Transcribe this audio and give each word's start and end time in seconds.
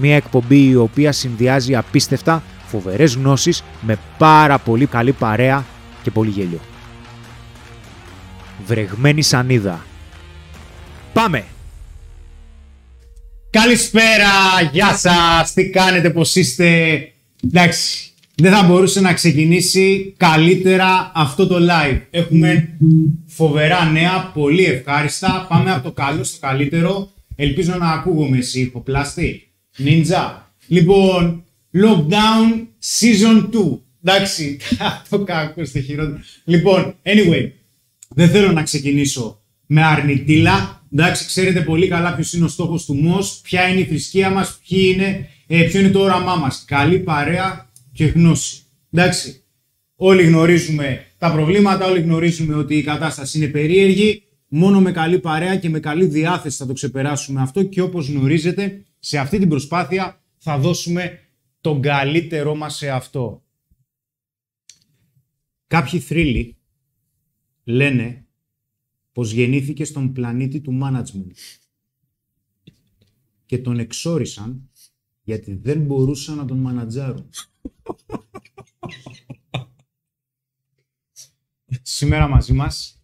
Μία 0.00 0.16
εκπομπή 0.16 0.68
η 0.68 0.74
οποία 0.74 1.12
συνδυάζει 1.12 1.76
απίστευτα 1.76 2.42
φοβερές 2.66 3.14
γνώσεις 3.14 3.64
με 3.80 3.98
πάρα 4.18 4.58
πολύ 4.58 4.86
καλή 4.86 5.12
παρέα 5.12 5.64
και 6.02 6.10
πολύ 6.10 6.30
γέλιο. 6.30 6.60
Βρεγμένη 8.66 9.22
σανίδα. 9.22 9.84
Πάμε! 11.12 11.44
Καλησπέρα, 13.50 14.30
γεια 14.72 14.96
σας, 14.96 15.52
τι 15.52 15.70
κάνετε, 15.70 16.10
πώς 16.10 16.34
είστε; 16.34 16.98
Εντάξει, 17.44 18.10
δεν 18.34 18.52
θα 18.52 18.62
μπορούσε 18.62 19.00
να 19.00 19.12
ξεκινήσει 19.12 20.14
καλύτερα 20.16 21.12
αυτό 21.14 21.46
το 21.46 21.56
live. 21.56 22.00
Έχουμε 22.10 22.76
φοβερά 23.26 23.84
νέα, 23.84 24.30
πολύ 24.34 24.64
ευχάριστα. 24.64 25.46
Πάμε 25.48 25.72
από 25.72 25.82
το 25.82 25.92
καλό 25.92 26.24
στο 26.24 26.46
καλύτερο. 26.46 27.10
Ελπίζω 27.36 27.74
να 27.78 27.90
ακούγομαι 27.90 28.38
εσύ, 28.38 28.60
υποπλάστη. 28.60 29.47
Ninja. 29.78 30.42
Λοιπόν, 30.66 31.44
Lockdown 31.72 32.66
Season 32.98 33.48
2. 33.50 33.78
Εντάξει, 34.04 34.58
το 35.10 35.24
κακό 35.24 35.64
στο 35.64 35.80
χειρότερο. 35.80 36.20
Λοιπόν, 36.44 36.94
anyway, 37.02 37.50
δεν 38.08 38.28
θέλω 38.28 38.52
να 38.52 38.62
ξεκινήσω 38.62 39.40
με 39.66 39.84
αρνητήλα. 39.84 40.82
Εντάξει, 40.92 41.26
ξέρετε 41.26 41.60
πολύ 41.60 41.88
καλά 41.88 42.14
ποιος 42.14 42.32
είναι 42.32 42.44
ο 42.44 42.48
στόχος 42.48 42.84
του 42.84 42.94
ΜΟΣ, 42.94 43.40
ποια 43.42 43.68
είναι 43.68 43.80
η 43.80 43.84
θρησκεία 43.84 44.30
μας, 44.30 44.60
είναι, 44.68 45.28
ε, 45.46 45.62
ποιο 45.62 45.80
είναι 45.80 45.90
το 45.90 46.00
όραμά 46.00 46.34
μας. 46.34 46.64
Καλή 46.66 46.98
παρέα 46.98 47.70
και 47.92 48.04
γνώση. 48.04 48.62
Εντάξει, 48.92 49.42
όλοι 49.96 50.22
γνωρίζουμε 50.22 51.04
τα 51.18 51.32
προβλήματα, 51.32 51.86
όλοι 51.86 52.00
γνωρίζουμε 52.00 52.54
ότι 52.54 52.76
η 52.76 52.82
κατάσταση 52.82 53.38
είναι 53.38 53.46
περίεργη. 53.46 54.22
Μόνο 54.48 54.80
με 54.80 54.92
καλή 54.92 55.18
παρέα 55.18 55.56
και 55.56 55.68
με 55.68 55.80
καλή 55.80 56.04
διάθεση 56.04 56.56
θα 56.56 56.66
το 56.66 56.72
ξεπεράσουμε 56.72 57.40
αυτό 57.40 57.62
και 57.62 57.80
όπως 57.80 58.08
γνωρίζετε, 58.08 58.82
σε 58.98 59.18
αυτή 59.18 59.38
την 59.38 59.48
προσπάθεια 59.48 60.22
θα 60.36 60.58
δώσουμε 60.58 61.20
τον 61.60 61.82
καλύτερό 61.82 62.54
μας 62.54 62.76
σε 62.76 62.90
αυτό. 62.90 63.42
Κάποιοι 65.66 66.00
θρύλοι 66.00 66.56
λένε 67.64 68.26
πως 69.12 69.32
γεννήθηκε 69.32 69.84
στον 69.84 70.12
πλανήτη 70.12 70.60
του 70.60 70.78
management 70.82 71.32
και 73.46 73.58
τον 73.58 73.78
εξόρισαν 73.78 74.70
γιατί 75.22 75.54
δεν 75.54 75.80
μπορούσαν 75.80 76.36
να 76.36 76.44
τον 76.44 76.58
μανατζάρουν. 76.58 77.30
Σήμερα 81.82 82.28
μαζί 82.28 82.52
μας 82.52 83.02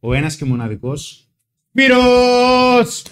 ο 0.00 0.12
ένας 0.12 0.36
και 0.36 0.44
μοναδικός 0.44 1.30
Σπύρος! 1.70 3.02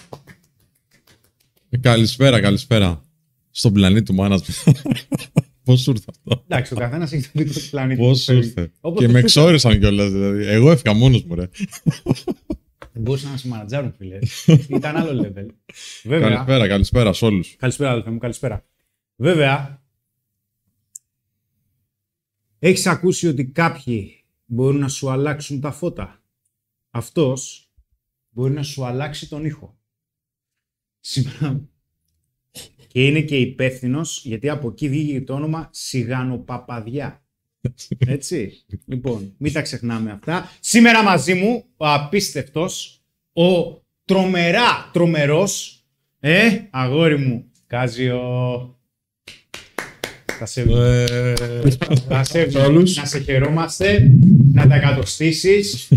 Ε, 1.70 1.76
καλησπέρα, 1.78 2.40
καλησπέρα. 2.40 3.02
Στον 3.50 3.72
πλανήτη 3.72 4.02
του 4.02 4.16
management. 4.18 4.72
Πώς 5.64 5.80
σου 5.80 5.90
ήρθε 5.90 6.04
αυτό; 6.08 6.44
Εντάξει, 6.48 6.74
ο 6.74 6.76
καθένας 6.76 7.12
έχει 7.12 7.22
το 7.22 7.30
δικό 7.32 7.52
του 7.52 7.68
πλανήτη. 7.70 8.00
Πώς 8.00 8.22
σου 8.22 8.32
ήρθε; 8.32 8.72
Και 8.96 9.08
με 9.08 9.18
εξόρισαν 9.18 9.78
κιόλας. 9.78 10.10
Δηλαδή. 10.12 10.46
Εγώ 10.46 10.70
έφυγα 10.70 10.94
μόνος 10.96 11.24
μου, 11.24 11.34
ρε. 11.34 11.48
Δεν 12.92 13.02
μπορούσαν 13.02 13.30
να 13.30 13.36
σε 13.36 13.48
μανατζάρουν, 13.48 13.94
φίλε. 13.98 14.18
Ήταν 14.76 14.96
άλλο 14.96 15.20
level. 15.22 15.46
Βέβαια, 16.04 16.28
καλησπέρα, 16.28 16.68
καλησπέρα 16.68 17.12
σε 17.12 17.24
όλους. 17.24 17.56
Καλησπέρα, 17.58 17.90
αδελφέ 17.90 18.10
μου, 18.10 18.18
καλησπέρα. 18.18 18.64
Βέβαια, 19.16 19.82
έχεις 22.58 22.86
ακούσει 22.86 23.26
ότι 23.26 23.44
κάποιοι 23.44 24.24
μπορούν 24.44 24.78
να 24.80 24.88
σου 24.88 25.10
αλλάξουν 25.10 25.60
τα 25.60 25.70
φώτα; 25.70 26.22
Αυτός 26.90 27.70
μπορεί 28.30 28.52
να 28.52 28.62
σου 28.62 28.84
αλλάξει 28.84 29.28
τον 29.28 29.44
ήχο. 29.44 29.77
Σήμερα 31.10 31.60
και 32.86 33.06
είναι 33.06 33.20
και 33.20 33.36
υπεύθυνος 33.36 34.22
γιατί 34.24 34.48
από 34.48 34.68
εκεί 34.68 34.88
βγήκε 34.88 35.20
το 35.20 35.34
όνομα 35.34 35.68
Σιγανοπαπαδιά. 35.72 37.22
Έτσι. 37.98 38.64
λοιπόν, 38.84 39.34
μην 39.36 39.52
τα 39.52 39.62
ξεχνάμε 39.62 40.10
αυτά. 40.10 40.50
Σήμερα 40.60 41.02
μαζί 41.02 41.34
μου 41.34 41.64
ο 41.76 41.86
απίστευτος, 41.86 43.02
ο 43.32 43.80
τρομερά 44.04 44.90
τρομερός, 44.92 45.84
ε, 46.20 46.58
αγόρι 46.70 47.18
μου, 47.18 47.44
Κάζιο. 47.66 48.20
Θα 50.38 50.46
σε, 50.46 50.60
ε, 50.60 51.34
θα 52.08 52.24
σε, 52.24 52.48
να 52.96 53.04
σε 53.04 53.18
χαιρόμαστε, 53.18 54.10
να 54.52 54.68
τα 54.68 54.74
εκατοστήσεις. 54.74 55.88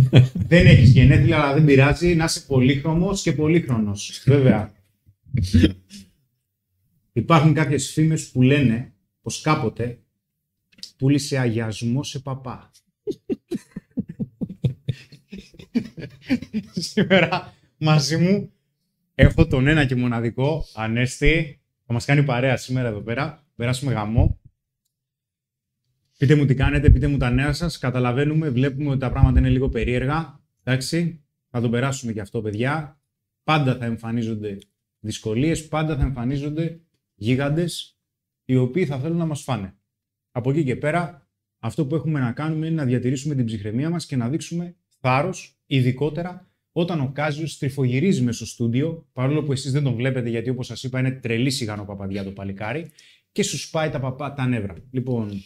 δεν 0.48 0.66
έχεις 0.66 0.90
γενέθλια, 0.90 1.42
αλλά 1.42 1.54
δεν 1.54 1.66
πειράζει. 1.66 2.16
Να 2.16 2.24
είσαι 2.24 2.42
πολύχρωμος 2.48 3.22
και 3.22 3.32
πολύχρονος. 3.32 4.22
Βέβαια. 4.26 4.72
Υπάρχουν 7.14 7.54
κάποιες 7.54 7.92
φήμες 7.92 8.32
που 8.32 8.42
λένε 8.42 8.94
πως 9.22 9.42
κάποτε 9.42 10.04
πούλησε 10.98 11.38
αγιασμό 11.38 12.04
σε 12.04 12.20
παπά. 12.20 12.72
Σήμερα 16.72 17.54
μαζί 17.78 18.18
μου 18.18 18.52
έχω 19.16 19.48
τον 19.48 19.68
ένα 19.68 19.86
και 19.86 19.96
μοναδικό 19.96 20.66
Ανέστη. 20.76 21.62
Θα 21.86 21.94
μας 21.94 22.06
κάνει 22.06 22.24
παρέα 22.24 22.58
σήμερα 22.58 22.88
εδώ 22.88 23.02
πέρα. 23.02 23.46
Περάσουμε 23.56 23.94
γαμό. 23.94 24.40
Πείτε 26.18 26.36
μου 26.36 26.46
τι 26.46 26.54
κάνετε, 26.54 26.90
πείτε 26.90 27.08
μου 27.08 27.18
τα 27.18 27.30
νέα 27.30 27.54
σας. 27.54 27.78
Καταλαβαίνουμε, 27.78 28.50
βλέπουμε 28.50 28.90
ότι 28.90 29.00
τα 29.00 29.10
πράγματα 29.12 29.40
είναι 29.40 29.50
λίγο 29.50 29.70
περίεργα. 29.70 30.40
Εντάξει, 30.64 31.24
θα 31.50 31.62
τον 31.62 31.72
περάσουμε 31.72 32.14
και 32.14 32.22
αυτό, 32.22 32.42
παιδιά. 32.42 33.02
Πάντα 33.44 33.78
θα 33.78 33.86
εμφανίζονται 33.86 34.58
δυσκολίες, 35.02 35.68
πάντα 35.68 35.98
θα 35.98 36.04
εμφανίζονται 36.04 36.82
γίγαντες 37.16 38.00
οι 38.46 38.56
οποίοι 38.56 38.86
θα 38.86 39.00
θέλουν 39.00 39.18
να 39.18 39.26
μας 39.26 39.42
φάνε. 39.42 39.76
Από 40.32 40.50
εκεί 40.50 40.64
και 40.64 40.76
πέρα, 40.76 41.30
αυτό 41.60 41.86
που 41.86 41.96
έχουμε 41.96 42.20
να 42.20 42.32
κάνουμε 42.32 42.66
είναι 42.68 42.76
να 42.76 42.86
διατηρήσουμε 42.86 43.36
την 43.36 43.46
ψυχραιμία 43.46 43.90
μας 43.90 44.06
και 44.06 44.16
να 44.16 44.30
δείξουμε 44.30 44.76
θάρρος, 45.00 45.62
ειδικότερα 45.66 46.52
όταν 46.72 47.00
ο 47.02 47.12
Κάζιος 47.14 47.58
τριφογυρίζει 47.58 48.22
μέσα 48.22 48.38
στο 48.38 48.46
στούντιο, 48.46 49.08
παρόλο 49.14 49.44
που 49.44 49.52
εσείς 49.52 49.72
δεν 49.72 49.84
τον 49.84 49.96
βλέπετε 49.96 50.30
γιατί 50.30 50.50
όπως 50.50 50.66
σας 50.68 50.84
είπα 50.84 51.00
είναι 51.00 51.12
τρελή 51.12 51.50
σιγανό 51.50 51.86
παπαδιά 51.86 52.24
το 52.24 52.32
παλικάρι 52.32 52.92
και 53.32 53.44
σου 53.44 53.58
σπάει 53.58 53.90
τα, 53.90 54.00
παπά, 54.00 54.34
τα 54.34 54.48
νεύρα. 54.48 54.76
Λοιπόν, 54.92 55.44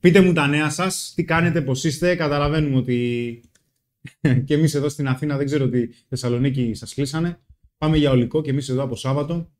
πείτε 0.00 0.20
μου 0.20 0.32
τα 0.32 0.46
νέα 0.46 0.70
σας, 0.70 1.12
τι 1.14 1.24
κάνετε, 1.24 1.62
πώς 1.62 1.84
είστε, 1.84 2.14
καταλαβαίνουμε 2.14 2.76
ότι 2.76 3.40
και 4.46 4.54
εμείς 4.54 4.74
εδώ 4.74 4.88
στην 4.88 5.08
Αθήνα 5.08 5.36
δεν 5.36 5.46
ξέρω 5.46 5.68
τι 5.68 5.86
Θεσσαλονίκη 6.08 6.74
σας 6.74 6.94
κλείσανε. 6.94 7.40
Πάμε 7.78 7.96
για 7.96 8.10
ολικό 8.10 8.42
και 8.42 8.50
εμείς 8.50 8.68
εδώ 8.68 8.82
από 8.82 8.96
Σάββατο. 8.96 9.50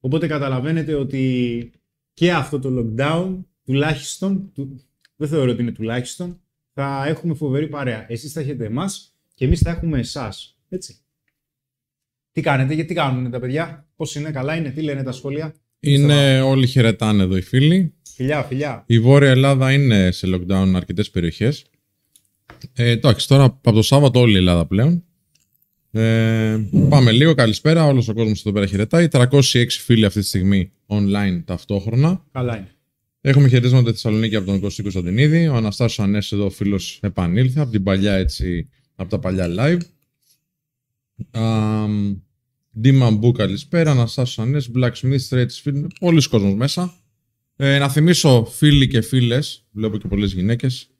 Οπότε 0.00 0.26
καταλαβαίνετε 0.26 0.94
ότι 0.94 1.72
και 2.12 2.32
αυτό 2.32 2.58
το 2.58 2.68
lockdown, 2.78 3.38
τουλάχιστον, 3.64 4.52
δεν 5.16 5.28
θεωρώ 5.28 5.50
ότι 5.50 5.62
είναι 5.62 5.72
τουλάχιστον, 5.72 6.40
θα 6.72 7.04
έχουμε 7.06 7.34
φοβερή 7.34 7.68
παρέα. 7.68 8.06
Εσείς 8.08 8.32
θα 8.32 8.40
έχετε 8.40 8.64
εμάς 8.64 9.14
και 9.34 9.44
εμείς 9.44 9.60
θα 9.60 9.70
έχουμε 9.70 9.98
εσάς. 9.98 10.58
Έτσι. 10.68 10.96
Τι 12.32 12.40
κάνετε, 12.40 12.74
γιατί 12.74 12.94
κάνουν 12.94 13.30
τα 13.30 13.40
παιδιά, 13.40 13.88
πώς 13.96 14.14
είναι, 14.14 14.30
καλά 14.30 14.56
είναι, 14.56 14.70
τι 14.70 14.82
λένε 14.82 15.02
τα 15.02 15.12
σχόλια. 15.12 15.54
Είναι 15.80 16.40
όλοι 16.40 16.66
χαιρετάνε 16.66 17.22
εδώ 17.22 17.36
οι 17.36 17.42
φίλοι. 17.42 17.94
Φιλιά, 18.14 18.42
φιλιά. 18.42 18.84
Η 18.86 19.00
Βόρεια 19.00 19.30
Ελλάδα 19.30 19.72
είναι 19.72 20.10
σε 20.10 20.26
lockdown 20.26 20.72
αρκετές 20.74 21.10
περιοχές. 21.10 21.64
Ε, 22.72 22.90
εντάξει, 22.90 23.28
τώρα 23.28 23.44
από 23.44 23.72
το 23.72 23.82
Σάββατο 23.82 24.20
όλη 24.20 24.32
η 24.32 24.36
Ελλάδα 24.36 24.66
πλέον. 24.66 25.04
Ε, 25.94 26.58
πάμε 26.88 27.12
λίγο. 27.12 27.34
Καλησπέρα. 27.34 27.86
Όλος 27.86 28.08
ο 28.08 28.14
κόσμος 28.14 28.40
εδώ 28.40 28.52
πέρα 28.52 28.66
χαιρετάει. 28.66 29.08
306 29.10 29.66
φίλοι 29.68 30.04
αυτή 30.04 30.20
τη 30.20 30.26
στιγμή 30.26 30.72
online 30.86 31.42
ταυτόχρονα. 31.44 32.24
Καλά 32.32 32.56
είναι. 32.56 32.70
Έχουμε 33.20 33.48
χαιρετίσματα 33.48 33.84
τη 33.84 33.92
Θεσσαλονίκη 33.92 34.36
από 34.36 34.46
τον 34.46 34.60
Κωστή 34.60 34.82
Κωνσταντινίδη. 34.82 35.48
Ο 35.48 35.54
Αναστάσιος 35.54 36.06
Ανέσης 36.06 36.32
εδώ 36.32 36.50
φίλος 36.50 36.98
επανήλθε 37.02 37.60
από 37.60 37.70
την 37.70 37.82
παλιά 37.82 38.14
έτσι, 38.14 38.68
από 38.94 39.10
τα 39.10 39.18
παλιά 39.18 39.48
live. 39.58 39.80
Ντίμα 42.80 43.10
Μπού, 43.10 43.32
καλησπέρα. 43.32 43.90
Αναστάσιος 43.90 44.46
Ανέσης, 44.46 44.70
Blacksmith, 44.74 45.28
Straight 45.28 45.46
Film. 45.64 45.86
Πολλοί 46.00 46.28
κόσμος 46.28 46.54
μέσα. 46.54 46.94
Ε, 47.56 47.78
να 47.78 47.88
θυμίσω 47.88 48.44
φίλοι 48.44 48.88
και 48.88 49.00
φίλες, 49.00 49.66
βλέπω 49.70 49.98
και 49.98 50.08
πολλές 50.08 50.32
γυναίκες. 50.32 50.90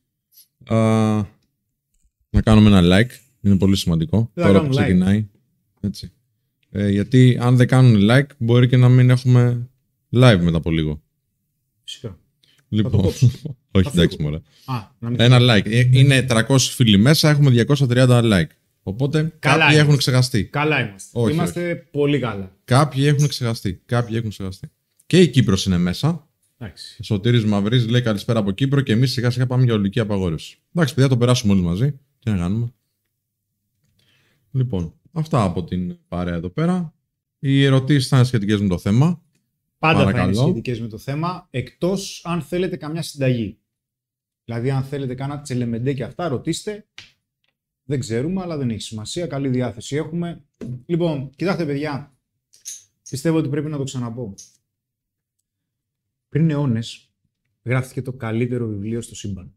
να 2.30 2.40
κάνουμε 2.42 2.78
ένα 2.78 2.80
like. 2.82 3.31
Είναι 3.42 3.56
πολύ 3.56 3.76
σημαντικό. 3.76 4.30
Δεν 4.34 4.46
τώρα 4.46 4.60
θα 4.60 4.66
που 4.66 4.74
κάνουν 4.74 4.82
like. 4.82 4.84
ξεκινάει. 4.84 5.28
Έτσι. 5.80 6.12
Ε, 6.70 6.88
γιατί 6.90 7.38
αν 7.40 7.56
δεν 7.56 7.66
κάνουν 7.66 8.00
like, 8.10 8.26
μπορεί 8.38 8.68
και 8.68 8.76
να 8.76 8.88
μην 8.88 9.10
έχουμε 9.10 9.68
live 10.12 10.38
μετά 10.40 10.56
από 10.56 10.70
λίγο. 10.70 11.02
Φυσικά. 11.84 12.18
Λοιπόν, 12.68 12.90
κόψω. 13.02 13.26
όχι 13.70 13.84
Θα 13.84 13.90
εντάξει 13.94 14.16
φύγω. 14.16 14.28
μωρέ. 14.30 14.42
Α, 14.64 14.90
να 14.98 15.10
μην 15.10 15.20
Ένα 15.20 15.38
like. 15.40 15.70
Ε, 15.70 15.88
Είναι 15.92 16.26
300 16.28 16.56
φίλοι 16.58 16.96
μέσα, 16.98 17.30
έχουμε 17.30 17.64
230 17.68 18.22
like. 18.32 18.46
Οπότε 18.82 19.18
Καλά 19.18 19.32
κάποιοι 19.38 19.56
είμαστε. 19.60 19.80
έχουν 19.80 19.96
ξεχαστεί. 19.96 20.44
Καλά 20.44 20.80
είμαστε. 20.88 21.18
Όχι, 21.20 21.32
είμαστε 21.32 21.86
πολύ 21.90 22.18
καλά. 22.18 22.56
Κάποιοι 22.64 23.04
έχουν 23.06 23.28
ξεχαστεί. 23.28 23.82
Κάποιοι 23.86 24.14
έχουν 24.18 24.30
ξεχαστεί. 24.30 24.68
Και 25.06 25.20
η 25.20 25.28
Κύπρος 25.28 25.66
είναι 25.66 25.78
μέσα. 25.78 26.28
Εντάξει. 26.58 27.02
Σωτήρης 27.02 27.44
Μαυρής 27.44 27.88
λέει 27.88 28.02
καλησπέρα 28.02 28.38
από 28.38 28.50
Κύπρο 28.50 28.80
και 28.80 28.92
εμείς 28.92 29.12
σιγά 29.12 29.30
σιγά 29.30 29.46
πάμε 29.46 29.64
για 29.64 29.74
ολική 29.74 30.00
απαγόρευση. 30.00 30.58
Εντάξει, 30.74 30.94
παιδιά, 30.94 31.08
το 31.10 31.16
περάσουμε 31.16 31.52
όλοι 31.52 31.62
μαζί. 31.62 31.90
Τι 32.18 32.30
να 32.30 32.36
κάνουμε. 32.36 32.72
Λοιπόν, 34.52 34.94
αυτά 35.12 35.42
από 35.42 35.64
την 35.64 35.98
παρέα 36.08 36.34
εδώ 36.34 36.48
πέρα. 36.48 36.94
Οι 37.38 37.64
ερωτήσεις 37.64 38.08
θα 38.08 38.16
είναι 38.16 38.26
σχετικές 38.26 38.60
με 38.60 38.68
το 38.68 38.78
θέμα. 38.78 39.22
Πάντα 39.78 39.98
θα 39.98 40.02
είναι 40.02 40.12
Παρακαλώ. 40.12 40.42
σχετικές 40.42 40.80
με 40.80 40.88
το 40.88 40.98
θέμα, 40.98 41.46
εκτός 41.50 42.22
αν 42.24 42.42
θέλετε 42.42 42.76
καμιά 42.76 43.02
συνταγή. 43.02 43.58
Δηλαδή, 44.44 44.70
αν 44.70 44.82
θέλετε 44.82 45.14
κάνα 45.14 45.40
τσελεμεντέ 45.40 45.92
και 45.92 46.04
αυτά, 46.04 46.28
ρωτήστε. 46.28 46.86
Δεν 47.84 48.00
ξέρουμε, 48.00 48.42
αλλά 48.42 48.56
δεν 48.56 48.70
έχει 48.70 48.80
σημασία. 48.80 49.26
Καλή 49.26 49.48
διάθεση 49.48 49.96
έχουμε. 49.96 50.44
Λοιπόν, 50.86 51.30
κοιτάξτε, 51.36 51.66
παιδιά. 51.66 52.16
Πιστεύω 53.10 53.38
ότι 53.38 53.48
πρέπει 53.48 53.68
να 53.68 53.76
το 53.76 53.84
ξαναπώ. 53.84 54.34
Πριν 56.28 56.50
αιώνες, 56.50 57.12
γράφτηκε 57.64 58.02
το 58.02 58.12
καλύτερο 58.12 58.66
βιβλίο 58.66 59.00
στο 59.00 59.14
σύμπαν. 59.14 59.54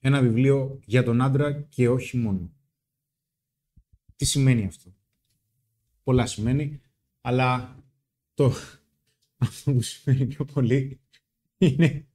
Ένα 0.00 0.20
βιβλίο 0.20 0.80
για 0.84 1.02
τον 1.02 1.20
άντρα 1.20 1.52
και 1.52 1.88
όχι 1.88 2.16
μόνο. 2.16 2.52
Τι 4.20 4.26
σημαίνει 4.26 4.64
αυτό; 4.64 4.94
Πολλά 6.02 6.26
σημαίνει, 6.26 6.80
αλλά 7.20 7.76
το, 8.34 8.54
αυτό 9.38 9.72
που 9.72 9.82
σημαίνει 9.82 10.24
πιο 10.24 10.44
πολύ 10.44 11.00
είναι. 11.58 12.06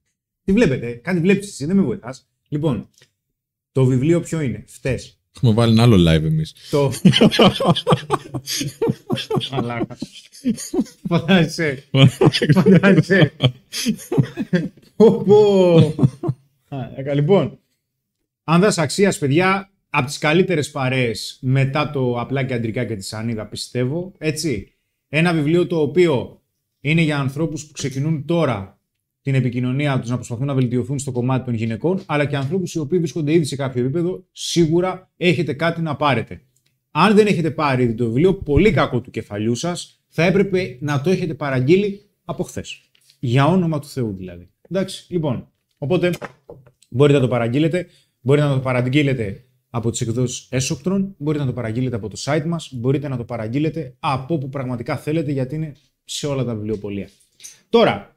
Τι 0.43 0.51
βλέπετε, 0.53 0.93
κάτι 0.93 1.19
βλέπεις 1.19 1.47
εσύ, 1.47 1.65
δεν 1.65 1.75
με 1.75 1.81
βοηθάς. 1.81 2.27
Λοιπόν, 2.47 2.89
το 3.71 3.85
βιβλίο 3.85 4.21
ποιο 4.21 4.41
είναι, 4.41 4.63
Φτέ. 4.67 4.99
Έχουμε 5.35 5.53
βάλει 5.53 5.71
ένα 5.71 5.83
άλλο 5.83 5.95
live 5.95 6.23
εμείς. 6.23 6.53
Το. 6.69 6.91
Μαλάκα. 9.51 9.97
Φαντάζεσαι. 11.07 11.83
Φαντάζεσαι. 12.53 13.33
Πω, 14.95 15.23
πω. 15.23 15.77
Α, 16.67 16.91
έκα, 16.95 17.13
Λοιπόν, 17.13 17.59
άνδρας 18.43 18.77
αξίας, 18.77 19.17
παιδιά, 19.17 19.69
από 19.97 20.05
τις 20.05 20.17
καλύτερες 20.17 20.71
παρέες 20.71 21.37
μετά 21.41 21.89
το 21.89 22.19
απλά 22.19 22.43
και 22.43 22.53
αντρικά 22.53 22.85
και 22.85 22.95
τη 22.95 23.03
Σανίδα, 23.03 23.45
πιστεύω. 23.45 24.11
Έτσι, 24.17 24.73
ένα 25.09 25.33
βιβλίο 25.33 25.67
το 25.67 25.81
οποίο 25.81 26.41
είναι 26.79 27.01
για 27.01 27.19
ανθρώπους 27.19 27.65
που 27.65 27.71
ξεκινούν 27.71 28.25
τώρα 28.25 28.79
την 29.21 29.35
επικοινωνία 29.35 29.99
τους 29.99 30.09
να 30.09 30.15
προσπαθούν 30.15 30.45
να 30.45 30.53
βελτιωθούν 30.53 30.99
στο 30.99 31.11
κομμάτι 31.11 31.45
των 31.45 31.53
γυναικών, 31.53 32.01
αλλά 32.05 32.25
και 32.25 32.35
ανθρώπους 32.35 32.73
οι 32.73 32.79
οποίοι 32.79 32.97
βρίσκονται 32.99 33.33
ήδη 33.33 33.45
σε 33.45 33.55
κάποιο 33.55 33.83
επίπεδο, 33.83 34.25
σίγουρα 34.31 35.11
έχετε 35.17 35.53
κάτι 35.53 35.81
να 35.81 35.95
πάρετε. 35.95 36.41
Αν 36.91 37.15
δεν 37.15 37.27
έχετε 37.27 37.51
πάρει 37.51 37.83
ήδη 37.83 37.93
το 37.93 38.05
βιβλίο, 38.05 38.33
πολύ 38.33 38.71
κακό 38.71 39.01
του 39.01 39.11
κεφαλιού 39.11 39.55
σας, 39.55 40.03
θα 40.07 40.23
έπρεπε 40.23 40.77
να 40.79 41.01
το 41.01 41.09
έχετε 41.09 41.33
παραγγείλει 41.33 42.01
από 42.25 42.43
χθες. 42.43 42.81
Για 43.19 43.45
όνομα 43.45 43.79
του 43.79 43.87
Θεού 43.87 44.15
δηλαδή. 44.17 44.49
Εντάξει, 44.69 45.05
λοιπόν. 45.09 45.47
Οπότε 45.77 46.11
μπορείτε 46.89 47.17
να 47.17 47.23
το 47.23 47.29
παραγγείλετε. 47.31 47.87
Μπορείτε 48.21 48.47
να 48.47 48.53
το 48.53 48.59
παραγγείλετε 48.59 49.45
από 49.75 49.91
τις 49.91 50.01
εκδόσεις 50.01 50.47
Έσοκτρον, 50.49 51.15
μπορείτε 51.17 51.43
να 51.43 51.49
το 51.49 51.55
παραγγείλετε 51.55 51.95
από 51.95 52.09
το 52.09 52.17
site 52.19 52.43
μας, 52.45 52.69
μπορείτε 52.73 53.07
να 53.07 53.17
το 53.17 53.23
παραγγείλετε 53.23 53.95
από 53.99 54.33
όπου 54.33 54.49
πραγματικά 54.49 54.97
θέλετε 54.97 55.31
γιατί 55.31 55.55
είναι 55.55 55.75
σε 56.03 56.27
όλα 56.27 56.43
τα 56.43 56.55
βιβλιοπωλεία. 56.55 57.09
Τώρα, 57.69 58.15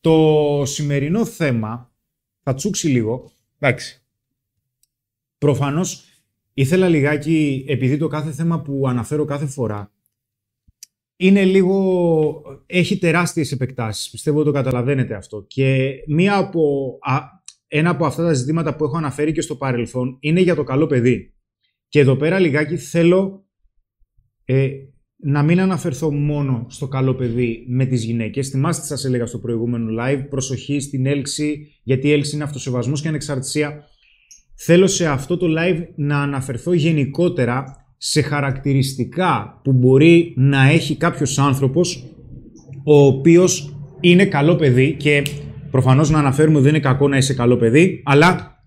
το 0.00 0.62
σημερινό 0.66 1.24
θέμα 1.24 1.90
θα 2.42 2.54
τσούξει 2.54 2.88
λίγο. 2.88 3.30
Εντάξει. 3.58 4.02
Προφανώς 5.38 6.04
ήθελα 6.54 6.88
λιγάκι, 6.88 7.64
επειδή 7.68 7.96
το 7.96 8.08
κάθε 8.08 8.32
θέμα 8.32 8.60
που 8.60 8.88
αναφέρω 8.88 9.24
κάθε 9.24 9.46
φορά 9.46 9.92
είναι 11.16 11.44
λίγο, 11.44 12.42
έχει 12.66 12.98
τεράστιες 12.98 13.52
επεκτάσεις, 13.52 14.10
πιστεύω 14.10 14.42
το 14.42 14.50
καταλαβαίνετε 14.52 15.14
αυτό. 15.14 15.44
Και 15.46 15.92
μία 16.06 16.36
από, 16.36 16.98
α, 17.00 17.20
ένα 17.72 17.90
από 17.90 18.06
αυτά 18.06 18.22
τα 18.22 18.32
ζητήματα 18.32 18.76
που 18.76 18.84
έχω 18.84 18.96
αναφέρει 18.96 19.32
και 19.32 19.40
στο 19.40 19.56
παρελθόν 19.56 20.16
είναι 20.20 20.40
για 20.40 20.54
το 20.54 20.64
καλό 20.64 20.86
παιδί. 20.86 21.34
Και 21.88 21.98
εδώ 21.98 22.16
πέρα 22.16 22.38
λιγάκι 22.38 22.76
θέλω 22.76 23.44
ε, 24.44 24.68
να 25.16 25.42
μην 25.42 25.60
αναφερθώ 25.60 26.12
μόνο 26.12 26.66
στο 26.68 26.88
καλό 26.88 27.14
παιδί 27.14 27.64
με 27.68 27.86
τις 27.86 28.04
γυναίκες. 28.04 28.48
Θυμάστε 28.48 28.82
τι 28.82 28.88
σας 28.88 29.04
έλεγα 29.04 29.26
στο 29.26 29.38
προηγούμενο 29.38 30.02
live, 30.02 30.26
προσοχή 30.28 30.80
στην 30.80 31.06
έλξη, 31.06 31.66
γιατί 31.82 32.08
η 32.08 32.12
έλξη 32.12 32.34
είναι 32.34 32.44
αυτοσεβασμός 32.44 33.02
και 33.02 33.08
ανεξαρτησία. 33.08 33.84
Θέλω 34.56 34.86
σε 34.86 35.06
αυτό 35.06 35.36
το 35.36 35.46
live 35.58 35.82
να 35.96 36.22
αναφερθώ 36.22 36.72
γενικότερα 36.72 37.64
σε 37.96 38.22
χαρακτηριστικά 38.22 39.60
που 39.64 39.72
μπορεί 39.72 40.34
να 40.36 40.68
έχει 40.68 40.96
κάποιος 40.96 41.38
άνθρωπος 41.38 42.04
ο 42.84 43.04
οποίος 43.04 43.74
είναι 44.00 44.24
καλό 44.24 44.56
παιδί 44.56 44.94
και 44.98 45.22
προφανώς 45.70 46.10
να 46.10 46.18
αναφέρουμε 46.18 46.54
ότι 46.56 46.64
δεν 46.64 46.74
είναι 46.74 46.82
κακό 46.82 47.08
να 47.08 47.16
είσαι 47.16 47.34
καλό 47.34 47.56
παιδί, 47.56 48.02
αλλά 48.04 48.58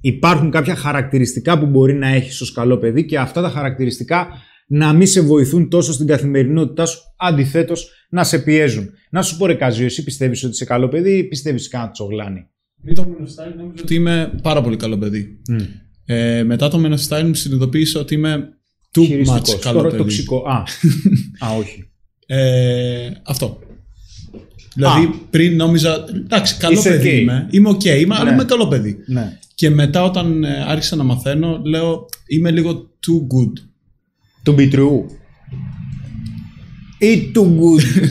υπάρχουν 0.00 0.50
κάποια 0.50 0.74
χαρακτηριστικά 0.74 1.58
που 1.58 1.66
μπορεί 1.66 1.94
να 1.94 2.08
έχεις 2.08 2.40
ως 2.40 2.52
καλό 2.52 2.78
παιδί 2.78 3.04
και 3.04 3.18
αυτά 3.18 3.42
τα 3.42 3.48
χαρακτηριστικά 3.48 4.28
να 4.66 4.92
μην 4.92 5.06
σε 5.06 5.20
βοηθούν 5.20 5.68
τόσο 5.68 5.92
στην 5.92 6.06
καθημερινότητά 6.06 6.86
σου, 6.86 6.98
αντιθέτως 7.18 7.90
να 8.10 8.24
σε 8.24 8.38
πιέζουν. 8.38 8.90
Να 9.10 9.22
σου 9.22 9.36
πω 9.36 9.46
ρε 9.46 9.54
Κάζιο, 9.54 9.84
εσύ 9.84 10.04
πιστεύεις 10.04 10.42
ότι 10.44 10.52
είσαι 10.52 10.64
καλό 10.64 10.88
παιδί 10.88 11.16
ή 11.16 11.24
πιστεύεις 11.24 11.68
κάνα 11.68 11.90
τσογλάνι. 11.90 12.46
Πριν 12.82 12.94
το 12.94 13.06
Men 13.08 13.22
of 13.22 13.24
Style 13.24 13.54
νόμιζα 13.56 13.82
ότι 13.82 13.94
είμαι 13.94 14.38
πάρα 14.42 14.62
πολύ 14.62 14.76
καλό 14.76 14.98
παιδί. 14.98 15.40
Ε, 16.04 16.42
μετά 16.42 16.68
το 16.68 16.80
Men 16.84 16.90
of 16.92 17.08
Style 17.08 17.24
μου 17.26 17.34
συνειδητοποίησα 17.34 18.00
ότι 18.00 18.14
είμαι 18.14 18.48
too 18.94 19.00
much 19.00 19.04
Χειριστικός. 19.06 19.58
καλό 19.58 19.76
Τώρα 19.76 19.88
παιδί. 19.90 20.02
τοξικό. 20.02 20.36
Α, 20.48 20.62
α, 21.46 21.56
όχι. 21.58 21.90
Ε, 22.26 23.10
αυτό. 23.22 23.58
Δηλαδή 24.74 25.20
πριν 25.30 25.56
νόμιζα, 25.56 26.04
εντάξει, 26.14 26.56
καλό 26.56 26.78
Είσαι 26.78 26.88
παιδί 26.90 27.08
ok. 27.16 27.20
είμαι. 27.20 27.46
Είμαι 27.50 27.68
οκ, 27.68 27.84
είμαι, 27.84 28.14
αλλά 28.14 28.24
Ναι. 28.24 28.30
είμαι 28.30 28.44
καλό 28.44 28.68
παιδί. 28.68 28.96
Ναι. 29.06 29.38
Και 29.54 29.70
μετά 29.70 30.02
όταν 30.04 30.44
ε, 30.44 30.64
άρχισα 30.66 30.96
να 30.96 31.04
μαθαίνω, 31.04 31.60
λέω 31.64 32.06
είμαι 32.26 32.50
λίγο 32.50 32.90
too 33.06 33.20
good. 33.36 33.52
To 34.44 34.56
be 34.58 34.72
true. 34.72 35.04
Ή 36.98 37.32
too 37.34 37.46
good. 37.46 38.08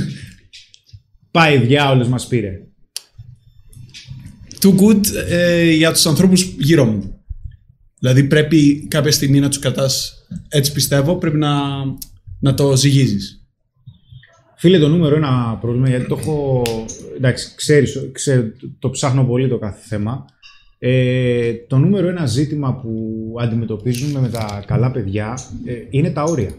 Πάει 1.31 1.57
διάολος 1.57 2.07
μας 2.07 2.27
πήρε. 2.27 2.51
Too 4.61 4.75
good 4.79 5.01
ε, 5.29 5.71
για 5.71 5.91
τους 5.91 6.05
ανθρώπους 6.05 6.41
γύρω 6.59 6.85
μου. 6.85 7.15
Δηλαδή 7.99 8.23
πρέπει 8.23 8.87
κάποια 8.87 9.11
στιγμή 9.11 9.39
να 9.39 9.49
τους 9.49 9.59
κρατάς, 9.59 10.13
έτσι 10.49 10.71
πιστεύω, 10.71 11.15
πρέπει 11.17 11.37
να, 11.37 11.59
να 12.39 12.53
το 12.53 12.75
ζυγίζεις. 12.77 13.40
Φίλε, 14.61 14.79
το 14.79 14.87
νούμερο 14.87 15.15
ένα 15.15 15.57
πρόβλημα, 15.61 15.89
γιατί 15.89 16.07
το 16.07 16.17
έχω. 16.19 16.61
Εντάξει, 17.15 17.55
ξέρεις, 17.55 18.09
ξέ- 18.11 18.55
το 18.79 18.89
ψάχνω 18.89 19.23
πολύ 19.23 19.47
το 19.47 19.57
κάθε 19.57 19.87
θέμα. 19.87 20.25
Ε, 20.79 21.53
το 21.53 21.77
νούμερο 21.77 22.07
ένα 22.07 22.25
ζήτημα 22.25 22.75
που 22.75 23.35
αντιμετωπίζουμε 23.39 24.19
με 24.19 24.29
τα 24.29 24.63
καλά 24.67 24.91
παιδιά 24.91 25.37
ε, 25.65 25.73
είναι 25.89 26.11
τα 26.11 26.23
όρια. 26.23 26.51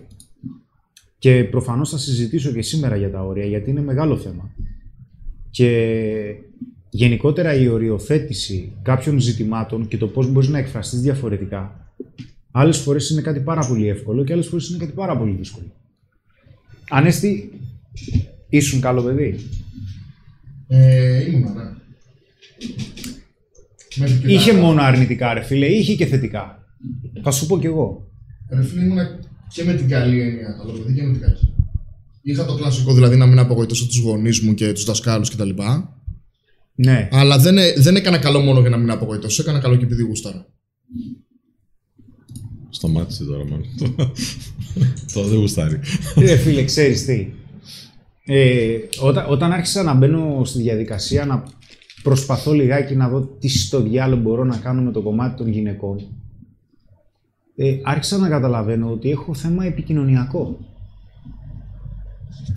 Και 1.18 1.44
προφανώς 1.44 1.90
θα 1.90 1.98
συζητήσω 1.98 2.52
και 2.52 2.62
σήμερα 2.62 2.96
για 2.96 3.10
τα 3.10 3.22
όρια, 3.24 3.44
γιατί 3.44 3.70
είναι 3.70 3.82
μεγάλο 3.82 4.16
θέμα. 4.16 4.54
Και 5.50 6.34
γενικότερα 6.90 7.54
η 7.54 7.68
οριοθέτηση 7.68 8.72
κάποιων 8.82 9.20
ζητημάτων 9.20 9.88
και 9.88 9.98
το 9.98 10.06
πώς 10.06 10.32
μπορείς 10.32 10.48
να 10.48 10.58
εκφραστείς 10.58 11.00
διαφορετικά, 11.00 11.92
άλλες 12.50 12.78
φορές 12.78 13.10
είναι 13.10 13.20
κάτι 13.20 13.40
πάρα 13.40 13.66
πολύ 13.66 13.88
εύκολο 13.88 14.24
και 14.24 14.32
άλλες 14.32 14.46
φορές 14.46 14.68
είναι 14.68 14.78
κάτι 14.78 14.92
πάρα 14.92 15.16
πολύ 15.16 15.32
δύσκολο. 15.32 15.66
Ανέστη, 16.90 17.52
ήσουν 18.48 18.80
καλό 18.80 19.02
παιδί; 19.02 19.38
Ε, 20.68 21.30
ήμουν, 21.30 21.52
ναι. 21.54 21.62
Μέχρι 23.96 24.18
και 24.18 24.32
Είχε 24.32 24.52
τα- 24.52 24.58
μόνο 24.58 24.82
αρνητικά, 24.82 25.34
ρε 25.34 25.42
φίλε, 25.42 25.66
ή 25.66 25.78
είχε 25.78 25.94
και 25.94 26.06
θετικά; 26.06 26.64
Θα 27.22 27.30
σου 27.30 27.46
πω 27.46 27.58
κι 27.58 27.66
εγώ. 27.66 28.10
Ρε 28.50 28.62
φίλε, 28.62 28.82
ήμουν 28.82 28.98
και 29.54 29.64
με 29.64 29.74
την 29.74 29.88
καλή 29.88 30.20
έννοια 30.20 30.54
καλό 30.58 30.72
παιδί 30.72 30.94
και 30.94 31.02
με 31.02 31.12
την 31.12 31.20
κακή. 31.20 31.54
Είχα 32.22 32.44
το 32.44 32.54
κλασικό 32.54 32.94
δηλαδή 32.94 33.16
να 33.16 33.26
μην 33.26 33.38
απογοητεύσω 33.38 33.86
τους 33.86 33.98
γονείς 33.98 34.40
μου 34.40 34.54
και 34.54 34.72
τους 34.72 34.84
δασκάλους 34.84 35.30
κτλ. 35.30 35.50
Ναι. 36.74 37.08
Αλλά 37.12 37.38
δεν, 37.38 37.58
ε- 37.58 37.72
δεν 37.76 37.96
έκανα 37.96 38.18
καλό 38.18 38.40
μόνο 38.40 38.60
για 38.60 38.70
να 38.70 38.76
μην 38.76 38.90
απογοητεύσω. 38.90 39.42
Έκανα 39.42 39.58
καλό 39.58 39.76
και 39.76 39.84
επειδή 39.84 40.02
γούσταρα. 40.02 40.46
Σταμάτησε 42.70 43.24
τώρα, 43.24 43.44
μάλλον. 43.44 43.66
Το 45.12 45.22
δεν 45.24 45.38
γουστάρει. 45.38 45.80
Ρε 46.18 46.36
φίλε, 46.36 46.64
ξέρεις 46.64 47.04
τι; 47.04 47.26
Ε, 48.24 48.78
όταν, 49.00 49.26
όταν 49.28 49.52
άρχισα 49.52 49.82
να 49.82 49.94
μπαίνω 49.94 50.44
στη 50.44 50.62
διαδικασία 50.62 51.24
να 51.24 51.44
προσπαθώ 52.02 52.52
λιγάκι 52.52 52.94
να 52.94 53.08
δω 53.08 53.20
τι 53.20 53.48
στο 53.48 53.82
διάλογο 53.82 54.20
μπορώ 54.20 54.44
να 54.44 54.56
κάνω 54.56 54.82
με 54.82 54.92
το 54.92 55.02
κομμάτι 55.02 55.36
των 55.36 55.48
γυναικών, 55.48 55.98
ε, 57.56 57.78
άρχισα 57.82 58.18
να 58.18 58.28
καταλαβαίνω 58.28 58.90
ότι 58.90 59.10
έχω 59.10 59.34
θέμα 59.34 59.64
επικοινωνιακό. 59.64 60.58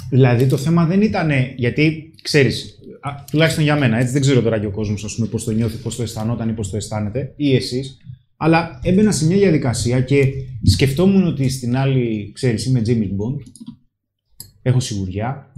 Δηλαδή 0.09 0.47
το 0.47 0.57
θέμα 0.57 0.85
δεν 0.85 1.01
ήταν, 1.01 1.29
γιατί 1.55 2.13
ξέρεις, 2.21 2.79
α, 3.01 3.09
τουλάχιστον 3.31 3.63
για 3.63 3.75
μένα, 3.75 3.97
έτσι 3.97 4.11
δεν 4.11 4.21
ξέρω 4.21 4.41
τώρα 4.41 4.59
και 4.59 4.65
ο 4.65 4.71
κόσμος 4.71 5.03
ας 5.03 5.15
πούμε 5.15 5.27
πώς 5.27 5.43
το 5.43 5.51
νιώθει, 5.51 5.77
πώς 5.77 5.95
το 5.95 6.03
αισθανόταν 6.03 6.49
ή 6.49 6.53
πώς 6.53 6.69
το 6.69 6.77
αισθάνεται, 6.77 7.33
ή 7.35 7.55
εσείς, 7.55 7.97
αλλά 8.37 8.79
έμπαινα 8.83 9.11
σε 9.11 9.25
μια 9.25 9.37
διαδικασία 9.37 10.01
και 10.01 10.25
σκεφτόμουν 10.63 11.27
ότι 11.27 11.49
στην 11.49 11.77
άλλη, 11.77 12.31
ξέρεις, 12.33 12.65
είμαι 12.65 12.81
James 12.85 13.09
Bond, 13.09 13.41
έχω 14.61 14.79
σιγουριά, 14.79 15.51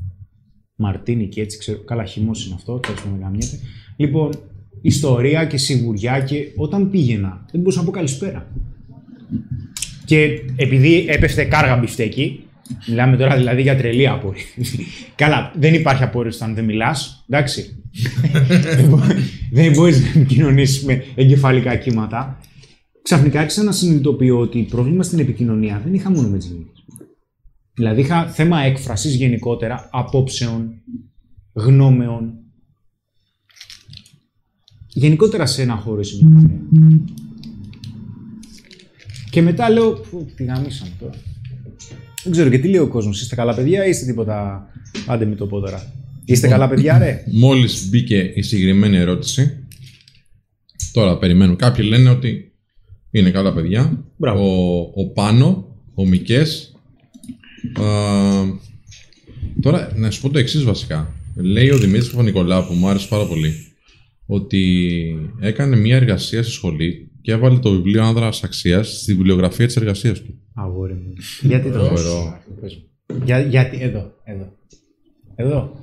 Μαρτίνι 0.80 1.28
και 1.28 1.42
έτσι, 1.42 1.58
ξέρω, 1.58 1.78
καλά 1.86 2.04
χυμός 2.06 2.46
είναι 2.46 2.56
αυτό, 2.56 2.74
τέλος 2.78 3.02
πάντων 3.02 3.18
δεν 3.18 3.24
γαμιέται. 3.28 3.60
Λοιπόν, 3.96 4.30
ιστορία 4.82 5.46
και 5.46 5.58
σιγουριά 5.58 6.20
και 6.20 6.48
όταν 6.56 6.90
πήγαινα, 6.90 7.46
δεν 7.52 7.62
μπορούσα 7.62 7.80
να 7.80 7.86
πω 7.86 7.92
καλησπέρα. 7.92 8.48
Και 10.06 10.42
επειδή 10.56 11.06
έπεφτε 11.10 11.44
κάργα 11.44 11.76
μπιφτέκι, 11.78 12.44
μιλάμε 12.88 13.18
τώρα 13.18 13.36
δηλαδή 13.38 13.62
για 13.62 13.78
τρελή 13.78 14.08
απόρριψη. 14.08 14.86
Καλά, 15.16 15.52
δεν 15.60 15.74
υπάρχει 15.74 16.04
απόρριψη 16.04 16.44
αν 16.44 16.56
δεν 16.56 16.66
μιλάς. 16.66 17.26
Εντάξει. 17.30 17.72
Δεν 18.78 18.88
μπο- 18.90 19.00
δεν 19.52 19.72
μπορείς 19.72 20.02
να 20.02 20.08
επικοινωνήσεις 20.08 20.84
με 20.84 21.04
εγκεφαλικά 21.16 21.76
κύματα. 21.76 22.40
Ξαφνικά 23.02 23.40
άρχισα 23.40 23.64
να 23.64 23.72
συνειδητοποιώ 23.72 24.40
ότι 24.40 24.60
πρόβλημα 24.70 25.04
στην 25.04 25.20
επικοινωνία 25.20 25.82
δεν 25.84 25.94
είχα 25.94 26.12
μόνο 26.12 26.28
με 26.28 26.38
τις 26.38 26.48
γυναίκες. 26.48 26.84
Δηλαδή 27.78 28.02
είχα 28.02 28.28
θέμα 28.28 28.62
έκφρασης 28.62 29.16
γενικότερα, 29.16 29.90
απόψεων, 29.92 30.74
γνώμεων. 31.54 32.34
Γενικότερα 34.88 35.46
σε 35.46 35.62
ένα 35.62 35.76
χώρο 35.76 36.00
ή 36.00 36.04
σε 36.04 36.16
μια 36.16 36.36
παρέα. 36.36 36.60
Και 39.30 39.42
μετά 39.42 39.70
λέω, 39.70 39.96
«Φου, 39.96 40.26
τι 40.36 40.44
γαμίσαμε 40.44 40.92
τώρα. 41.00 41.14
Δεν 42.24 42.32
ξέρω 42.32 42.50
και 42.50 42.60
τι 42.60 42.68
λέει 42.68 42.80
ο 42.80 42.88
κόσμος. 42.88 43.22
Είστε 43.22 43.36
καλά 43.36 43.56
παιδιά 43.56 43.86
ή 43.86 43.90
είστε 43.90 44.06
τίποτα. 44.06 44.68
Άντε 45.08 45.26
μην 45.26 45.38
το 45.38 45.48
πω 45.48 45.60
τώρα. 45.60 45.94
Είστε 46.26 46.48
καλά 46.48 46.70
παιδιά, 46.70 46.98
ρε. 46.98 47.24
Μόλις 47.32 47.90
μπήκε 47.90 48.32
η 48.36 48.42
συγκεκριμένη 48.42 48.98
ερώτηση, 48.98 49.68
τώρα 50.92 51.18
περιμένω. 51.18 51.56
Κάποιοι 51.56 51.86
λένε 51.90 52.10
ότι 52.10 52.52
είναι 53.12 53.32
καλά 53.32 53.54
παιδιά. 53.54 54.06
Μπράβο. 54.18 54.42
Ο, 54.72 55.02
ο 55.02 55.08
Πάνο, 55.08 55.76
ο 55.94 56.06
Μικές. 56.06 56.72
Α, 57.82 57.84
τώρα, 59.62 59.94
να 59.96 60.12
σου 60.12 60.22
πω 60.22 60.30
το 60.30 60.40
εξής 60.40 60.64
βασικά. 60.64 61.14
Λέει 61.36 61.70
ο 61.70 61.78
Δημήτρης 61.78 62.10
Παπα-Νικολάου, 62.10 62.66
που 62.68 62.74
μου 62.74 62.88
άρεσε 62.88 63.08
πάρα 63.08 63.26
πολύ, 63.26 63.54
ότι 64.26 65.16
έκανε 65.40 65.76
μια 65.76 65.96
εργασία 65.96 66.44
στη 66.44 66.52
σχολή 66.52 67.12
και 67.22 67.32
έβαλε 67.32 67.60
το 67.60 67.72
βιβλίο 67.72 68.04
Άνδρας 68.04 68.44
Αξίας 68.44 69.02
στη 69.02 69.14
βιβλιογραφία 69.14 69.66
της 69.66 69.76
εργασίας 69.76 70.22
του. 70.22 70.40
Αγόρι 70.54 70.94
μου. 70.94 71.14
Γιατί 71.42 71.72
το 71.72 71.80
Φοβερό. 71.80 72.42
δώσεις; 72.62 72.86
Για, 73.26 73.40
γιατί, 73.40 73.78
εδώ, 73.82 74.14
εδώ. 74.24 74.54
Εδώ. 75.36 75.80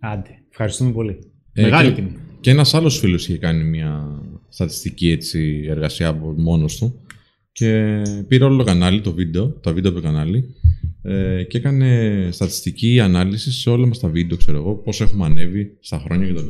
Άντε. 0.00 0.28
Ευχαριστούμε 0.50 0.92
πολύ. 0.92 1.18
Ε, 1.52 1.62
Μεγάλη 1.62 1.88
και, 1.88 1.94
τιμή. 1.94 2.16
Και 2.40 2.50
ένας 2.50 2.74
άλλος 2.74 2.98
φίλος 2.98 3.28
είχε 3.28 3.38
κάνει 3.38 3.64
μια 3.64 4.20
στατιστική 4.48 5.10
έτσι, 5.10 5.66
εργασία 5.68 6.08
από 6.08 6.34
μόνος 6.36 6.76
του 6.76 7.00
και 7.54 8.02
πήρε 8.28 8.44
όλο 8.44 8.56
το 8.56 8.64
κανάλι, 8.64 9.00
το 9.00 9.12
βίντεο, 9.12 9.46
τα 9.46 9.72
βίντεο 9.72 9.90
από 9.90 10.00
το 10.00 10.06
κανάλι 10.06 10.54
ε, 11.02 11.42
και 11.42 11.58
έκανε 11.58 12.28
στατιστική 12.32 13.00
ανάλυση 13.00 13.52
σε 13.52 13.70
όλα 13.70 13.86
μας 13.86 13.98
τα 13.98 14.08
βίντεο, 14.08 14.36
ξέρω 14.36 14.56
εγώ, 14.56 14.74
πώς 14.74 15.00
έχουμε 15.00 15.24
ανέβει 15.24 15.76
στα 15.80 15.98
χρόνια 15.98 16.32
κτλ. 16.32 16.46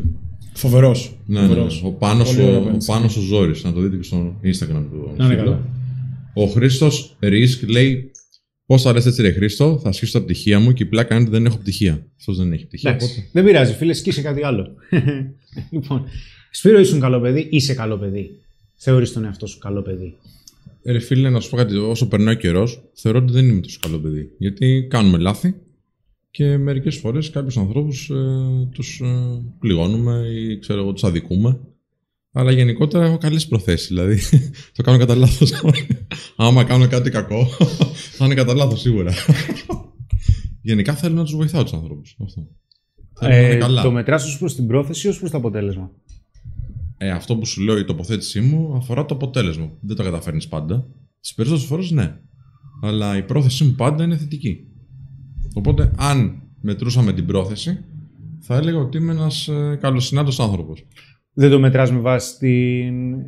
Φοβερός. 0.54 1.16
Ναι, 1.26 1.40
ναι, 1.40 1.54
ναι. 1.54 1.66
Ο 1.82 1.90
Πάνος 1.90 2.28
Πολύ 2.34 2.40
ο, 2.40 2.46
ωραία 2.46 2.58
ο, 2.58 2.62
απάντηση. 2.62 2.87
Πάνος 2.87 3.16
ο 3.16 3.20
Ζόρης, 3.20 3.64
να 3.64 3.73
το 3.73 3.80
δείτε 3.80 3.96
και 3.96 4.02
στο 4.02 4.40
Instagram 4.44 4.84
του. 4.90 5.14
Να 5.16 5.25
είναι 5.25 5.34
φίλου. 5.34 5.44
καλά. 5.44 5.66
Ο 6.34 6.46
Χρήστος 6.46 7.16
Ρίσκ 7.20 7.68
λέει 7.68 8.11
Πώς 8.66 8.82
θα 8.82 8.90
αρέσει 8.90 9.08
έτσι, 9.08 9.23
ρε 9.23 9.32
Χρήστο, 9.32 9.78
θα 9.82 9.88
ασχίσω 9.88 10.18
τα 10.18 10.25
πτυχία 10.25 10.61
μου 10.61 10.73
και 10.73 10.82
η 10.82 10.87
πλάκα 10.87 11.14
είναι 11.14 11.23
ότι 11.23 11.32
δεν 11.32 11.46
έχω 11.46 11.58
πτυχία. 11.58 12.06
Αυτός 12.18 12.37
δεν 12.37 12.52
έχει 12.52 12.66
πτυχία. 12.66 12.90
Εντάξει. 12.90 13.11
Οπότε. 13.12 13.28
Δεν 13.32 13.44
πειράζει, 13.44 13.75
φίλε, 13.75 13.92
σκίσε 13.92 14.23
κάτι 14.23 14.44
άλλο. 14.44 14.66
λοιπόν, 15.73 16.04
Σπύρο, 16.50 16.78
ήσουν 16.80 17.00
καλό 17.00 17.20
παιδί, 17.20 17.49
είσαι 17.50 17.75
καλό 17.75 17.96
παιδί. 17.96 18.30
Θεωρείς 18.76 19.12
τον 19.12 19.25
εαυτό 19.25 19.46
σου 19.46 19.58
καλό 19.58 19.82
παιδί. 19.82 20.14
Ε, 20.87 20.93
Ρε 20.93 20.99
φίλε, 20.99 21.31
να 21.31 21.41
σου 21.41 21.50
πω 21.50 21.57
κάτι, 21.57 21.76
όσο 21.76 22.09
περνάει 22.09 22.35
ο 22.35 22.38
καιρός, 22.38 22.83
θεωρώ 22.95 23.19
ότι 23.19 23.33
δεν 23.33 23.49
είμαι 23.49 23.61
τόσο 23.61 23.79
καλό 23.81 23.99
παιδί. 23.99 24.31
Γιατί 24.38 24.87
κάνουμε 24.91 25.19
λάθη 25.19 25.55
και 26.31 26.57
μερικές 26.59 26.97
φορές 26.97 27.31
κάποιους 27.31 27.57
ανθρώπους 27.57 28.11
ε, 28.11 28.69
τους 28.73 29.00
ε, 29.00 29.43
πληγώνουμε 29.59 30.26
ή 30.29 30.59
ξέρω 30.59 30.81
εγώ, 30.81 30.93
τους 30.93 31.05
αδικούμε. 31.05 31.61
Αλλά 32.33 32.50
γενικότερα 32.50 33.05
έχω 33.05 33.19
καλές 33.19 33.47
προθέσεις. 33.47 33.88
Δηλαδή, 33.88 34.19
το 34.76 34.83
κάνω 34.83 34.99
κατά 34.99 35.14
λάθος. 35.14 35.53
Άμα 36.37 36.64
κάνω 36.64 36.88
κάτι 36.88 37.11
κακό, 37.11 37.47
θα 38.17 38.25
είναι 38.25 38.35
κατά 38.35 38.55
λάθος 38.55 38.81
σίγουρα. 38.81 39.12
Γενικά 40.62 40.95
θέλω 40.95 41.14
να 41.14 41.23
τους 41.25 41.35
βοηθάω 41.37 41.62
τους 41.62 41.73
ανθρώπους. 41.73 42.17
Αυτό. 42.25 42.49
Θέλω 43.19 43.33
να 43.33 43.38
είναι 43.38 43.55
Ε, 43.55 43.59
καλά. 43.59 43.83
το 43.83 43.91
μετράς 43.91 44.25
ως 44.25 44.38
προς 44.38 44.55
την 44.55 44.67
πρόθεση 44.67 45.07
ή 45.07 45.11
ως 45.11 45.19
προς 45.19 45.31
το 45.31 45.37
αποτέλεσμα; 45.37 45.91
Ε, 47.04 47.11
αυτό 47.11 47.37
που 47.37 47.46
σου 47.46 47.62
λέω 47.62 47.78
η 47.78 47.84
τοποθέτησή 47.84 48.40
μου 48.40 48.75
αφορά 48.76 49.04
το 49.04 49.14
αποτέλεσμα. 49.14 49.73
Δεν 49.80 49.96
το 49.96 50.02
καταφέρνεις 50.02 50.49
πάντα. 50.49 50.87
Τις 51.20 51.34
περισσότερες 51.34 51.68
φορές 51.68 51.90
ναι. 51.90 52.16
Αλλά 52.82 53.16
η 53.16 53.23
πρόθεσή 53.23 53.64
μου 53.64 53.75
πάντα 53.75 54.04
είναι 54.04 54.16
θετική. 54.16 54.66
Οπότε, 55.54 55.92
αν 55.96 56.42
μετρούσαμε 56.61 57.12
την 57.12 57.26
πρόθεση, 57.26 57.84
θα 58.40 58.56
έλεγα 58.56 58.78
ότι 58.78 58.96
είμαι 58.96 59.12
ένας 59.12 59.49
ε, 59.49 59.78
καλοσυνάντο 59.80 60.42
άνθρωπος. 60.42 60.87
Δεν 61.32 61.50
το 61.50 61.58
μετράς 61.58 61.92
με 61.92 61.99
βάση 61.99 62.38
την, 62.38 63.12
ε, 63.12 63.25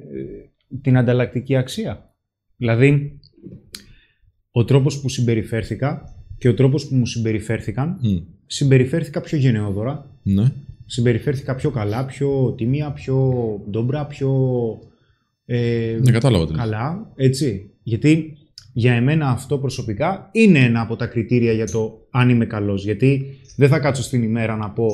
την 0.83 0.97
ανταλλακτική 0.97 1.57
αξία. 1.57 2.15
Δηλαδή, 2.57 3.19
ο 4.51 4.65
τρόπος 4.65 5.01
που 5.01 5.09
συμπεριφέρθηκα 5.09 6.15
και 6.39 6.49
ο 6.49 6.55
τρόπος 6.55 6.89
που 6.89 6.95
μου 6.95 7.07
συμπεριφέρθηκαν, 7.07 8.01
συμπεριφέρθηκα 8.47 9.21
πιο 9.21 9.39
γενναιόδωρα, 9.39 10.11
Ναι. 10.23 10.53
Συμπεριφέρθηκα 10.87 11.55
πιο 11.55 11.71
καλά, 11.71 12.05
πιο 12.05 12.55
τίμια, 12.57 12.91
πιο 12.93 13.35
ντόμπρα, 13.71 14.07
πιο 14.07 14.31
ε, 15.47 15.99
Ναι, 16.03 16.11
κατάλαβα 16.11 16.45
τι 16.47 16.51
λες. 16.53 16.61
καλά, 16.61 17.13
έτσι. 17.17 17.71
Γιατί 17.83 18.37
για 18.73 18.93
εμένα 18.93 19.29
αυτό 19.29 19.59
προσωπικά 19.59 20.29
είναι 20.33 20.59
ένα 20.59 20.81
από 20.81 20.97
τα 20.97 21.07
κριτήρια 21.07 21.53
για 21.53 21.67
το 21.67 22.07
αν 22.11 22.29
είμαι 22.29 22.47
καλός. 22.47 22.85
Γιατί 22.85 23.39
δεν 23.57 23.69
θα 23.69 23.79
κάτσω 23.79 24.03
στην 24.03 24.23
ημέρα 24.23 24.57
να 24.57 24.71
πω 24.71 24.87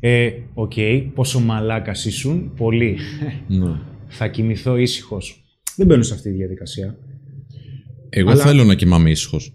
ε, 0.00 0.30
οκ, 0.54 0.72
πόσο 1.14 1.40
μαλάκας 1.40 2.04
ήσουν, 2.04 2.52
πολύ. 2.56 2.96
ναι. 3.48 3.78
θα 4.08 4.28
κοιμηθώ 4.28 4.76
ήσυχος. 4.76 5.44
Δεν 5.76 5.86
μπαίνω 5.86 6.02
σε 6.02 6.14
αυτή 6.14 6.30
τη 6.30 6.36
διαδικασία. 6.36 6.96
Εγώ 8.08 8.30
Αλλά- 8.30 8.44
θέλω 8.44 8.64
να 8.64 8.74
κοιμάμαι 8.74 9.10
ήσυχος. 9.10 9.54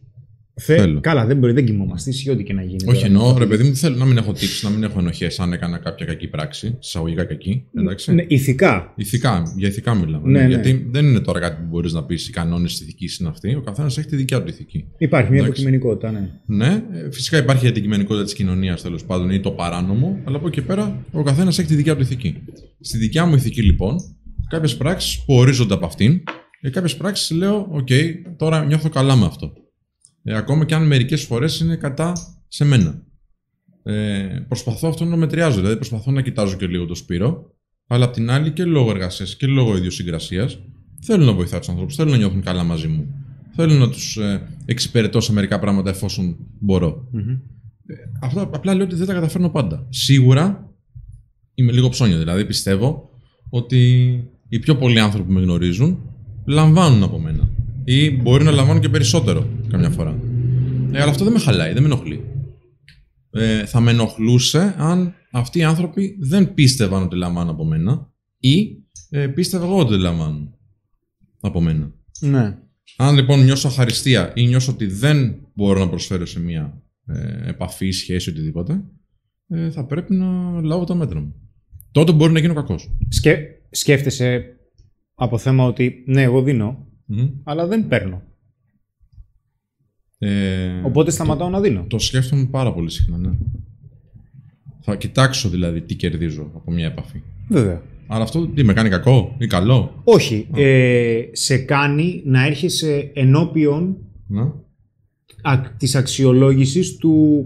Θε... 0.59 0.75
Θέλω. 0.75 0.99
Καλά, 0.99 1.25
δεν 1.25 1.37
μπορεί, 1.37 1.53
δεν 1.53 1.65
κοιμόμαστε. 1.65 2.09
Ήσυχοι, 2.09 2.29
ό,τι 2.29 2.43
και 2.43 2.53
να 2.53 2.61
γίνει. 2.61 2.83
Όχι, 2.85 3.01
τώρα. 3.01 3.05
εννοώ, 3.05 3.37
ρε 3.37 3.45
παιδί 3.45 3.63
μου, 3.63 3.75
θέλω 3.75 3.95
να 3.95 4.05
μην 4.05 4.17
έχω 4.17 4.31
τύψει, 4.31 4.65
να 4.65 4.71
μην 4.71 4.83
έχω 4.83 4.99
ενοχές 4.99 5.39
αν 5.39 5.53
έκανα 5.53 5.77
κάποια 5.77 6.05
κακή 6.05 6.27
πράξη. 6.27 6.77
Εισαγωγικά 6.81 7.23
κακή. 7.23 7.63
Εντάξει. 7.77 8.13
Ναι, 8.13 8.25
ηθικά. 8.27 8.93
Ηθικά, 8.95 9.53
για 9.57 9.67
ηθικά 9.67 9.93
μιλάμε. 9.93 10.29
Ναι, 10.29 10.41
ναι. 10.41 10.47
Γιατί 10.47 10.87
δεν 10.91 11.05
είναι 11.05 11.19
τώρα 11.19 11.39
κάτι 11.39 11.61
που 11.61 11.67
μπορείς 11.69 11.93
να 11.93 12.03
πεις 12.03 12.27
οι 12.27 12.31
κανόνες 12.31 12.71
της 12.71 12.81
ηθικής 12.81 13.17
είναι 13.17 13.29
αυτοί. 13.29 13.55
Ο 13.55 13.61
καθένας 13.61 13.97
έχει 13.97 14.07
τη 14.07 14.15
δικιά 14.15 14.43
του 14.43 14.49
ηθική. 14.49 14.85
Υπάρχει 14.97 15.31
μια 15.31 15.39
Εντάξει. 15.41 15.61
υποκειμενικότητα, 15.61 16.11
ναι. 16.11 16.29
Ναι, 16.45 16.83
ε, 16.93 17.11
φυσικά 17.11 17.37
υπάρχει 17.37 17.65
η 17.65 17.67
αντικειμενικότητα 17.67 18.23
της 18.23 18.33
κοινωνίας 18.33 18.81
τέλος 18.81 19.05
πάντων 19.05 19.29
ή 19.29 19.39
το 19.39 19.51
παράνομο, 19.51 20.19
αλλά 20.23 20.37
από 20.37 20.47
εκεί 20.47 20.61
πέρα 20.61 21.05
ο 21.11 21.23
καθένας 21.23 21.59
έχει 21.59 21.67
τη 21.67 21.75
δικιά 21.75 21.95
του 21.95 22.01
ηθική. 22.01 22.35
Στη 22.79 22.97
δικιά 22.97 23.25
μου 23.25 23.35
ηθική 23.35 23.61
λοιπόν, 23.61 23.95
κάποιες 24.49 24.77
πράξεις 24.77 25.23
που 25.25 25.33
ορίζονται 25.33 25.73
από 25.73 25.85
αυτήν, 25.85 26.23
και 26.61 26.69
κάποιες 26.69 26.95
πράξεις 26.95 27.37
λέω: 27.37 27.67
Οκ, 27.71 27.87
τώρα 28.37 28.65
νιώθω 28.65 28.89
καλά 28.89 29.15
με 29.15 29.25
αυτό. 29.25 29.53
Ε, 30.29 30.35
ακόμα 30.35 30.65
και 30.65 30.75
αν 30.75 30.87
μερικές 30.87 31.23
φορές 31.23 31.59
είναι 31.59 31.75
κατά 31.75 32.13
σε 32.47 32.65
μένα. 32.65 33.01
Ε, 33.83 34.45
προσπαθώ 34.47 34.87
αυτό 34.87 35.05
να 35.05 35.15
μετριάζω, 35.15 35.59
δηλαδή 35.59 35.75
προσπαθώ 35.75 36.11
να 36.11 36.21
κοιτάζω 36.21 36.55
και 36.55 36.67
λίγο 36.67 36.85
το 36.85 36.95
Σπύρο, 36.95 37.51
αλλά 37.87 38.05
απ' 38.05 38.13
την 38.13 38.29
άλλη 38.29 38.51
και 38.51 38.63
λόγω 38.63 38.89
εργασίας 38.89 39.35
και 39.35 39.47
λόγω 39.47 39.77
ιδιοσυγκρασίας 39.77 40.59
θέλω 41.01 41.25
να 41.25 41.33
βοηθάω 41.33 41.59
τους 41.59 41.69
ανθρώπους, 41.69 41.95
θέλω 41.95 42.11
να 42.11 42.17
νιώθουν 42.17 42.41
καλά 42.41 42.63
μαζί 42.63 42.87
μου. 42.87 43.07
Θέλω 43.55 43.73
να 43.73 43.89
τους 43.89 44.17
ε, 44.17 44.47
εξυπηρετώ 44.65 45.21
σε 45.21 45.33
μερικά 45.33 45.59
πράγματα 45.59 45.89
εφόσον 45.89 46.37
μπορώ. 46.59 47.07
Αυτό 48.21 48.41
απλά 48.41 48.75
λέω 48.75 48.85
ότι 48.85 48.95
δεν 48.95 49.07
τα 49.07 49.13
καταφέρνω 49.13 49.49
πάντα. 49.49 49.87
Σίγουρα 49.89 50.73
είμαι 51.53 51.71
λίγο 51.71 51.89
ψώνια. 51.89 52.17
Δηλαδή 52.17 52.45
πιστεύω 52.45 53.09
ότι 53.49 54.03
οι 54.49 54.59
πιο 54.59 54.75
πολλοί 54.75 54.99
άνθρωποι 54.99 55.27
που 55.27 55.33
με 55.33 55.41
γνωρίζουν 55.41 55.99
λαμβάνουν 56.45 57.03
από 57.03 57.19
μένα. 57.19 57.46
Ή 57.89 58.11
μπορεί 58.11 58.43
να 58.43 58.51
λαμβάνουν 58.51 58.81
και 58.81 58.89
περισσότερο 58.89 59.47
καμιά 59.69 59.89
φορά. 59.89 60.19
Ε, 60.91 61.01
αλλά 61.01 61.09
αυτό 61.09 61.23
δεν 61.23 61.33
με 61.33 61.39
χαλάει, 61.39 61.73
δεν 61.73 61.81
με 61.81 61.87
ενοχλεί. 61.87 62.23
ε, 63.31 63.65
θα 63.65 63.79
με 63.79 63.91
ενοχλούσε 63.91 64.75
αν 64.77 65.13
αυτοί 65.31 65.59
οι 65.59 65.63
άνθρωποι 65.63 66.17
δεν 66.19 66.53
πίστευαν 66.53 67.03
ότι 67.03 67.15
λαμβάνουν 67.15 67.53
από 67.53 67.65
μένα 67.65 68.13
ή 68.37 68.77
ε, 69.09 69.27
πίστευα 69.27 69.65
εγώ 69.65 69.79
ότι 69.79 69.97
λαμβάνουν 69.97 70.55
από 71.39 71.61
μένα. 71.61 71.91
Ναι. 72.19 72.57
Αν 72.97 73.15
λοιπόν 73.15 73.43
νιώσω 73.43 73.67
αχαριστία 73.67 74.31
ή 74.35 74.47
νιώσω 74.47 74.71
ότι 74.71 74.85
δεν 74.85 75.35
μπορώ 75.53 75.79
να 75.79 75.89
προσφέρω 75.89 76.25
σε 76.25 76.39
μια 76.39 76.81
ε, 77.05 77.49
επαφή, 77.49 77.91
σχέση, 77.91 78.29
οτιδήποτε, 78.29 78.83
ε, 79.47 79.69
θα 79.69 79.85
πρέπει 79.85 80.13
να 80.13 80.61
λάβω 80.61 80.83
τα 80.83 80.95
μέτρα 80.95 81.19
μου. 81.19 81.35
Τότε 81.91 82.11
μπορεί 82.11 82.31
να 82.31 82.39
γίνω 82.39 82.53
κακός. 82.53 82.91
Σκε... 83.09 83.47
Σκέφτεσαι 83.71 84.45
από 85.13 85.37
θέμα 85.37 85.63
ότι 85.65 86.03
ναι, 86.07 86.21
εγώ 86.21 86.41
δίνω, 86.41 86.85
Μμμ. 87.09 87.27
αλλά 87.43 87.67
δεν 87.67 87.87
παίρνω. 87.87 88.21
Ε, 90.19 90.81
Οπότε 90.83 91.11
σταματάω 91.11 91.49
να 91.49 91.59
δίνω. 91.61 91.85
Το 91.87 91.99
σκέφτομαι 91.99 92.45
πάρα 92.45 92.73
πολύ 92.73 92.89
συχνά, 92.89 93.17
ναι. 93.17 93.29
Θα 94.81 94.95
κοιτάξω 94.95 95.49
δηλαδή 95.49 95.81
τι 95.81 95.95
κερδίζω 95.95 96.51
από 96.55 96.71
μια 96.71 96.85
επαφή. 96.85 97.21
Βέβαια. 97.49 97.81
Αλλά 98.07 98.23
αυτό 98.23 98.47
τι 98.47 98.63
με 98.63 98.73
κάνει 98.73 98.89
κακό 98.89 99.35
ή 99.37 99.47
καλό; 99.47 100.01
Όχι. 100.03 100.47
Ε, 100.55 101.21
σε 101.31 101.57
κάνει 101.57 102.21
να 102.25 102.45
έρχεσαι 102.45 103.11
ενώπιον 103.13 103.97
Να. 104.27 104.41
α, 105.41 105.61
της 105.77 105.95
αξιολόγησης 105.95 106.95
του 106.95 107.45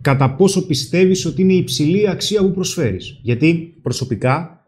κατά 0.00 0.34
πόσο 0.34 0.66
πιστεύεις 0.66 1.24
ότι 1.24 1.42
είναι 1.42 1.52
υψηλή 1.52 2.02
η 2.02 2.08
αξία 2.08 2.40
που 2.42 2.52
προσφέρεις. 2.52 3.18
Γιατί 3.22 3.78
προσωπικά, 3.82 4.64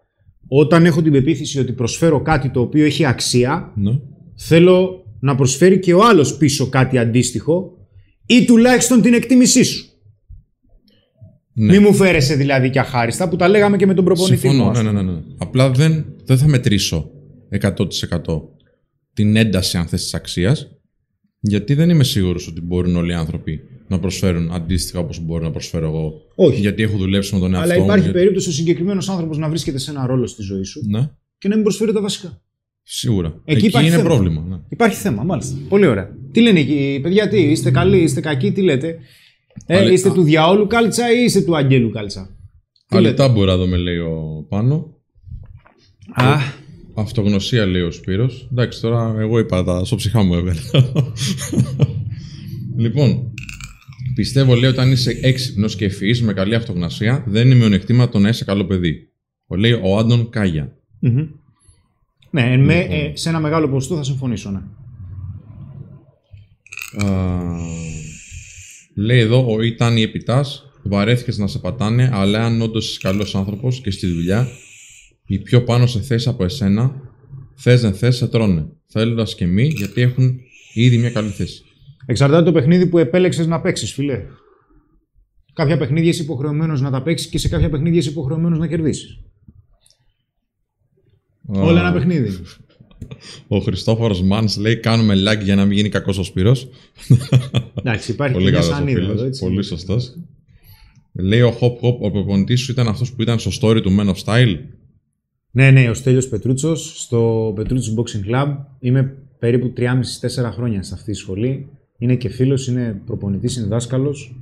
όταν 0.49 0.87
έχω 0.87 1.03
την 1.03 1.13
πεποίθηση 1.13 1.59
ότι 1.59 1.73
προσφέρω 1.73 2.21
κάτι 2.23 2.51
το 2.51 2.61
οποίο 2.61 2.85
έχει 2.85 3.05
αξία, 3.05 3.73
Ναι. 3.77 4.01
Θέλω 4.37 5.05
να 5.21 5.35
προσφέρει 5.35 5.79
και 5.79 5.95
ο 5.95 6.05
άλλος 6.05 6.37
πίσω 6.37 6.69
κάτι 6.69 6.99
αντίστοιχο 6.99 7.77
ή 8.27 8.45
τουλάχιστον 8.45 9.03
την 9.03 9.15
εκτίμησή 9.15 9.63
σου. 9.65 9.87
Ναι. 11.55 11.73
Μη 11.73 11.79
μου 11.79 11.95
φέρεσαι 11.95 12.35
δηλαδή 12.35 12.71
και 12.71 12.79
αχάριστα 12.79 13.29
που 13.29 13.37
τα 13.37 13.49
λέγαμε 13.49 13.77
και 13.77 13.87
με 13.87 13.95
τον 13.95 14.05
προπονητή 14.05 14.37
Συμφωνώ. 14.39 14.65
μου, 14.65 14.71
ας 14.71 14.83
Ναι, 14.83 14.91
ναι, 14.93 15.03
ναι, 15.03 15.13
ναι. 15.13 15.21
Απλά 15.39 15.71
δεν, 15.71 16.05
δεν 16.25 16.39
θα 16.39 16.47
μετρήσω 16.49 17.11
100% 17.61 18.43
την 19.15 19.37
ένταση, 19.37 19.77
αν 19.77 19.87
θες, 19.87 20.03
της 20.03 20.15
αξίας, 20.15 20.71
γιατί 21.41 21.75
δεν 21.75 21.91
είμαι 21.91 22.05
σίγουρος 22.05 22.49
ότι 22.49 22.61
μπορούν 22.61 22.97
όλοι 22.97 23.11
οι 23.11 23.15
άνθρωποι 23.15 23.61
να 23.89 23.99
προσφέρουν 23.99 24.53
αντίστοιχα 24.53 24.99
όπως 24.99 25.21
μπορώ 25.25 25.45
να 25.45 25.51
προσφέρω 25.51 25.87
εγώ. 25.87 26.13
Όχι. 26.35 26.61
Γιατί 26.61 26.83
έχω 26.83 26.97
δουλέψει 26.97 27.35
με 27.35 27.41
τον 27.41 27.55
εαυτό 27.55 27.71
Αλλά 27.71 27.79
μου. 27.79 27.85
υπάρχει 27.85 28.03
γιατί- 28.05 28.19
περίπτωση 28.19 28.49
ο 28.49 28.53
συγκεκριμένος 28.53 29.09
άνθρωπος 29.09 29.39
να 29.39 29.49
βρίσκεται 29.49 29.79
σε 29.79 29.91
ένα 29.91 30.07
ρόλο 30.07 30.27
στη 30.27 30.43
ζωή 30.43 30.63
σου 30.65 30.81
Ναι, 30.89 31.11
και 31.39 31.49
να 31.49 31.55
μην 31.55 31.63
προσφέρει 31.65 31.93
τα 31.93 32.01
βασικά. 32.01 32.43
Σίγουρα. 32.95 33.41
Εκεί 33.45 33.67
υπάρχει 33.67 33.89
είναι 33.89 33.97
θέμα. 33.97 34.09
πρόβλημα. 34.09 34.45
Ναι. 34.49 34.57
Υπάρχει 34.69 34.97
θέμα, 34.97 35.23
μάλιστα. 35.23 35.57
Πολύ 35.69 35.87
ωραία. 35.87 36.11
Τι 36.33 36.41
λένε 36.41 36.61
εκεί, 36.61 36.99
παιδιά, 37.03 37.29
τι, 37.29 37.41
είστε 37.41 37.71
καλοί, 37.71 37.99
είστε 38.03 38.21
κακοί, 38.21 38.53
τι 38.53 38.63
λέτε; 38.63 38.99
Ε, 39.67 39.77
Αλε- 39.77 39.93
είστε 39.93 40.09
α- 40.09 40.13
του 40.13 40.23
διαόλου 40.23 40.67
κάλτσα 40.67 41.13
ή 41.13 41.25
είστε 41.25 41.41
του 41.41 41.57
αγγέλου 41.57 41.91
κάλτσα; 41.91 42.37
Τι 42.89 42.97
Αλητά 42.97 43.29
μπορεί 43.29 43.51
να 43.51 43.57
με 43.67 43.77
λέει 43.77 43.97
ο 43.99 44.47
Πάνο. 44.49 44.97
Α, 46.15 46.35
Αυτογνωσία 46.95 47.67
λέει 47.67 47.83
ο 47.83 47.91
Σπύρος. 47.91 48.49
Εντάξει, 48.53 48.81
τώρα 48.81 49.15
εγώ 49.19 49.39
είπα 49.39 49.65
τα 49.65 49.85
στο 49.85 49.97
ψυχά 49.97 50.23
μου 50.23 50.35
έβγαλε. 50.35 50.61
λοιπόν, 52.77 53.33
πιστεύω 54.15 54.55
λέει 54.55 54.71
όταν 54.71 54.91
είσαι 54.93 55.19
έξυπνος 55.23 55.77
και 55.77 55.85
ευφυής 55.85 56.23
με 56.23 56.33
καλή 56.33 56.55
αυτογνωσία, 56.55 57.25
δεν 57.27 57.47
είναι 57.47 57.55
μειονεκτήμα 57.55 58.09
το 58.09 58.19
να 58.19 58.29
είσαι 58.29 58.45
καλό 58.45 58.65
παιδί. 58.65 59.09
Ο 59.47 59.57
λέει 59.57 59.73
ο 59.73 59.99
Άντων 59.99 60.31
Κάγια. 60.31 60.77
μμμ. 60.99 61.27
Ναι, 62.35 62.53
εν 62.53 62.65
με, 62.65 62.81
Λοιπόν. 62.81 62.97
ε, 62.97 63.13
σε 63.15 63.29
ένα 63.29 63.41
μεγάλο 63.41 63.69
ποσοστό 63.69 63.97
θα 63.97 64.03
συμφωνήσω, 64.03 64.51
ναι. 64.51 64.61
Α, 67.05 67.17
λέει 68.97 69.19
εδώ 69.19 69.53
ο 69.53 69.61
ήταν 69.61 69.97
η 69.97 70.03
επιτάς, 70.03 70.65
βαρέθηκες 70.83 71.39
να 71.39 71.47
σε 71.47 71.59
πατάνε, 71.59 72.11
αλλά 72.13 72.45
αν 72.45 72.61
όντως 72.61 72.89
είσαι 72.89 72.99
καλός 73.03 73.35
άνθρωπος 73.35 73.81
και 73.81 73.91
στη 73.91 74.07
δουλειά, 74.07 74.49
οι 75.27 75.39
πιο 75.39 75.63
πάνω 75.63 75.87
σε 75.87 76.01
θέση 76.01 76.29
από 76.29 76.45
εσένα, 76.45 76.95
θες 77.55 77.81
δεν 77.81 77.95
θες, 77.95 78.17
σε 78.17 78.29
τρώνε. 78.29 78.67
Θέλοντας 78.87 79.35
και 79.35 79.47
μη, 79.47 79.67
γιατί 79.67 80.01
έχουν 80.01 80.39
ήδη 80.75 80.99
μια 80.99 81.11
καλή 81.11 81.31
θέση. 81.31 81.63
Εξαρτάται 82.07 82.45
το 82.45 82.53
παιχνίδι 82.53 82.87
που 82.87 82.99
επέλεξες 82.99 83.47
να 83.47 83.61
παίξεις, 83.61 83.93
φιλέ. 83.93 84.23
Κάποια 85.53 85.79
παιχνίδια 85.79 86.11
είσαι 86.11 86.23
υποχρεωμένος 86.23 86.81
να 86.81 86.91
τα 86.91 87.03
παίξεις 87.03 87.29
και 87.29 87.39
σε 87.39 87.49
κάποια 87.49 87.71
παιχνίδια 87.71 87.99
είσαι 87.99 88.11
υποχρεωμένος 88.11 88.59
να 88.59 88.67
κερδίσεις. 88.67 89.21
Όλα 91.47 91.81
ένα 91.81 91.93
παιχνίδι. 91.93 92.29
Ο 93.49 93.59
Χριστόφορος 93.59 94.23
Μάνς 94.23 94.57
λέει: 94.57 94.77
Κάνουμε 94.77 95.15
like 95.15 95.43
για 95.43 95.55
να 95.55 95.65
μην 95.65 95.77
γίνει 95.77 95.89
κακός 95.89 96.19
ο 96.19 96.23
Σπύρος. 96.23 96.69
Εντάξει, 97.75 98.13
υπάρχει 98.13 98.35
Πολύ 98.35 98.45
και 98.45 98.51
μια 98.51 98.61
καλός 98.61 98.75
ο 98.75 98.79
σανίδα 98.79 99.01
φίλος. 99.01 99.13
εδώ, 99.17 99.25
έτσι. 99.25 99.45
Πολύ 99.45 99.63
σωστός. 99.63 100.17
Λέει 101.13 101.41
ο 101.41 101.57
Hop 101.61 101.87
Hop, 101.87 101.95
ο 102.01 102.11
προπονητής 102.11 102.61
σου 102.61 102.73
ήταν 102.73 102.89
αυτός 102.89 103.13
που 103.13 103.23
ήταν 103.23 103.39
στο 103.39 103.51
story 103.61 103.83
του 103.83 103.97
Men 104.01 104.07
of 104.15 104.25
Style; 104.25 104.57
Ναι, 105.51 105.71
ναι, 105.71 105.89
ο 105.91 105.95
Στέλιος 105.95 106.29
Πετρούτσος 106.29 106.93
στο 107.03 107.53
Πετρούτσος 107.57 107.95
Boxing 107.97 108.31
Club. 108.35 108.57
Είμαι 108.81 109.17
περίπου 109.39 109.73
3,5-4 109.77 110.51
χρόνια 110.53 110.83
σε 110.83 110.95
αυτή 110.95 111.11
τη 111.13 111.17
σχολή. 111.17 111.69
Είναι 111.99 112.17
και 112.17 112.29
φίλος, 112.29 112.67
είναι 112.69 113.03
προπονητής, 113.07 113.57
είναι 113.57 113.67
δάσκαλος. 113.67 114.35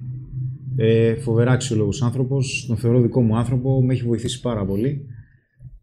Ε, 0.77 1.15
φοβερά 1.15 1.53
αξιόλογος 1.53 2.03
άνθρωπος. 2.03 2.65
Τον 2.69 2.77
θεωρώ 2.77 3.01
δικό 3.01 3.23
μου 3.23 3.37
άνθρωπο. 3.37 3.83
Με 3.83 3.93
έχει 3.93 4.03
βοηθήσει 4.03 4.41
πάρα 4.41 4.65
πολύ. 4.65 5.05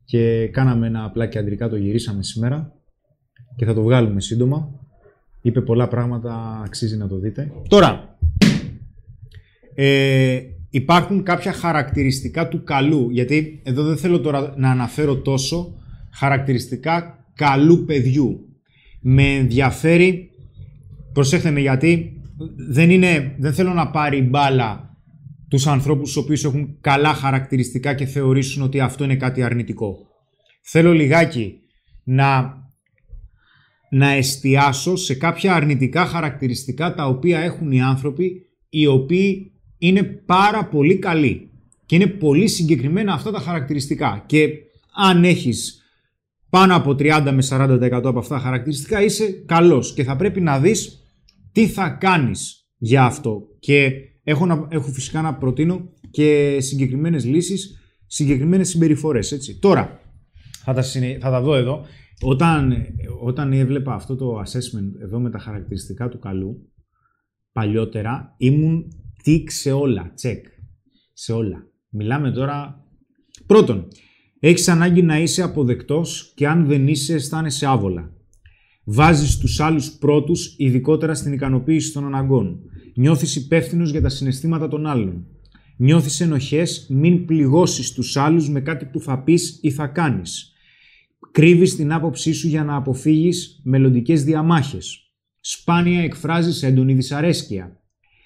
Και 0.07 0.47
κάναμε 0.47 0.87
ένα 0.87 1.09
πλάκι 1.09 1.37
αντρικά, 1.37 1.69
το 1.69 1.75
γυρίσαμε 1.75 2.23
σήμερα. 2.23 2.73
Και 3.55 3.65
θα 3.65 3.73
το 3.73 3.81
βγάλουμε 3.81 4.21
σύντομα. 4.21 4.69
Είπε 5.41 5.61
πολλά 5.61 5.87
πράγματα, 5.87 6.61
αξίζει 6.65 6.97
να 6.97 7.07
το 7.07 7.19
δείτε. 7.19 7.51
Τώρα, 7.67 8.17
ε, 9.75 10.39
υπάρχουν 10.69 11.23
κάποια 11.23 11.53
χαρακτηριστικά 11.53 12.47
του 12.47 12.63
καλού, 12.63 13.09
γιατί 13.09 13.61
εδώ 13.63 13.83
δεν 13.83 13.97
θέλω 13.97 14.19
τώρα 14.19 14.53
να 14.57 14.69
αναφέρω 14.71 15.15
τόσο 15.15 15.73
χαρακτηριστικά 16.11 17.25
καλού 17.33 17.85
παιδιού. 17.85 18.39
Με 19.01 19.23
ενδιαφέρει, 19.23 20.31
προσέχτε 21.13 21.51
με 21.51 21.59
γιατί 21.59 22.21
δεν, 22.69 22.89
είναι, 22.89 23.35
δεν 23.37 23.53
θέλω 23.53 23.73
να 23.73 23.89
πάρει 23.89 24.21
μπάλα 24.21 24.86
τους 25.49 25.67
ανθρώπους 25.67 26.15
οι 26.15 26.19
οποίους 26.19 26.43
έχουν 26.43 26.77
καλά 26.81 27.13
χαρακτηριστικά 27.13 27.93
και 27.93 28.05
θεωρήσουν 28.05 28.63
ότι 28.63 28.79
αυτό 28.79 29.03
είναι 29.03 29.15
κάτι 29.15 29.43
αρνητικό. 29.43 29.97
Θέλω 30.61 30.93
λιγάκι 30.93 31.59
να, 32.03 32.57
να 33.89 34.09
εστιάσω 34.09 34.95
σε 34.95 35.13
κάποια 35.13 35.53
αρνητικά 35.53 36.05
χαρακτηριστικά 36.05 36.93
τα 36.93 37.07
οποία 37.07 37.39
έχουν 37.39 37.71
οι 37.71 37.81
άνθρωποι 37.81 38.45
οι 38.69 38.87
οποίοι 38.87 39.51
είναι 39.77 40.03
πάρα 40.03 40.65
πολύ 40.65 40.97
καλοί. 40.97 41.51
Και 41.85 41.95
είναι 41.95 42.07
πολύ 42.07 42.47
συγκεκριμένα 42.47 43.13
αυτά 43.13 43.31
τα 43.31 43.39
χαρακτηριστικά. 43.39 44.23
Και 44.25 44.49
αν 44.95 45.23
έχεις 45.23 45.81
πάνω 46.49 46.75
από 46.75 46.91
30 46.91 47.29
με 47.33 47.43
40% 47.49 48.01
από 48.03 48.19
αυτά 48.19 48.35
τα 48.35 48.41
χαρακτηριστικά 48.41 49.03
είσαι 49.03 49.43
καλός 49.45 49.93
και 49.93 50.03
θα 50.03 50.15
πρέπει 50.15 50.41
να 50.41 50.59
δεις 50.59 51.01
τι 51.51 51.67
θα 51.67 51.89
κάνεις 51.89 52.69
για 52.77 53.03
αυτό. 53.03 53.41
Και 53.59 53.91
έχω, 54.29 54.45
να, 54.45 54.67
έχω 54.69 54.91
φυσικά 54.91 55.21
να 55.21 55.35
προτείνω 55.35 55.89
και 56.11 56.57
συγκεκριμένες 56.59 57.25
λύσεις, 57.25 57.79
συγκεκριμένες 58.05 58.69
συμπεριφορές. 58.69 59.31
Έτσι. 59.31 59.59
Τώρα, 59.59 59.99
θα 60.63 60.73
τα, 60.73 60.81
συνε- 60.81 61.19
θα 61.21 61.29
τα 61.29 61.41
δω 61.41 61.55
εδώ. 61.55 61.85
Όταν, 62.21 62.73
όταν 63.21 63.53
έβλεπα 63.53 63.93
αυτό 63.93 64.15
το 64.15 64.39
assessment 64.39 65.01
εδώ 65.01 65.19
με 65.19 65.29
τα 65.29 65.39
χαρακτηριστικά 65.39 66.09
του 66.09 66.19
καλού, 66.19 66.71
παλιότερα 67.51 68.35
ήμουν 68.37 68.85
τικ 69.23 69.51
σε 69.51 69.71
όλα, 69.71 70.11
τσεκ. 70.15 70.45
Σε 71.13 71.33
όλα. 71.33 71.67
Μιλάμε 71.89 72.31
τώρα... 72.31 72.85
Πρώτον, 73.45 73.87
έχεις 74.39 74.67
ανάγκη 74.67 75.01
να 75.01 75.19
είσαι 75.19 75.41
αποδεκτός 75.41 76.33
και 76.35 76.47
αν 76.47 76.65
δεν 76.65 76.87
είσαι 76.87 77.13
αισθάνεσαι 77.13 77.65
άβολα. 77.65 78.13
Βάζεις 78.83 79.37
τους 79.37 79.59
άλλους 79.59 79.91
πρώτους, 79.91 80.55
ειδικότερα 80.57 81.13
στην 81.15 81.33
ικανοποίηση 81.33 81.93
των 81.93 82.05
αναγκών. 82.05 82.59
Νιώθεις 82.99 83.35
υπεύθυνος 83.35 83.91
για 83.91 84.01
τα 84.01 84.09
συναισθήματα 84.09 84.67
των 84.67 84.85
άλλων. 84.85 85.25
Νιώθεις 85.77 86.19
ενοχές, 86.19 86.87
μην 86.89 87.25
πληγώσεις 87.25 87.91
τους 87.91 88.17
άλλους 88.17 88.49
με 88.49 88.61
κάτι 88.61 88.85
που 88.85 88.99
θα 88.99 89.23
πεις 89.23 89.59
ή 89.61 89.71
θα 89.71 89.87
κάνεις. 89.87 90.53
Κρύβεις 91.31 91.75
την 91.75 91.91
άποψή 91.91 92.33
σου 92.33 92.47
για 92.47 92.63
να 92.63 92.75
αποφύγεις 92.75 93.61
μελλοντικές 93.63 94.23
διαμάχες. 94.23 95.11
Σπάνια 95.39 96.01
εκφράζεις 96.01 96.63
έντονη 96.63 96.93
δυσαρέσκεια. 96.93 97.81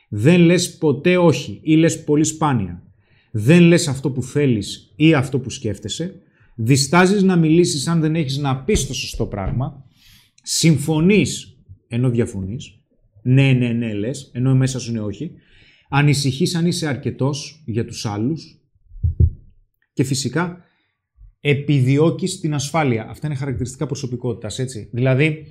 Δεν 0.09 0.41
λες 0.41 0.77
ποτέ 0.77 1.17
όχι 1.17 1.59
ή 1.63 1.75
λες 1.75 2.03
πολύ 2.03 2.23
σπάνια. 2.23 2.83
Δεν 3.31 3.61
λες 3.61 3.87
αυτό 3.87 4.11
που 4.11 4.23
θέλεις 4.23 4.93
ή 4.95 5.13
αυτό 5.13 5.39
που 5.39 5.49
σκέφτεσαι. 5.49 6.21
Διστάζεις 6.55 7.23
να 7.23 7.35
μιλήσεις 7.35 7.87
αν 7.87 7.99
δεν 7.99 8.15
έχεις 8.15 8.37
να 8.37 8.63
πεις 8.63 8.87
το 8.87 8.93
σωστό 8.93 9.25
πράγμα. 9.25 9.85
Συμφωνείς 10.43 11.57
ενώ 11.87 12.09
διαφωνείς. 12.09 12.80
Ναι, 13.21 13.51
ναι, 13.51 13.67
ναι 13.67 13.93
λες, 13.93 14.31
ενώ 14.33 14.55
μέσα 14.55 14.79
σου 14.79 14.89
είναι 14.91 15.01
όχι. 15.01 15.31
Ανησυχείς 15.89 16.55
αν 16.55 16.65
είσαι 16.65 16.87
αρκετός 16.87 17.63
για 17.65 17.85
τους 17.85 18.05
άλλους. 18.05 18.61
Και 19.93 20.03
φυσικά 20.03 20.63
επιδιώκεις 21.39 22.39
την 22.39 22.53
ασφάλεια. 22.53 23.07
Αυτά 23.09 23.27
είναι 23.27 23.35
χαρακτηριστικά 23.35 23.85
προσωπικότητας, 23.85 24.59
έτσι. 24.59 24.89
Δηλαδή, 24.91 25.45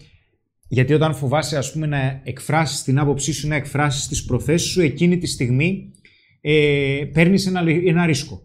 γιατί 0.69 0.93
όταν 0.93 1.15
φοβάσαι, 1.15 1.57
ας 1.57 1.73
πούμε, 1.73 1.87
να 1.87 2.21
εκφράσεις 2.25 2.83
την 2.83 2.99
άποψή 2.99 3.33
σου, 3.33 3.49
να 3.49 3.55
εκφράσεις 3.55 4.09
τις 4.09 4.25
προθέσεις 4.25 4.71
σου, 4.71 4.81
εκείνη 4.81 5.19
τη 5.19 5.27
στιγμή 5.27 5.93
ε, 6.41 7.05
παίρνεις 7.13 7.47
ένα, 7.47 7.63
ένα 7.85 8.07
ρίσκο. 8.07 8.43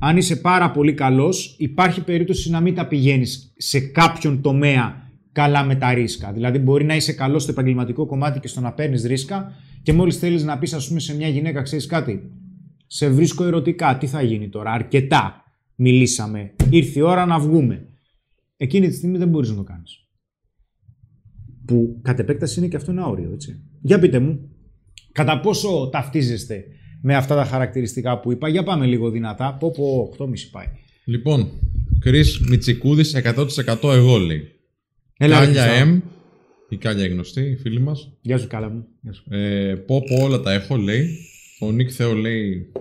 Αν 0.00 0.16
είσαι 0.16 0.36
πάρα 0.36 0.70
πολύ 0.70 0.94
καλός, 0.94 1.56
υπάρχει 1.58 2.04
περίπτωση 2.04 2.50
να 2.50 2.60
μην 2.60 2.74
τα 2.74 2.86
πηγαίνεις 2.86 3.52
σε 3.56 3.80
κάποιον 3.80 4.42
τομέα 4.42 5.07
καλά 5.38 5.64
με 5.64 5.74
τα 5.74 5.94
ρίσκα. 5.94 6.32
Δηλαδή, 6.32 6.58
μπορεί 6.58 6.84
να 6.84 6.96
είσαι 6.96 7.12
καλός 7.12 7.42
στο 7.42 7.52
επαγγελματικό 7.52 8.06
κομμάτι 8.06 8.40
και 8.40 8.48
στο 8.48 8.60
να 8.60 8.72
παίρνεις 8.72 9.04
ρίσκα 9.04 9.52
και 9.82 9.92
μόλις 9.92 10.16
θέλεις 10.16 10.44
να 10.44 10.58
πεις, 10.58 10.72
ας 10.72 10.88
πούμε, 10.88 11.00
σε 11.00 11.16
μια 11.16 11.28
γυναίκα, 11.28 11.62
ξέρεις 11.62 11.86
κάτι. 11.86 12.30
Σε 12.86 13.08
βρίσκω 13.08 13.44
ερωτικά. 13.44 13.98
Τι 13.98 14.06
θα 14.06 14.22
γίνει 14.22 14.48
τώρα. 14.48 14.70
Αρκετά 14.70 15.44
μιλήσαμε. 15.74 16.54
Ήρθε 16.70 16.98
η 16.98 17.02
ώρα 17.02 17.26
να 17.26 17.38
βγούμε. 17.38 17.88
Εκείνη 18.56 18.88
τη 18.88 18.94
στιγμή 18.94 19.18
δεν 19.18 19.28
μπορείς 19.28 19.50
να 19.50 19.56
το 19.56 19.62
κάνεις. 19.62 20.06
Που 21.66 22.00
κατ' 22.02 22.18
επέκταση 22.18 22.58
είναι 22.58 22.68
και 22.68 22.76
αυτό 22.76 22.90
ένα 22.90 23.06
όριο, 23.06 23.30
έτσι. 23.32 23.62
Για 23.80 23.98
πείτε 23.98 24.18
μου, 24.18 24.50
κατά 25.12 25.40
πόσο 25.40 25.88
ταυτίζεστε 25.92 26.64
με 27.02 27.16
αυτά 27.16 27.34
τα 27.34 27.44
χαρακτηριστικά 27.44 28.20
που 28.20 28.32
είπα; 28.32 28.48
Για 28.48 28.62
πάμε 28.62 28.86
λίγο 28.86 29.10
δυνατά. 29.10 29.54
Πω 29.54 29.70
πω, 29.70 30.08
8,5 30.18 30.50
πάει. 30.50 30.66
Λοιπόν, 31.04 31.48
Κρι 31.98 32.22
Μιτσικούδη 32.48 33.02
100% 33.12 33.92
εγώ 33.94 34.16
λέει. 34.16 34.57
Έλα, 35.20 35.38
Κάλια 35.38 35.62
Χριστό. 35.62 35.90
M. 35.90 36.00
Η 36.68 36.76
Κάλια 36.76 37.04
η 37.04 37.08
γνωστή, 37.08 37.40
η 37.40 37.56
φίλη 37.56 37.80
μας. 37.80 38.12
Γεια 38.20 38.38
σου, 38.38 38.46
καλά 38.46 38.68
μου. 38.70 38.86
Γεια 39.00 39.12
σου. 39.12 39.24
Ε, 39.30 39.74
πω 39.74 40.02
πω 40.02 40.22
όλα 40.24 40.40
τα 40.40 40.52
έχω, 40.52 40.76
λέει. 40.76 41.08
Ο 41.60 41.70
Νίκ 41.72 41.90
Θεό 41.92 42.12
λέει. 42.14 42.72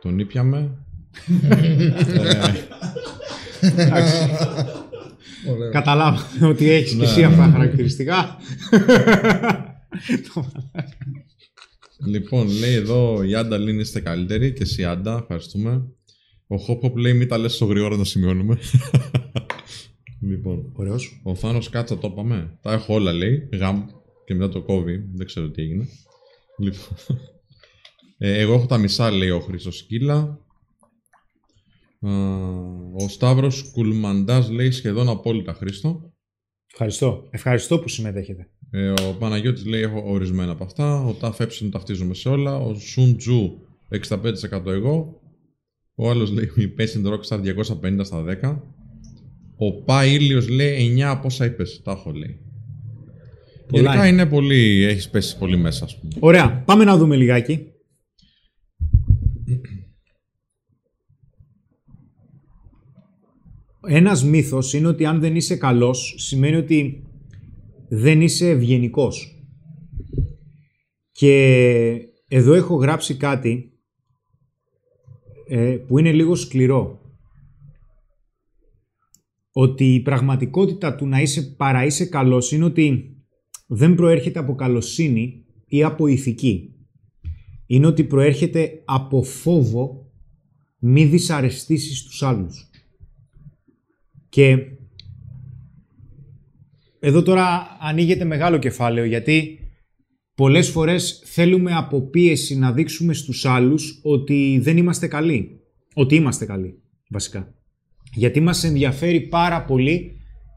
Τον 0.00 0.18
ήπιαμε. 0.18 0.70
Ωραία. 5.48 5.70
Καταλάβαμε 5.72 6.46
ότι 6.46 6.70
έχεις 6.70 6.94
και 6.94 7.02
εσύ 7.04 7.20
Ναι. 7.20 7.26
αυτά 7.26 7.36
τα 7.44 7.50
χαρακτηριστικά. 7.50 8.16
Λοιπόν, 12.06 12.48
λέει 12.58 12.74
εδώ 12.74 13.22
η 13.22 13.34
Άντα 13.34 13.58
Λίν 13.58 13.78
είστε 13.80 14.00
καλύτεροι 14.00 14.52
και 14.52 14.62
εσύ 14.62 14.84
Άντα, 14.84 15.18
ευχαριστούμε. 15.20 15.82
Ο 16.46 16.56
Χόποπ 16.56 16.96
λέει 16.96 17.12
μην 17.14 17.28
τα 17.28 17.38
λες 17.38 17.54
στο 17.54 17.64
γρήγορα 17.64 17.96
να 17.96 18.04
σημειώνουμε. 18.04 18.58
λοιπόν, 20.20 20.72
Ωραίος. 20.72 21.20
ο 21.24 21.34
Θάνος 21.34 21.68
Κάτσα 21.68 21.98
το 21.98 22.08
είπαμε. 22.12 22.58
Τα 22.62 22.72
έχω 22.72 22.94
όλα 22.94 23.12
λέει, 23.12 23.48
γαμ 23.52 23.86
και 24.24 24.34
μετά 24.34 24.48
το 24.48 24.62
κόβει, 24.62 25.04
δεν 25.14 25.26
ξέρω 25.26 25.50
τι 25.50 25.62
έγινε. 25.62 25.86
Λοιπόν, 26.58 26.96
ε, 28.18 28.38
εγώ 28.38 28.54
έχω 28.54 28.66
τα 28.66 28.78
μισά 28.78 29.10
λέει 29.10 29.30
ο 29.30 29.40
Χρήστος 29.40 29.76
Σκύλα. 29.76 30.38
Α, 32.00 32.10
ο 32.92 33.08
Σταύρος 33.08 33.70
Κουλμαντάς 33.72 34.50
λέει 34.50 34.70
σχεδόν 34.70 35.08
απόλυτα 35.08 35.52
Χρήστο. 35.54 36.12
Ευχαριστώ. 36.72 37.28
Ευχαριστώ 37.30 37.78
που 37.78 37.88
συμμετέχετε. 37.88 38.50
Ε, 38.70 38.90
ο 38.90 39.16
Παναγιώτης 39.18 39.66
λέει 39.66 39.80
έχω 39.80 40.02
ορισμένα 40.06 40.52
από 40.52 40.64
αυτά. 40.64 41.04
Ο 41.04 41.12
Ταφ 41.12 41.40
Έψιν 41.40 41.70
ταυτίζομαι 41.70 42.14
σε 42.14 42.28
όλα. 42.28 42.56
Ο 42.56 42.74
Σουν 42.74 43.16
Τζου 43.16 43.58
65% 44.08 44.66
εγώ. 44.66 45.20
Ο 45.94 46.10
άλλος 46.10 46.30
λέει 46.30 46.50
η 46.56 46.74
Patient 46.78 47.06
Rockstar 47.12 47.54
250 47.82 48.00
στα 48.02 48.24
10. 48.42 48.60
Ο 49.60 49.82
Πα 49.82 50.06
Ήλιος 50.06 50.48
λέει 50.48 50.94
9 50.96 51.00
από 51.00 51.26
όσα 51.26 51.44
είπες. 51.44 51.80
Τα 51.84 51.92
έχω 51.92 52.10
λέει. 52.12 52.40
Πολλά 53.68 53.82
Γενικά 53.82 54.08
είναι. 54.08 54.22
είναι 54.22 54.30
πολύ, 54.30 54.82
έχεις 54.82 55.08
πέσει 55.08 55.38
πολύ 55.38 55.56
μέσα 55.56 55.84
ας 55.84 55.98
πούμε. 55.98 56.12
Ωραία. 56.20 56.62
Πάμε 56.66 56.84
να 56.84 56.96
δούμε 56.96 57.16
λιγάκι. 57.16 57.66
Ένας 63.86 64.24
μύθος 64.24 64.72
είναι 64.72 64.86
ότι 64.86 65.04
αν 65.06 65.20
δεν 65.20 65.36
είσαι 65.36 65.56
καλός, 65.56 66.14
σημαίνει 66.18 66.56
ότι 66.56 67.02
δεν 67.88 68.20
είσαι 68.20 68.48
ευγενικός. 68.48 69.42
Και 71.10 72.08
εδώ 72.28 72.54
έχω 72.54 72.74
γράψει 72.74 73.16
κάτι 73.16 73.72
ε, 75.48 75.76
που 75.86 75.98
είναι 75.98 76.12
λίγο 76.12 76.34
σκληρό. 76.34 77.07
Ότι 79.60 79.94
η 79.94 80.00
πραγματικότητα 80.00 80.94
του 80.94 81.06
να 81.06 81.20
είσαι 81.20 81.42
παρά 81.42 81.84
είσαι 81.84 82.04
καλός 82.04 82.52
είναι 82.52 82.64
ότι 82.64 83.16
δεν 83.66 83.94
προέρχεται 83.94 84.38
από 84.38 84.54
καλοσύνη 84.54 85.44
ή 85.66 85.82
από 85.82 86.06
ηθική. 86.06 86.74
Είναι 87.66 87.86
ότι 87.86 88.04
προέρχεται 88.04 88.82
από 88.84 89.22
φόβο 89.22 90.10
μη 90.78 91.04
δυσαρεστήσεις 91.04 92.02
τους 92.02 92.22
άλλους. 92.22 92.70
Και 94.28 94.58
εδώ 96.98 97.22
τώρα 97.22 97.76
ανοίγεται 97.80 98.24
μεγάλο 98.24 98.58
κεφάλαιο 98.58 99.04
γιατί 99.04 99.58
πολλές 100.34 100.68
φορές 100.68 101.22
θέλουμε 101.24 101.74
από 101.74 102.00
πίεση 102.00 102.58
να 102.58 102.72
δείξουμε 102.72 103.14
στους 103.14 103.44
άλλους 103.44 104.00
ότι 104.02 104.58
δεν 104.62 104.76
είμαστε 104.76 105.06
καλοί. 105.06 105.60
Ότι 105.94 106.14
είμαστε 106.14 106.46
καλοί, 106.46 106.82
βασικά. 107.10 107.57
Γιατί 108.14 108.40
μας 108.40 108.64
ενδιαφέρει 108.64 109.20
πάρα 109.20 109.64
πολύ 109.64 110.12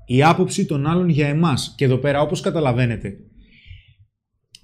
η 0.06 0.24
άποψη 0.24 0.66
των 0.66 0.88
άλλων 0.88 1.10
για 1.10 1.28
εμάς. 1.28 1.74
Και 1.78 1.86
εδώ 1.86 1.98
πέρα, 1.98 2.22
όπως 2.22 2.42
καταλαβαίνετε, 2.42 3.18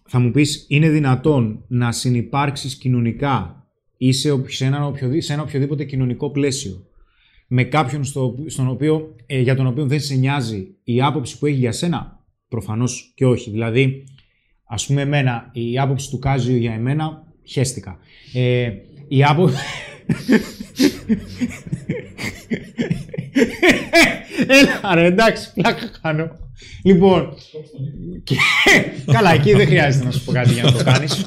θα 0.10 0.20
μου 0.20 0.32
πεις, 0.32 0.66
είναι 0.70 0.90
δυνατόν 0.90 1.64
να 1.68 1.92
συνυπάρξεις 1.92 2.76
κοινωνικά 2.76 3.66
ή 3.98 4.12
σε, 4.12 4.32
ο- 4.32 4.44
σε 4.48 4.66
ένα, 4.66 4.86
οποιοδη- 4.86 5.22
σε 5.24 5.34
ένα 5.34 5.42
οποιοδήποτε 5.42 5.84
κοινωνικό 5.84 6.32
πλαίσιο 6.32 6.86
με 7.48 7.64
κάποιον 7.64 8.04
στο, 8.04 8.36
στον 8.48 8.68
οποίο, 8.68 9.16
ε, 9.26 9.40
για 9.40 9.56
τον 9.56 9.68
οποίο 9.68 9.86
δεν 9.86 10.00
σε 10.00 10.16
νοιάζει 10.16 10.68
η 10.84 11.02
άποψη 11.02 11.38
που 11.38 11.46
έχει 11.46 11.58
για 11.58 11.72
σένα, 11.72 12.26
προφανώς 12.50 13.12
και 13.16 13.26
όχι. 13.26 13.50
Δηλαδή, 13.50 14.04
ας 14.66 14.86
πούμε 14.88 15.02
εμένα, 15.02 15.50
η 15.54 15.80
άποψη 15.80 16.10
του 16.10 16.20
Κάζιο 16.20 16.56
για 16.58 16.74
εμένα, 16.74 17.24
χέστηκα. 17.44 18.00
Ε, 18.34 18.72
η 19.08 19.24
άποψη... 19.24 19.56
Έλα 24.48 24.96
ρε, 24.96 25.06
εντάξει, 25.06 25.54
πλάκα 25.54 25.92
κάνω. 26.02 26.30
Λοιπόν, 26.84 27.34
και... 28.24 28.36
καλά, 29.06 29.34
εκεί 29.34 29.54
δεν 29.54 29.68
χρειάζεται 29.68 30.06
να 30.06 30.12
σου 30.12 30.24
πω 30.24 30.32
κάτι 30.32 30.54
για 30.54 30.64
να 30.64 30.72
το 30.72 30.84
κάνεις. 30.84 31.26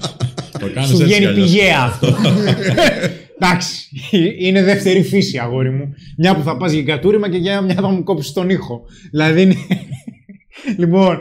Το 0.58 0.70
κάνεις 0.74 0.88
Σου 0.88 0.94
έτσι 0.94 0.96
κι 0.96 1.04
βγαίνει 1.04 1.26
αλλιώς. 1.26 1.50
πηγαία 1.50 1.80
αυτό. 1.82 2.16
Εντάξει, 3.38 3.88
είναι 4.38 4.62
δεύτερη 4.62 5.02
φύση, 5.02 5.38
αγόρι 5.38 5.70
μου. 5.70 5.94
Μια 6.18 6.36
που 6.36 6.42
θα 6.42 6.56
πας 6.56 6.72
για 6.72 6.82
κατούριμα 6.82 7.30
και 7.30 7.36
για 7.36 7.60
μια 7.60 7.74
θα 7.74 7.88
μου 7.88 8.02
κόψεις 8.02 8.32
τον 8.32 8.50
ήχο. 8.50 8.82
Δηλαδή 9.10 9.42
είναι... 9.42 9.54
λοιπόν, 10.76 11.20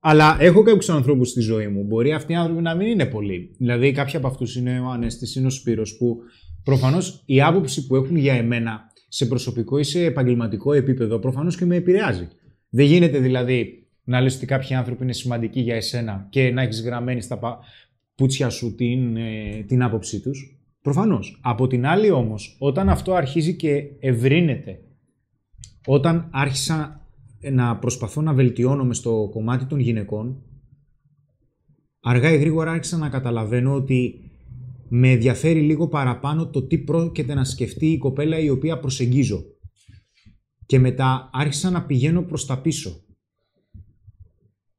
αλλά 0.00 0.36
έχω 0.40 0.62
κάποιους 0.62 0.88
ανθρώπους 0.88 1.28
στη 1.28 1.40
ζωή 1.40 1.68
μου. 1.68 1.84
Μπορεί 1.84 2.12
αυτοί 2.12 2.32
οι 2.32 2.36
άνθρωποι 2.36 2.62
να 2.62 2.74
μην 2.74 2.86
είναι 2.86 3.06
πολλοί. 3.06 3.54
Δηλαδή, 3.58 3.92
κάποιοι 3.92 4.16
από 4.16 4.26
αυτούς 4.26 4.56
είναι 4.56 4.80
ο 4.80 4.90
Ανέστη, 4.90 5.38
είναι 5.38 5.46
ο 5.46 5.50
Σπύρος, 5.50 5.96
που 5.96 6.16
προφανώς 6.64 7.22
η 7.26 7.42
άποψη 7.42 7.86
που 7.86 7.96
έχουν 7.96 8.16
για 8.16 8.34
εμένα 8.34 8.80
σε 9.08 9.26
προσωπικό 9.26 9.78
ή 9.78 9.82
σε 9.82 10.04
επαγγελματικό 10.04 10.72
επίπεδο 10.72 11.18
προφανώς 11.18 11.56
και 11.56 11.64
με 11.64 11.76
επηρεάζει. 11.76 12.28
Δεν 12.68 12.86
γίνεται 12.86 13.18
δηλαδή 13.18 13.86
να 14.04 14.20
λες 14.20 14.36
ότι 14.36 14.46
κάποιοι 14.46 14.74
άνθρωποι 14.74 15.02
είναι 15.02 15.12
σημαντικοί 15.12 15.60
για 15.60 15.74
εσένα 15.74 16.26
και 16.30 16.50
να 16.50 16.62
έχεις 16.62 16.82
γραμμένη 16.82 17.20
στα 17.20 17.38
πα- 17.38 17.58
πούτσια 18.14 18.48
σου 18.50 18.74
την, 18.74 19.16
ε, 19.16 19.64
την 19.66 19.82
άποψή 19.82 20.20
τους. 20.20 20.58
Προφανώς. 20.82 21.40
Από 21.42 21.66
την 21.66 21.86
άλλη 21.86 22.10
όμως, 22.10 22.56
όταν 22.58 22.88
αυτό 22.88 23.14
αρχίζει 23.14 23.56
και 23.56 23.82
ευρύνεται, 24.00 24.80
όταν 25.86 26.28
άρχισα 26.32 27.08
να 27.52 27.76
προσπαθώ 27.76 28.20
να 28.20 28.32
βελτιώνομαι 28.32 28.94
στο 28.94 29.28
κομμάτι 29.32 29.64
των 29.64 29.78
γυναικών, 29.78 30.42
αργά 32.00 32.32
ή 32.32 32.38
γρήγορα 32.38 32.70
άρχισα 32.70 32.96
να 32.96 33.08
καταλαβαίνω 33.08 33.74
ότι 33.74 34.23
με 34.96 35.10
ενδιαφέρει 35.10 35.60
λίγο 35.60 35.88
παραπάνω 35.88 36.48
το 36.48 36.62
τι 36.62 36.78
πρόκειται 36.78 37.34
να 37.34 37.44
σκεφτεί 37.44 37.86
η 37.86 37.98
κοπέλα 37.98 38.38
η 38.38 38.50
οποία 38.50 38.78
προσεγγίζω. 38.78 39.44
Και 40.66 40.78
μετά 40.78 41.30
άρχισα 41.32 41.70
να 41.70 41.84
πηγαίνω 41.84 42.22
προς 42.22 42.46
τα 42.46 42.60
πίσω. 42.60 43.04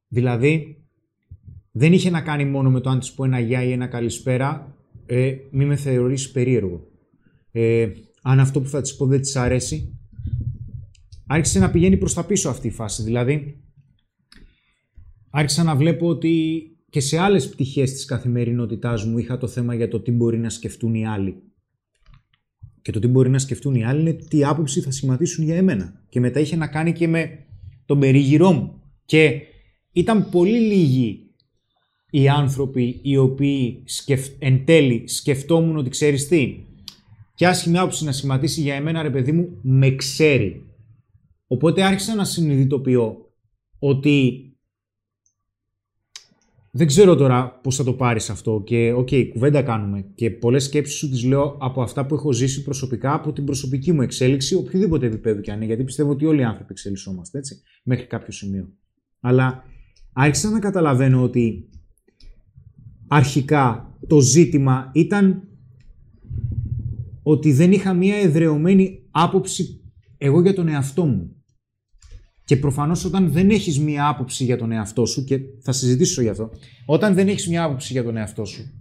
Δηλαδή, 0.07 0.83
δεν 1.71 1.93
είχε 1.93 2.09
να 2.09 2.21
κάνει 2.21 2.45
μόνο 2.45 2.69
με 2.71 2.79
το 2.79 2.89
αν 2.89 2.99
της 2.99 3.13
πω 3.13 3.23
ένα 3.23 3.39
γεια 3.39 3.63
ή 3.63 3.71
ένα 3.71 3.87
καλησπέρα, 3.87 4.75
ε, 5.05 5.35
μη 5.51 5.65
με 5.65 5.75
θεωρείς 5.75 6.31
περίεργο. 6.31 6.87
Ε, 7.51 7.91
αν 8.21 8.39
αυτό 8.39 8.61
που 8.61 8.67
θα 8.67 8.81
της 8.81 8.95
πω 8.95 9.05
δεν 9.05 9.21
της 9.21 9.35
αρέσει, 9.35 9.99
άρχισε 11.27 11.59
να 11.59 11.71
πηγαίνει 11.71 11.97
προς 11.97 12.13
τα 12.13 12.25
πίσω 12.25 12.49
αυτή 12.49 12.67
η 12.67 12.71
φάση. 12.71 13.03
Δηλαδή, 13.03 13.63
άρχισα 15.29 15.63
να 15.63 15.75
βλέπω 15.75 16.07
ότι 16.07 16.63
και 16.95 17.01
σε 17.01 17.17
άλλες 17.17 17.49
πτυχές 17.49 17.91
της 17.91 18.05
καθημερινότητάς 18.05 19.05
μου 19.05 19.17
είχα 19.17 19.37
το 19.37 19.47
θέμα 19.47 19.75
για 19.75 19.87
το 19.87 19.99
τι 19.99 20.11
μπορεί 20.11 20.37
να 20.37 20.49
σκεφτούν 20.49 20.93
οι 20.93 21.07
άλλοι. 21.07 21.43
Και 22.81 22.91
το 22.91 22.99
τι 22.99 23.07
μπορεί 23.07 23.29
να 23.29 23.39
σκεφτούν 23.39 23.75
οι 23.75 23.85
άλλοι 23.85 23.99
είναι 23.99 24.13
τι 24.13 24.43
άποψη 24.43 24.81
θα 24.81 24.91
σχηματίσουν 24.91 25.45
για 25.45 25.55
εμένα. 25.55 26.03
Και 26.09 26.19
μετά 26.19 26.39
είχε 26.39 26.55
να 26.55 26.67
κάνει 26.67 26.93
και 26.93 27.07
με 27.07 27.45
τον 27.85 27.99
περίγυρό 27.99 28.51
μου. 28.51 28.81
Και 29.05 29.41
ήταν 29.91 30.29
πολύ 30.29 30.59
λίγοι 30.59 31.31
οι 32.09 32.29
άνθρωποι 32.29 32.99
οι 33.03 33.17
οποίοι 33.17 33.83
σκεφ... 33.85 34.27
εν 34.39 34.65
τέλει 34.65 35.07
σκεφτόμουν 35.07 35.77
ότι 35.77 35.89
ξέρεις 35.89 36.27
τι, 36.27 36.65
και 37.35 37.47
άσχημη 37.47 37.77
άποψη 37.77 38.05
να 38.05 38.11
σχηματίσει 38.11 38.61
για 38.61 38.75
εμένα 38.75 39.01
ρε 39.01 39.09
παιδί 39.09 39.31
μου, 39.31 39.59
με 39.61 39.95
ξέρει. 39.95 40.65
Οπότε 41.47 41.83
άρχισα 41.83 42.15
να 42.15 42.25
συνειδητοποιώ 42.25 43.17
ότι 43.79 44.44
δεν 46.77 46.87
ξέρω 46.87 47.15
τώρα 47.15 47.59
πώς 47.63 47.75
θα 47.75 47.83
το 47.83 47.93
πάρεις 47.93 48.29
αυτό. 48.29 48.61
Και, 48.65 48.93
οκ, 48.93 49.09
κουβέντα 49.33 49.61
κάνουμε. 49.61 50.05
Και 50.15 50.29
πολλές 50.31 50.63
σκέψεις 50.63 50.97
σου 50.97 51.09
τις 51.09 51.23
λέω 51.23 51.57
από 51.59 51.81
αυτά 51.81 52.05
που 52.05 52.15
έχω 52.15 52.31
ζήσει 52.31 52.63
προσωπικά, 52.63 53.13
από 53.13 53.33
την 53.33 53.45
προσωπική 53.45 53.91
μου 53.91 54.01
εξέλιξη, 54.01 54.55
οποιοδήποτε 54.55 55.05
επίπεδο 55.05 55.41
κι 55.41 55.51
αν 55.51 55.57
είναι. 55.57 55.65
Γιατί 55.65 55.83
πιστεύω 55.83 56.11
ότι 56.11 56.25
όλοι 56.25 56.39
οι 56.39 56.43
άνθρωποι 56.43 56.71
εξελισσόμαστε, 56.71 57.37
έτσι, 57.37 57.61
μέχρι 57.83 58.05
κάποιο 58.05 58.31
σημείο. 58.31 58.69
Αλλά 59.19 59.63
άρχισα 60.13 60.49
να 60.49 60.59
καταλαβαίνω 60.59 61.23
ότι 61.23 61.69
αρχικά 63.07 63.95
το 64.07 64.19
ζήτημα 64.19 64.91
ήταν 64.93 65.47
ότι 67.23 67.53
δεν 67.53 67.71
είχα 67.71 67.93
μία 67.93 68.15
εδρεωμένη 68.15 69.07
άποψη 69.11 69.81
εγώ 70.17 70.41
για 70.41 70.53
τον 70.53 70.67
εαυτό 70.67 71.05
μου. 71.05 71.34
Και 72.45 72.57
προφανώς 72.57 73.05
όταν 73.05 73.31
δεν 73.31 73.49
έχεις 73.49 73.79
μία 73.79 74.07
άποψη 74.07 74.43
για 74.43 74.57
τον 74.57 74.71
εαυτό 74.71 75.05
σου, 75.05 75.23
και 75.23 75.39
θα 75.61 75.71
συζητήσω 75.71 76.21
γι' 76.21 76.29
αυτό, 76.29 76.49
όταν 76.85 77.13
δεν 77.13 77.27
έχεις 77.27 77.47
μία 77.47 77.63
άποψη 77.63 77.93
για 77.93 78.03
τον 78.03 78.17
εαυτό 78.17 78.45
σου, 78.45 78.73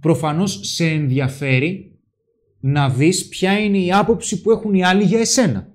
προφανώς 0.00 0.60
σε 0.62 0.86
ενδιαφέρει 0.86 2.00
να 2.60 2.90
δεις 2.90 3.28
ποια 3.28 3.58
είναι 3.58 3.78
η 3.78 3.92
άποψη 3.92 4.40
που 4.40 4.50
έχουν 4.50 4.74
οι 4.74 4.84
άλλοι 4.84 5.04
για 5.04 5.20
εσένα. 5.20 5.74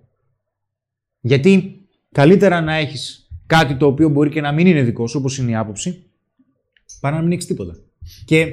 Γιατί 1.19 1.82
καλύτερα 2.12 2.62
να 2.62 2.76
έχεις 2.76 3.30
κάτι 3.45 3.76
το 3.76 3.86
οποίο 3.86 4.10
μπορεί 4.10 4.30
και 4.30 4.41
να 4.41 4.52
μην 4.52 4.67
είναι 4.67 4.84
δικό 4.84 5.08
σου, 5.08 5.17
όπως 5.19 5.38
είναι 5.38 5.52
η 5.52 5.56
άποψη, 5.56 6.12
παρά 7.00 7.15
να 7.15 7.21
μην 7.21 7.32
έχεις 7.32 7.45
τίποτα. 7.45 7.73
Και 8.26 8.47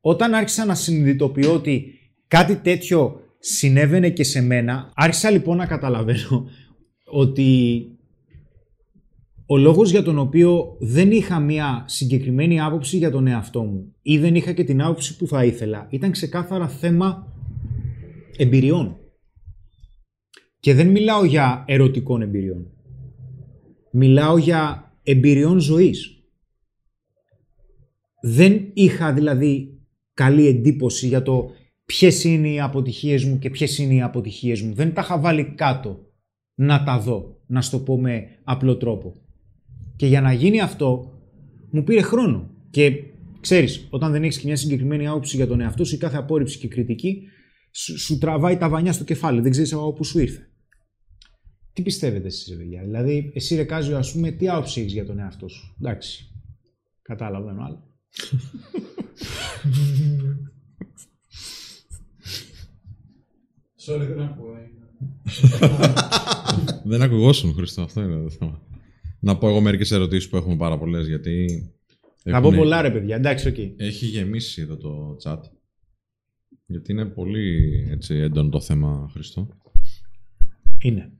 όταν 0.00 0.34
άρχισα 0.34 0.64
να 0.64 0.74
συνειδητοποιώ 0.74 1.54
ότι 1.54 1.98
κάτι 2.28 2.56
τέτοιο 2.56 3.20
συνέβαινε 3.38 4.10
και 4.10 4.24
σε 4.24 4.42
μένα, 4.42 4.92
άρχισα 4.94 5.30
λοιπόν 5.30 5.56
να 5.56 5.66
καταλαβαίνω 5.66 6.48
ότι 7.14 7.86
ο 9.46 9.56
λόγος 9.56 9.90
για 9.90 10.02
τον 10.02 10.18
οποίο 10.18 10.76
δεν 10.80 11.10
είχα 11.10 11.40
μία 11.40 11.84
συγκεκριμένη 11.86 12.60
άποψη 12.60 12.96
για 12.96 13.10
τον 13.10 13.26
εαυτό 13.26 13.62
μου 13.62 13.94
ή 14.02 14.18
δεν 14.18 14.34
είχα 14.34 14.52
και 14.52 14.64
την 14.64 14.82
άποψη 14.82 15.16
που 15.16 15.26
θα 15.26 15.44
ήθελα 15.44 15.86
ήταν 15.90 16.10
ξεκάθαρα 16.10 16.68
θέμα 16.68 17.32
εμπειριών. 18.36 18.96
Και 20.60 20.74
δεν 20.74 20.88
μιλάω 20.88 21.24
για 21.24 21.64
ερωτικών 21.66 22.22
εμπειριών. 22.22 22.70
Μιλάω 23.92 24.36
για 24.36 24.92
εμπειριών 25.02 25.58
ζωής. 25.58 26.24
Δεν 28.22 28.70
είχα 28.72 29.12
δηλαδή 29.12 29.80
καλή 30.14 30.46
εντύπωση 30.46 31.06
για 31.06 31.22
το 31.22 31.50
ποιες 31.84 32.24
είναι 32.24 32.48
οι 32.48 32.60
αποτυχίες 32.60 33.24
μου 33.24 33.38
και 33.38 33.50
ποιες 33.50 33.78
είναι 33.78 33.94
οι 33.94 34.02
αποτυχίες 34.02 34.60
μου. 34.60 34.74
Δεν 34.74 34.94
τα 34.94 35.00
είχα 35.00 35.18
βάλει 35.18 35.54
κάτω 35.54 36.11
να 36.54 36.82
τα 36.82 36.98
δω, 36.98 37.40
να 37.46 37.60
στο 37.60 37.78
πω 37.78 38.00
με 38.00 38.24
απλό 38.44 38.76
τρόπο. 38.76 39.14
Και 39.96 40.06
για 40.06 40.20
να 40.20 40.32
γίνει 40.32 40.60
αυτό, 40.60 41.20
μου 41.70 41.84
πήρε 41.84 42.02
χρόνο. 42.02 42.50
Και 42.70 42.92
ξέρεις, 43.40 43.86
όταν 43.90 44.12
δεν 44.12 44.22
έχεις 44.22 44.38
και 44.38 44.46
μια 44.46 44.56
συγκεκριμένη 44.56 45.06
άποψη 45.06 45.36
για 45.36 45.46
τον 45.46 45.60
εαυτό 45.60 45.84
σου, 45.84 45.94
η 45.94 45.98
κάθε 45.98 46.16
απόρριψη 46.16 46.58
και 46.58 46.68
κριτική 46.68 47.22
σου, 47.70 47.98
σου 47.98 48.18
τραβάει 48.18 48.56
τα 48.56 48.68
βανιά 48.68 48.92
στο 48.92 49.04
κεφάλι. 49.04 49.40
Δεν 49.40 49.50
ξέρεις 49.50 49.72
από 49.72 49.92
πού 49.92 50.04
σου 50.04 50.18
ήρθε. 50.18 50.46
Τι 51.72 51.82
πιστεύετε 51.82 52.26
εσείς, 52.26 52.56
παιδιά; 52.56 52.82
Δηλαδή, 52.82 53.32
εσύ 53.34 53.54
ρε 53.54 53.64
Κάζιο, 53.64 53.96
ας 53.96 54.12
πούμε, 54.12 54.30
τι 54.30 54.48
άποψη 54.48 54.80
έχεις 54.80 54.92
για 54.92 55.06
τον 55.06 55.18
εαυτό 55.18 55.48
σου; 55.48 55.76
Εντάξει. 55.80 56.26
Κατάλαβα 57.02 57.50
άλλο. 57.50 57.90
Sorry, 63.86 64.06
δεν 64.08 64.20
ακούω. 64.20 64.50
Δεν 66.84 67.02
ακουγόσουν, 67.02 67.52
Χριστό. 67.52 67.82
Αυτό 67.82 68.02
είναι 68.02 68.22
το 68.22 68.30
θέμα. 68.30 68.62
Να 69.20 69.38
πω 69.38 69.48
εγώ 69.48 69.60
μερικές 69.60 69.90
ερωτήσεις 69.90 70.28
που 70.28 70.36
έχουμε 70.36 70.56
πάρα 70.56 70.78
πολλές 70.78 71.06
γιατί. 71.06 71.46
Να 72.24 72.40
πω 72.40 72.46
έχουν- 72.46 72.58
πολλά 72.58 72.82
ρε 72.82 72.90
παιδιά. 72.90 73.16
Εντάξει, 73.16 73.48
οκ. 73.48 73.56
Έχει 73.76 74.06
γεμίσει 74.06 74.62
εδώ 74.62 74.76
το 74.76 75.16
chat. 75.24 75.38
Γιατί 76.66 76.92
είναι 76.92 77.04
πολύ 77.04 77.72
έτσι, 77.90 78.14
έντονο 78.14 78.48
το 78.48 78.60
θέμα, 78.60 79.08
Χρήστο. 79.12 79.48
Είναι. 80.82 81.12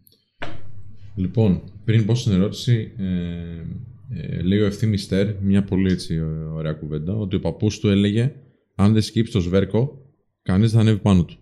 Λοιπόν, 1.15 1.63
πριν 1.85 2.05
πω 2.07 2.15
στην 2.15 2.33
ερώτηση, 2.33 2.93
ε, 2.97 3.65
ε, 4.09 4.43
λέει 4.43 4.59
ο 4.61 4.65
ευθύνη 4.65 4.97
Στέρ, 4.97 5.43
μια 5.43 5.65
πολύ 5.65 5.93
έτσι 5.93 6.21
ωραία 6.53 6.73
κουβέντα, 6.73 7.15
ότι 7.15 7.37
ο 7.37 7.41
παππούς 7.41 7.79
του 7.79 7.89
έλεγε 7.89 8.33
αν 8.75 8.93
δεν 8.93 9.03
σκύψει 9.03 9.33
το 9.33 9.41
σβέρκο, 9.41 10.07
κανείς 10.43 10.71
δεν 10.71 10.81
θα 10.81 10.81
ανέβει 10.81 11.03
πάνω 11.03 11.25
του. 11.25 11.37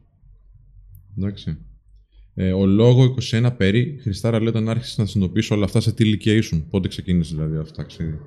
Εντάξει. 1.19 1.59
Ε, 2.35 2.53
ο 2.53 2.67
λόγο 2.67 3.15
21 3.33 3.51
περί, 3.57 3.99
Χριστάρα 4.03 4.39
λέει 4.39 4.49
όταν 4.49 4.69
άρχισε 4.69 5.01
να 5.01 5.07
συνειδητοποιήσει 5.07 5.53
όλα 5.53 5.65
αυτά 5.65 5.81
σε 5.81 5.93
τι 5.93 6.05
ηλικία 6.05 6.33
ήσουν. 6.35 6.69
Πότε 6.69 6.89
ξεκίνησε 6.89 7.35
δηλαδή 7.35 7.57
αυτό 7.57 7.71
το 7.71 7.77
ταξίδι. 7.77 8.19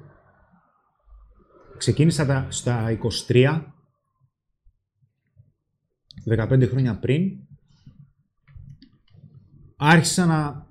Ξεκίνησα 1.77 2.25
τα, 2.25 2.47
στα 2.49 2.97
23, 3.27 3.61
15 6.37 6.67
χρόνια 6.69 6.99
πριν. 6.99 7.31
Άρχισα 9.75 10.25
να 10.25 10.67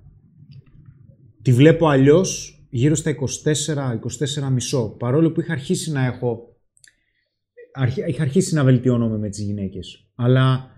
τη 1.41 1.53
βλέπω 1.53 1.87
αλλιώς 1.87 2.57
γύρω 2.69 2.95
στα 2.95 3.15
24, 3.65 3.99
24 4.45 4.49
μισό. 4.51 4.89
Παρόλο 4.99 5.31
που 5.31 5.41
είχα 5.41 5.51
αρχίσει 5.53 5.91
να 5.91 6.05
έχω... 6.05 6.57
αρχι- 7.73 8.07
Είχα 8.07 8.21
αρχίσει 8.21 8.53
να 8.53 8.63
βελτιώνομαι 8.63 9.17
με 9.17 9.29
τις 9.29 9.39
γυναίκες. 9.39 10.11
Αλλά 10.15 10.71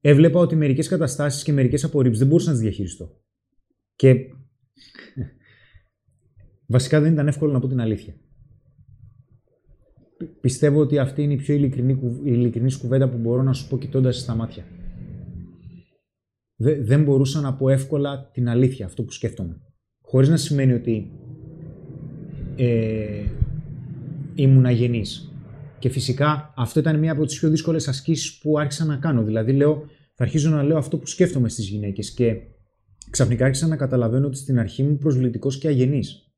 έβλεπα 0.00 0.40
ότι 0.40 0.56
μερικές 0.56 0.88
καταστάσεις 0.88 1.42
και 1.42 1.52
μερικές 1.52 1.84
απορρίψεις 1.84 2.18
δεν 2.20 2.28
μπορούσα 2.28 2.46
να 2.48 2.52
τις 2.54 2.62
διαχειριστώ. 2.62 3.20
Και 3.94 4.14
βασικά 6.74 7.00
δεν 7.00 7.12
ήταν 7.12 7.28
εύκολο 7.28 7.52
να 7.52 7.60
πω 7.60 7.68
την 7.68 7.80
αλήθεια. 7.80 8.14
Πιστεύω 10.40 10.80
ότι 10.80 10.98
αυτή 10.98 11.22
είναι 11.22 11.32
η 11.32 11.36
πιο 11.36 11.54
ειλικρινή, 11.54 11.94
κου- 11.94 12.26
ειλικρινής 12.26 12.76
κουβέντα 12.76 13.08
που 13.08 13.16
μπορώ 13.18 13.42
να 13.42 13.52
σου 13.52 13.68
πω 13.68 13.78
κοιτώντας 13.78 14.18
στα 14.18 14.34
μάτια. 14.34 14.64
Δε- 16.56 16.82
δεν 16.82 17.02
μπορούσα 17.02 17.40
να 17.40 17.54
πω 17.54 17.68
εύκολα 17.68 18.30
την 18.32 18.48
αλήθεια, 18.48 18.86
αυτό 18.86 19.02
που 19.04 19.10
σκέφτομαι. 19.10 19.60
Χωρίς 20.00 20.28
να 20.28 20.36
σημαίνει 20.36 20.72
ότι 20.72 21.10
ε, 22.56 23.24
ήμουν 24.34 24.66
αγενής. 24.66 25.27
Και 25.78 25.88
φυσικά 25.88 26.52
αυτό 26.56 26.80
ήταν 26.80 26.98
μία 26.98 27.12
από 27.12 27.24
τις 27.26 27.38
πιο 27.38 27.48
δύσκολες 27.50 27.88
ασκήσεις 27.88 28.38
που 28.38 28.58
άρχισα 28.58 28.84
να 28.84 28.96
κάνω. 28.96 29.22
Δηλαδή 29.24 29.52
λέω, 29.52 29.84
θα 30.14 30.24
αρχίζω 30.24 30.50
να 30.50 30.62
λέω 30.62 30.76
αυτό 30.78 30.98
που 30.98 31.06
σκέφτομαι 31.06 31.48
στις 31.48 31.68
γυναίκες 31.68 32.14
και 32.14 32.36
ξαφνικά 33.10 33.44
άρχισα 33.44 33.66
να 33.66 33.76
καταλαβαίνω 33.76 34.26
ότι 34.26 34.36
στην 34.36 34.58
αρχή 34.58 34.82
ήμουν 34.82 34.98
προσβλητικός 34.98 35.58
και 35.58 35.68
αγενής. 35.68 36.32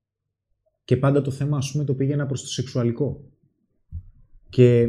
Και 0.84 0.96
πάντα 0.96 1.22
το 1.22 1.30
θέμα, 1.30 1.56
ας 1.56 1.70
πούμε, 1.72 1.84
το 1.84 1.94
πήγαινα 1.94 2.26
προς 2.26 2.42
το 2.42 2.48
σεξουαλικό. 2.48 3.24
Και 4.48 4.88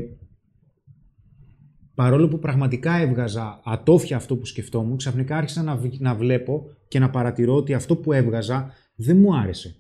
παρόλο 1.96 2.28
που 2.28 2.40
πραγματικά 2.40 2.94
έβγαζα 2.98 3.62
ατόφια 3.64 4.16
αυτό 4.16 4.38
που 4.38 4.46
σκεφτόμουν, 4.46 4.98
ξαφνικά 4.98 5.38
άρχισα 5.38 5.64
να, 5.64 5.76
β- 5.76 6.00
να 6.00 6.16
βλέπω 6.16 6.66
και 6.88 7.00
να 7.00 7.10
παρατηρώ 7.10 7.56
ότι 7.56 7.74
αυτό 7.74 7.96
που 7.96 8.14
έβγαζα 8.14 8.72
δεν 8.96 9.18
μου 9.18 9.36
άρεσε. 9.36 9.76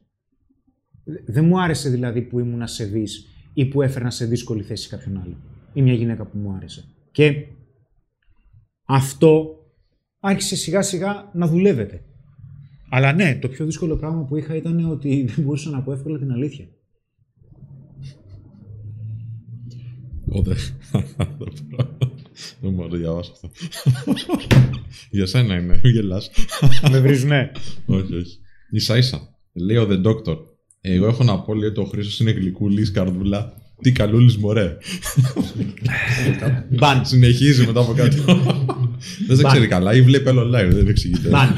Δε- 1.03 1.19
Δεν 1.25 1.45
μου 1.45 1.61
άρεσε 1.61 1.89
δηλαδή 1.89 2.21
που 2.21 2.39
ήμουν 2.39 2.61
ασεβής 2.61 3.25
ή 3.53 3.65
που 3.65 3.81
έφερνα 3.81 4.09
σε 4.09 4.25
δύσκολη 4.25 4.63
θέση 4.63 4.89
κάποιον 4.89 5.21
άλλο. 5.23 5.35
Ή 5.73 5.81
μια 5.81 5.93
γυναίκα 5.93 6.25
που 6.25 6.37
μου 6.37 6.53
άρεσε. 6.53 6.83
Και 7.11 7.45
αυτό 8.85 9.55
άρχισε 10.19 10.55
σιγά 10.55 10.81
σιγά 10.81 11.29
να 11.33 11.47
δουλεύεται. 11.47 12.03
Αλλά 12.89 13.13
ναι, 13.13 13.35
το 13.41 13.47
πιο 13.47 13.65
δύσκολο 13.65 13.95
πράγμα 13.95 14.23
που 14.23 14.37
είχα 14.37 14.55
ήταν 14.55 14.91
ότι 14.91 15.23
δεν 15.35 15.45
μπορούσα 15.45 15.69
να 15.69 15.81
πω 15.81 15.91
εύκολα 15.91 16.17
την 16.17 16.31
αλήθεια. 16.31 16.67
Οπότε. 20.25 20.55
Δεν 22.61 22.71
μπορώ 22.71 22.83
να 22.83 22.89
το 22.89 22.97
διαβάσω 22.97 23.31
αυτό. 23.31 23.51
Για 25.09 25.25
σένα 25.25 25.55
είναι, 25.55 25.79
μην 25.83 25.93
γελάς. 25.93 26.31
Με 26.91 26.99
βρίζουνε. 26.99 27.51
όχι, 27.85 28.15
όχι. 28.15 28.39
σα 28.79 28.97
ίσα. 28.97 29.35
Λέει 29.53 29.77
ο 29.77 29.87
The 29.89 30.03
Doctor. 30.05 30.37
Εγώ 30.81 31.07
έχω 31.07 31.23
να 31.23 31.39
πω 31.39 31.53
λέει 31.53 31.69
ότι 31.69 31.79
ο 31.79 31.83
Χρήστος 31.83 32.19
είναι 32.19 32.31
γλυκούλης, 32.31 32.91
καρδούλα. 32.91 33.53
Τι 33.81 33.91
καλούλης 33.91 34.37
μωρέ. 34.37 34.77
Μπαν. 36.69 37.05
Συνεχίζει 37.05 37.65
μετά 37.65 37.79
από 37.79 37.93
κάτι. 37.93 38.15
δεν 39.27 39.35
σε 39.35 39.41
Μπαν. 39.41 39.51
ξέρει 39.51 39.67
καλά 39.67 39.93
ή 39.93 40.01
βλέπει 40.01 40.29
άλλο 40.29 40.41
live, 40.47 40.69
δεν 40.73 40.87
εξηγείται. 40.87 41.29
Μπαν. 41.29 41.49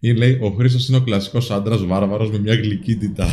Ή 0.00 0.12
λέει 0.12 0.38
ο 0.42 0.50
Χρήστος 0.50 0.88
είναι 0.88 0.96
ο 0.96 1.00
κλασικός 1.00 1.50
άντρας 1.50 1.84
βάρβαρος 1.86 2.30
με 2.30 2.38
μια 2.38 2.54
γλυκύτητα. 2.54 3.26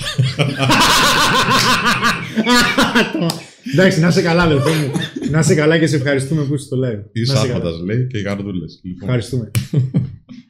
Εντάξει, 3.73 3.99
να 3.99 4.07
είσαι 4.07 4.21
καλά, 4.21 4.43
αδελφέ 4.43 4.69
μου. 4.69 4.91
Να 5.31 5.39
είσαι 5.39 5.55
καλά 5.55 5.77
και 5.79 5.87
σε 5.87 5.95
ευχαριστούμε 5.95 6.43
που 6.43 6.53
είσαι 6.53 6.65
στο 6.65 6.77
live. 6.77 7.03
Ή 7.13 7.19
Να 7.19 7.21
είσαι 7.21 7.33
καλά. 7.33 7.45
σάφατας 7.47 7.79
λέει 7.85 8.07
και 8.07 8.17
οι 8.17 8.23
καρδούλες. 8.23 8.79
Λοιπόν, 8.83 9.01
Ευχαριστούμε. 9.07 9.51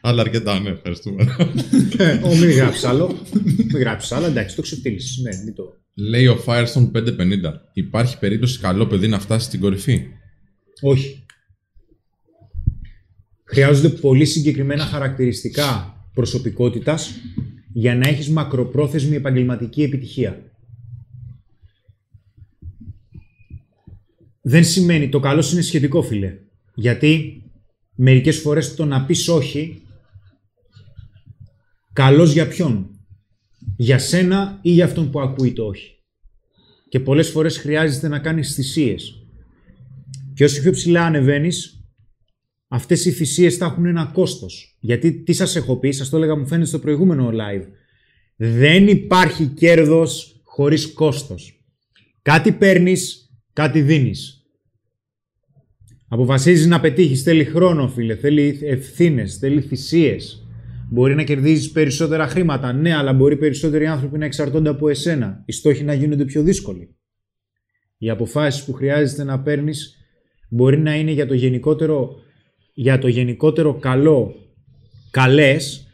Αλλά 0.02 0.22
αρκετά, 0.22 0.60
ναι, 0.60 0.70
ευχαριστούμε. 0.70 1.24
Ε, 1.98 2.20
ο 2.24 2.36
μην 2.36 2.50
γράψεις 2.50 2.84
άλλο. 2.84 3.20
Μην 3.44 3.78
γράψεις 3.80 4.12
άλλο, 4.12 4.26
εντάξει, 4.26 4.56
το 4.56 4.62
ξεφτύλισες. 4.62 5.18
Ναι, 5.18 5.44
μην 5.44 5.56
το. 5.56 5.76
Λέει 5.94 6.28
ο 6.28 6.44
Firestone 6.46 6.92
550. 6.92 7.00
Υπάρχει 7.74 8.20
περίπτωση 8.20 8.60
καλό 8.60 8.88
παιδί 8.88 9.08
να 9.08 9.20
φτάσει 9.20 9.46
στην 9.46 9.60
κορυφή; 9.60 10.06
Όχι. 10.82 11.26
Χρειάζονται 13.44 13.90
πολύ 13.90 14.26
συγκεκριμένα 14.26 14.84
χαρακτηριστικά 14.84 15.96
προσωπικότητας 16.14 17.12
για 17.74 17.96
να 17.96 18.08
έχεις 18.08 18.30
μακροπρόθεσμη 18.30 19.16
επαγγελματική 19.16 19.84
επιτυχία. 19.84 20.52
Δεν 24.42 24.64
σημαίνει, 24.64 25.10
το 25.10 25.20
καλό 25.20 25.50
είναι 25.52 25.62
σχετικό 25.62 26.02
φίλε, 26.02 26.38
γιατί 26.76 27.44
μερικές 27.96 28.38
φορές 28.38 28.76
το 28.76 28.86
να 28.86 29.06
πεις 29.06 29.28
όχι 29.28 29.82
καλός 31.94 32.34
για 32.34 32.48
ποιον; 32.48 32.90
Για 33.76 34.00
σένα 34.00 34.60
ή 34.62 34.72
για 34.72 34.86
αυτόν 34.86 35.12
που 35.12 35.20
ακούει 35.22 35.54
το 35.54 35.66
όχι. 35.66 35.96
Και 36.90 37.00
πολλές 37.00 37.30
φορές 37.30 37.58
χρειάζεται 37.58 38.08
να 38.08 38.20
κάνεις 38.20 38.54
θυσίες. 38.54 39.26
Και 40.34 40.44
όσο 40.44 40.62
πιο 40.62 40.72
ψηλά 40.72 41.06
ανεβαίνεις, 41.06 41.86
αυτές 42.68 43.06
οι 43.06 43.12
θυσίες 43.12 43.56
θα 43.56 43.66
έχουν 43.66 43.86
ένα 43.86 44.06
κόστος. 44.14 44.78
Γιατί 44.80 45.14
τι 45.14 45.34
σας 45.34 45.56
έχω 45.56 45.78
πει, 45.78 45.92
σας 45.92 46.10
το 46.10 46.18
έλεγα 46.18 46.38
μου 46.38 46.48
φαίνεται 46.48 46.68
στο 46.68 46.80
προηγούμενο 46.80 47.30
live. 47.34 47.68
Δεν 48.36 48.88
υπάρχει 48.88 49.46
κέρδος 49.46 50.42
χωρίς 50.44 50.94
κόστος. 50.94 51.66
Κάτι 52.22 52.52
παίρνεις, 52.52 53.32
κάτι 53.54 53.82
δίνεις. 53.82 54.46
Αποφασίζεις 56.08 56.68
να 56.68 56.80
πετύχεις, 56.80 57.24
θέλει 57.24 57.46
χρόνο 57.46 57.88
φίλε, 57.88 58.16
θέλει 58.16 58.60
ευθύνες, 58.64 59.38
θέλει 59.38 59.62
θυσίες. 59.62 60.41
Μπορεί 60.94 61.16
να 61.16 61.24
κερδίζεις 61.24 61.72
περισσότερα 61.72 62.28
χρήματα, 62.28 62.74
ναι, 62.74 62.96
αλλά 62.96 63.14
μπορεί 63.14 63.38
περισσότεροι 63.38 63.86
άνθρωποι 63.86 64.18
να 64.18 64.26
εξαρτώνται 64.26 64.70
από 64.70 64.90
εσένα. 64.90 65.44
Οι 65.46 65.52
στόχοι 65.52 65.84
να 65.84 65.94
γίνονται 65.94 66.26
πιο 66.26 66.44
δύσκολοι. 66.44 66.96
Οι 67.98 68.10
αποφάσεις 68.10 68.64
που 68.64 68.74
χρειάζεται 68.74 69.24
να 69.24 69.42
παίρνεις 69.42 69.98
μπορεί 70.50 70.78
να 70.78 70.96
είναι 70.96 71.12
για 71.12 71.28
το 71.28 71.34
γενικότερο, 71.34 72.16
για 72.74 72.98
το 72.98 73.08
γενικότερο 73.08 73.74
καλό 73.74 74.36
καλές, 75.12 75.88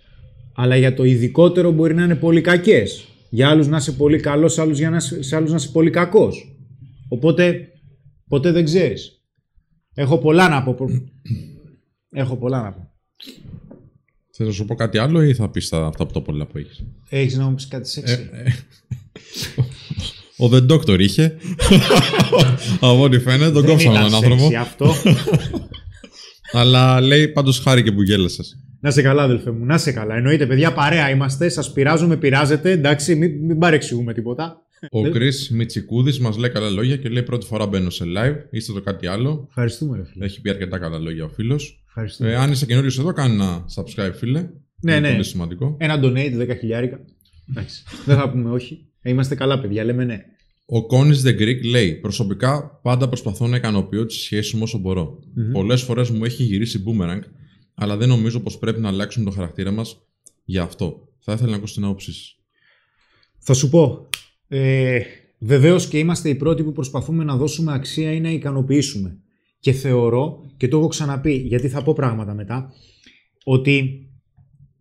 αλλά 0.56 0.76
για 0.76 0.94
το 0.94 1.04
ειδικότερο 1.04 1.72
μπορεί 1.72 1.94
να 1.94 2.04
είναι 2.04 2.16
πολύ 2.16 2.42
κακές. 2.42 3.08
Για 3.30 3.50
άλλους 3.50 3.68
να 3.68 3.78
είσαι 3.78 3.92
πολύ 3.92 4.20
καλός, 4.20 4.54
σε 4.54 4.62
άλλους, 4.62 4.78
για 4.78 4.90
να, 4.90 5.00
σε 5.00 5.36
άλλους 5.36 5.50
να 5.50 5.56
είσαι 5.56 5.72
πολύ 5.72 5.90
κακός. 5.90 6.58
Οπότε, 7.10 7.68
ποτέ 8.28 8.52
δεν 8.52 8.64
ξέρεις. 8.66 9.22
Έχω 9.94 10.18
πολλά 10.18 10.50
να 10.50 10.64
πω. 10.64 10.76
Έχω 12.22 12.36
πολλά 12.36 12.62
να 12.62 12.74
πω. 12.74 12.92
Θες 14.38 14.48
να 14.48 14.54
σου 14.54 14.66
πω 14.66 14.76
κάτι 14.76 14.98
άλλο 14.98 15.22
ή 15.24 15.34
θα 15.34 15.50
πεις 15.50 15.70
τα, 15.70 15.86
αυτά 15.86 16.04
από 16.04 16.14
τα 16.14 16.22
πολλά 16.22 16.46
που 16.46 16.58
έχεις; 16.58 16.84
Έχεις 17.10 17.38
να 17.38 17.44
μου 17.44 17.56
πεις 17.56 17.68
κάτι 17.68 17.90
σεξι. 17.90 18.30
Ε, 18.32 18.40
ε, 18.44 18.54
ο 20.38 20.50
The 20.54 20.72
Doctor 20.72 21.00
είχε. 21.00 21.38
Από 22.80 23.04
ό,τι 23.04 23.20
φαίνεται, 23.20 23.52
τον 23.52 23.62
Δεν 23.62 23.72
κόψαμε 23.72 23.98
ήταν 23.98 24.06
τον 24.10 24.16
άνθρωπο. 24.16 24.42
σεξι 24.42 24.56
αυτό. 24.56 24.94
Αλλά 26.52 27.02
λέει 27.02 27.28
πάντως 27.28 27.60
χάρηκε 27.60 27.92
που 27.92 28.02
γέλασες. 28.02 28.58
να 28.80 28.92
σε 28.92 29.02
καλά, 29.02 29.24
αδελφέ 29.24 29.52
μου. 29.52 29.66
Να 29.66 29.78
σε 29.78 29.92
καλά. 29.92 30.16
Εννοείται, 30.16 30.46
παιδιά, 30.46 30.74
παρέα 30.74 31.10
είμαστε. 31.10 31.50
Σας 31.50 31.72
πειράζω, 31.72 32.08
με 32.08 32.18
πειράζετε. 32.18 32.72
Εντάξει, 32.72 33.16
μην, 33.16 33.46
μην 33.46 33.60
παρεξηγούμε 33.60 34.14
τίποτα. 34.14 34.62
Ο 34.90 35.10
Κρι 35.10 35.30
Μιτσικούδη 35.52 36.20
μας 36.22 36.38
λέει 36.38 36.50
καλά 36.50 36.70
λόγια 36.70 36.98
και 36.98 37.10
λέει 37.10 37.24
πρώτη 37.24 37.46
φορά 37.46 37.66
μπαίνω 37.68 37.90
σε 37.90 38.04
live. 38.08 38.36
Είστε 38.52 38.74
το 38.74 38.82
κάτι 38.82 39.08
άλλο. 39.08 39.46
Ευχαριστούμε, 39.50 39.98
ρε 39.98 40.04
φίλε. 40.06 40.26
Έχει 40.26 40.42
πει 40.42 40.50
αρκετά 40.50 40.78
καλά 40.78 40.98
λόγια 40.98 41.24
ο 41.24 41.30
φίλος. 41.30 41.82
Ευχαριστούμε. 42.00 42.32
Ε, 42.32 42.36
αν 42.36 42.52
είσαι 42.52 42.66
καινούριος 42.66 43.00
εδώ, 43.00 43.14
κάνει 43.14 43.34
ένα 43.34 43.66
subscribe, 43.76 44.12
φίλε. 44.14 44.50
Ναι, 44.82 44.92
Είναι 44.92 45.00
ναι. 45.00 45.12
Πολύ 45.12 45.24
σημαντικό. 45.24 45.76
Ένα 45.80 46.00
donate 46.04 46.52
10 46.52 46.56
χιλιάρικα. 46.60 47.00
Εντάξει. 47.50 47.84
Δεν 48.06 48.18
θα 48.18 48.30
πούμε 48.30 48.50
όχι. 48.50 48.86
Ε, 49.02 49.10
Είμαστε 49.10 49.36
καλά, 49.36 49.60
παιδιά. 49.60 49.84
Λέμε 49.84 50.04
ναι. 50.04 50.18
Ο 50.66 50.86
Κόνης 50.86 51.24
The 51.26 51.30
Greek 51.30 51.64
λέει: 51.66 51.94
Προσωπικά 51.94 52.80
πάντα 52.84 53.08
προσπαθώ 53.08 53.48
να 53.48 53.56
ικανοποιώ 53.56 54.06
τις 54.06 54.18
σχέσεις 54.18 54.54
μου 54.54 54.62
όσο 54.64 54.78
μπορώ. 54.78 55.20
Πολλές 55.52 55.82
φορές 55.82 56.10
μου 56.10 56.26
έχει 56.26 56.44
γυρίσει 56.44 56.84
boomerang, 56.88 57.22
αλλά 57.74 57.98
δεν 57.98 58.08
νομίζω 58.08 58.40
πως 58.40 58.58
πρέπει 58.58 58.80
να 58.80 58.88
αλλάξουμε 58.88 59.26
το 59.26 59.32
χαρακτήρα 59.32 59.72
μας 59.72 60.02
για 60.46 60.64
αυτό. 60.64 61.08
Θα 61.20 61.34
ήθελα 61.34 61.50
να 61.50 61.56
ακούσω 61.56 61.74
την 61.74 61.84
άποψή 61.84 62.14
σας. 62.14 62.40
Θα 63.38 63.54
σου 63.54 63.70
πω. 63.70 64.10
Ε, 64.48 65.00
βεβαίως 65.40 65.88
και 65.88 65.98
είμαστε 65.98 66.30
οι 66.30 66.36
πρώτοι 66.36 66.64
που 66.64 66.72
προσπαθούμε 66.72 67.24
να 67.24 67.36
δώσουμε 67.36 67.74
αξία 67.74 68.12
ή 68.12 68.20
να 68.20 68.30
ικανοποιήσουμε. 68.30 69.18
Και 69.60 69.72
θεωρώ, 69.72 70.46
και 70.58 70.68
το 70.68 70.78
έχω 70.78 70.88
ξαναπεί, 70.88 71.34
γιατί 71.34 71.70
θα 71.70 71.84
πω 71.84 71.94
πράγματα 71.94 72.34
μετά, 72.34 72.74
ότι 73.44 74.08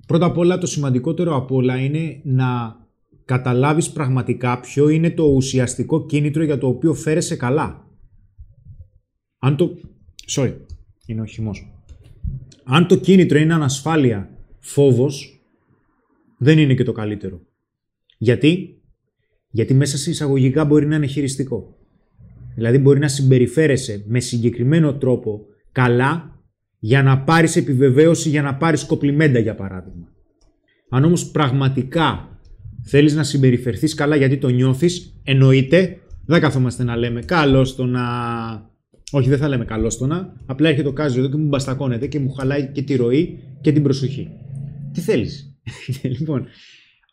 πρώτα 0.06 0.26
απ' 0.26 0.38
όλα 0.38 0.58
το 0.58 0.66
σημαντικότερο 0.66 1.36
απ' 1.36 1.52
όλα 1.52 1.76
είναι 1.76 2.20
να 2.24 2.76
καταλάβεις 3.24 3.90
πραγματικά 3.90 4.60
ποιο 4.60 4.88
είναι 4.88 5.10
το 5.10 5.24
ουσιαστικό 5.24 6.06
κίνητρο 6.06 6.42
για 6.42 6.58
το 6.58 6.66
οποίο 6.66 6.94
φέρεσαι 6.94 7.36
καλά. 7.36 7.86
Αν 9.38 9.56
το... 9.56 9.70
Sorry, 10.28 10.54
είναι 11.06 11.20
ο 11.20 11.24
χυμός. 11.24 11.70
Αν 12.64 12.86
το 12.86 12.96
κίνητρο 12.96 13.38
είναι 13.38 13.54
ανασφάλεια, 13.54 14.30
φόβος, 14.58 15.40
δεν 16.38 16.58
είναι 16.58 16.74
και 16.74 16.84
το 16.84 16.92
καλύτερο. 16.92 17.40
Γιατί; 18.18 18.82
Γιατί 19.50 19.74
μέσα 19.74 19.96
σε 19.96 20.10
εισαγωγικά 20.10 20.64
μπορεί 20.64 20.86
να 20.86 20.96
είναι 20.96 21.06
χειριστικό. 21.06 21.75
Δηλαδή 22.56 22.78
μπορεί 22.78 22.98
να 22.98 23.08
συμπεριφέρεσαι 23.08 24.04
με 24.06 24.20
συγκεκριμένο 24.20 24.94
τρόπο 24.94 25.40
καλά 25.72 26.40
για 26.78 27.02
να 27.02 27.18
πάρεις 27.18 27.56
επιβεβαίωση, 27.56 28.28
για 28.28 28.42
να 28.42 28.54
πάρεις 28.54 28.84
κοπλιμέντα 28.84 29.38
για 29.38 29.54
παράδειγμα. 29.54 30.08
Αν 30.90 31.04
όμως 31.04 31.30
πραγματικά 31.30 32.38
θέλεις 32.82 33.14
να 33.14 33.22
συμπεριφερθείς 33.22 33.94
καλά 33.94 34.16
γιατί 34.16 34.36
το 34.36 34.48
νιώθεις, 34.48 35.20
εννοείται, 35.22 35.98
δεν 36.26 36.40
καθόμαστε 36.40 36.84
να 36.84 36.96
λέμε 36.96 37.22
καλό 37.22 37.74
το 37.74 37.86
να... 37.86 38.02
Όχι, 39.10 39.28
δεν 39.28 39.38
θα 39.38 39.48
λέμε 39.48 39.64
καλό 39.64 39.96
το 39.96 40.06
να. 40.06 40.32
Απλά 40.46 40.68
έρχεται 40.68 40.88
το 40.88 40.94
κάζιο 40.94 41.20
εδώ 41.20 41.30
και 41.30 41.36
μου 41.36 41.46
μπαστακώνεται 41.46 42.06
και 42.06 42.18
μου 42.18 42.32
χαλάει 42.32 42.70
και 42.72 42.82
τη 42.82 42.96
ροή 42.96 43.38
και 43.60 43.72
την 43.72 43.82
προσοχή. 43.82 44.28
Τι 44.92 45.00
θέλεις; 45.00 45.58
λοιπόν, 46.18 46.46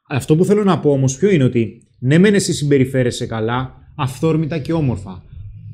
αυτό 0.09 0.35
που 0.35 0.45
θέλω 0.45 0.63
να 0.63 0.79
πω 0.79 0.91
όμως 0.91 1.17
ποιο 1.17 1.29
είναι 1.29 1.43
ότι 1.43 1.87
ναι 1.99 2.17
μεν 2.17 2.33
εσύ 2.33 2.53
συμπεριφέρεσαι 2.53 3.25
καλά, 3.25 3.73
αυθόρμητα 3.95 4.57
και 4.57 4.73
όμορφα, 4.73 5.23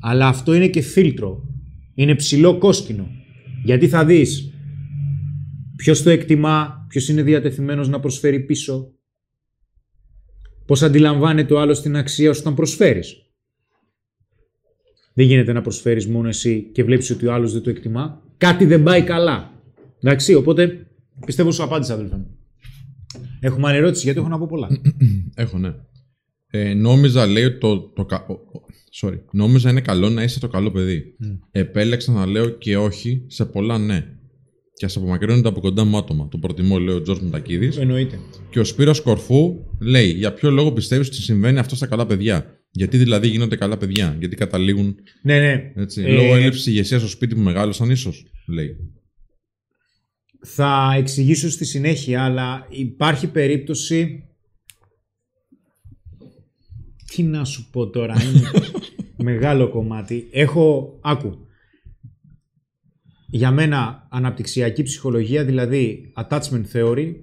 αλλά 0.00 0.26
αυτό 0.26 0.54
είναι 0.54 0.68
και 0.68 0.80
φίλτρο. 0.80 1.44
Είναι 1.94 2.14
ψηλό 2.14 2.58
κόσκινο. 2.58 3.08
Γιατί 3.64 3.88
θα 3.88 4.04
δεις 4.04 4.52
ποιος 5.76 6.02
το 6.02 6.10
εκτιμά, 6.10 6.86
ποιος 6.88 7.08
είναι 7.08 7.22
διατεθειμένος 7.22 7.88
να 7.88 8.00
προσφέρει 8.00 8.40
πίσω, 8.40 8.92
πώς 10.66 10.82
αντιλαμβάνεται 10.82 11.54
ο 11.54 11.60
άλλος 11.60 11.80
την 11.80 11.96
αξία 11.96 12.32
σου 12.32 12.40
όταν 12.40 12.54
προσφέρεις. 12.54 13.14
Δεν 15.14 15.26
γίνεται 15.26 15.52
να 15.52 15.60
προσφέρεις 15.62 16.06
μόνο 16.06 16.28
εσύ 16.28 16.70
και 16.72 16.84
βλέπεις 16.84 17.10
ότι 17.10 17.26
ο 17.26 17.32
άλλος 17.32 17.52
δεν 17.52 17.62
το 17.62 17.70
εκτιμά. 17.70 18.22
Κάτι 18.36 18.64
δεν 18.64 18.82
πάει 18.82 19.02
καλά. 19.02 19.52
Εντάξει, 20.02 20.34
οπότε 20.34 20.86
πιστεύω 21.26 21.50
σου 21.50 21.62
απάντησα, 21.62 21.94
αδελφέ 21.94 22.16
μου. 22.16 22.36
Έχουμε 23.40 23.68
άλλη 23.68 23.76
ερώτηση, 23.76 24.04
γιατί 24.04 24.18
έχω 24.18 24.28
να 24.28 24.38
πω 24.38 24.46
πολλά. 24.46 24.68
Έχω, 25.34 25.58
ναι. 25.58 25.74
Ε, 26.50 26.74
νόμιζα, 26.74 27.26
λέει, 27.26 27.44
ότι 27.44 27.58
το, 27.58 27.80
το, 27.80 28.04
κα- 28.04 28.26
ο- 28.28 28.32
ο- 28.32 28.69
sorry. 28.94 29.18
Νόμιζα 29.32 29.70
είναι 29.70 29.80
καλό 29.80 30.08
να 30.08 30.22
είσαι 30.22 30.40
το 30.40 30.48
καλό 30.48 30.70
παιδί. 30.70 31.16
Επέλεξα 31.50 32.12
να 32.12 32.26
λέω 32.26 32.48
και 32.48 32.76
όχι 32.76 33.24
σε 33.26 33.44
πολλά 33.44 33.78
ναι. 33.78 34.04
Και 34.74 34.86
ας 34.86 34.96
απομακρύνονται 34.96 35.48
από 35.48 35.60
κοντά 35.60 35.84
μου 35.84 35.96
άτομα. 35.96 36.28
Το 36.28 36.38
προτιμώ, 36.38 36.78
λέει 36.78 36.94
ο 36.94 37.02
Τζορτ 37.02 37.22
Μουτακίδης. 37.22 37.76
Εννοείται. 37.76 38.18
Και 38.50 38.60
ο 38.60 38.64
Σπύρος 38.64 39.00
Κορφού 39.00 39.64
λέει: 39.80 40.10
Για 40.10 40.32
ποιο 40.32 40.50
λόγο 40.50 40.72
πιστεύεις 40.72 41.06
ότι 41.06 41.16
συμβαίνει 41.16 41.58
αυτό 41.58 41.76
στα 41.76 41.86
καλά 41.86 42.06
παιδιά; 42.06 42.60
Γιατί 42.70 42.96
δηλαδή 42.96 43.28
γίνονται 43.28 43.56
καλά 43.56 43.76
παιδιά; 43.76 44.16
Γιατί 44.18 44.36
καταλήγουν 44.36 44.94
Ναι, 45.22 45.38
ναι. 45.38 45.72
έτσι. 45.76 46.02
Ε, 46.02 46.12
Λόγω 46.12 46.36
έλλειψης 46.36 46.66
ηγεσίας 46.66 47.00
στο 47.00 47.10
σπίτι 47.10 47.34
που 47.34 47.40
μεγάλωσαν, 47.40 47.90
ίσως. 47.90 48.24
Λέει. 48.48 48.76
Θα 50.44 50.94
εξηγήσω 50.96 51.50
στη 51.50 51.64
συνέχεια, 51.64 52.24
αλλά 52.24 52.66
υπάρχει 52.70 53.26
περίπτωση... 53.26 54.24
Τι 57.14 57.22
να 57.22 57.44
σου 57.44 57.70
πω 57.70 57.88
τώρα, 57.88 58.14
είναι 58.22 58.50
μεγάλο 59.30 59.68
κομμάτι. 59.68 60.28
Έχω, 60.32 60.98
άκου, 61.00 61.38
για 63.26 63.50
μένα 63.50 64.06
αναπτυξιακή 64.10 64.82
ψυχολογία, 64.82 65.44
δηλαδή 65.44 66.12
attachment 66.16 66.64
theory, 66.72 67.14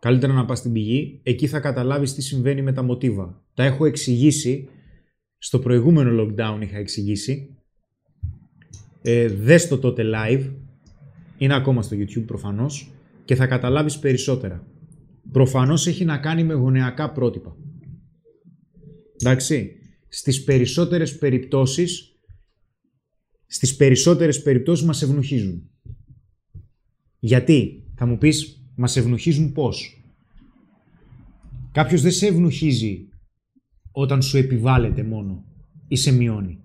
καλύτερα 0.00 0.32
να 0.32 0.44
πας 0.44 0.58
στην 0.58 0.72
πηγή, 0.72 1.20
εκεί 1.22 1.46
θα 1.46 1.60
καταλάβεις 1.60 2.14
τι 2.14 2.22
συμβαίνει 2.22 2.62
με 2.62 2.72
τα 2.72 2.82
μοτίβα. 2.82 3.44
Τα 3.54 3.64
έχω 3.64 3.84
εξηγήσει, 3.84 4.68
στο 5.38 5.58
προηγούμενο 5.58 6.22
lockdown 6.22 6.58
είχα 6.62 6.78
εξηγήσει, 6.78 7.56
ε, 9.02 9.28
δες 9.28 9.68
το 9.68 9.78
τότε 9.78 10.04
live, 10.14 10.50
είναι 11.38 11.54
ακόμα 11.54 11.82
στο 11.82 11.96
YouTube 11.96 12.26
προφανώς 12.26 12.92
και 13.24 13.34
θα 13.34 13.46
καταλάβεις 13.46 13.98
περισσότερα. 13.98 14.66
Προφανώς 15.32 15.86
έχει 15.86 16.04
να 16.04 16.18
κάνει 16.18 16.44
με 16.44 16.54
γονεακά 16.54 17.12
πρότυπα. 17.12 17.56
Εντάξει, 19.20 19.72
στις 20.08 20.44
περισσότερες 20.44 21.18
περιπτώσεις 21.18 22.12
στις 23.50 23.76
περισσότερες 23.76 24.42
περιπτώσεις 24.42 24.86
μας 24.86 25.02
ευνοχίζουν. 25.02 25.70
Γιατί, 27.18 27.84
θα 27.94 28.06
μου 28.06 28.18
πεις, 28.18 28.62
μας 28.74 28.96
ευνοχίζουν 28.96 29.52
πώς; 29.52 30.02
Κάποιος 31.72 32.02
δεν 32.02 32.12
σε 32.12 32.26
ευνοχίζει 32.26 33.08
όταν 33.92 34.22
σου 34.22 34.36
επιβάλλεται 34.36 35.02
μόνο 35.02 35.44
ή 35.88 35.96
σε 35.96 36.12
μειώνει. 36.12 36.64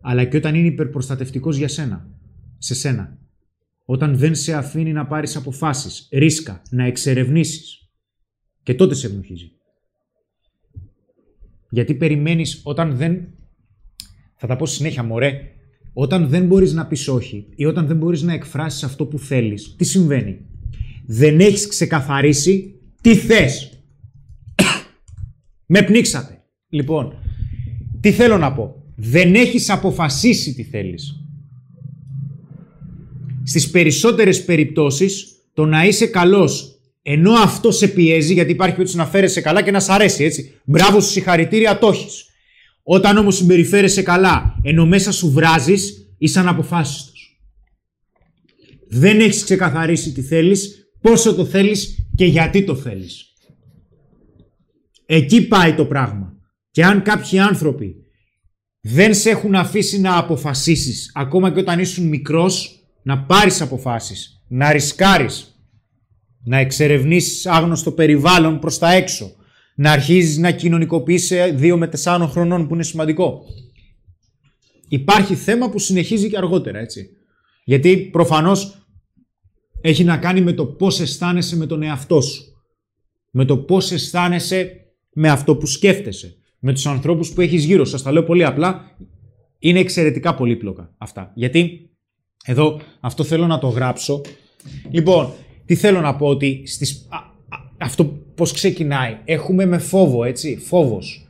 Αλλά 0.00 0.24
και 0.24 0.36
όταν 0.36 0.54
είναι 0.54 0.66
υπερπροστατευτικός 0.66 1.56
για 1.56 1.68
σένα, 1.68 2.08
σε 2.58 2.74
σένα. 2.74 3.18
Όταν 3.84 4.16
δεν 4.16 4.34
σε 4.34 4.54
αφήνει 4.54 4.92
να 4.92 5.06
πάρεις 5.06 5.36
αποφάσεις, 5.36 6.08
ρίσκα, 6.12 6.62
να 6.70 6.84
εξερευνήσεις. 6.84 7.90
Και 8.62 8.74
τότε 8.74 8.94
σε 8.94 9.06
ευνοχίζει. 9.06 9.50
Γιατί 11.74 11.94
περιμένεις 11.94 12.60
όταν 12.62 12.96
δεν... 12.96 13.28
Θα 14.36 14.46
τα 14.46 14.56
πω 14.56 14.66
στη 14.66 14.76
συνέχεια, 14.76 15.02
μωρέ. 15.02 15.40
Όταν 15.92 16.28
δεν 16.28 16.46
μπορείς 16.46 16.72
να 16.72 16.86
πεις 16.86 17.08
όχι 17.08 17.46
ή 17.54 17.64
όταν 17.64 17.86
δεν 17.86 17.96
μπορείς 17.96 18.22
να 18.22 18.32
εκφράσεις 18.32 18.82
αυτό 18.82 19.06
που 19.06 19.18
θέλεις, 19.18 19.74
τι 19.76 19.84
συμβαίνει; 19.84 20.38
Δεν 21.06 21.40
έχεις 21.40 21.66
ξεκαθαρίσει 21.66 22.80
τι 23.00 23.14
θες. 23.14 23.82
Με 25.66 25.82
πνίξατε. 25.82 26.42
Λοιπόν, 26.68 27.14
τι 28.00 28.12
θέλω 28.12 28.38
να 28.38 28.52
πω; 28.52 28.84
Δεν 28.96 29.34
έχεις 29.34 29.70
αποφασίσει 29.70 30.54
τι 30.54 30.62
θέλεις. 30.62 31.16
Στις 33.42 33.70
περισσότερες 33.70 34.44
περιπτώσεις, 34.44 35.26
το 35.54 35.64
να 35.64 35.86
είσαι 35.86 36.06
καλός 36.06 36.71
ενώ 37.02 37.32
αυτό 37.32 37.70
σε 37.70 37.88
πιέζει, 37.88 38.32
γιατί 38.32 38.50
υπάρχει 38.50 38.74
περίπτωση 38.74 38.98
να 38.98 39.10
φέρεσαι 39.10 39.40
καλά 39.40 39.62
και 39.62 39.70
να 39.70 39.80
σ' 39.80 39.88
αρέσει, 39.88 40.24
έτσι. 40.24 40.60
Μπράβο 40.64 41.00
σου, 41.00 41.10
συγχαρητήρια, 41.10 41.78
το 41.78 41.88
έχεις. 41.88 42.26
Όταν 42.82 43.16
όμως 43.16 43.36
συμπεριφέρεσαι 43.36 44.02
καλά, 44.02 44.54
ενώ 44.62 44.86
μέσα 44.86 45.12
σου 45.12 45.30
βράζεις, 45.30 46.14
είσαι 46.18 46.38
αναποφάσιστος. 46.38 47.40
Δεν 48.88 49.20
έχεις 49.20 49.44
ξεκαθαρίσει 49.44 50.12
τι 50.12 50.22
θέλεις, 50.22 50.90
πόσο 51.00 51.34
το 51.34 51.44
θέλεις 51.44 52.06
και 52.16 52.24
γιατί 52.24 52.64
το 52.64 52.74
θέλεις. 52.74 53.26
Εκεί 55.06 55.46
πάει 55.46 55.74
το 55.74 55.84
πράγμα. 55.84 56.36
Και 56.70 56.84
αν 56.84 57.02
κάποιοι 57.02 57.38
άνθρωποι 57.38 57.96
δεν 58.80 59.14
σε 59.14 59.30
έχουν 59.30 59.54
αφήσει 59.54 60.00
να 60.00 60.18
αποφασίσεις, 60.18 61.10
ακόμα 61.14 61.52
και 61.52 61.60
όταν 61.60 61.78
ήσουν 61.78 62.08
μικρός, 62.08 62.76
να 63.02 63.24
πάρεις 63.24 63.60
αποφάσεις, 63.60 64.44
να 64.48 64.72
ρισκάρεις, 64.72 65.51
να 66.44 66.56
εξερευνήσεις 66.56 67.46
άγνωστο 67.46 67.92
περιβάλλον 67.92 68.58
προς 68.58 68.78
τα 68.78 68.92
έξω, 68.92 69.30
να 69.74 69.90
αρχίζεις 69.92 70.38
να 70.38 70.50
κοινωνικοποιείς 70.50 71.26
σε 71.26 71.56
2 71.60 71.76
με 71.76 71.90
4 72.04 72.26
χρονών 72.30 72.68
που 72.68 72.74
είναι 72.74 72.82
σημαντικό. 72.82 73.44
Υπάρχει 74.88 75.34
θέμα 75.34 75.70
που 75.70 75.78
συνεχίζει 75.78 76.28
και 76.28 76.36
αργότερα, 76.36 76.78
έτσι. 76.78 77.08
Γιατί 77.64 77.96
προφανώς 77.96 78.86
έχει 79.80 80.04
να 80.04 80.16
κάνει 80.16 80.40
με 80.40 80.52
το 80.52 80.66
πώς 80.66 81.00
αισθάνεσαι 81.00 81.56
με 81.56 81.66
τον 81.66 81.82
εαυτό 81.82 82.20
σου. 82.20 82.44
Με 83.30 83.44
το 83.44 83.56
πώς 83.56 83.90
αισθάνεσαι 83.90 84.76
με 85.12 85.28
αυτό 85.28 85.56
που 85.56 85.66
σκέφτεσαι. 85.66 86.36
Με 86.58 86.72
τους 86.72 86.86
ανθρώπους 86.86 87.32
που 87.32 87.40
έχεις 87.40 87.64
γύρω. 87.64 87.84
Σας 87.84 88.02
τα 88.02 88.12
λέω 88.12 88.24
πολύ 88.24 88.44
απλά. 88.44 88.96
Είναι 89.58 89.80
εξαιρετικά 89.80 90.34
πολύπλοκα 90.34 90.94
αυτά. 90.98 91.32
Γιατί 91.34 91.90
εδώ 92.44 92.80
αυτό 93.00 93.24
θέλω 93.24 93.46
να 93.46 93.58
το 93.58 93.68
γράψω. 93.68 94.20
Λοιπόν, 94.90 95.32
τι 95.64 95.74
θέλω 95.74 96.00
να 96.00 96.16
πω 96.16 96.26
ότι 96.26 96.62
στις... 96.66 97.08
αυτό 97.78 98.04
πώς 98.34 98.52
ξεκινάει. 98.52 99.18
Έχουμε 99.24 99.64
με 99.64 99.78
φόβο, 99.78 100.24
έτσι, 100.24 100.56
φόβος. 100.56 101.26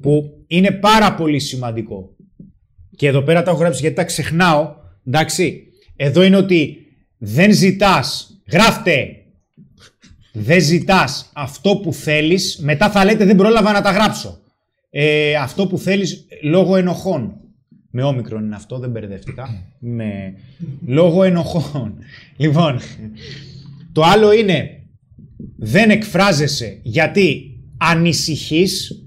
Που 0.00 0.44
είναι 0.46 0.70
πάρα 0.70 1.14
πολύ 1.14 1.38
σημαντικό. 1.38 2.16
Και 2.96 3.06
εδώ 3.06 3.22
πέρα 3.22 3.42
τα 3.42 3.50
έχω 3.50 3.60
γράψει 3.60 3.80
γιατί 3.80 3.96
τα 3.96 4.04
ξεχνάω. 4.04 4.74
Εντάξει. 5.06 5.62
Εδώ 5.96 6.22
είναι 6.22 6.36
ότι 6.36 6.76
δεν 7.18 7.52
ζητάς, 7.52 8.40
γράφτε, 8.52 9.08
δεν 10.32 10.60
ζητάς 10.60 11.30
αυτό 11.32 11.76
που 11.76 11.92
θέλεις, 11.92 12.58
μετά 12.62 12.90
θα 12.90 13.04
λέτε 13.04 13.24
δεν 13.24 13.36
πρόλαβα 13.36 13.72
να 13.72 13.82
τα 13.82 13.90
γράψω. 13.90 14.38
Ε, 14.90 15.34
αυτό 15.34 15.66
που 15.66 15.78
θέλεις 15.78 16.26
λόγω 16.42 16.76
ενοχών. 16.76 17.40
Με 17.94 18.02
όμικρον 18.02 18.44
είναι 18.44 18.54
αυτό, 18.54 18.78
δεν 18.78 18.90
μπερδεύτηκα. 18.90 19.72
Με... 19.78 20.34
Λόγω 20.86 21.22
ενοχών. 21.22 21.98
Λοιπόν, 22.36 22.78
το 23.92 24.02
άλλο 24.02 24.32
είναι 24.32 24.82
δεν 25.56 25.90
εκφράζεσαι 25.90 26.80
γιατί 26.82 27.56
ανησυχείς 27.76 29.04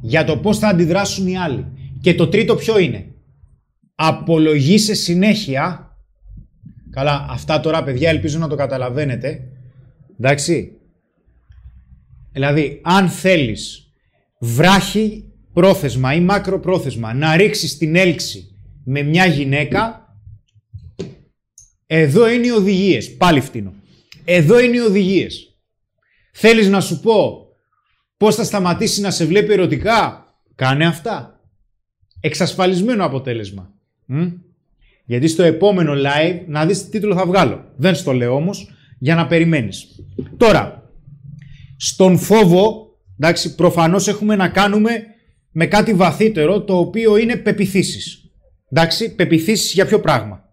για 0.00 0.24
το 0.24 0.36
πώς 0.36 0.58
θα 0.58 0.68
αντιδράσουν 0.68 1.26
οι 1.26 1.38
άλλοι. 1.38 1.66
Και 2.00 2.14
το 2.14 2.28
τρίτο 2.28 2.54
ποιο 2.54 2.78
είναι; 2.78 3.06
Απολογείσαι 3.94 4.94
συνέχεια. 4.94 5.96
Καλά, 6.90 7.26
αυτά 7.30 7.60
τώρα 7.60 7.84
παιδιά 7.84 8.10
ελπίζω 8.10 8.38
να 8.38 8.48
το 8.48 8.54
καταλαβαίνετε. 8.54 9.40
Εντάξει. 10.18 10.72
Δηλαδή, 12.32 12.80
αν 12.84 13.08
θέλεις 13.08 13.90
βράχη 14.40 15.24
πρόθεσμα 15.56 16.14
ή 16.14 16.20
μακροπρόθεσμα 16.20 17.14
να 17.14 17.36
ρίξεις 17.36 17.76
την 17.76 17.96
έλξη 17.96 18.56
με 18.84 19.02
μια 19.02 19.26
γυναίκα, 19.26 20.14
εδώ 21.86 22.30
είναι 22.30 22.46
οι 22.46 22.50
οδηγίες. 22.50 23.16
Πάλι 23.16 23.40
φτύνω. 23.40 23.74
Εδώ 24.24 24.60
είναι 24.60 24.76
οι 24.76 24.80
οδηγίες. 24.80 25.56
Θέλεις 26.32 26.68
να 26.68 26.80
σου 26.80 27.00
πω 27.00 27.46
πώς 28.16 28.34
θα 28.34 28.44
σταματήσει 28.44 29.00
να 29.00 29.10
σε 29.10 29.24
βλέπει 29.24 29.52
ερωτικά; 29.52 30.26
Κάνε 30.54 30.86
αυτά. 30.86 31.40
Εξασφαλισμένο 32.20 33.04
αποτέλεσμα. 33.04 33.72
Μ; 34.06 34.26
Γιατί 35.04 35.28
στο 35.28 35.42
επόμενο 35.42 35.92
live 35.92 36.40
να 36.46 36.66
δεις 36.66 36.84
τι 36.84 36.90
τίτλο 36.90 37.14
θα 37.14 37.26
βγάλω. 37.26 37.72
Δεν 37.76 37.94
στο 37.94 38.12
λέω 38.12 38.34
όμως 38.34 38.70
για 38.98 39.14
να 39.14 39.26
περιμένεις. 39.26 39.86
Τώρα, 40.36 40.90
στον 41.76 42.18
φόβο, 42.18 42.96
εντάξει, 43.18 43.54
προφανώς 43.54 44.08
έχουμε 44.08 44.36
να 44.36 44.48
κάνουμε 44.48 45.14
με 45.58 45.66
κάτι 45.66 45.94
βαθύτερο 45.94 46.62
το 46.62 46.78
οποίο 46.78 47.16
είναι 47.16 47.36
πεπιθήσεις. 47.36 48.30
Εντάξει, 48.70 49.14
πεπιθήσεις 49.14 49.72
για 49.72 49.86
ποιο 49.86 50.00
πράγμα; 50.00 50.48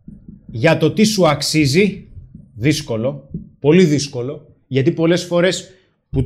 Για 0.46 0.78
το 0.78 0.92
τι 0.92 1.04
σου 1.04 1.28
αξίζει, 1.28 2.08
δύσκολο, 2.56 3.30
πολύ 3.60 3.84
δύσκολο, 3.84 4.56
γιατί 4.68 4.92
πολλές 4.92 5.24
φορές, 5.24 5.70
που, 6.10 6.26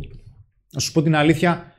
να 0.71 0.79
σου 0.79 0.91
πω 0.91 1.01
την 1.01 1.15
αλήθεια, 1.15 1.73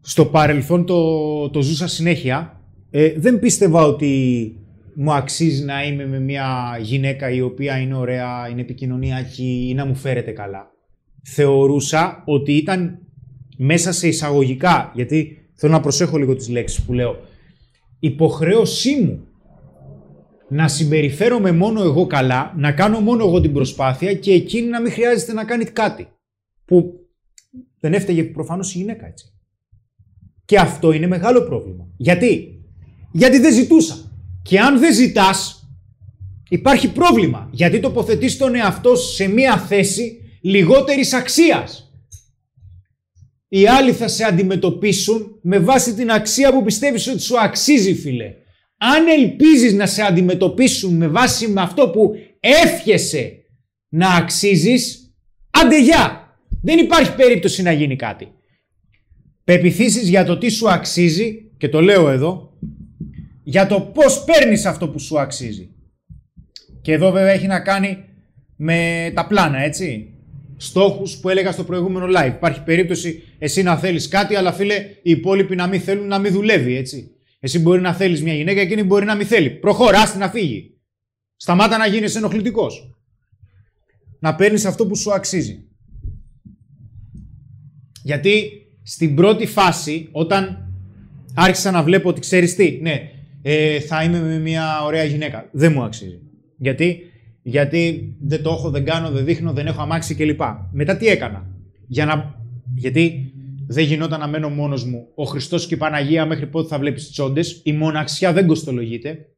στο 0.00 0.26
παρελθόν 0.26 0.86
το, 0.86 1.50
το 1.50 1.62
ζούσα 1.62 1.86
συνέχεια, 1.86 2.60
ε, 2.90 3.12
δεν 3.16 3.38
πίστευα 3.38 3.84
ότι 3.84 4.52
μου 4.94 5.12
αξίζει 5.12 5.64
να 5.64 5.84
είμαι 5.84 6.06
με 6.06 6.20
μια 6.20 6.78
γυναίκα 6.82 7.30
η 7.30 7.40
οποία 7.40 7.78
είναι 7.78 7.96
ωραία, 7.96 8.48
είναι 8.50 8.60
επικοινωνιακή 8.60 9.66
ή 9.68 9.74
να 9.74 9.84
μου 9.84 9.94
φέρεται 9.94 10.30
καλά. 10.30 10.70
Θεωρούσα 11.22 12.22
ότι 12.26 12.52
ήταν 12.52 12.98
μέσα 13.56 13.92
σε 13.92 14.08
εισαγωγικά, 14.08 14.92
γιατί 14.94 15.38
θέλω 15.54 15.72
να 15.72 15.80
προσέχω 15.80 16.16
λίγο 16.16 16.36
τις 16.36 16.48
λέξεις 16.48 16.84
που 16.84 16.92
λέω, 16.92 17.16
υποχρέωσή 17.98 19.00
μου 19.00 19.26
να 20.48 20.68
συμπεριφέρομαι 20.68 21.52
μόνο 21.52 21.82
εγώ 21.82 22.06
καλά, 22.06 22.54
να 22.56 22.72
κάνω 22.72 23.00
μόνο 23.00 23.24
εγώ 23.24 23.40
την 23.40 23.52
προσπάθεια 23.52 24.14
και 24.14 24.32
εκείνη 24.32 24.68
να 24.68 24.80
μην 24.80 24.92
χρειάζεται 24.92 25.32
να 25.32 25.44
κάνει 25.44 25.64
κάτι. 25.64 26.08
Που 26.64 26.92
δεν 27.80 27.94
έφταιγε 27.94 28.24
προφανώς 28.24 28.74
η 28.74 28.78
γυναίκα 28.78 29.06
έτσι. 29.06 29.32
Και 30.44 30.58
αυτό 30.58 30.92
είναι 30.92 31.06
μεγάλο 31.06 31.42
πρόβλημα. 31.42 31.88
Γιατί; 31.96 32.60
Γιατί 33.12 33.38
δεν 33.38 33.52
ζητούσα. 33.52 33.96
Και 34.42 34.60
αν 34.60 34.78
δεν 34.78 34.94
ζητάς, 34.94 35.68
υπάρχει 36.48 36.92
πρόβλημα. 36.92 37.48
Γιατί 37.52 37.80
τοποθετείς 37.80 38.36
τον 38.36 38.54
εαυτό 38.54 38.96
σε 38.96 39.28
μία 39.28 39.58
θέση 39.58 40.20
λιγότερης 40.40 41.12
αξίας. 41.12 41.83
Οι 43.54 43.66
άλλοι 43.66 43.92
θα 43.92 44.08
σε 44.08 44.24
αντιμετωπίσουν 44.24 45.38
με 45.42 45.58
βάση 45.58 45.94
την 45.94 46.10
αξία 46.10 46.52
που 46.52 46.62
πιστεύεις 46.62 47.06
ότι 47.08 47.20
σου 47.20 47.40
αξίζει, 47.40 47.94
φίλε. 47.94 48.34
Αν 48.78 49.06
ελπίζεις 49.08 49.72
να 49.72 49.86
σε 49.86 50.02
αντιμετωπίσουν 50.02 50.96
με 50.96 51.08
βάση 51.08 51.48
με 51.48 51.60
αυτό 51.60 51.88
που 51.88 52.10
εύχεσαι 52.40 53.32
να 53.88 54.14
αξίζεις, 54.14 55.14
άντε 55.50 55.82
γεια. 55.82 56.36
Δεν 56.62 56.78
υπάρχει 56.78 57.14
περίπτωση 57.14 57.62
να 57.62 57.72
γίνει 57.72 57.96
κάτι. 57.96 58.28
Πεπιθήσεις 59.44 60.08
για 60.08 60.24
το 60.24 60.38
τι 60.38 60.48
σου 60.48 60.70
αξίζει, 60.70 61.50
και 61.56 61.68
το 61.68 61.80
λέω 61.80 62.10
εδώ, 62.10 62.58
για 63.42 63.66
το 63.66 63.80
πώς 63.80 64.24
παίρνεις 64.24 64.64
αυτό 64.64 64.88
που 64.88 64.98
σου 64.98 65.20
αξίζει. 65.20 65.70
Και 66.82 66.92
εδώ 66.92 67.10
βέβαια 67.10 67.32
έχει 67.32 67.46
να 67.46 67.60
κάνει 67.60 68.04
με 68.56 69.10
τα 69.14 69.26
πλάνα, 69.26 69.58
έτσι. 69.58 70.13
Στόχους 70.56 71.16
που 71.16 71.28
έλεγα 71.28 71.52
στο 71.52 71.64
προηγούμενο 71.64 72.06
live. 72.06 72.32
Υπάρχει 72.34 72.62
περίπτωση 72.62 73.22
εσύ 73.38 73.62
να 73.62 73.76
θέλεις 73.76 74.08
κάτι, 74.08 74.34
αλλά 74.34 74.52
φίλε, 74.52 74.74
οι 75.02 75.10
υπόλοιποι 75.10 75.56
να 75.56 75.66
μην 75.66 75.80
θέλουν 75.80 76.06
να 76.06 76.18
μην 76.18 76.32
δουλεύει, 76.32 76.76
έτσι. 76.76 77.10
Εσύ 77.40 77.58
μπορεί 77.58 77.80
να 77.80 77.94
θέλεις 77.94 78.22
μια 78.22 78.34
γυναίκα, 78.34 78.60
εκείνη 78.60 78.82
μπορεί 78.82 79.04
να 79.04 79.14
μην 79.14 79.26
θέλει. 79.26 79.50
Προχώρα, 79.50 80.16
να 80.18 80.28
φύγει. 80.28 80.74
Σταμάτα 81.36 81.76
να 81.76 81.86
γίνεις 81.86 82.14
ενοχλητικός. 82.14 82.94
Να 84.20 84.34
παίρνεις 84.34 84.64
αυτό 84.64 84.86
που 84.86 84.96
σου 84.96 85.12
αξίζει. 85.12 85.64
Γιατί 88.02 88.50
στην 88.82 89.14
πρώτη 89.14 89.46
φάση, 89.46 90.08
όταν 90.12 90.72
άρχισα 91.34 91.70
να 91.70 91.82
βλέπω 91.82 92.08
ότι 92.08 92.20
ξέρεις 92.20 92.54
τι, 92.54 92.78
ναι, 92.82 93.10
ε, 93.42 93.80
θα 93.80 94.02
είμαι 94.02 94.20
με 94.20 94.38
μια 94.38 94.82
ωραία 94.84 95.04
γυναίκα. 95.04 95.48
Δεν 95.52 95.72
μου 95.72 95.82
αξίζει. 95.82 96.20
Γιατί, 96.56 96.98
γιατί 97.46 98.14
δεν 98.20 98.42
το 98.42 98.50
έχω, 98.50 98.70
δεν 98.70 98.84
κάνω, 98.84 99.10
δεν 99.10 99.24
δείχνω, 99.24 99.52
δεν 99.52 99.66
έχω 99.66 99.82
αμάξει 99.82 100.14
κλπ. 100.14 100.40
Μετά 100.72 100.96
τι 100.96 101.06
έκανα; 101.06 101.46
Για 101.86 102.04
να... 102.04 102.34
Γιατί 102.74 103.32
δεν 103.66 103.84
γινόταν 103.84 104.20
να 104.20 104.26
μένω 104.26 104.48
μόνος 104.48 104.84
μου. 104.84 105.08
Ο 105.14 105.24
Χριστός 105.24 105.66
και 105.66 105.74
η 105.74 105.76
Παναγία 105.76 106.26
μέχρι 106.26 106.46
πότε 106.46 106.68
θα 106.68 106.78
βλέπεις 106.78 107.10
τσόντες. 107.10 107.60
Η 107.64 107.72
μοναξιά 107.72 108.32
δεν 108.32 108.46
κοστολογείται. 108.46 109.28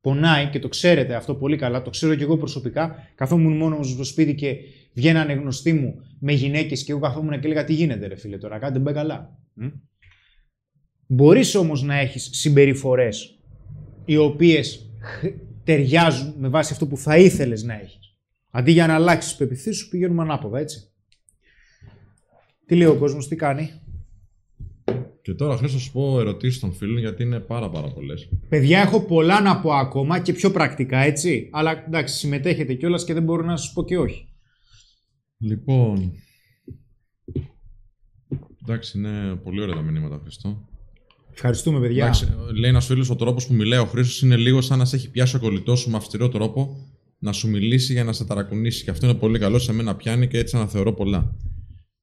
Πονάει 0.00 0.46
και 0.46 0.58
το 0.58 0.68
ξέρετε 0.68 1.14
αυτό 1.14 1.34
πολύ 1.34 1.56
καλά. 1.56 1.82
Το 1.82 1.90
ξέρω 1.90 2.14
και 2.14 2.22
εγώ 2.22 2.36
προσωπικά. 2.36 2.96
Καθόμουν 3.14 3.56
μόνος 3.56 3.88
μου 3.88 3.94
στο 3.94 4.04
σπίτι 4.04 4.34
και 4.34 4.56
βγαίνανε 4.92 5.32
γνωστοί 5.32 5.72
μου 5.72 5.94
με 6.20 6.32
γυναίκες 6.32 6.84
και 6.84 6.92
εγώ 6.92 7.00
καθόμουν 7.00 7.40
και 7.40 7.46
έλεγα 7.46 7.64
τι 7.64 7.74
γίνεται, 7.74 8.06
ρε 8.06 8.16
φίλε 8.16 8.38
τώρα, 8.38 8.58
κάτι 8.58 8.72
δεν 8.72 8.82
πάει 8.82 8.94
καλά. 8.94 9.38
Μπορείς 11.06 11.54
όμως 11.54 11.82
να 11.82 11.98
έχεις 11.98 12.28
συμπεριφορές 12.32 13.38
οι 14.04 14.16
οποίες 14.16 14.90
χ- 15.00 15.49
ταιριάζουν 15.64 16.34
με 16.38 16.48
βάση 16.48 16.72
αυτό 16.72 16.86
που 16.86 16.96
θα 16.96 17.16
ήθελες 17.16 17.62
να 17.62 17.74
έχεις. 17.74 18.14
Αντί 18.50 18.72
για 18.72 18.86
να 18.86 18.94
αλλάξεις 18.94 19.34
πεπιθήσεις 19.36 19.76
σου 19.76 19.88
πηγαίνουμε 19.88 20.22
ανάποδα, 20.22 20.58
έτσι. 20.58 20.84
Τι 22.66 22.76
λέει 22.76 22.86
ο 22.86 22.96
κόσμος, 22.96 23.28
τι 23.28 23.36
κάνει; 23.36 23.70
Και 25.22 25.34
τώρα 25.34 25.56
Χρήστο 25.56 25.78
σου 25.78 25.92
πω 25.92 26.20
ερωτήσεις 26.20 26.60
των 26.60 26.72
φίλων 26.72 26.98
γιατί 26.98 27.22
είναι 27.22 27.40
πάρα 27.40 27.70
πάρα 27.70 27.88
πολλές. 27.92 28.28
Παιδιά, 28.48 28.80
έχω 28.80 29.00
πολλά 29.00 29.40
να 29.40 29.60
πω 29.60 29.72
ακόμα 29.72 30.20
και 30.20 30.32
πιο 30.32 30.50
πρακτικά, 30.50 30.98
έτσι. 30.98 31.48
Αλλά 31.52 31.84
εντάξει, 31.86 32.16
συμμετέχετε 32.16 32.74
κιόλας 32.74 33.04
και 33.04 33.14
δεν 33.14 33.22
μπορώ 33.22 33.44
να 33.44 33.56
σας 33.56 33.72
πω 33.72 33.84
και 33.84 33.98
όχι. 33.98 34.28
Λοιπόν. 35.38 36.12
Εντάξει, 38.62 38.98
είναι 38.98 39.36
πολύ 39.36 39.60
ωραία 39.60 39.74
τα 39.74 39.82
μηνύματα, 39.82 40.18
Χριστό. 40.22 40.68
Ευχαριστούμε, 41.32 41.80
παιδιά. 41.80 42.02
Εντάξει, 42.02 42.28
λέει 42.54 42.70
ένας 42.70 42.86
φίλος 42.86 43.10
ο 43.10 43.16
τρόπος 43.16 43.46
που 43.46 43.54
μιλάει 43.54 43.78
ο 43.78 43.84
Χρήστος 43.84 44.22
είναι 44.22 44.36
λίγο 44.36 44.60
σαν 44.60 44.78
να 44.78 44.84
σε 44.84 44.96
έχει 44.96 45.10
πιάσει 45.10 45.36
ο 45.36 45.38
κολλητός 45.38 45.80
σου 45.80 45.90
με 45.90 45.96
αυστηρό 45.96 46.28
τρόπο 46.28 46.76
να 47.18 47.32
σου 47.32 47.48
μιλήσει 47.48 47.92
για 47.92 48.04
να 48.04 48.12
σε 48.12 48.24
ταρακουνήσει. 48.24 48.84
Και 48.84 48.90
αυτό 48.90 49.06
είναι 49.06 49.14
πολύ 49.14 49.38
καλό 49.38 49.58
σε 49.58 49.72
μένα 49.72 49.96
πιάνει 49.96 50.28
και 50.28 50.38
έτσι 50.38 50.56
αναθεωρώ 50.56 50.92
πολλά. 50.92 51.36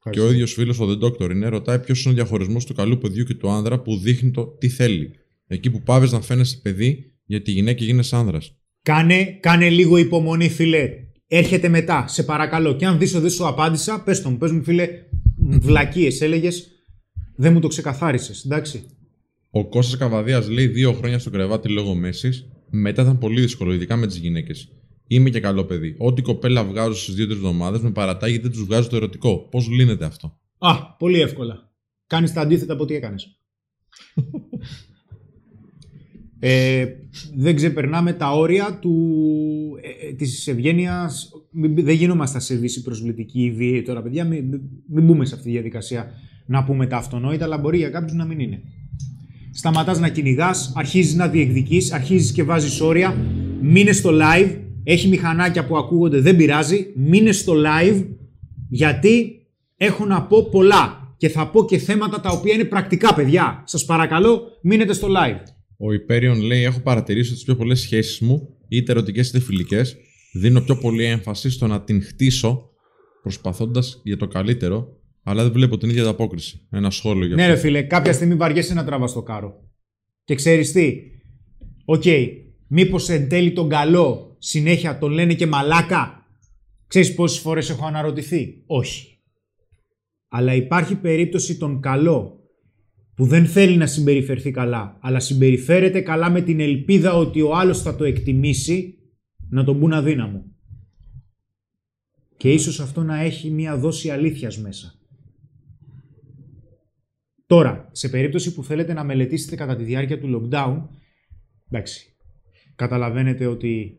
Και 0.10 0.20
ο 0.20 0.32
ίδιος 0.32 0.54
φίλος, 0.54 0.80
ο 0.80 0.86
The 0.90 1.06
Doctor, 1.06 1.32
είναι, 1.32 1.48
ρωτάει 1.48 1.80
ποιος 1.80 2.04
είναι 2.04 2.14
ο 2.14 2.16
διαχωρισμός 2.16 2.66
του 2.66 2.74
καλού 2.74 2.98
παιδιού 2.98 3.24
και 3.24 3.34
του 3.34 3.50
άνδρα 3.50 3.80
που 3.80 3.98
δείχνει 3.98 4.32
το 4.32 4.46
τι 4.46 4.70
θέλει. 4.70 5.12
Εκεί 5.48 5.70
που 5.70 5.82
πάβεις 5.82 6.12
να 6.12 6.22
φαίνεσαι 6.22 6.60
παιδί, 6.62 7.14
γιατί 7.26 7.52
γυναίκα 7.52 7.84
γίνεσαι 7.84 8.16
άνδρας. 8.16 8.56
Κάνε, 8.82 9.38
κάνε 9.40 9.70
λίγο 9.70 9.98
υπομονή, 9.98 10.50
φίλε. 10.50 10.90
Έρχεται 11.28 11.70
μετά, 11.70 12.08
σε 12.08 12.24
παρακαλώ. 12.24 12.76
Και 12.76 12.86
αν 12.86 12.98
δεις 12.98 13.14
ότι 13.14 13.22
δεν 13.22 13.32
σου 13.32 13.48
απάντησα, 13.48 14.04
πες 14.04 14.22
το 14.22 14.30
μου. 14.30 14.38
Πες 14.38 14.52
μου, 14.52 14.64
φίλε, 14.64 14.90
βλακίες 15.38 16.22
έλεγες, 16.22 16.68
δεν 17.36 17.54
μου 17.54 17.60
το 17.60 17.68
ξεκαθάρισες, 17.68 18.44
εντάξει. 18.46 18.84
Ο 19.50 19.66
Κώστας 19.70 19.98
Καβαδίας 20.00 20.50
λέει 20.50 20.68
δύο 20.68 20.94
χρόνια 20.94 21.20
στο 21.20 21.30
κρεβάτι 21.30 21.70
λόγω 21.70 21.96
μέσης. 21.96 22.48
Μετά 22.70 23.02
ήταν 23.02 23.18
πολύ 23.18 23.42
δύσκολο, 23.42 23.74
ειδικά 23.74 23.96
με 23.96 24.08
τις 24.08 24.18
γυναίκες. 24.18 24.72
Είμαι 25.08 25.30
και 25.30 25.40
καλό 25.40 25.64
παιδί. 25.66 25.96
Ό,τι 25.98 26.22
κοπέλα 26.22 26.64
βγάζω 26.64 26.94
στις 26.96 27.16
δύο-τρεις 27.16 27.38
εβδομάδες 27.38 27.82
με 27.82 27.92
παρατάγει 27.92 28.32
γιατί 28.32 28.48
δεν 28.48 28.58
τους 28.58 28.66
βγάζω 28.66 28.90
το 28.90 28.96
ερωτικό. 28.96 29.48
Πώς 29.52 29.68
λύνεται 29.70 30.06
αυτό; 30.06 30.40
Α, 30.58 30.96
πολύ 30.98 31.20
εύκολα. 31.22 31.72
Κάνεις 32.08 32.34
τα 32.34 32.42
αντίθετα 32.42 32.74
από 32.74 32.84
ό,τι 32.84 32.96
έκανες. 32.96 33.40
ε, 36.40 36.86
δεν 37.36 37.56
ξεπερνάμε 37.56 38.14
τα 38.14 38.32
όρια 38.32 38.80
του, 38.82 39.16
ε, 39.82 40.08
ε, 40.08 40.14
της 40.14 40.48
ευγένειας. 40.48 41.30
Μην- 41.52 41.84
Δεν 41.86 41.96
γινόμαστε 41.96 42.40
σε 42.40 42.56
βύση 42.56 42.82
προσβλητική 42.82 43.42
ή 43.44 43.52
βίαιη 43.52 43.82
τώρα, 43.82 44.02
παιδιά. 44.02 44.26
Μην, 44.26 44.46
μην- 44.46 44.62
μην 44.90 45.06
μπούμε 45.06 45.26
σε 45.26 45.34
αυτή 45.34 45.46
τη 45.48 45.52
διαδικασία 45.54 46.12
να 46.46 46.64
πούμε 46.64 46.88
τα 46.88 46.98
αυτονόητα, 46.98 47.46
αλλά 47.46 47.58
μπορεί 47.58 47.78
για 47.78 47.90
κάποιους 47.90 48.14
να 48.14 48.26
μην 48.26 48.40
είναι. 48.40 48.62
Σταματάς 49.58 50.00
να 50.00 50.10
κυνηγάς, 50.10 50.72
αρχίζεις 50.76 51.16
να 51.16 51.28
διεκδικείς, 51.28 51.92
αρχίζεις 51.92 52.32
και 52.32 52.44
βάζεις 52.44 52.82
όρια. 52.82 53.18
Μείνε 53.62 53.92
στο 53.92 54.10
live. 54.14 54.58
Έχει 54.84 55.08
μηχανάκια 55.08 55.66
που 55.66 55.78
ακούγονται, 55.78 56.20
δεν 56.20 56.36
πειράζει. 56.36 56.92
Μείνε 56.96 57.32
στο 57.32 57.54
live, 57.54 58.06
γιατί 58.70 59.46
έχω 59.78 60.06
να 60.06 60.22
πω 60.22 60.50
πολλά. 60.50 61.16
Και 61.18 61.30
θα 61.30 61.50
πω 61.50 61.66
και 61.66 61.78
θέματα 61.78 62.20
τα 62.20 62.30
οποία 62.30 62.54
είναι 62.54 62.64
πρακτικά, 62.64 63.14
παιδιά. 63.14 63.64
Σας 63.66 63.86
παρακαλώ, 63.86 64.42
μείνετε 64.62 64.94
στο 64.94 65.08
live. 65.08 65.40
Ο 65.78 65.94
Υπέριον 65.94 66.42
λέει: 66.42 66.64
Έχω 66.64 66.80
παρατηρήσει 66.80 67.28
ότι 67.28 67.36
τις 67.36 67.44
πιο 67.44 67.56
πολλές 67.56 67.80
σχέσεις 67.80 68.20
μου, 68.20 68.50
είτε 68.68 68.92
ερωτικές 68.92 69.30
είτε 69.30 69.40
φιλικές, 69.40 69.96
δίνω 70.34 70.62
πιο 70.62 70.78
πολύ 70.78 71.04
έμφαση 71.04 71.50
στο 71.50 71.68
να 71.68 71.82
την 71.82 72.04
χτίσω 72.04 72.70
προσπαθώντας 73.22 74.02
για 74.04 74.18
το 74.18 74.28
καλύτερο, 74.28 74.97
αλλά 75.30 75.44
δεν 75.44 75.52
βλέπω 75.52 75.78
την 75.78 75.90
ίδια 75.90 76.02
ανταπόκριση. 76.02 76.68
Ένα 76.70 76.90
σχόλιο 76.90 77.26
για 77.26 77.36
Ναι, 77.36 77.42
αυτό. 77.42 77.54
ρε 77.54 77.60
φίλε, 77.60 77.82
κάποια 77.82 78.14
στιγμή 78.14 78.36
βαριέσαι 78.36 78.74
να 78.74 78.86
τραβάς 78.86 79.14
το 79.14 79.22
κάρο. 79.24 79.64
Και 80.24 80.36
ξέρεις 80.36 80.72
τι, 80.72 80.98
οκ, 81.86 82.04
μήπως 82.68 83.10
εν 83.10 83.30
τέλει 83.30 83.52
τον 83.54 83.70
καλό 83.70 84.36
συνέχεια 84.40 84.98
τον 84.98 85.12
λένε 85.12 85.34
και 85.34 85.48
μαλάκα; 85.48 86.26
Ξέρεις 86.88 87.14
πόσες 87.14 87.40
φορές 87.40 87.70
έχω 87.70 87.86
αναρωτηθεί; 87.86 88.64
Όχι. 88.66 89.20
Αλλά 90.28 90.54
υπάρχει 90.54 90.96
περίπτωση 90.96 91.58
τον 91.58 91.82
καλό 91.82 92.40
που 93.16 93.26
δεν 93.26 93.46
θέλει 93.46 93.78
να 93.78 93.88
συμπεριφερθεί 93.88 94.52
καλά, 94.52 94.98
αλλά 95.02 95.20
συμπεριφέρεται 95.20 96.02
καλά 96.02 96.30
με 96.30 96.42
την 96.42 96.60
ελπίδα 96.60 97.14
ότι 97.14 97.42
ο 97.42 97.56
άλλος 97.56 97.82
θα 97.82 97.96
το 97.96 98.04
εκτιμήσει, 98.04 98.98
να 99.50 99.64
τον 99.64 99.80
πούν 99.80 99.94
αδύναμο. 99.94 100.46
Και 102.38 102.52
ίσως 102.52 102.80
αυτό 102.80 103.04
να 103.04 103.22
έχει 103.22 103.50
μία 103.50 103.78
δόση 103.78 104.10
αλήθειας 104.10 104.58
μέσα. 104.58 104.97
Τώρα, 107.48 107.90
σε 107.92 108.10
περίπτωση 108.10 108.54
που 108.54 108.64
θέλετε 108.64 108.94
να 108.94 109.04
μελετήσετε 109.04 109.56
κατά 109.56 109.76
τη 109.76 109.84
διάρκεια 109.84 110.20
του 110.20 110.50
lockdown, 110.52 110.82
εντάξει, 111.70 112.16
καταλαβαίνετε 112.76 113.46
ότι 113.46 113.98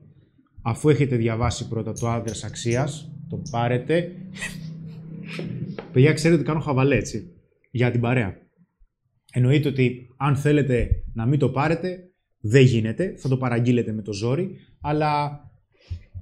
αφού 0.62 0.88
έχετε 0.88 1.16
διαβάσει 1.16 1.68
πρώτα 1.68 1.92
το 1.92 2.08
άδρες 2.08 2.44
αξίας, 2.44 3.12
το 3.28 3.42
πάρετε. 3.50 4.12
Παιδιά, 5.92 6.12
ξέρετε 6.12 6.40
ότι 6.40 6.48
κάνω 6.48 6.60
χαβαλέ, 6.60 6.96
έτσι, 6.96 7.32
για 7.70 7.90
την 7.90 8.00
παρέα. 8.00 8.36
Εννοείται 9.32 9.68
ότι 9.68 10.08
αν 10.16 10.36
θέλετε 10.36 11.04
να 11.14 11.26
μην 11.26 11.38
το 11.38 11.48
πάρετε, 11.48 12.10
δεν 12.40 12.62
γίνεται, 12.62 13.14
θα 13.16 13.28
το 13.28 13.36
παραγγείλετε 13.36 13.92
με 13.92 14.02
το 14.02 14.12
ζόρι, 14.12 14.56
αλλά 14.80 15.42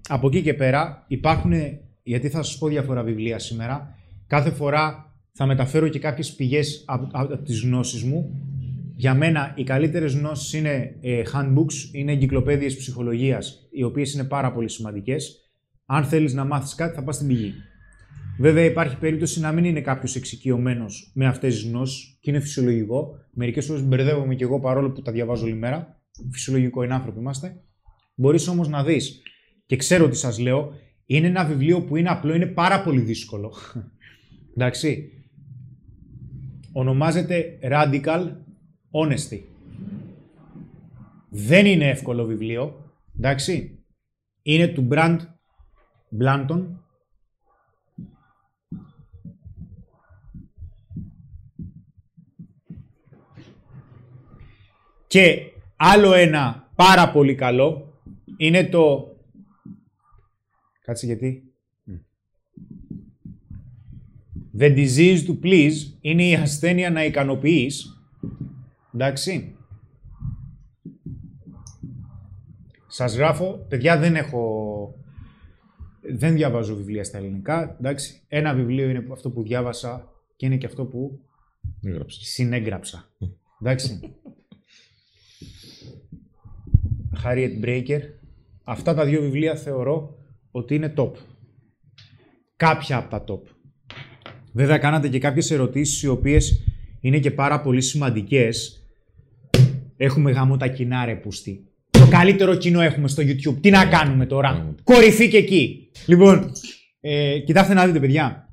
από 0.09 0.27
εκεί 0.27 0.43
και 0.43 0.55
πέρα 0.55 1.05
υπάρχουν, 1.09 1.53
γιατί 2.03 2.29
θα 2.29 2.43
σας 2.43 2.59
πω 2.59 2.68
διάφορα 2.68 3.03
βιβλία 3.03 3.39
σήμερα, 3.39 3.99
κάθε 4.27 4.51
φορά 4.51 5.06
θα 5.39 5.47
μεταφέρω 5.47 5.89
και 5.89 5.99
κάποιες 5.99 6.34
πηγές 6.34 6.84
από, 6.87 7.09
από 7.12 7.37
τις 7.37 7.61
γνώσεις 7.61 8.03
μου. 8.03 8.41
Για 8.95 9.14
μένα 9.14 9.53
οι 9.57 9.64
καλύτερες 9.64 10.14
γνώσεις 10.14 10.53
είναι 10.53 10.97
ε, 11.01 11.22
handbooks, 11.32 11.74
είναι 11.93 12.12
εγκυκλοπαίδειες 12.12 12.76
ψυχολογίας, 12.76 13.68
οι 13.70 13.82
οποίες 13.82 14.14
είναι 14.14 14.24
πάρα 14.24 14.53
πολύ 14.53 14.68
σημαντικές. 14.68 15.51
Αν 15.87 16.05
θέλεις 16.05 16.34
να 16.34 16.45
μάθεις 16.45 16.74
κάτι 16.74 16.95
θα 16.95 17.03
πας 17.03 17.14
στην 17.14 17.26
πηγή. 17.26 17.55
Βέβαια 18.39 18.64
υπάρχει 18.64 18.97
περίπτωση 18.99 19.41
να 19.41 19.53
μην 19.53 19.64
είναι 19.64 19.80
κάποιος 19.80 20.16
εξοικειωμένος 20.16 21.11
με 21.14 21.26
αυτές 21.26 21.55
τις 21.55 21.70
γνώσεις 21.70 22.18
και 22.20 22.30
είναι 22.30 22.41
φυσιολογικό. 22.41 23.14
Μερικές 23.30 23.66
φορές 23.66 23.82
μπερδεύομαι 23.82 24.34
και 24.34 24.45
εγώ 24.45 24.61
παρόλο 24.61 24.91
που 24.91 25.03
τα 25.03 25.12
διαβάζω 25.12 25.45
όλη 25.45 25.55
μέρα. 25.55 26.01
Φυσιολογικό 26.32 26.82
είναι 26.82 26.95
άνθρωποι 26.95 27.18
είμαστε. 27.18 27.61
Μπορείς 28.14 28.49
όμως 28.49 28.68
να 28.68 28.84
δεις 28.84 29.22
και 29.66 29.76
ξέρω 29.76 30.09
τι 30.09 30.16
σας 30.16 30.39
λέω, 30.39 30.72
είναι 31.07 31.26
ένα 31.26 31.45
βιβλίο 31.45 31.82
που 31.82 31.97
είναι 31.97 32.09
απλό, 32.09 32.34
είναι 32.34 32.47
πάρα 32.47 32.82
πολύ 32.82 33.01
δύσκολο. 33.01 33.53
Εντάξει. 34.57 35.11
Ονομάζεται 36.79 37.59
Radical 37.62 38.33
Honesty. 38.91 39.41
Δεν 41.29 41.66
είναι 41.66 41.89
εύκολο 41.89 42.24
βιβλίο. 42.24 42.93
Εντάξει. 43.16 43.85
Είναι 44.43 44.68
του 44.68 44.89
Brand 44.91 45.18
Blanton. 46.20 46.66
Και 55.07 55.41
άλλο 55.77 56.12
ένα 56.12 56.70
πάρα 56.74 57.11
πολύ 57.11 57.35
καλό 57.35 58.01
είναι 58.37 58.64
το... 58.64 59.16
Κάτσε 60.81 61.07
γιατί. 61.07 61.45
The 64.59 64.77
disease 64.77 65.27
to 65.27 65.39
please 65.43 65.73
είναι 66.01 66.25
η 66.25 66.35
ασθένεια 66.35 66.91
να 66.91 67.05
ικανοποιείς. 67.05 68.01
Εντάξει. 68.95 69.57
Σας 72.87 73.17
γράφω, 73.17 73.67
παιδιά 73.69 73.99
δεν 73.99 74.17
έχω... 74.17 74.95
Δεν 76.19 76.35
διαβάζω 76.35 76.77
βιβλία 76.77 77.05
στα 77.05 77.19
ελληνικά, 77.19 77.77
εντάξει. 77.79 78.21
Ένα 78.29 78.55
βιβλίο 78.55 78.89
είναι 78.89 79.07
αυτό 79.13 79.31
που 79.31 79.43
διάβασα 79.43 80.13
και 80.37 80.47
είναι 80.47 80.57
και 80.57 80.67
αυτό 80.67 80.85
που 80.85 81.21
Έγραψες. 81.83 82.29
συνέγραψα. 82.29 83.09
Εντάξει. 83.61 84.01
Harriet 87.25 87.65
Breaker. 87.65 88.01
Αυτά 88.65 88.95
τα 88.95 89.05
δύο 89.05 89.21
βιβλία 89.21 89.57
θεωρώ 89.57 90.19
ότι 90.51 90.75
είναι 90.75 90.95
top. 90.97 91.13
Κάποια 92.57 92.97
από 92.97 93.11
τα 93.11 93.25
top. 93.29 93.56
Βέβαια 94.57 94.79
κάνατε 94.79 95.09
και 95.09 95.19
κάποιες 95.19 95.51
ερωτήσεις 95.51 96.03
οι 96.03 96.09
οποίες 96.09 96.65
είναι 97.01 97.19
και 97.19 97.31
πάρα 97.31 97.61
πολύ 97.61 97.81
σημαντικές. 97.81 98.87
Έχουμε 99.97 100.31
γάμο 100.31 100.57
τα 100.57 100.69
κοινά 100.69 101.05
ρε 101.05 101.15
πούστη. 101.15 101.65
Το 101.91 102.09
καλύτερο 102.09 102.55
κοινό 102.55 102.81
έχουμε 102.81 103.09
στο 103.09 103.23
YouTube. 103.23 103.61
Τι 103.61 103.71
να 103.71 103.87
κάνουμε 103.87 104.27
τώρα; 104.27 104.51
Πράγματι. 104.51 104.83
Κορυφή 104.83 105.29
και 105.29 105.37
εκεί. 105.37 105.91
Λοιπόν, 106.07 106.53
ε, 107.01 107.39
κοιτάξτε 107.39 107.75
να 107.75 107.87
δείτε 107.87 108.01
παιδιά. 108.01 108.49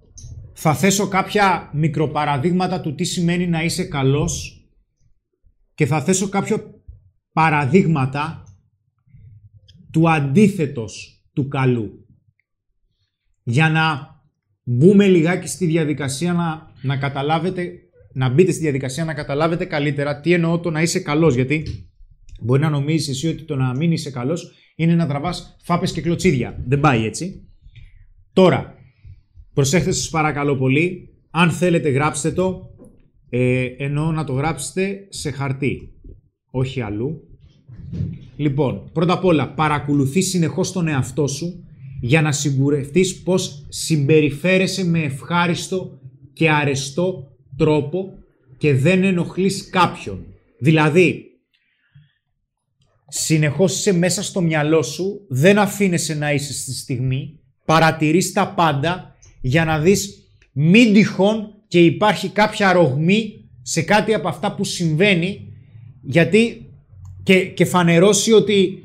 Θα 0.54 0.76
θέσω 0.76 1.08
κάποια 1.08 1.70
μικροπαραδείγματα 1.74 2.82
του 2.82 2.96
τι 2.96 3.04
σημαίνει 3.04 3.48
να 3.48 3.64
είσαι 3.64 3.84
καλός 3.84 4.66
και 5.76 5.86
θα 5.86 6.02
θέσω 6.02 6.30
κάποια 6.30 6.64
παραδείγματα 7.34 8.44
του 9.92 10.10
αντίθετος 10.10 11.24
του 11.34 11.48
καλού. 11.48 12.08
Για 13.44 13.70
να 13.70 14.13
μπούμε 14.64 15.08
λιγάκι 15.08 15.48
στη 15.48 15.66
διαδικασία 15.66 16.34
να, 16.34 16.72
να 16.82 16.98
καταλάβετε 16.98 17.72
να 18.14 18.30
μπείτε 18.30 18.52
στη 18.52 18.62
διαδικασία 18.62 19.06
να 19.06 19.14
καταλάβετε 19.14 19.66
καλύτερα 19.66 20.20
τι 20.20 20.34
εννοώ 20.34 20.60
το 20.60 20.70
να 20.70 20.82
είσαι 20.82 21.00
καλός. 21.00 21.36
Γιατί 21.36 21.64
μπορεί 22.42 22.62
να 22.62 22.70
νομίζεις 22.70 23.10
εσύ 23.10 23.28
ότι 23.28 23.44
το 23.44 23.56
να 23.56 23.76
μην 23.76 23.92
είσαι 23.92 24.12
καλός 24.12 24.52
είναι 24.76 24.96
να 24.96 25.08
τραβάς 25.08 25.56
φάπες 25.64 25.92
και 25.92 26.02
κλωτσίδια. 26.02 26.64
Δεν 26.68 26.80
πάει 26.80 27.06
έτσι. 27.06 27.48
Τώρα, 28.34 28.76
προσέχετε 29.54 29.92
σας 29.92 30.10
παρακαλώ 30.10 30.58
πολύ. 30.58 31.08
Αν 31.32 31.52
θέλετε 31.52 31.90
γράψτε 31.90 32.32
το, 32.32 32.62
ε, 33.30 33.66
εννοώ 33.78 34.12
να 34.12 34.24
το 34.24 34.34
γράψετε 34.34 35.08
σε 35.10 35.32
χαρτί, 35.32 35.94
όχι 36.52 36.82
αλλού. 36.82 37.22
Λοιπόν, 38.36 38.90
πρώτα 38.94 39.14
απ' 39.14 39.26
όλα, 39.26 39.54
παρακολουθείς 39.54 40.30
συνεχώς 40.30 40.72
τον 40.72 40.88
εαυτό 40.88 41.28
σου 41.28 41.66
για 42.06 42.22
να 42.22 42.32
σιγουρευτείς 42.32 43.22
πως 43.22 43.66
συμπεριφέρεσαι 43.70 44.86
με 44.86 45.04
ευχάριστο 45.04 46.00
και 46.34 46.50
αρεστό 46.50 47.32
τρόπο 47.58 48.14
και 48.58 48.74
δεν 48.74 49.04
ενοχλείς 49.04 49.70
κάποιον. 49.70 50.26
Δηλαδή, 50.60 51.26
συνεχώς 53.08 53.78
είσαι 53.78 53.94
μέσα 53.94 54.24
στο 54.24 54.42
μυαλό 54.42 54.82
σου, 54.82 55.26
δεν 55.30 55.58
αφήνεσαι 55.58 56.14
να 56.14 56.34
είσαι 56.34 56.54
στη 56.54 56.74
στιγμή, 56.74 57.40
παρατηρείς 57.66 58.32
τα 58.32 58.54
πάντα 58.54 59.16
για 59.42 59.66
να 59.66 59.80
δεις 59.80 60.18
μην 60.52 60.94
τυχόν 60.94 61.48
και 61.68 61.86
υπάρχει 61.86 62.30
κάποια 62.30 62.74
ρογμή 62.74 63.50
σε 63.62 63.82
κάτι 63.82 64.14
από 64.14 64.28
αυτά 64.28 64.56
που 64.56 64.64
συμβαίνει 64.64 65.54
γιατί 66.02 66.72
και, 67.24 67.46
και 67.46 67.66
φανερώσει 67.66 68.32
ότι 68.32 68.83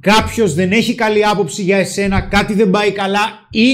κάποιος 0.00 0.54
δεν 0.54 0.72
έχει 0.72 0.94
καλή 0.94 1.26
άποψη 1.26 1.62
για 1.62 1.76
εσένα, 1.76 2.20
κάτι 2.20 2.54
δεν 2.54 2.70
πάει 2.70 2.92
καλά 2.92 3.48
ή 3.50 3.68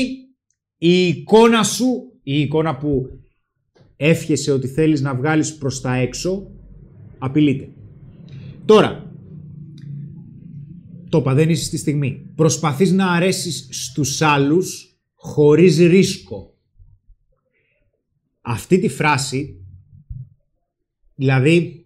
η 0.78 1.06
εικόνα 1.08 1.62
σου, 1.62 1.86
η 2.22 2.40
εικόνα 2.40 2.76
που 2.76 3.06
εύχεσαι 3.96 4.52
ότι 4.52 4.68
θέλεις 4.68 5.00
να 5.00 5.14
βγάλεις 5.14 5.56
προς 5.56 5.80
τα 5.80 5.94
έξω, 5.94 6.50
απειλείται. 7.18 7.68
Τώρα, 8.64 9.12
το 11.08 11.18
είπα, 11.18 11.34
δεν 11.34 11.50
είσαι 11.50 11.64
στη 11.64 11.76
στιγμή. 11.76 12.30
Προσπαθείς 12.34 12.92
να 12.92 13.12
αρέσεις 13.12 13.68
στους 13.70 14.22
άλλους 14.22 14.98
χωρίς 15.14 15.78
ρίσκο. 15.78 16.54
Αυτή 18.40 18.78
τη 18.78 18.88
φράση, 18.88 19.66
δηλαδή, 21.14 21.83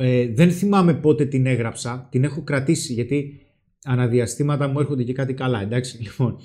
ε, 0.00 0.32
δεν 0.32 0.50
θυμάμαι 0.50 0.94
πότε 0.94 1.26
την 1.26 1.46
έγραψα, 1.46 2.08
την 2.10 2.24
έχω 2.24 2.42
κρατήσει 2.42 2.92
γιατί 2.92 3.40
αναδιαστήματα 3.84 4.68
μου 4.68 4.80
έρχονται 4.80 5.02
και 5.02 5.12
κάτι 5.12 5.34
καλά, 5.34 5.60
εντάξει, 5.60 5.98
λοιπόν. 6.02 6.36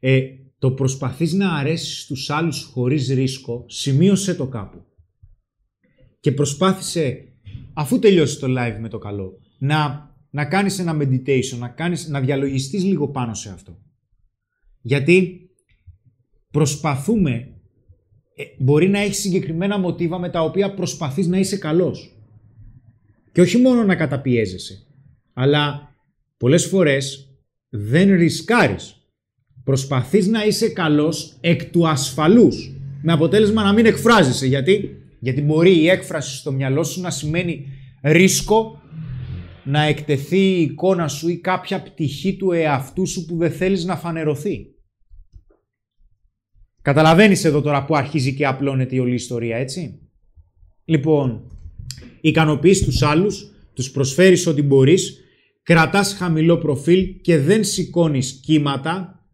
Ε, 0.00 0.22
το 0.58 0.70
προσπαθείς 0.70 1.32
να 1.32 1.54
αρέσεις 1.54 2.00
στους 2.02 2.30
άλλους 2.30 2.62
χωρίς 2.62 3.08
ρίσκο, 3.08 3.64
σημείωσε 3.68 4.34
το 4.34 4.46
κάπου. 4.46 4.84
Και 6.20 6.32
προσπάθησε, 6.32 7.32
αφού 7.72 7.98
τελειώσει 7.98 8.38
το 8.38 8.46
live 8.50 8.76
με 8.80 8.88
το 8.88 8.98
καλό, 8.98 9.38
να, 9.58 10.10
να 10.30 10.44
κάνεις 10.44 10.78
ένα 10.78 10.96
meditation, 11.00 11.58
να, 11.58 11.68
κάνεις, 11.68 12.08
να 12.08 12.20
διαλογιστείς 12.20 12.84
λίγο 12.84 13.08
πάνω 13.08 13.34
σε 13.34 13.50
αυτό. 13.50 13.78
Γιατί 14.80 15.40
προσπαθούμε, 16.50 17.32
ε, 18.34 18.44
μπορεί 18.58 18.88
να 18.88 18.98
έχεις 18.98 19.18
συγκεκριμένα 19.18 19.78
μοτίβα 19.78 20.18
με 20.18 20.30
τα 20.30 20.42
οποία 20.42 20.74
προσπαθείς 20.74 21.26
να 21.26 21.38
είσαι 21.38 21.56
καλός. 21.56 22.19
Και 23.32 23.40
όχι 23.40 23.58
μόνο 23.58 23.84
να 23.84 23.96
καταπιέζεσαι, 23.96 24.86
αλλά 25.32 25.94
πολλές 26.36 26.66
φορές 26.66 27.28
δεν 27.68 28.14
ρισκάρεις. 28.14 28.94
Προσπαθείς 29.64 30.26
να 30.26 30.44
είσαι 30.44 30.68
καλός 30.68 31.36
εκ 31.40 31.64
του 31.64 31.88
ασφαλούς, 31.88 32.74
με 33.02 33.12
αποτέλεσμα 33.12 33.62
να 33.62 33.72
μην 33.72 33.86
εκφράζεσαι. 33.86 34.46
Γιατί, 34.46 34.96
Γιατί 35.20 35.40
μπορεί 35.40 35.78
η 35.78 35.88
έκφραση 35.88 36.36
στο 36.36 36.52
μυαλό 36.52 36.84
σου 36.84 37.00
να 37.00 37.10
σημαίνει 37.10 37.66
ρίσκο 38.02 38.82
να 39.64 39.82
εκτεθεί 39.82 40.38
η 40.38 40.62
εικόνα 40.62 41.08
σου 41.08 41.28
ή 41.28 41.38
κάποια 41.38 41.82
πτυχή 41.82 42.36
του 42.36 42.52
εαυτού 42.52 43.06
σου 43.06 43.24
που 43.24 43.36
δεν 43.36 43.50
θέλεις 43.50 43.84
να 43.84 43.96
φανερωθεί. 43.96 44.66
Καταλαβαίνεις 46.82 47.44
εδώ 47.44 47.60
τώρα 47.60 47.84
που 47.84 47.96
αρχίζει 47.96 48.34
και 48.34 48.46
απλώνεται 48.46 48.94
η 48.94 48.98
όλη 48.98 49.14
ιστορία, 49.14 49.56
έτσι; 49.56 50.00
Λοιπόν, 50.84 51.59
ικανοποιείς 52.20 52.82
τους 52.82 53.02
άλλους, 53.02 53.50
τους 53.74 53.90
προσφέρεις 53.90 54.46
ό,τι 54.46 54.62
μπορείς, 54.62 55.18
κρατάς 55.62 56.14
χαμηλό 56.14 56.58
προφίλ 56.58 57.20
και 57.20 57.38
δεν 57.38 57.64
σηκώνεις 57.64 58.40
κύματα 58.44 59.24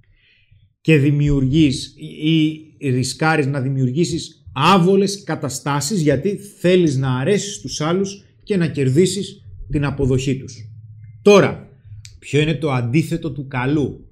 και 0.80 0.96
δημιουργείς 0.96 1.94
ή 2.22 2.90
ρισκάρεις 2.90 3.46
να 3.46 3.60
δημιουργήσεις 3.60 4.44
άβολες 4.54 5.22
καταστάσεις 5.22 6.00
γιατί 6.00 6.36
θέλεις 6.36 6.96
να 6.96 7.18
αρέσεις 7.18 7.60
τους 7.60 7.80
άλλους 7.80 8.24
και 8.42 8.56
να 8.56 8.66
κερδίσεις 8.66 9.40
την 9.70 9.84
αποδοχή 9.84 10.36
τους. 10.36 10.54
Τώρα, 11.22 11.68
ποιο 12.18 12.40
είναι 12.40 12.54
το 12.54 12.70
αντίθετο 12.70 13.32
του 13.32 13.46
καλού; 13.46 14.06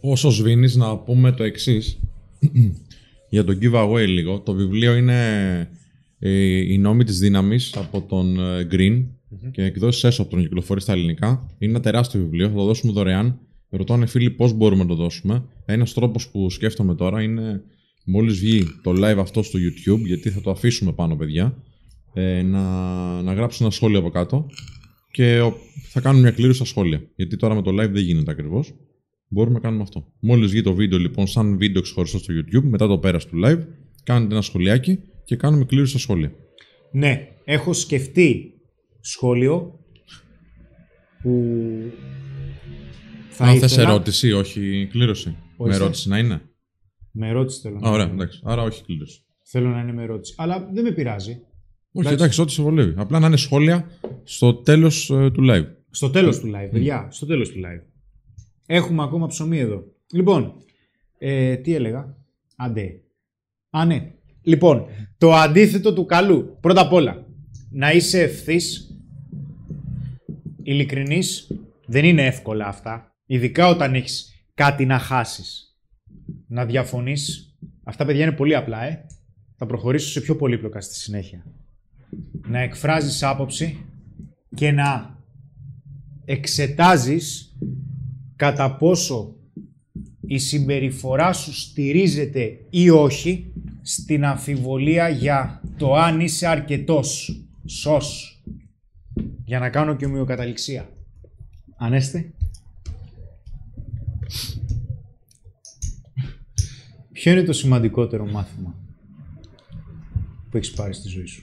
Όσο 0.00 0.30
σβήνεις 0.30 0.76
να 0.76 0.98
πούμε 0.98 1.32
το 1.32 1.42
εξής 1.42 2.00
για 3.30 3.44
το 3.44 3.58
giveaway 3.60 4.06
λίγο. 4.06 4.40
Το 4.40 4.52
βιβλίο 4.52 4.94
είναι 4.94 5.18
ε, 6.18 6.72
«Η 6.72 6.78
νόμη 6.78 7.04
της 7.04 7.18
δύναμης» 7.18 7.76
από 7.76 8.00
τον 8.00 8.40
ε, 8.40 8.66
Green 8.70 9.04
και 9.50 9.62
εκδόσεις 9.62 10.04
έσω 10.04 10.22
από 10.22 10.30
τον 10.30 10.40
κυκλοφορεί 10.40 10.80
στα 10.80 10.92
ελληνικά. 10.92 11.46
Είναι 11.58 11.70
ένα 11.70 11.80
τεράστιο 11.80 12.20
βιβλίο, 12.20 12.48
θα 12.48 12.54
το 12.54 12.64
δώσουμε 12.64 12.92
δωρεάν. 12.92 13.38
Ρωτάνε 13.70 14.06
φίλοι 14.06 14.30
πώς 14.30 14.52
μπορούμε 14.52 14.82
να 14.82 14.88
το 14.88 14.94
δώσουμε. 14.94 15.44
Ένας 15.64 15.92
τρόπος 15.92 16.28
που 16.28 16.50
σκέφτομαι 16.50 16.94
τώρα 16.94 17.22
είναι 17.22 17.62
μόλις 18.04 18.38
βγει 18.38 18.64
το 18.82 18.90
live 18.90 19.18
αυτό 19.18 19.42
στο 19.42 19.58
YouTube, 19.58 20.00
γιατί 20.06 20.30
θα 20.30 20.40
το 20.40 20.50
αφήσουμε 20.50 20.92
πάνω 20.92 21.16
παιδιά, 21.16 21.62
ε, 22.14 22.42
να, 22.42 22.62
να 23.22 23.32
γράψουν 23.32 23.64
ένα 23.66 23.74
σχόλιο 23.74 23.98
από 23.98 24.10
κάτω 24.10 24.46
και 25.10 25.40
θα 25.90 26.00
κάνουν 26.00 26.20
μια 26.20 26.30
κλήρωση 26.30 26.56
στα 26.56 26.64
σχόλια. 26.64 27.02
Γιατί 27.16 27.36
τώρα 27.36 27.54
με 27.54 27.62
το 27.62 27.70
live 27.70 27.90
δεν 27.90 28.02
γίνεται 28.02 28.30
ακριβώς. 28.30 28.74
Μπορούμε 29.28 29.54
να 29.54 29.60
κάνουμε 29.60 29.82
αυτό. 29.82 30.06
Μόλις 30.20 30.50
βγει 30.50 30.62
το 30.62 30.74
βίντεο 30.74 30.98
λοιπόν, 30.98 31.26
σαν 31.26 31.56
βίντεο 31.56 31.82
ξεχωριστό 31.82 32.18
στο 32.18 32.34
YouTube, 32.34 32.62
μετά 32.62 32.86
το 32.86 32.98
πέρας 32.98 33.26
του 33.26 33.40
live, 33.44 33.60
κάνετε 34.02 34.32
ένα 34.32 34.42
σχολιάκι 34.42 34.98
και 35.24 35.36
κάνουμε 35.36 35.64
κλήρωση 35.64 35.90
στα 35.90 35.98
σχόλια. 35.98 36.32
Ναι, 36.92 37.28
έχω 37.44 37.72
σκεφτεί 37.72 38.52
σχόλιο 39.00 39.78
που 41.22 41.40
θα 43.30 43.44
Αν 43.44 43.54
ήθελα... 43.54 43.68
θες 43.68 43.78
ερώτηση, 43.78 44.32
όχι 44.32 44.88
κλήρωση; 44.90 45.28
Όχι, 45.28 45.36
με 45.56 45.70
θες. 45.70 45.80
ερώτηση 45.80 46.08
να 46.08 46.18
είναι; 46.18 46.40
Με 47.10 47.28
ερώτηση 47.28 47.60
θέλω 47.60 47.78
να 47.78 47.88
Α, 47.88 47.92
ωραία, 47.92 48.04
είναι. 48.04 48.14
εντάξει. 48.14 48.40
Άρα 48.44 48.62
όχι 48.62 48.84
κλήρωση. 48.84 49.24
Θέλω 49.42 49.68
να 49.68 49.80
είναι 49.80 49.92
με 49.92 50.02
ερώτηση. 50.02 50.34
Αλλά 50.36 50.68
δεν 50.72 50.84
με 50.84 50.90
πειράζει. 50.92 51.30
Όχι, 51.96 52.06
Εντάξει. 52.06 52.14
εντάξει, 52.14 52.40
ό,τι 52.40 52.52
σε 52.52 52.62
βολεύει. 52.62 52.94
Απλά 52.96 53.18
να 53.18 53.26
είναι 53.26 53.36
σχόλια 53.36 53.86
στο 54.24 54.54
τέλος 54.54 55.06
του 55.06 55.44
live. 55.50 55.66
Στο 55.90 56.10
τέλος 56.10 56.38
του 56.40 56.46
live, 56.46 56.68
παιδιά. 56.70 57.08
Στο 57.10 57.26
τέλος 57.26 57.48
του 57.50 57.58
live. 57.58 57.82
Έχουμε 58.66 59.02
ακόμα 59.02 59.26
ψωμί 59.26 59.58
εδώ. 59.58 59.84
Λοιπόν, 60.12 60.52
ε, 61.18 61.56
τι 61.56 61.74
έλεγα; 61.74 62.16
Αντέ. 62.56 63.00
Α, 63.70 63.84
ναι. 63.84 64.12
Λοιπόν, 64.44 64.86
το 65.18 65.34
αντίθετο 65.34 65.92
του 65.92 66.04
καλού. 66.04 66.56
Πρώτα 66.60 66.80
απ' 66.80 66.92
όλα, 66.92 67.26
να 67.70 67.92
είσαι 67.92 68.22
ευθύς, 68.22 68.98
ειλικρινής. 70.62 71.50
Δεν 71.86 72.04
είναι 72.04 72.26
εύκολα 72.26 72.66
αυτά. 72.66 73.14
Ειδικά 73.26 73.68
όταν 73.68 73.94
έχεις 73.94 74.46
κάτι 74.54 74.84
να 74.86 74.98
χάσεις. 74.98 75.76
Να 76.46 76.64
διαφωνείς. 76.64 77.56
Αυτά, 77.82 78.04
παιδιά, 78.04 78.22
είναι 78.22 78.32
πολύ 78.32 78.54
απλά, 78.54 78.84
ε. 78.84 79.06
Θα 79.56 79.66
προχωρήσω 79.66 80.08
σε 80.10 80.20
πιο 80.20 80.36
πολύπλοκα 80.36 80.80
στη 80.80 80.94
συνέχεια. 80.94 81.44
Να 82.46 82.58
εκφράζεις 82.58 83.22
άποψη 83.22 83.78
και 84.54 84.70
να 84.70 85.18
εξετάζεις 86.24 87.56
κατά 88.36 88.76
πόσο 88.76 89.36
η 90.26 90.38
συμπεριφορά 90.38 91.32
σου 91.32 91.54
στηρίζεται 91.54 92.66
ή 92.70 92.90
όχι 92.90 93.52
στην 93.86 94.24
αμφιβολία 94.24 95.08
για 95.08 95.62
το 95.76 95.94
αν 95.94 96.20
είσαι 96.20 96.46
αρκετός, 96.46 97.40
σως. 97.64 98.38
Για 99.44 99.58
να 99.58 99.70
κάνω 99.70 99.96
και 99.96 100.04
ομοιοκαταληξία. 100.04 100.88
Ανέστε. 101.76 102.32
Ποιο 107.12 107.32
είναι 107.32 107.42
το 107.42 107.52
σημαντικότερο 107.52 108.26
μάθημα 108.26 108.74
που 110.50 110.56
έχεις 110.56 110.72
πάρει 110.72 110.94
στη 110.94 111.08
ζωή 111.08 111.26
σου; 111.26 111.42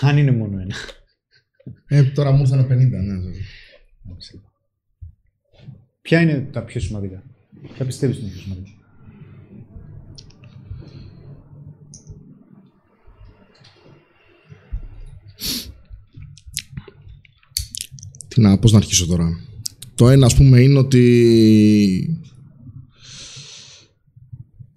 Αν 0.00 0.16
είναι 0.16 0.32
μόνο 0.32 0.60
ένα. 0.60 0.74
Ε, 1.86 2.02
τώρα 2.02 2.30
μου 2.30 2.40
ήρθαν 2.40 2.64
50, 2.64 2.68
ναι. 2.68 3.14
Ποια 6.02 6.20
είναι 6.20 6.40
τα 6.40 6.64
πιο 6.64 6.80
σημαντικά; 6.80 7.22
Ποια 7.74 7.84
πιστεύεις 7.84 8.18
είναι 8.18 8.28
πιο 8.28 8.40
σημαντικά; 8.40 8.83
Τι 18.34 18.40
να, 18.40 18.58
πώς 18.58 18.72
να 18.72 18.78
αρχίσω 18.78 19.06
τώρα. 19.06 19.40
Το 19.94 20.08
ένα, 20.08 20.26
ας 20.26 20.34
πούμε, 20.34 20.60
είναι 20.60 20.78
ότι 20.78 22.18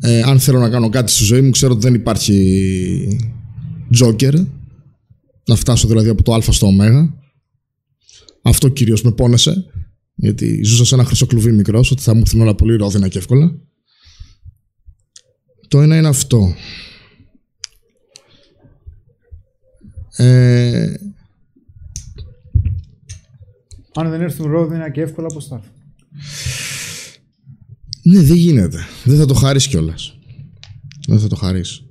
Ε, 0.02 0.22
αν 0.22 0.40
θέλω 0.40 0.60
να 0.60 0.70
κάνω 0.70 0.90
κάτι 0.90 1.12
στη 1.12 1.24
ζωή 1.24 1.42
μου, 1.42 1.50
ξέρω 1.50 1.74
ότι 1.74 1.82
δεν 1.82 1.94
υπάρχει 1.94 3.20
τζόκερ. 3.92 4.34
Να 5.46 5.56
φτάσω 5.56 5.88
δηλαδή 5.88 6.10
από 6.10 6.24
το 6.24 6.34
Α 6.34 6.42
στο 6.42 6.68
Ω. 6.68 6.72
Αυτό 8.42 8.70
κυρίως 8.70 9.02
με 9.02 9.12
πόνεσε. 9.12 9.66
Γιατί 10.16 10.64
ζούσα 10.64 10.86
σε 10.86 10.96
ένα 10.96 11.04
χρυσό 11.04 11.26
κλουβί 11.26 11.52
μικρός, 11.52 11.92
ότι 11.92 12.02
θα 12.02 12.14
μου 12.14 12.20
έρθουν 12.20 12.42
όλα 12.42 12.56
πολύ 12.56 12.76
ρόδινα 12.76 13.08
και 13.08 13.18
εύκολα. 13.18 13.52
Το 15.68 15.82
ένα 15.82 15.98
είναι 15.98 16.08
αυτό. 16.08 16.56
Ε, 20.16 20.94
Αν 23.98 24.10
δεν 24.10 24.22
έρθουν 24.22 24.52
ρόδινα 24.52 24.90
και 24.90 25.02
εύκολα, 25.02 25.28
πώς 25.28 25.48
θα 25.48 25.56
έρθουν; 25.56 25.72
ναι, 28.04 28.22
δεν 28.22 28.36
γίνεται. 28.36 28.78
Δεν 29.04 29.18
θα 29.18 29.26
το 29.26 29.34
χαρίσει 29.34 29.70
κιόλας. 29.70 30.18
Δεν 31.08 31.20
θα 31.20 31.28
το 31.28 31.36
χαρίσει. 31.36 31.86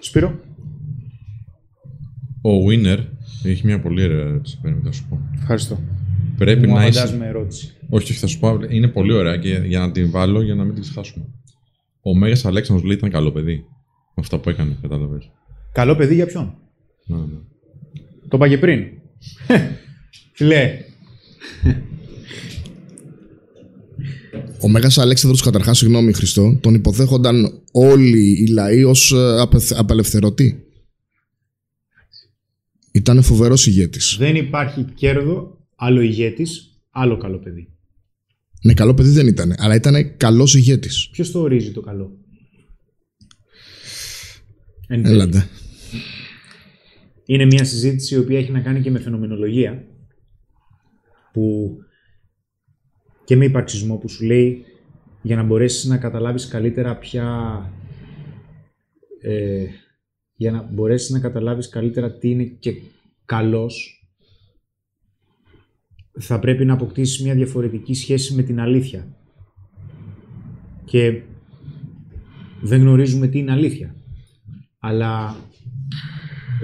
Σπύρο; 0.00 0.40
Ο 2.42 2.50
Winner 2.68 2.98
έχει 3.42 3.66
μια 3.66 3.80
πολύ 3.80 4.04
ωραία 4.04 4.18
ερώτηση. 4.20 4.58
Πρέπει 4.62 4.84
να 4.84 4.92
σου 4.92 5.06
πω. 5.08 5.20
Ευχαριστώ. 5.34 5.78
Πρέπει 6.36 6.66
Μου 6.66 6.74
να 6.74 6.86
είσαι. 6.86 7.00
απαντάς 7.00 7.18
με 7.18 7.26
ερώτηση. 7.26 7.72
Όχι, 7.88 8.10
όχι, 8.10 8.20
θα 8.20 8.26
σου 8.26 8.38
πω. 8.38 8.58
Είναι 8.68 8.88
πολύ 8.88 9.12
ωραία 9.12 9.36
και 9.36 9.62
για 9.64 9.78
να 9.78 9.90
την 9.92 10.10
βάλω 10.10 10.42
για 10.42 10.54
να 10.54 10.64
μην 10.64 10.72
την 10.74 10.82
ξεχάσουμε. 10.82 11.24
Ο 12.02 12.14
Μέγας 12.16 12.44
Αλέξανδρος 12.44 12.86
λέει 12.88 12.96
ήταν 12.96 13.10
καλό 13.10 13.32
παιδί. 13.32 13.54
Με 14.14 14.22
αυτά 14.22 14.38
που 14.38 14.48
έκανε, 14.50 14.76
κατάλαβες. 14.82 15.30
Καλό 15.72 15.96
παιδί 15.96 16.14
για 16.14 16.26
ποιον; 16.26 16.54
Ναι, 17.06 17.16
ναι. 17.16 17.38
Το 18.28 18.36
είπα 18.36 18.48
και 18.48 18.58
πριν. 18.58 18.84
Φιλέ. 20.40 20.84
Ο 24.60 24.68
Μέγας 24.68 24.98
Αλέξανδρος 24.98 25.42
καταρχάς, 25.42 25.78
συγγνώμη 25.78 26.12
Χριστό, 26.12 26.58
τον 26.60 26.74
υποδέχονταν 26.74 27.62
όλοι 27.72 28.42
οι 28.42 28.46
λαοί 28.46 28.84
ως 28.84 29.12
ε, 29.12 29.40
απε- 29.40 29.72
απελευθερωτή. 29.76 30.64
Ήταν 32.92 33.22
φοβερός 33.22 33.66
ηγέτης. 33.66 34.16
Δεν 34.18 34.36
υπάρχει 34.36 34.84
κέρδο, 34.94 35.58
άλλο 35.76 36.00
ηγέτης, 36.00 36.80
άλλο 36.90 37.16
καλό 37.16 37.38
παιδί. 37.38 37.68
Ναι, 38.62 38.74
καλό 38.74 38.94
παιδί 38.94 39.10
δεν 39.10 39.26
ήταν, 39.26 39.54
αλλά 39.58 39.74
ήταν 39.74 40.16
καλός 40.16 40.54
ηγέτης. 40.54 41.08
Ποιος 41.12 41.30
το 41.30 41.40
ορίζει 41.40 41.72
το 41.72 41.80
καλό; 41.80 42.18
Εν 44.86 45.02
τέλει. 45.02 45.14
Έλατε. 45.14 45.48
Είναι 47.24 47.44
μια 47.44 47.64
συζήτηση 47.64 48.14
η 48.14 48.18
οποία 48.18 48.38
έχει 48.38 48.50
να 48.50 48.60
κάνει 48.60 48.80
και 48.80 48.90
με 48.90 48.98
φαινομενολογία 49.00 49.84
που 51.32 51.76
και 53.24 53.36
με 53.36 53.44
υπαρξισμό 53.44 53.96
που 53.96 54.08
σου 54.08 54.24
λέει 54.24 54.64
για 55.22 55.36
να 55.36 55.42
μπορέσεις 55.42 55.84
να 55.84 55.98
καταλάβεις 55.98 56.48
καλύτερα 56.48 56.96
ποια 56.96 57.70
ε, 59.20 59.64
για 60.34 60.50
να 60.50 60.62
μπορέσεις 60.62 61.10
να 61.10 61.20
καταλάβεις 61.20 61.68
καλύτερα 61.68 62.12
τι 62.12 62.30
είναι 62.30 62.44
και 62.44 62.72
καλός 63.24 64.00
θα 66.18 66.38
πρέπει 66.38 66.64
να 66.64 66.72
αποκτήσεις 66.72 67.22
μια 67.22 67.34
διαφορετική 67.34 67.94
σχέση 67.94 68.34
με 68.34 68.42
την 68.42 68.60
αλήθεια. 68.60 69.16
Και 70.84 71.22
δεν 72.60 72.80
γνωρίζουμε 72.80 73.26
τι 73.26 73.38
είναι 73.38 73.52
αλήθεια. 73.52 73.94
Αλλά 74.78 75.36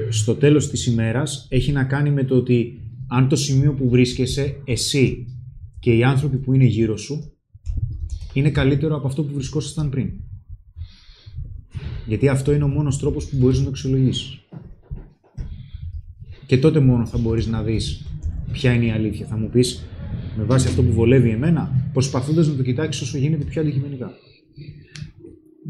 στο 0.09 0.35
τέλος 0.35 0.71
της 0.71 0.87
ημέρας 0.87 1.47
έχει 1.51 1.73
να 1.73 1.85
κάνει 1.85 2.11
με 2.11 2.25
το 2.25 2.37
ότι 2.37 2.81
αν 3.07 3.29
το 3.29 3.37
σημείο 3.37 3.73
που 3.73 3.89
βρίσκεσαι 3.89 4.57
εσύ 4.65 5.27
και 5.79 5.97
οι 5.97 6.05
άνθρωποι 6.05 6.37
που 6.37 6.55
είναι 6.55 6.65
γύρω 6.65 6.97
σου 6.97 7.33
είναι 8.33 8.51
καλύτερο 8.51 8.97
από 8.97 9.07
αυτό 9.07 9.23
που 9.23 9.35
βρισκόσασταν 9.35 9.91
πριν. 9.91 10.11
Γιατί 12.07 12.29
αυτό 12.29 12.53
είναι 12.53 12.65
ο 12.65 12.69
μόνος 12.69 12.99
τρόπος 12.99 13.27
που 13.27 13.37
μπορείς 13.37 13.59
να 13.59 13.65
το 13.65 13.71
αξιολογήσεις. 13.71 14.39
Και 16.47 16.59
τότε 16.59 16.81
μόνο 16.81 17.07
θα 17.07 17.19
μπορείς 17.19 17.47
να 17.47 17.63
δεις 17.63 18.05
ποια 18.53 18.73
είναι 18.73 18.85
η 18.85 18.91
αλήθεια. 18.91 19.27
Θα 19.27 19.37
μου 19.37 19.49
πεις, 19.49 19.87
με 20.37 20.45
βάση 20.45 20.69
αυτό 20.69 20.83
που 20.83 20.93
βολεύει 20.93 21.31
εμένα, 21.31 21.91
προσπαθώντας 21.93 22.49
να 22.49 22.55
το 22.55 22.63
κοιτάξεις 22.63 23.03
όσο 23.03 23.19
γίνεται 23.19 23.45
πιο 23.45 23.63
αντικειμενικά. 23.63 24.13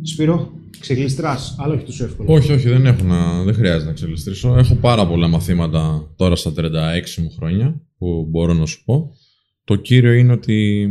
Σπύρο, 0.02 0.52
ξεκλειστράς, 0.80 1.56
αλλά 1.58 1.74
όχι 1.74 1.84
τόσο 1.84 2.04
εύκολα. 2.04 2.32
Όχι, 2.32 2.52
όχι, 2.52 2.68
δεν, 2.68 2.86
έχω 2.86 3.04
να, 3.04 3.42
δεν 3.42 3.54
χρειάζεται 3.54 3.84
να 3.84 3.92
ξελιστρήσω. 3.92 4.56
Έχω 4.56 4.74
πάρα 4.74 5.06
πολλά 5.06 5.28
μαθήματα 5.28 6.12
τώρα 6.16 6.36
στα 6.36 6.52
36 6.56 6.62
μου 7.22 7.30
χρόνια 7.38 7.80
που 7.98 8.26
μπορώ 8.30 8.52
να 8.52 8.66
σου 8.66 8.84
πω. 8.84 9.10
Το 9.64 9.76
κύριο 9.76 10.12
είναι 10.12 10.32
ότι 10.32 10.88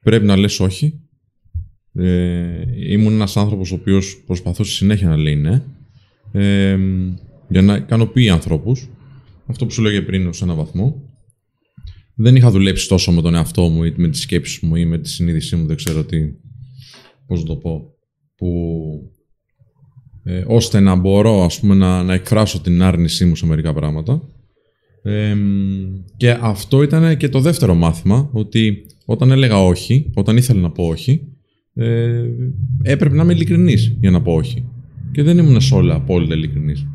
πρέπει 0.00 0.26
να 0.26 0.36
λες 0.36 0.60
όχι. 0.60 1.00
Ε, 1.94 2.64
ήμουν 2.92 3.12
ένας 3.12 3.36
άνθρωπος 3.36 3.72
ο 3.72 3.74
οποίος 3.74 4.22
προσπαθούσε 4.26 4.72
συνέχεια 4.72 5.08
να 5.08 5.16
λέει 5.16 5.36
ναι. 5.36 5.62
Ε, 6.32 6.78
για 7.48 7.62
να 7.62 7.76
ικανοποιεί 7.76 8.28
ανθρώπους. 8.28 8.88
Αυτό 9.46 9.66
που 9.66 9.72
σου 9.72 9.82
λέγε 9.82 10.02
πριν 10.02 10.32
σε 10.32 10.44
έναν 10.44 10.56
βαθμό. 10.56 11.02
Δεν 12.14 12.36
είχα 12.36 12.50
δουλέψει 12.50 12.88
τόσο 12.88 13.12
με 13.12 13.22
τον 13.22 13.34
εαυτό 13.34 13.68
μου 13.68 13.84
ή 13.84 13.94
με 13.96 14.08
τις 14.08 14.20
σκέψεις 14.20 14.60
μου 14.60 14.76
ή 14.76 14.84
με 14.84 14.98
τη 14.98 15.08
συνείδησή 15.08 15.56
μου, 15.56 15.66
δεν 15.66 15.76
ξέρω 15.76 16.04
τι, 16.04 16.18
πώς 17.26 17.40
να 17.40 17.46
το 17.46 17.56
πω, 17.56 17.93
που 18.36 18.50
ε, 20.24 20.44
ώστε 20.46 20.80
να 20.80 20.94
μπορώ 20.94 21.44
ας 21.44 21.60
πούμε, 21.60 21.74
να, 21.74 22.02
να 22.02 22.14
εκφράσω 22.14 22.60
την 22.60 22.82
άρνησή 22.82 23.24
μου 23.24 23.36
σε 23.36 23.46
μερικά 23.46 23.72
πράγματα. 23.72 24.22
Ε, 25.02 25.36
και 26.16 26.30
αυτό 26.40 26.82
ήταν 26.82 27.16
και 27.16 27.28
το 27.28 27.40
δεύτερο 27.40 27.74
μάθημα, 27.74 28.28
ότι 28.32 28.86
όταν 29.04 29.30
έλεγα 29.30 29.62
όχι, 29.62 30.10
όταν 30.14 30.36
ήθελα 30.36 30.60
να 30.60 30.70
πω 30.70 30.86
όχι, 30.86 31.28
ε, 31.74 32.24
έπρεπε 32.82 33.14
να 33.14 33.22
είμαι 33.22 33.32
ειλικρινής 33.32 33.96
για 34.00 34.10
να 34.10 34.22
πω 34.22 34.32
όχι. 34.32 34.68
Και 35.12 35.22
δεν 35.22 35.38
ήμουν 35.38 35.60
σε 35.60 35.74
όλα 35.74 35.94
απόλυτα 35.94 36.34
ειλικρινής. 36.34 36.86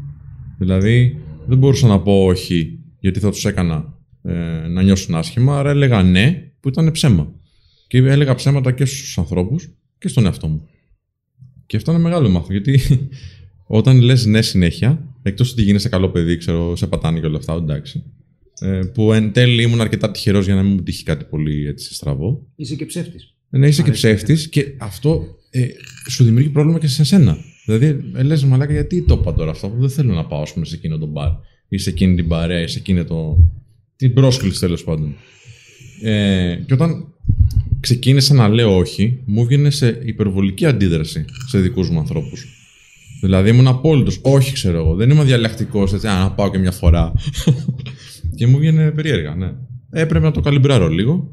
Δηλαδή, 0.58 1.18
δεν 1.48 1.58
μπορούσα 1.58 1.88
να 1.88 2.00
πω 2.00 2.26
όχι 2.26 2.80
γιατί 3.00 3.20
θα 3.20 3.30
τους 3.30 3.46
έκανα 3.46 3.94
ε, 4.24 4.68
να 4.68 4.82
νιώσουν 4.82 5.16
άσχημα, 5.16 5.60
άρα 5.60 5.70
έλεγα 5.70 6.04
ναι, 6.04 6.52
που 6.60 6.70
ήταν 6.70 6.92
ψέμα. 6.92 7.34
Και 7.88 7.98
έλεγα 7.98 8.36
ψέματα 8.36 8.72
και 8.72 8.86
στους 8.86 9.18
ανθρώπους 9.18 9.70
και 9.98 10.08
στον 10.08 10.26
εαυτό 10.26 10.48
μου. 10.48 10.68
Και 11.70 11.78
αυτό 11.78 11.92
είναι 11.92 12.02
μεγάλο 12.02 12.30
μάθημα, 12.30 12.60
γιατί 12.60 12.80
όταν 13.80 14.02
λες 14.02 14.26
ναι 14.26 14.42
συνέχεια, 14.42 15.16
εκτός 15.22 15.52
ότι 15.52 15.62
γίνεσαι 15.62 15.90
καλό 15.90 16.10
παιδί, 16.10 16.38
ξέρω, 16.38 16.76
σε 16.76 16.88
πατάνε 16.88 17.20
και 17.20 17.26
όλα 17.26 17.38
αυτά, 17.38 17.54
εντάξει. 17.54 18.04
Ε, 18.60 18.80
που 18.94 19.14
εν 19.14 19.32
τέλει 19.32 19.62
ήμουν 19.64 19.82
αρκετά 19.82 20.12
τυχερός 20.12 20.46
για 20.46 20.56
να 20.56 20.64
μην 20.64 20.74
μου 20.74 20.84
τύχει 20.84 21.04
κάτι 21.04 21.26
πολύ 21.26 21.68
έτσι 21.68 21.94
στραβό. 21.94 22.48
Είσαι 22.56 22.76
και 22.76 22.86
ψεύτης. 22.86 23.34
Ναι, 23.50 23.68
είσαι 23.68 23.82
και 23.82 23.90
Αρέσει. 23.90 24.08
ψεύτης 24.08 24.50
και 24.50 24.76
αυτό 24.78 25.26
ε, 25.50 25.68
σου 26.10 26.24
δημιουργεί 26.24 26.50
πρόβλημα 26.50 26.80
και 26.80 26.88
σε 26.88 27.04
σένα. 27.04 27.38
Δηλαδή, 27.66 28.12
ε, 28.16 28.24
λες 28.24 28.44
μαλάκα, 28.44 28.74
γιατί 28.74 29.02
το 29.02 29.18
είπα 29.22 29.34
τώρα 29.34 29.52
αυτό, 29.52 29.70
που 29.70 29.80
δεν 29.80 29.90
θέλω 29.90 30.14
να 30.14 30.26
πάω 30.26 30.42
ας 30.42 30.54
πούμε, 30.54 30.66
σε 30.66 30.76
εκείνο 30.76 30.98
το 30.98 31.06
μπαρ 31.06 31.32
ή 31.68 31.78
σε 31.78 31.90
εκείνη 31.90 32.16
την 32.16 32.28
παρέα 32.28 32.62
ή 32.62 32.68
σε 32.68 32.80
εκείνο 32.80 33.04
το. 33.04 33.38
την 33.96 34.14
πρόσκληση 34.14 34.60
τέλος 34.60 34.84
πάντων. 34.84 35.16
Ε, 36.02 36.56
και 36.66 36.74
όταν 36.74 37.14
ξεκίνησα 37.80 38.34
να 38.34 38.48
λέω 38.48 38.78
όχι, 38.78 39.22
μου 39.26 39.46
βγαίνει 39.46 39.72
σε 39.72 40.02
υπερβολική 40.06 40.66
αντίδραση 40.66 41.26
σε 41.48 41.60
δικούς 41.60 41.90
μου 41.90 42.00
ανθρώπους. 42.00 42.46
Δηλαδή 43.22 43.50
ήμουν 43.50 43.68
απόλυτος. 43.68 44.20
Όχι, 44.22 44.54
ξέρω 44.54 44.78
εγώ. 44.78 44.96
Δεν 44.96 45.10
είμαι 45.10 45.24
διαλεκτικός 45.24 45.94
έτσι. 45.94 46.08
Α, 46.08 46.20
να 46.20 46.32
πάω 46.32 46.52
και 46.52 46.58
μια 46.58 46.72
φορά. 46.72 47.14
και 48.38 48.48
μου 48.48 48.58
βγαίνει 48.58 48.92
περίεργα, 48.92 49.36
ναι. 49.36 49.54
Έπρεπε 49.92 50.26
να 50.26 50.32
το 50.32 50.40
καλυμπράρω 50.40 50.88
λίγο. 50.88 51.32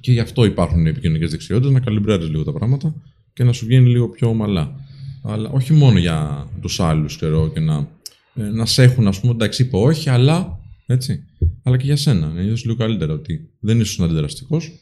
Και 0.00 0.12
γι' 0.12 0.20
αυτό 0.20 0.44
υπάρχουν 0.44 0.86
οι 0.86 0.88
επικοινωνικές 0.88 1.30
δεξιότητες, 1.30 1.72
να 1.72 1.80
καλυμπράρεις 1.80 2.28
λίγο 2.28 2.44
τα 2.44 2.52
πράγματα 2.52 2.94
και 3.32 3.44
να 3.44 3.52
σου 3.52 3.66
βγαίνει 3.66 3.88
λίγο 3.88 4.08
πιο 4.08 4.28
ομαλά. 4.28 4.74
Αλλά 5.22 5.50
όχι 5.50 5.72
μόνο 5.72 5.98
για 5.98 6.48
τους 6.60 6.80
άλλους, 6.80 7.16
ξέρω, 7.16 7.50
και 7.54 7.60
να, 7.60 7.88
ε, 8.34 8.42
να 8.42 8.66
σε 8.66 8.82
έχουν, 8.82 9.06
ας 9.06 9.20
πούμε, 9.20 9.32
εντάξει, 9.32 9.62
είπα 9.62 9.78
όχι, 9.78 10.10
αλλά. 10.10 10.58
Έτσι. 10.86 11.24
Αλλά 11.62 11.76
και 11.76 11.84
για 11.84 11.96
σένα. 11.96 12.26
Να 12.26 12.42
νιώσει 12.42 12.66
λίγο 12.66 12.78
καλύτερα 12.78 13.12
ότι 13.12 13.50
δεν 13.60 13.80
ήσουν 13.80 14.04
αντιδραστικός, 14.04 14.72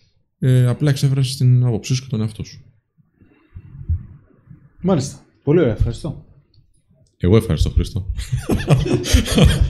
ε, 0.44 0.66
απλά 0.66 0.90
εξέφρασες 0.90 1.36
την 1.36 1.64
άποψή 1.64 1.94
σου 1.94 2.02
και 2.02 2.08
τον 2.10 2.20
εαυτό 2.20 2.44
σου. 2.44 2.64
Μάλιστα. 4.80 5.18
Πολύ 5.42 5.60
ωραία, 5.60 5.72
ευχαριστώ. 5.72 6.24
Εγώ 7.16 7.36
ευχαριστώ, 7.36 7.70
Χριστό. 7.70 8.10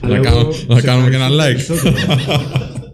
Αλλά 0.01 0.09
να 0.09 0.15
εγώ 0.15 0.25
κάνω- 0.25 0.53
σε 0.53 0.67
να 0.67 0.81
κάνουμε 0.81 1.11
και 1.11 1.17
ένα 1.17 1.27
ευχαριστώ 1.27 1.75
like. 1.75 1.77
περισσότερο. 1.77 1.97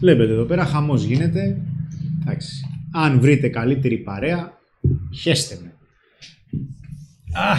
Βλέπετε 0.00 0.32
εδώ 0.32 0.44
πέρα 0.44 0.64
χαμός 0.64 1.02
γίνεται. 1.04 1.60
Εντάξει. 2.20 2.64
Αν 2.92 3.20
βρείτε 3.20 3.48
καλύτερη 3.48 3.98
παρέα, 3.98 4.52
χέστε 5.14 5.58
με. 5.62 5.68
Α, 7.40 7.56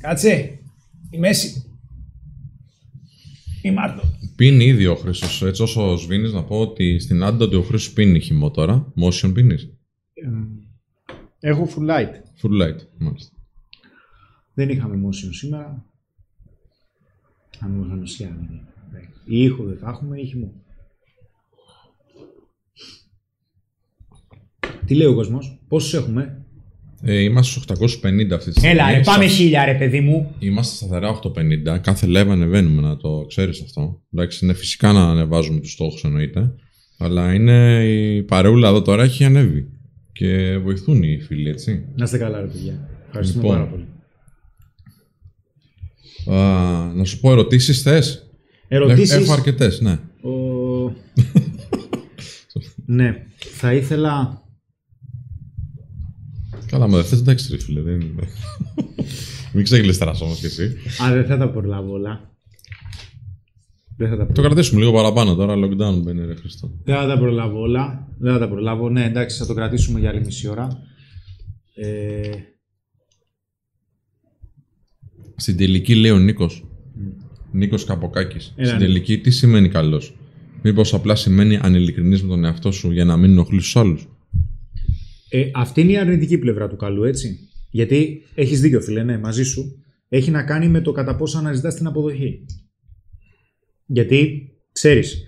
κάτσε. 0.00 0.58
Η 1.10 1.18
μέση. 1.18 1.63
Πίνει 4.36 4.64
ήδη 4.64 4.86
ο 4.86 4.94
Χρήστος. 4.94 5.42
Έτσι, 5.42 5.62
όσο 5.62 5.96
σβήνεις, 5.96 6.32
να 6.32 6.44
πω 6.44 6.60
ότι 6.60 6.98
στην 6.98 7.22
Άντα 7.22 7.44
ο 7.44 7.62
Χρήστος 7.62 7.92
πίνει 7.92 8.20
χυμό 8.20 8.50
τώρα. 8.50 8.92
Motion 8.96 9.30
πίνεις. 9.34 9.62
Ε, 10.14 11.48
έχω 11.48 11.68
full 11.76 11.90
light. 11.90 12.12
Full 12.42 12.62
light, 12.62 12.78
μάλιστα. 12.98 13.36
Δεν 14.54 14.68
είχαμε 14.68 15.08
motion 15.08 15.28
σήμερα. 15.30 15.84
Αν 17.60 17.70
μου 17.70 17.84
δεν 17.84 17.98
ναι, 18.18 18.26
ναι, 18.26 18.62
ναι. 18.92 19.00
Ή 19.24 19.42
ήχο 19.42 19.64
δεν 19.64 19.78
θα 19.78 19.90
έχουμε, 19.90 20.20
ή 20.20 20.26
χυμό. 20.26 20.52
Τι 24.86 24.94
λέει 24.94 25.06
ο 25.06 25.14
κόσμος, 25.14 25.58
πόσους 25.68 25.94
έχουμε, 25.94 26.43
ε, 27.06 27.20
είμαστε 27.20 27.60
στους 27.60 27.64
850 27.64 28.34
αυτή 28.34 28.50
τη 28.50 28.58
στιγμή. 28.58 28.78
Έλα, 28.78 28.90
ρε, 28.90 29.02
Στα- 29.02 29.12
πάμε 29.12 29.26
χίλια, 29.26 29.64
ρε 29.64 29.74
παιδί 29.74 30.00
μου. 30.00 30.34
Είμαστε 30.38 30.74
σταθερά 30.76 31.08
850. 31.08 31.78
Κάθε 31.78 32.06
λέβα 32.06 32.32
ανεβαίνουμε, 32.32 32.82
να 32.82 32.96
το 32.96 33.24
ξέρεις 33.28 33.62
αυτό. 33.62 34.00
Εντάξει, 34.14 34.44
είναι 34.44 34.54
φυσικά 34.54 34.92
να 34.92 35.10
ανεβάζουμε 35.10 35.60
τους 35.60 35.72
στόχους 35.72 36.04
εννοείται. 36.04 36.54
Αλλά 36.98 37.34
είναι 37.34 37.84
η 37.84 38.22
παρεούλα 38.22 38.68
εδώ 38.68 38.82
τώρα 38.82 39.02
έχει 39.02 39.24
ανέβει. 39.24 39.68
Και 40.12 40.58
βοηθούν 40.58 41.02
οι 41.02 41.20
φίλοι, 41.20 41.48
έτσι. 41.48 41.84
Να 41.96 42.04
είστε 42.04 42.18
καλά, 42.18 42.40
ρε 42.40 42.46
παιδιά. 42.46 42.88
Ευχαριστούμε 43.06 43.42
Λοιπόν. 43.44 43.58
πάρα 43.58 43.70
πολύ. 43.70 43.86
Α, 46.38 46.92
να 46.94 47.04
σου 47.04 47.20
πω 47.20 47.30
ερωτήσεις 47.32 47.82
θες; 47.82 48.28
Ερωτήσεις; 48.68 49.12
Έχω 49.12 49.32
αρκετές, 49.32 49.80
ναι. 49.80 49.98
Ο... 50.22 50.30
ναι, 52.86 53.26
θα 53.38 53.72
ήθελα. 53.74 54.42
Καλά, 56.74 56.86
μα 56.88 56.96
δεν 56.96 57.04
θες 57.06 57.20
εντάξει 57.20 57.50
ρε 57.50 57.58
φίλε. 57.58 57.80
Δεν... 57.80 58.14
Μην 59.52 59.64
ξεγλιστράς 59.64 60.20
όμως 60.20 60.38
κι 60.38 60.46
εσύ. 60.46 60.62
Α, 61.02 61.12
δεν 61.12 61.24
θα 61.24 61.36
τα 61.38 61.50
προλάβω 61.50 61.92
όλα. 61.92 62.34
Δεν 63.96 64.08
θα 64.08 64.16
τα 64.16 64.26
Το 64.26 64.32
προλάβω. 64.32 64.54
κρατήσουμε 64.54 64.80
λίγο 64.80 64.92
παραπάνω 64.92 65.34
τώρα, 65.34 65.54
lockdown 65.54 66.00
μπαίνει 66.02 66.26
ρε 66.26 66.34
Χριστό. 66.34 66.70
Δεν 66.84 66.94
θα 66.96 67.06
τα 67.06 67.18
προλάβω 67.18 67.60
όλα. 67.60 68.08
Δεν 68.18 68.32
θα 68.32 68.38
τα 68.38 68.48
προλάβω. 68.48 68.88
Ναι, 68.90 69.04
εντάξει, 69.04 69.38
θα 69.38 69.46
το 69.46 69.54
κρατήσουμε 69.54 70.00
για 70.00 70.08
άλλη 70.08 70.20
μισή 70.24 70.48
ώρα. 70.48 70.68
Ε, 71.74 72.30
Στην 75.36 75.56
τελική 75.56 75.94
λέει 75.94 76.10
ο 76.10 76.18
Νίκος. 76.18 76.64
Νίκος 77.52 77.84
Καποκάκης. 77.84 78.52
Έλα, 78.56 78.66
Στην 78.66 78.78
Νίκο. 78.80 78.92
τελική 78.92 79.18
τι 79.18 79.30
σημαίνει 79.30 79.68
καλός; 79.68 80.16
Μήπως 80.62 80.94
απλά 80.94 81.14
σημαίνει 81.14 81.56
ανηλικρινής 81.62 82.22
με 82.22 82.28
τον 82.28 82.44
εαυτό 82.44 82.70
σου 82.72 82.90
για 82.90 83.04
να 83.04 83.16
μην 83.16 83.30
ενοχλείς 83.30 83.62
τους 83.62 83.76
άλλους; 83.76 84.08
Ε, 85.36 85.50
αυτή 85.54 85.80
είναι 85.80 85.92
η 85.92 85.96
αρνητική 85.96 86.38
πλευρά 86.38 86.68
του 86.68 86.76
καλού, 86.76 87.04
έτσι. 87.04 87.38
Γιατί 87.70 88.22
έχεις 88.34 88.60
δίκιο, 88.60 88.80
φίλε, 88.80 89.02
ναι, 89.02 89.18
μαζί 89.18 89.42
σου. 89.42 89.84
Έχει 90.08 90.30
να 90.30 90.42
κάνει 90.42 90.68
με 90.68 90.80
το 90.80 90.92
κατά 90.92 91.16
πόσο 91.16 91.38
αναζητάς 91.38 91.74
την 91.74 91.86
αποδοχή. 91.86 92.44
Γιατί, 93.86 94.50
ξέρεις, 94.72 95.22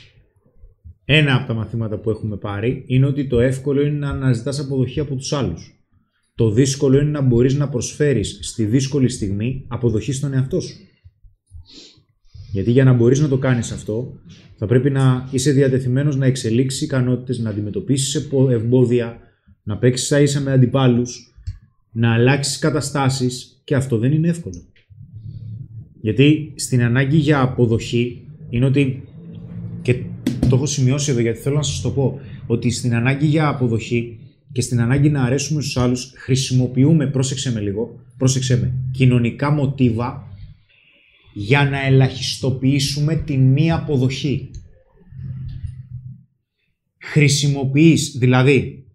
ένα 1.04 1.34
από 1.34 1.46
τα 1.46 1.54
μαθήματα 1.54 1.98
που 1.98 2.10
έχουμε 2.10 2.36
πάρει 2.36 2.84
είναι 2.86 3.06
ότι 3.06 3.26
το 3.26 3.40
εύκολο 3.40 3.80
είναι 3.80 3.98
να 3.98 4.08
αναζητάς 4.08 4.58
αποδοχή 4.58 5.00
από 5.00 5.14
τους 5.14 5.32
άλλους. 5.32 5.82
Το 6.34 6.50
δύσκολο 6.50 6.98
είναι 6.98 7.10
να 7.10 7.20
μπορείς 7.20 7.54
να 7.54 7.68
προσφέρεις 7.68 8.38
στη 8.42 8.64
δύσκολη 8.64 9.08
στιγμή 9.08 9.64
αποδοχή 9.68 10.12
στον 10.12 10.34
εαυτό 10.34 10.60
σου. 10.60 10.76
Γιατί 12.58 12.72
για 12.72 12.84
να 12.84 12.92
μπορείς 12.92 13.20
να 13.20 13.28
το 13.28 13.38
κάνεις 13.38 13.72
αυτό, 13.72 14.12
θα 14.56 14.66
πρέπει 14.66 14.90
να 14.90 15.28
είσαι 15.30 15.50
διατεθειμένος 15.50 16.16
να 16.16 16.26
εξελίξεις 16.26 16.80
ικανότητες, 16.80 17.38
να 17.38 17.50
αντιμετωπίσεις 17.50 18.14
επο- 18.14 18.50
εμπόδια, 18.50 19.18
να 19.62 19.76
παίξεις 19.78 20.06
στα 20.06 20.20
ίσα 20.20 20.40
με 20.40 20.52
αντιπάλους, 20.52 21.34
να 21.92 22.12
αλλάξεις 22.12 22.58
καταστάσεις 22.58 23.60
και 23.64 23.74
αυτό 23.74 23.98
δεν 23.98 24.12
είναι 24.12 24.28
εύκολο. 24.28 24.62
Γιατί 26.00 26.52
στην 26.56 26.82
ανάγκη 26.82 27.16
για 27.16 27.40
αποδοχή 27.40 28.26
είναι 28.50 28.64
ότι, 28.64 29.02
και 29.82 29.94
το 30.48 30.56
έχω 30.56 30.66
σημειώσει 30.66 31.10
εδώ 31.10 31.20
γιατί 31.20 31.38
θέλω 31.38 31.56
να 31.56 31.62
σας 31.62 31.80
το 31.80 31.90
πω, 31.90 32.20
ότι 32.46 32.70
στην 32.70 32.94
ανάγκη 32.94 33.26
για 33.26 33.48
αποδοχή 33.48 34.18
και 34.52 34.60
στην 34.60 34.80
ανάγκη 34.80 35.10
να 35.10 35.22
αρέσουμε 35.22 35.62
στους 35.62 35.76
άλλους 35.76 36.12
χρησιμοποιούμε, 36.16 37.06
πρόσεξε 37.06 37.52
με 37.52 37.60
λίγο, 37.60 38.00
πρόσεξε 38.16 38.58
με, 38.58 38.72
κοινωνικά 38.90 39.50
μοτίβα 39.50 40.27
για 41.40 41.64
να 41.64 41.86
ελαχιστοποιήσουμε 41.86 43.14
την 43.14 43.40
μη 43.40 43.70
αποδοχή. 43.70 44.50
Χρησιμοποιείς, 46.98 48.16
δηλαδή, 48.18 48.86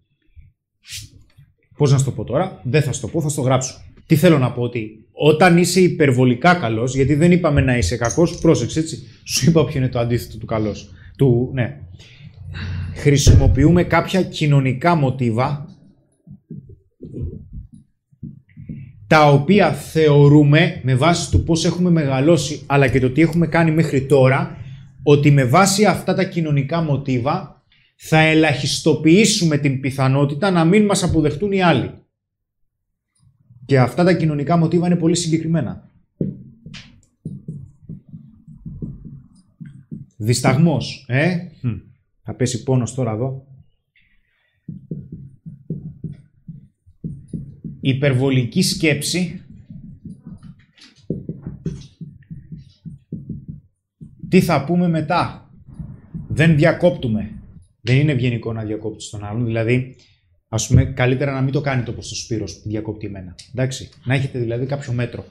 πώς 1.76 1.92
να 1.92 1.98
σου 1.98 2.04
το 2.04 2.10
πω 2.10 2.24
τώρα, 2.24 2.60
δεν 2.64 2.82
θα 2.82 2.92
σου 2.92 3.00
το 3.00 3.08
πω, 3.08 3.20
θα 3.20 3.28
στο 3.28 3.40
γράψω. 3.40 3.80
Τι 4.06 4.16
θέλω 4.16 4.38
να 4.38 4.52
πω 4.52 4.62
ότι 4.62 5.06
όταν 5.12 5.58
είσαι 5.58 5.80
υπερβολικά 5.80 6.54
καλός, 6.54 6.94
γιατί 6.94 7.14
δεν 7.14 7.32
είπαμε 7.32 7.60
να 7.60 7.76
είσαι 7.76 7.96
κακός, 7.96 8.38
πρόσεξε 8.38 8.80
έτσι, 8.80 9.02
σου 9.24 9.50
είπα 9.50 9.64
ποιο 9.64 9.78
είναι 9.78 9.88
το 9.88 9.98
αντίθετο 9.98 10.38
του 10.38 10.46
καλός. 10.46 10.90
Του, 11.16 11.50
ναι. 11.52 11.80
Χρησιμοποιούμε 12.94 13.82
κάποια 13.82 14.22
κοινωνικά 14.22 14.94
μοτίβα 14.94 15.73
τα 19.06 19.30
οποία 19.30 19.72
θεωρούμε 19.72 20.80
με 20.82 20.94
βάση 20.94 21.30
του 21.30 21.42
πώς 21.42 21.64
έχουμε 21.64 21.90
μεγαλώσει 21.90 22.62
αλλά 22.66 22.88
και 22.88 23.00
το 23.00 23.10
τι 23.10 23.20
έχουμε 23.20 23.46
κάνει 23.46 23.70
μέχρι 23.70 24.06
τώρα 24.06 24.56
ότι 25.02 25.30
με 25.30 25.44
βάση 25.44 25.84
αυτά 25.84 26.14
τα 26.14 26.24
κοινωνικά 26.24 26.82
μοτίβα 26.82 27.62
θα 27.96 28.18
ελαχιστοποιήσουμε 28.18 29.58
την 29.58 29.80
πιθανότητα 29.80 30.50
να 30.50 30.64
μην 30.64 30.84
μας 30.84 31.02
αποδεχτούν 31.02 31.52
οι 31.52 31.62
άλλοι. 31.62 31.90
Και 33.64 33.78
αυτά 33.78 34.04
τα 34.04 34.14
κοινωνικά 34.14 34.56
μοτίβα 34.56 34.86
είναι 34.86 34.96
πολύ 34.96 35.16
συγκεκριμένα. 35.16 35.90
Δισταγμός, 40.16 41.04
ε; 41.08 41.36
Μμ. 41.60 41.74
Θα 42.22 42.34
πέσει 42.34 42.62
πόνος 42.62 42.94
τώρα 42.94 43.12
εδώ. 43.12 43.46
Υπερβολική 47.86 48.62
σκέψη. 48.62 49.42
Τι 54.28 54.40
θα 54.40 54.64
πούμε 54.64 54.88
μετά; 54.88 55.50
Δεν 56.28 56.56
διακόπτουμε. 56.56 57.30
Δεν 57.80 57.96
είναι 57.96 58.12
ευγενικό 58.12 58.52
να 58.52 58.64
διακόπτεις 58.64 59.10
τον 59.10 59.24
άλλον. 59.24 59.44
Δηλαδή, 59.44 59.96
ας 60.48 60.66
πούμε, 60.66 60.84
καλύτερα 60.84 61.32
να 61.32 61.40
μην 61.40 61.52
το 61.52 61.60
κάνετε 61.60 61.90
όπω 61.90 62.00
το 62.00 62.14
Σπύρος 62.14 62.60
που 62.60 62.68
διακόπτει 62.68 63.06
εμένα. 63.06 63.34
Εντάξει. 63.52 63.88
Να 64.04 64.14
έχετε 64.14 64.38
δηλαδή 64.38 64.66
κάποιο 64.66 64.92
μέτρο. 64.92 65.24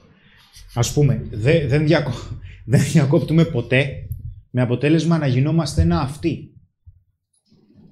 Α 0.74 0.92
πούμε, 0.92 1.26
δε- 1.30 1.66
δεν, 1.66 1.86
διακο... 1.86 2.12
δεν 2.72 2.80
διακόπτουμε 2.82 3.44
ποτέ 3.44 4.08
με 4.50 4.60
αποτέλεσμα 4.60 5.18
να 5.18 5.26
γινόμαστε 5.26 5.82
ένα 5.82 6.00
αυτοί. 6.00 6.52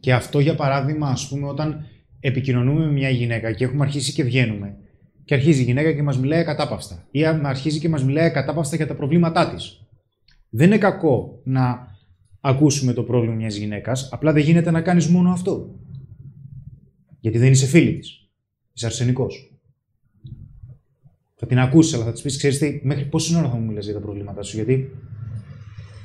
Και 0.01 0.13
αυτό 0.15 0.41
για 0.41 0.55
παράδειγμα, 0.55 1.09
ας 1.09 1.29
πούμε, 1.29 1.49
όταν 1.49 1.87
επικοινωνούμε 2.23 2.85
με 2.85 2.93
μια 2.93 3.09
γυναίκα 3.09 3.53
και 3.53 3.65
έχουμε 3.65 3.85
αρχίσει 3.85 4.13
και 4.13 4.23
βγαίνουμε 4.23 4.77
και 5.25 5.35
αρχίζει 5.35 5.61
η 5.61 5.65
γυναίκα 5.65 5.93
και 5.93 6.03
μας 6.03 6.19
μιλάει 6.19 6.41
ακατάπαυστα 6.41 7.07
ή 7.11 7.25
αρχίζει 7.25 7.79
και 7.79 7.89
μας 7.89 8.05
μιλάει 8.05 8.25
ακατάπαυστα 8.25 8.77
για 8.77 8.87
τα 8.87 8.95
προβλήματά 8.95 9.55
της. 9.55 9.87
Δεν 10.49 10.67
είναι 10.67 10.79
κακό 10.79 11.41
να 11.45 11.87
ακούσουμε 12.41 12.93
το 12.93 13.03
πρόβλημα 13.03 13.35
μιας 13.35 13.57
γυναίκας, 13.57 14.09
απλά 14.13 14.33
δεν 14.33 14.43
γίνεται 14.43 14.71
να 14.71 14.81
κάνεις 14.81 15.07
μόνο 15.07 15.31
αυτό. 15.31 15.75
Γιατί 17.21 17.39
δεν 17.39 17.51
είσαι 17.51 17.67
φίλη 17.67 17.99
της. 17.99 18.31
Είσαι 18.73 18.87
αρσενικός. 18.87 19.57
Θα 21.35 21.47
την 21.47 21.59
ακούσεις, 21.59 21.95
αλλά 21.95 22.05
θα 22.05 22.13
της 22.13 22.23
πεις, 22.23 22.37
ξέρεις 22.37 22.59
τι, 22.59 22.81
μέχρι 22.83 23.05
πόση 23.05 23.37
ώρα 23.37 23.49
θα 23.49 23.57
μου 23.57 23.67
μιλάς 23.67 23.85
για 23.85 23.95
τα 23.95 24.01
προβλήματά 24.01 24.43
σου, 24.43 24.57
γιατί 24.57 24.91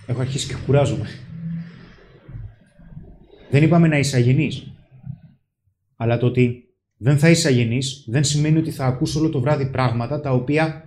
έχω 0.07 0.21
αρχίσει 0.21 0.47
και 0.47 0.55
κουράζομαι. 0.65 1.07
Δεν 3.51 3.63
είπαμε 3.63 3.87
να 3.87 3.97
είσαι 3.97 4.17
αγενής. 4.17 4.76
Αλλά 5.99 6.17
το 6.17 6.25
ότι 6.25 6.63
δεν 6.97 7.17
θα 7.17 7.29
είσαι 7.29 7.47
αγενής 7.47 8.05
δεν 8.07 8.23
σημαίνει 8.23 8.57
ότι 8.57 8.71
θα 8.71 8.85
ακούς 8.85 9.15
όλο 9.15 9.29
το 9.29 9.39
βράδυ 9.39 9.69
πράγματα 9.69 10.21
τα 10.21 10.31
οποία 10.33 10.83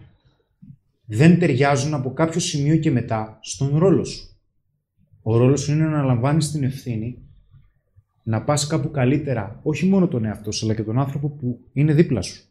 δεν 1.05 1.39
ταιριάζουν 1.39 1.95
από 1.95 2.13
κάποιο 2.13 2.41
σημείο 2.41 2.77
και 2.77 2.91
μετά 2.91 3.39
στον 3.43 3.79
ρόλο 3.79 4.05
σου. 4.05 4.29
Ο 5.23 5.37
ρόλος 5.37 5.61
σου 5.61 5.73
είναι 5.73 5.85
να 5.85 5.99
αναλαμβάνεις 5.99 6.51
την 6.51 6.63
ευθύνη 6.65 7.19
να 8.23 8.43
πας 8.43 8.67
κάπου 8.67 8.91
καλύτερα, 8.91 9.61
όχι 9.63 9.87
μόνο 9.87 10.09
τον 10.09 10.25
εαυτό 10.25 10.53
σου, 10.53 10.67
αλλά 10.67 10.75
και 10.75 10.83
τον 10.83 10.99
άνθρωπο 10.99 11.29
που 11.29 11.61
είναι 11.73 11.93
δίπλα 11.95 12.23
σου. 12.23 12.43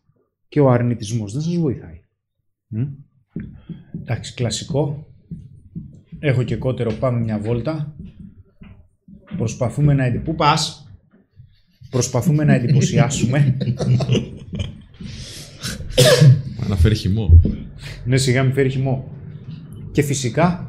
Και 0.48 0.60
ο 0.60 0.70
αρνητισμός 0.70 1.34
δεν 1.34 1.42
σας 1.42 1.56
βοηθάει. 1.56 2.02
Μμ. 2.68 2.86
Εντάξει, 4.02 4.34
κλασικό. 4.34 5.08
Έχω 6.20 6.44
και 6.44 6.56
κότερο, 6.56 6.94
πάμε 6.94 7.20
μια 7.20 7.40
βόλτα. 7.40 7.96
Προσπαθούμε 9.38 9.94
να... 9.94 10.04
εντυ- 10.06 10.24
Πού 10.24 10.36
πας; 10.36 10.89
Προσπαθούμε 11.90 12.44
να 12.44 12.54
εντυπωσιάσουμε. 12.54 13.58
Να 16.68 16.76
φέρει 16.76 16.96
χυμό. 16.96 17.40
ναι, 18.06 18.18
σιγά 18.18 18.44
μην 18.44 18.54
φέρει 18.54 18.70
χυμό. 18.70 19.12
Και 19.92 20.02
φυσικά 20.02 20.68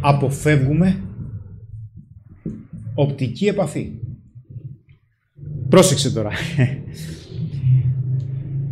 αποφεύγουμε 0.00 1.00
οπτική 2.94 3.46
επαφή. 3.46 3.90
Πρόσεξε 5.68 6.10
τώρα. 6.10 6.30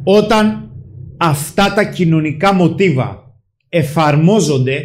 Όταν 0.03 0.71
αυτά 1.17 1.75
τα 1.75 1.85
κοινωνικά 1.85 2.55
μοτίβα 2.55 3.35
εφαρμόζονται 3.69 4.85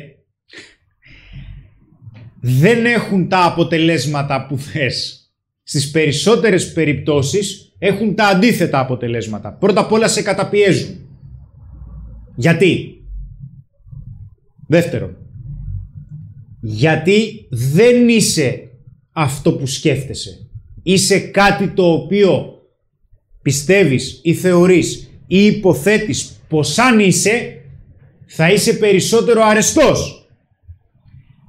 δεν 2.40 2.86
έχουν 2.86 3.28
τα 3.28 3.46
αποτελέσματα 3.46 4.46
που 4.48 4.58
θες. 4.58 5.23
Στις 5.64 5.92
περισσότερες 5.92 6.74
περιπτώσεις 6.74 7.76
έχουν 7.80 8.16
τα 8.16 8.28
αντίθετα 8.28 8.80
αποτελέσματα. 8.80 9.52
Πρώτα 9.52 9.82
απ' 9.82 9.92
όλα 9.92 10.08
σε 10.08 10.22
καταπιέζουν. 10.22 10.96
Γιατί; 12.36 12.98
Δεύτερον. 14.68 15.18
Γιατί 16.62 17.48
δεν 17.50 18.10
είσαι 18.10 18.70
αυτό 19.12 19.54
που 19.54 19.66
σκέφτεσαι. 19.66 20.48
ή 20.84 20.98
σε 20.98 21.20
κάτι 21.20 21.68
το 21.68 21.92
οποίο 21.92 22.62
πιστεύεις 23.42 24.20
ή 24.24 24.34
θεωρείς 24.34 25.10
ή 25.28 25.46
υποθέτεις 25.46 26.42
πως 26.48 26.78
αν 26.78 27.00
είσαι 27.00 27.62
θα 28.26 28.52
είσαι 28.52 28.74
περισσότερο 28.74 29.44
αρεστός. 29.44 30.23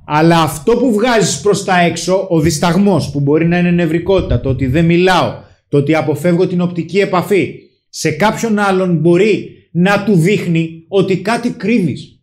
Αλλά 0.05 0.41
αυτό 0.41 0.77
που 0.77 0.93
βγάζεις 0.93 1.41
προς 1.41 1.65
τα 1.65 1.81
έξω, 1.81 2.27
ο 2.31 2.41
δισταγμός 2.41 3.11
που 3.11 3.21
μπορεί 3.21 3.47
να 3.47 3.59
είναι 3.59 3.71
νευρικότητα, 3.71 4.41
το 4.41 4.49
ότι 4.49 4.67
δεν 4.67 4.85
μιλάω, 4.85 5.43
το 5.69 5.77
ότι 5.77 5.95
αποφεύγω 5.95 6.47
την 6.47 6.61
οπτική 6.61 6.99
επαφή, 6.99 7.55
σε 7.89 8.11
κάποιον 8.11 8.59
άλλον 8.59 8.97
μπορεί 8.97 9.51
να 9.73 10.05
του 10.05 10.15
δείχνει 10.15 10.85
ότι 10.89 11.21
κάτι 11.21 11.51
κρύβεις. 11.51 12.19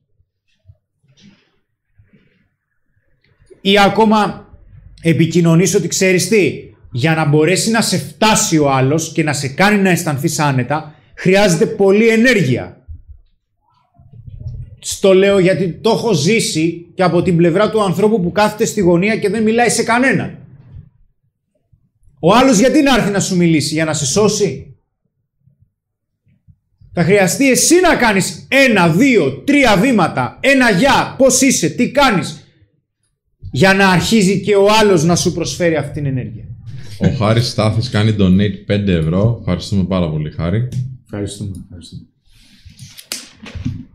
Ή 3.61 3.79
ακόμα 3.79 4.49
επικοινωνείς 5.01 5.75
ότι 5.75 5.87
ξέρεις 5.87 6.27
τι, 6.27 6.53
για 6.91 7.15
να 7.15 7.25
μπορέσει 7.25 7.71
να 7.71 7.81
σε 7.81 7.97
φτάσει 7.97 8.57
ο 8.57 8.71
άλλος 8.71 9.11
και 9.11 9.23
να 9.23 9.33
σε 9.33 9.47
κάνει 9.47 9.81
να 9.81 9.89
αισθανθείς 9.89 10.39
άνετα, 10.39 10.95
χρειάζεται 11.15 11.65
πολλή 11.65 12.07
ενέργεια. 12.07 12.80
Στο 14.83 15.13
λέω 15.13 15.39
γιατί 15.39 15.71
το 15.71 15.89
έχω 15.89 16.13
ζήσει 16.13 16.85
και 16.95 17.03
από 17.03 17.21
την 17.21 17.37
πλευρά 17.37 17.69
του 17.69 17.83
ανθρώπου 17.83 18.21
που 18.21 18.31
κάθεται 18.31 18.65
στη 18.65 18.81
γωνία 18.81 19.17
και 19.17 19.29
δεν 19.29 19.43
μιλάει 19.43 19.69
σε 19.69 19.83
κανένα. 19.83 20.37
Ο 22.19 22.35
άλλος 22.35 22.59
γιατί 22.59 22.81
να 22.81 22.95
έρθει 22.95 23.11
να 23.11 23.19
σου 23.19 23.35
μιλήσει, 23.35 23.73
για 23.73 23.85
να 23.85 23.93
σε 23.93 24.05
σώσει; 24.05 24.75
Θα 26.93 27.03
χρειαστεί 27.03 27.49
εσύ 27.49 27.75
να 27.79 27.95
κάνεις 27.95 28.47
ένα, 28.47 28.89
δύο, 28.89 29.31
τρία 29.31 29.77
βήματα, 29.77 30.37
ένα 30.41 30.71
γεια, 30.71 31.15
πώς 31.17 31.41
είσαι, 31.41 31.69
τι 31.69 31.91
κάνεις, 31.91 32.45
για 33.51 33.73
να 33.73 33.89
αρχίζει 33.89 34.41
και 34.41 34.55
ο 34.55 34.67
άλλος 34.79 35.03
να 35.03 35.15
σου 35.15 35.33
προσφέρει 35.33 35.75
αυτή 35.75 35.93
την 35.93 36.05
ενέργεια. 36.05 36.43
Ο 36.97 37.15
Χάρης 37.17 37.47
Στάθης 37.47 37.89
κάνει 37.89 38.15
donate 38.19 38.71
5 38.71 38.87
ευρώ. 38.87 39.37
Ευχαριστούμε 39.39 39.83
πάρα 39.83 40.09
πολύ, 40.09 40.31
Χάρη. 40.31 40.69
Ευχαριστούμε, 41.03 41.51
ευχαριστούμε. 41.63 42.01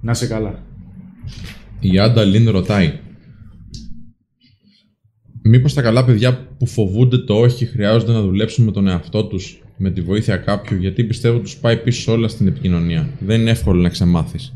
Να 0.00 0.14
σε 0.14 0.26
καλά. 0.26 0.62
Η 1.80 1.98
Άντα 1.98 2.24
Λίν 2.24 2.50
ρωτάει. 2.50 2.92
Μήπως 5.42 5.74
τα 5.74 5.82
καλά 5.82 6.04
παιδιά 6.04 6.56
που 6.58 6.66
φοβούνται 6.66 7.18
το 7.18 7.34
όχι 7.34 7.66
χρειάζονται 7.66 8.12
να 8.12 8.22
δουλέψουν 8.22 8.64
με 8.64 8.72
τον 8.72 8.88
εαυτό 8.88 9.26
τους 9.26 9.60
με 9.78 9.90
τη 9.90 10.00
βοήθεια 10.00 10.36
κάποιου 10.36 10.76
γιατί 10.78 11.04
πιστεύω 11.04 11.38
τους 11.38 11.56
πάει 11.56 11.76
πίσω 11.82 12.12
όλα 12.12 12.28
στην 12.28 12.46
επικοινωνία. 12.46 13.10
Δεν 13.20 13.40
είναι 13.40 13.50
εύκολο 13.50 13.80
να 13.80 13.88
ξεμάθεις. 13.88 14.54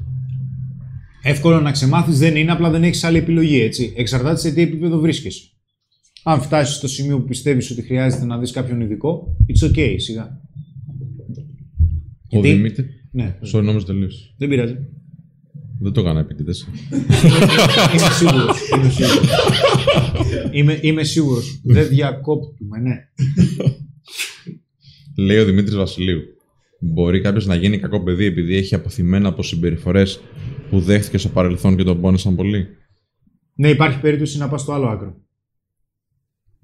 Εύκολο 1.23 1.61
να 1.61 1.71
ξεμάθεις 1.71 2.19
δεν 2.19 2.37
είναι, 2.37 2.53
απλά 2.53 2.71
δεν 2.71 2.83
έχεις 2.85 3.05
άλλη 3.05 3.19
επιλογή, 3.19 3.61
έτσι. 3.61 3.93
Εξαρτάται 3.97 4.39
σε 4.41 4.53
τι 4.53 4.63
επίπεδο 4.63 4.99
βρίσκεσαι. 4.99 5.43
Αν 6.25 6.41
φτάσεις 6.41 6.75
στο 6.75 6.89
σημείο 6.89 7.19
που 7.19 7.25
πιστεύεις 7.25 7.71
ότι 7.71 7.83
χρειάζεται 7.83 8.25
να 8.25 8.39
δεις 8.39 8.51
κάποιον 8.51 8.81
ειδικό, 8.81 9.37
it's 9.49 9.71
okay, 9.71 9.95
σιγά. 9.97 10.41
Ο 12.33 12.39
Γιατί- 12.41 12.53
Δημήτρη. 12.53 12.87
Ναι, 13.13 13.37
Sorry, 13.53 13.63
νόμιζα 13.63 13.87
τελείωσε. 13.87 14.35
δεν 14.39 14.49
πειράζει. 14.49 14.75
Δεν 15.83 15.93
το 15.93 16.01
έκανα 16.01 16.21
επίτηδες. 16.21 16.69
είμαι 17.95 18.11
σίγουρος. 18.11 18.71
Είμαι 18.71 18.91
σίγουρος. 18.91 19.29
είμαι, 20.51 20.79
είμαι 20.83 21.05
σίγουρος. 21.05 21.61
δεν 21.65 21.89
διακόπτουμε, 21.89 22.79
ναι. 22.79 23.09
Λέει 25.17 25.39
ο 25.39 25.45
Δημήτρης 25.45 25.75
Βασιλείου. 25.75 26.21
Μπορεί 26.81 27.21
κάποιος 27.21 27.47
να 27.47 27.55
γίνει 27.55 27.79
κακό 27.79 28.03
παιδί 28.03 28.25
επειδή 28.25 28.57
έχει 28.57 28.75
αποθυμένα 28.75 29.29
από 29.29 29.43
συμπεριφορές 29.43 30.21
που 30.71 30.81
δέχτηκε 30.81 31.19
στο 31.19 31.29
παρελθόν 31.29 31.77
και 31.77 31.83
τον 31.83 32.01
πόνεσαν 32.01 32.37
πολύ; 32.37 32.69
Ναι, 33.55 33.69
υπάρχει 33.69 34.01
περίπτωση 34.01 34.39
να 34.39 34.49
πας 34.49 34.61
στο 34.61 34.73
άλλο 34.73 34.87
άκρο. 34.87 35.17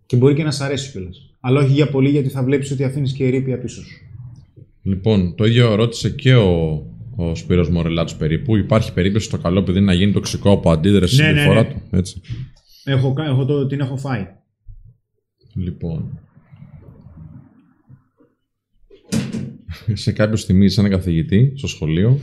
Και 0.07 0.17
μπορεί 0.17 0.35
και 0.35 0.43
να 0.43 0.51
σ' 0.51 0.61
αρέσει 0.61 0.91
κιόλας. 0.91 1.37
Αλλά 1.41 1.61
όχι 1.61 1.73
για 1.73 1.91
πολύ 1.91 2.09
γιατί 2.09 2.29
θα 2.29 2.43
βλέπεις 2.43 2.71
ότι 2.71 2.85
αφήνεις 2.85 3.13
και 3.13 3.27
ερήπια 3.27 3.59
πίσω 3.59 3.83
σου. 3.85 4.01
Λοιπόν, 4.83 5.35
το 5.35 5.45
ίδιο 5.45 5.75
ρώτησε 5.75 6.11
και 6.11 6.35
ο, 6.35 6.83
ο 7.17 7.35
Σπύρος 7.35 7.69
Μορελάτος 7.71 8.17
περίπου. 8.17 8.57
Υπάρχει 8.57 8.93
περίπτωση 8.93 9.31
το 9.31 9.39
καλό 9.39 9.63
παιδί 9.63 9.81
να 9.81 9.93
γίνει 9.93 10.13
τοξικό 10.13 10.51
από 10.51 10.71
αντίδραση 10.71 11.15
στη 11.15 11.23
Ναι, 11.23 11.31
ναι, 11.33 11.39
συμπεριφορά 11.41 11.69
ναι. 11.69 11.75
του. 11.75 11.97
Έτσι. 11.97 12.21
Έχω, 12.85 13.13
κα- 13.13 13.25
έχω 13.25 13.45
το, 13.45 13.67
την 13.67 13.81
έχω 13.81 13.97
φάει. 13.97 14.27
Λοιπόν. 15.55 16.19
σε 19.93 20.13
κάποιο 20.13 20.37
θυμίζει 20.37 20.75
σαν 20.75 20.85
ένα 20.85 20.97
καθηγητή 20.97 21.53
στο 21.57 21.67
σχολείο. 21.67 22.19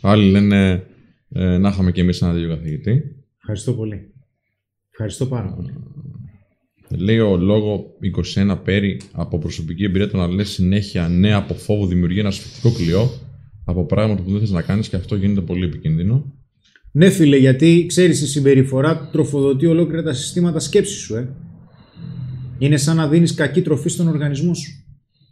Άλλοι 0.00 0.30
λένε 0.30 0.86
ε, 1.32 1.58
να 1.58 1.68
είχαμε 1.68 1.92
κι 1.92 2.00
εμείς 2.00 2.22
ένα 2.22 2.32
τέτοιο 2.32 2.48
καθηγητή. 2.48 3.02
Ευχαριστώ 3.38 3.72
πολύ. 3.72 4.12
Ευχαριστώ 4.90 5.26
πάρα 5.26 5.48
πολύ. 5.54 5.72
Λέει 6.88 7.18
ο 7.18 7.36
λόγο 7.36 7.86
21 8.34 8.58
πέρι 8.64 9.00
από 9.12 9.38
προσωπική 9.38 9.84
εμπειρία 9.84 10.08
το 10.10 10.16
να 10.16 10.26
λες 10.28 10.48
συνέχεια 10.50 11.08
ναι 11.08 11.32
από 11.32 11.54
φόβο 11.54 11.86
δημιουργεί 11.86 12.18
ένα 12.18 12.30
σφιχτικό 12.30 12.72
κλειό 12.72 13.10
από 13.68 13.84
πράγματα 13.86 14.22
που 14.22 14.30
δεν 14.30 14.40
θες 14.40 14.50
να 14.50 14.62
κάνεις 14.62 14.88
και 14.88 14.96
αυτό 14.96 15.16
γίνεται 15.16 15.40
πολύ 15.40 15.64
επικίνδυνο. 15.64 16.32
Ναι, 16.92 17.10
φίλε, 17.10 17.36
γιατί 17.36 17.84
ξέρεις 17.88 18.20
η 18.20 18.26
συμπεριφορά 18.26 19.08
τροφοδοτεί 19.12 19.66
ολόκληρα 19.66 20.02
τα 20.02 20.12
συστήματα 20.12 20.58
σκέψης 20.58 20.98
σου, 20.98 21.16
ε. 21.16 21.28
Είναι 22.58 22.76
σαν 22.76 22.96
να 22.96 23.08
δίνεις 23.08 23.34
κακή 23.34 23.62
τροφή 23.62 23.88
στον 23.88 24.08
οργανισμό 24.08 24.54
σου. 24.54 24.70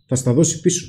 Θα 0.07 0.14
στα 0.14 0.32
δώσει 0.32 0.61
πίσω. 0.61 0.87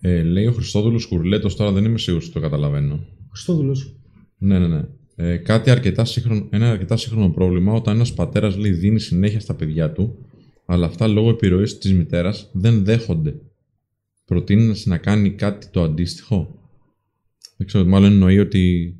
Ε, 0.00 0.22
λέει 0.22 0.46
ο 0.46 0.52
Χριστόδουλος 0.52 1.06
Κουρλέτος, 1.06 1.56
τώρα 1.56 1.72
δεν 1.72 1.84
είμαι 1.84 1.98
σίγουρος 1.98 2.24
ότι 2.24 2.34
το 2.34 2.40
καταλαβαίνω. 2.40 3.00
Χριστόδουλος. 3.30 3.96
Ναι, 4.38 4.58
ναι, 4.58 4.68
ναι. 4.68 4.82
Ε, 5.14 5.36
κάτι 5.36 5.70
αρκετά 5.70 6.04
σύγχρονο, 6.04 6.46
ένα 6.50 6.70
αρκετά 6.70 6.96
σύγχρονο 6.96 7.30
πρόβλημα 7.30 7.72
όταν 7.72 7.94
ένας 7.94 8.12
πατέρας 8.12 8.56
λέει 8.56 8.72
δίνει 8.72 9.00
συνέχεια 9.00 9.40
στα 9.40 9.54
παιδιά 9.54 9.92
του, 9.92 10.18
αλλά 10.66 10.86
αυτά 10.86 11.06
λόγω 11.06 11.30
επιρροής 11.30 11.78
της 11.78 11.92
μητέρας 11.92 12.50
δεν 12.52 12.84
δέχονται. 12.84 13.34
Προτείνει 14.30 14.74
να 14.84 14.98
κάνει 14.98 15.30
κάτι 15.30 15.66
το 15.70 15.82
αντίστοιχο. 15.82 16.58
Δεν 17.56 17.66
ξέρω, 17.66 17.84
μάλλον 17.84 18.12
εννοεί 18.12 18.38
ότι 18.38 18.94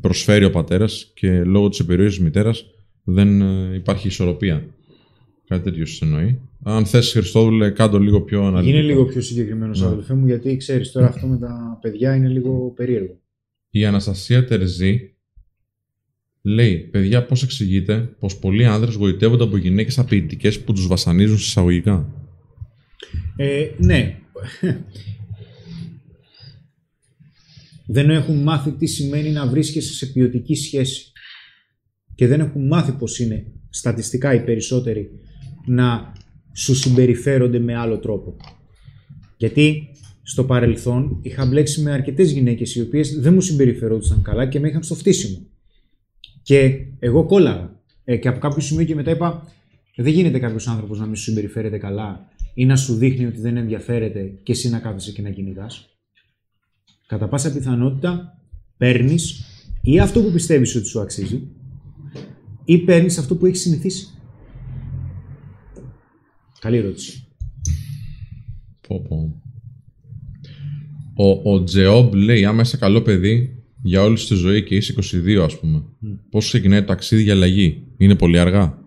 προσφέρει 0.00 0.44
ο 0.44 0.50
πατέρας 0.50 1.10
και 1.14 1.44
λόγω 1.44 1.68
της 1.68 1.78
επιρροής 1.78 2.14
της 2.14 2.24
μητέρας 2.24 2.64
δεν 3.04 3.40
ε, 3.40 3.74
υπάρχει 3.74 4.06
ισορροπία. 4.06 4.66
Κάτι 5.48 5.62
τέτοιο 5.62 5.86
σας 5.86 6.00
εννοεί. 6.00 6.40
Αν 6.62 6.86
θες 6.86 7.12
Χριστόδουλε, 7.12 7.70
κάντο 7.70 7.98
λίγο 7.98 8.20
πιο 8.20 8.44
αναλυτικά. 8.44 8.78
Είναι 8.78 8.86
λίγο 8.86 9.04
πιο 9.04 9.20
συγκεκριμένος, 9.20 9.80
Ναι. 9.80 9.86
αδελφέ 9.86 10.14
μου, 10.14 10.26
γιατί 10.26 10.56
ξέρεις 10.56 10.92
τώρα 10.92 11.06
αυτό 11.06 11.26
με 11.26 11.38
τα 11.38 11.78
παιδιά 11.80 12.14
είναι 12.14 12.28
λίγο 12.28 12.72
περίεργο. 12.76 13.20
Η 13.70 13.84
Αναστασία 13.84 14.44
Τερζή 14.44 15.14
λέει: 16.42 16.76
Παιδιά, 16.76 17.24
πώς 17.24 17.42
εξηγείτε 17.42 18.16
πως 18.18 18.38
πολλοί 18.38 18.66
άνδρες 18.66 18.94
γοητεύονται 18.94 19.44
από 19.44 19.56
γυναίκες 19.56 19.98
απειλητικές 19.98 20.60
που 20.60 20.72
τους 20.72 20.86
βασανίζουν 20.86 21.38
συσσαγωγικά; 21.38 22.14
Ε, 23.36 23.66
ναι. 23.78 24.16
δεν 27.86 28.10
έχουν 28.10 28.42
μάθει 28.42 28.70
τι 28.70 28.86
σημαίνει 28.86 29.30
να 29.30 29.46
βρίσκεσαι 29.46 29.92
σε 29.92 30.06
ποιοτική 30.06 30.54
σχέση. 30.54 31.12
Και 32.14 32.26
δεν 32.26 32.40
έχουν 32.40 32.66
μάθει 32.66 32.92
πως 32.92 33.18
είναι 33.18 33.46
στατιστικά 33.70 34.34
οι 34.34 34.44
περισσότεροι 34.44 35.10
να 35.66 36.12
σου 36.52 36.74
συμπεριφέρονται 36.74 37.58
με 37.58 37.74
άλλο 37.74 37.98
τρόπο. 37.98 38.36
Γιατί 39.36 39.88
στο 40.22 40.44
παρελθόν 40.44 41.18
είχα 41.22 41.46
μπλέξει 41.46 41.82
με 41.82 41.92
αρκετές 41.92 42.30
γυναίκες 42.30 42.74
οι 42.74 42.80
οποίες 42.80 43.18
δεν 43.20 43.34
μου 43.34 43.40
συμπεριφερόντουσαν 43.40 44.22
καλά 44.22 44.46
και 44.46 44.60
με 44.60 44.68
είχαν 44.68 44.82
στο 44.82 44.94
φτύσιμο. 44.94 45.46
Και 46.42 46.86
εγώ 46.98 47.24
κόλλαγα. 47.24 47.80
Ε, 48.04 48.16
και 48.16 48.28
από 48.28 48.38
κάποιο 48.38 48.60
σημείο 48.60 48.84
και 48.84 48.94
μετά 48.94 49.10
είπα, 49.10 49.52
δεν 49.96 50.12
γίνεται 50.12 50.38
κάποιος 50.38 50.66
άνθρωπος 50.68 50.98
να 50.98 51.06
μην 51.06 51.16
σου 51.16 51.22
συμπεριφέρεται 51.22 51.78
καλά 51.78 52.28
ή 52.54 52.64
να 52.64 52.76
σου 52.76 52.94
δείχνει 52.94 53.26
ότι 53.26 53.40
δεν 53.40 53.56
ενδιαφέρεται 53.56 54.38
και 54.42 54.52
εσύ 54.52 54.68
να 54.68 54.78
κάθεσαι 54.78 55.12
και 55.12 55.22
να 55.22 55.30
κυνηγάς. 55.30 55.88
Κατά 57.06 57.28
πάσα 57.28 57.52
πιθανότητα 57.52 58.38
παίρνεις 58.76 59.44
ή 59.80 60.00
αυτό 60.00 60.22
που 60.22 60.30
πιστεύεις 60.32 60.74
ότι 60.74 60.86
σου 60.86 61.00
αξίζει 61.00 61.48
ή 62.64 62.78
παίρνεις 62.78 63.18
αυτό 63.18 63.36
που 63.36 63.46
έχεις 63.46 63.60
συνηθίσει. 63.60 64.06
Καλή 66.60 66.76
ερώτηση. 66.76 67.26
Πω, 68.88 69.02
πω. 69.08 69.42
Ο, 71.14 71.52
ο 71.52 71.64
Τζεόμπ 71.64 72.14
λέει: 72.14 72.44
Άμα 72.44 72.60
είσαι 72.62 72.76
καλό 72.76 73.02
παιδί 73.02 73.62
για 73.82 74.02
όλη 74.02 74.16
σου 74.16 74.28
τη 74.28 74.34
ζωή 74.34 74.64
και 74.64 74.74
είσαι 74.74 74.94
22, 74.96 75.36
ας 75.44 75.58
πούμε, 75.58 75.84
πώς 76.30 76.46
ξεκινάει 76.46 76.80
το 76.80 76.86
ταξίδι 76.86 77.22
για 77.22 77.32
αλλαγή, 77.32 77.82
Είναι 77.96 78.16
πολύ 78.16 78.38
αργά. 78.38 78.81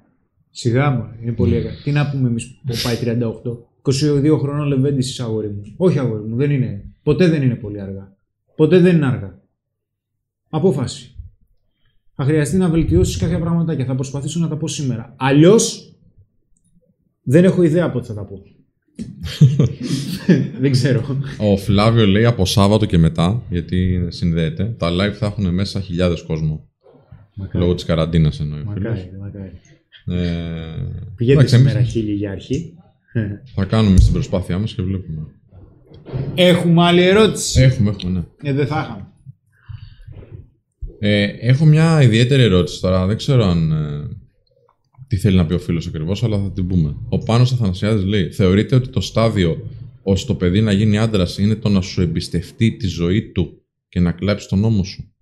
Σιγά 0.57 0.89
μου, 0.89 1.05
είναι 1.21 1.31
πολύ 1.31 1.55
αργά. 1.55 1.71
Τι 1.83 1.91
να 1.91 2.09
πούμε 2.09 2.27
εμείς 2.27 2.47
που 2.65 2.73
πάει 2.83 2.97
38. 3.01 4.33
22 4.33 4.37
χρονών 4.39 4.67
λεβέντη 4.67 4.97
είσαι 4.97 5.23
αγόρι 5.23 5.47
μου. 5.47 5.61
Όχι 5.77 5.99
αγόρι 5.99 6.23
μου, 6.23 6.35
δεν 6.35 6.51
είναι. 6.51 6.83
Ποτέ 7.03 7.27
δεν 7.27 7.41
είναι 7.41 7.55
πολύ 7.55 7.81
αργά. 7.81 8.15
Ποτέ 8.55 8.79
δεν 8.79 8.95
είναι 8.95 9.05
αργά. 9.05 9.39
Απόφαση. 10.49 11.15
Θα 12.15 12.23
χρειαστεί 12.23 12.57
να 12.57 12.69
βελτιώσεις 12.69 13.17
κάποια 13.17 13.39
πραγματάκια. 13.39 13.85
Θα 13.85 13.95
προσπαθήσω 13.95 14.39
να 14.39 14.47
τα 14.47 14.57
πω 14.57 14.67
σήμερα. 14.67 15.13
Αλλιώς 15.17 15.93
δεν 17.23 17.43
έχω 17.43 17.63
ιδέα 17.63 17.91
πότε 17.91 18.05
θα 18.05 18.13
τα 18.13 18.25
πω. 18.25 18.41
δεν 20.61 20.71
ξέρω. 20.71 21.01
Ο 21.39 21.57
Φλάβιο 21.57 22.05
λέει 22.05 22.25
από 22.25 22.45
Σάββατο 22.45 22.85
και 22.85 22.97
μετά, 22.97 23.43
γιατί 23.49 24.07
συνδέεται, 24.09 24.75
τα 24.77 24.89
live 24.89 25.13
θα 25.13 25.25
έχουν 25.25 25.53
μέσα 25.53 25.81
χιλιάδες 25.81 26.21
κόσμο. 26.21 26.69
Μακάρι. 27.35 27.59
Λόγω 27.59 27.75
της 27.75 27.85
καραντίνας 27.85 28.39
εννοεί. 28.39 28.61
ο 28.61 28.71
φίλος. 28.73 28.91
Μακάρι, 28.93 29.17
μακάρι. 29.19 29.59
Ε, 30.07 30.13
Πηγαίνετε 31.15 31.39
εντάξει, 31.39 31.55
εμείς 31.55 31.71
σήμερα 31.71 31.83
χίλιοι 31.83 32.15
για 32.17 32.31
αρχή. 32.31 32.73
Θα 33.55 33.65
κάνουμε 33.65 33.97
στην 33.97 34.13
προσπάθειά 34.13 34.59
μας 34.59 34.73
και 34.73 34.81
βλέπουμε. 34.81 35.27
Έχουμε 36.35 36.83
άλλη 36.83 37.01
ερώτηση. 37.01 37.61
Έχουμε, 37.61 37.89
έχουμε, 37.89 38.11
ναι. 38.41 38.49
Ε, 38.49 38.53
δεν 38.53 38.67
θα 38.67 38.81
είχαμε. 38.81 39.07
Ε, 40.99 41.23
έχω 41.23 41.65
μια 41.65 42.01
ιδιαίτερη 42.01 42.41
ερώτηση 42.43 42.81
τώρα. 42.81 43.05
Δεν 43.05 43.17
ξέρω 43.17 43.43
αν. 43.45 43.71
ε, 43.71 44.07
τι 45.07 45.17
θέλει 45.17 45.37
να 45.37 45.45
πει 45.45 45.53
ο 45.53 45.59
φίλος 45.59 45.87
ακριβώς, 45.87 46.23
αλλά 46.23 46.37
θα 46.39 46.51
την 46.51 46.67
πούμε. 46.67 46.95
Ο 47.09 47.17
Πάνος 47.17 47.51
Αθανασιάδης 47.53 48.03
λέει: 48.03 48.31
Θεωρείτε 48.31 48.75
ότι 48.75 48.89
το 48.89 49.01
στάδιο 49.01 49.69
ώστε 50.03 50.27
το 50.27 50.35
παιδί 50.35 50.61
να 50.61 50.71
γίνει 50.71 50.97
άντρας 50.97 51.37
είναι 51.37 51.55
το 51.55 51.69
να 51.69 51.81
σου 51.81 52.01
εμπιστευτεί 52.01 52.71
τη 52.71 52.87
ζωή 52.87 53.31
του 53.31 53.61
και 53.89 53.99
να 53.99 54.11
κλάψει 54.11 54.47
τον 54.47 54.59
νόμο 54.59 54.83
σου; 54.83 55.13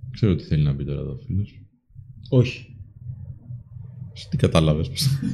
Δεν 0.00 0.10
Ξέρω 0.12 0.34
τι 0.36 0.44
θέλει 0.44 0.62
να 0.62 0.76
πει 0.76 0.84
τώρα 0.84 1.00
εδώ 1.00 1.10
ο 1.12 1.18
φίλος. 1.26 1.62
Όχι. 2.28 2.71
Τι 4.30 4.36
κατάλαβες. 4.36 4.90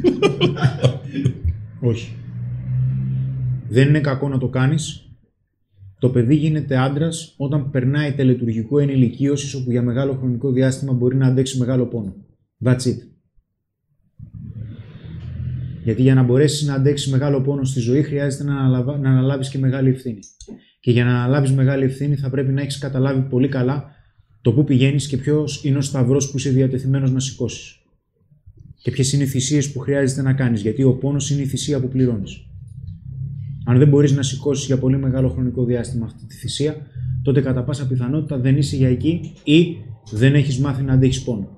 Όχι. 1.81 2.17
Δεν 3.69 3.89
είναι 3.89 4.01
κακό 4.01 4.29
να 4.29 4.39
το 4.39 4.49
κάνεις. 4.49 5.03
Το 5.99 6.09
παιδί 6.11 6.35
γίνεται 6.35 6.77
άντρας 6.77 7.35
όταν 7.37 7.71
περνάει 7.71 8.13
τελετουργικό 8.13 8.79
ενηλικίωσης 8.79 9.55
όπου 9.55 9.71
για 9.71 9.83
μεγάλο 9.83 10.13
χρονικό 10.15 10.53
διάστημα 10.53 10.93
μπορεί 10.93 11.17
να 11.17 11.27
αντέξει 11.27 11.59
μεγάλο 11.59 11.87
πόνο. 11.87 12.15
That's 12.65 12.81
it. 12.81 12.97
Γιατί 15.85 16.03
για 16.03 16.15
να 16.15 16.23
μπορέσεις 16.23 16.67
να 16.67 16.75
αντέξεις 16.75 17.13
μεγάλο 17.13 17.41
πόνο 17.41 17.65
στη 17.65 17.81
ζωή 17.81 18.03
χρειάζεται 18.03 18.45
να, 18.45 18.59
αναλαβα... 18.59 18.99
να 18.99 19.11
αναλάβεις 19.11 19.49
και 19.49 19.59
μεγάλη 19.59 19.89
ευθύνη. 19.89 20.19
Και 20.81 20.91
για 20.91 21.05
να 21.05 21.11
αναλάβεις 21.11 21.53
μεγάλη 21.53 21.85
ευθύνη 21.85 22.17
θα 22.17 22.31
πρέπει 22.31 22.53
να 22.53 22.61
έχεις 22.61 22.79
καταλάβει 22.79 23.21
πολύ 23.21 23.49
καλά 23.49 23.91
το 24.43 24.53
πού 24.53 24.65
πηγαίνεις 24.65 25.09
και 25.09 25.17
ποιος 25.17 25.65
είναι 25.65 25.79
ο 25.79 25.81
σταυρός 25.81 26.31
που 26.31 26.37
είσαι 26.37 26.51
διατεθειμένος 26.51 27.11
να 27.11 27.21
σηκώσεις. 27.21 27.78
Και 28.89 28.95
ποιες 28.95 29.13
είναι 29.13 29.23
οι 29.23 29.27
θυσίες 29.27 29.73
που 29.73 29.79
χρειάζεται 29.79 30.23
να 30.23 30.33
κάνεις. 30.33 30.61
Γιατί 30.61 30.83
ο 30.83 30.93
πόνος 30.93 31.31
είναι 31.31 31.43
η 31.43 31.47
θυσία 31.47 31.81
που 31.81 31.89
πληρώνεις. 31.89 32.47
Αν 33.65 33.79
δεν 33.79 33.89
μπορείς 33.89 34.13
να 34.13 34.23
σηκώσεις 34.23 34.67
για 34.67 34.79
πολύ 34.79 34.99
μεγάλο 34.99 35.29
χρονικό 35.29 35.65
διάστημα 35.65 36.05
αυτή 36.07 36.27
τη 36.27 36.35
θυσία, 36.35 36.77
τότε 37.23 37.41
κατά 37.41 37.65
πάσα 37.65 37.87
πιθανότητα 37.87 38.39
δεν 38.39 38.57
είσαι 38.57 38.77
για 38.77 38.89
εκεί 38.89 39.33
ή 39.45 39.77
δεν 40.11 40.35
έχεις 40.35 40.59
μάθει 40.59 40.83
να 40.83 40.93
αντέχεις 40.93 41.23
πόνο. 41.23 41.49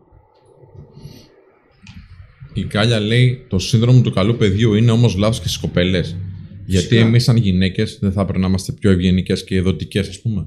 Η 2.54 2.64
Κάλια 2.64 3.00
λέει: 3.00 3.46
Το 3.48 3.58
σύνδρομο 3.58 4.00
του 4.00 4.10
καλού 4.10 4.36
παιδιού 4.36 4.74
είναι 4.74 4.90
όμως 4.90 5.16
λάθος 5.16 5.40
και 5.40 5.48
στις 5.48 5.60
κοπέλες. 5.60 6.16
Γιατί 6.66 6.86
Φυσικά. 6.86 7.06
εμείς, 7.06 7.24
σαν 7.24 7.36
γυναίκες, 7.36 7.98
δεν 8.00 8.12
θα 8.12 8.24
πρέπει 8.24 8.40
να 8.40 8.46
είμαστε 8.46 8.72
πιο 8.72 8.90
ευγενικές 8.90 9.44
και 9.44 9.56
εδωτικέ, 9.56 9.98
ας 9.98 10.20
πούμε. 10.20 10.46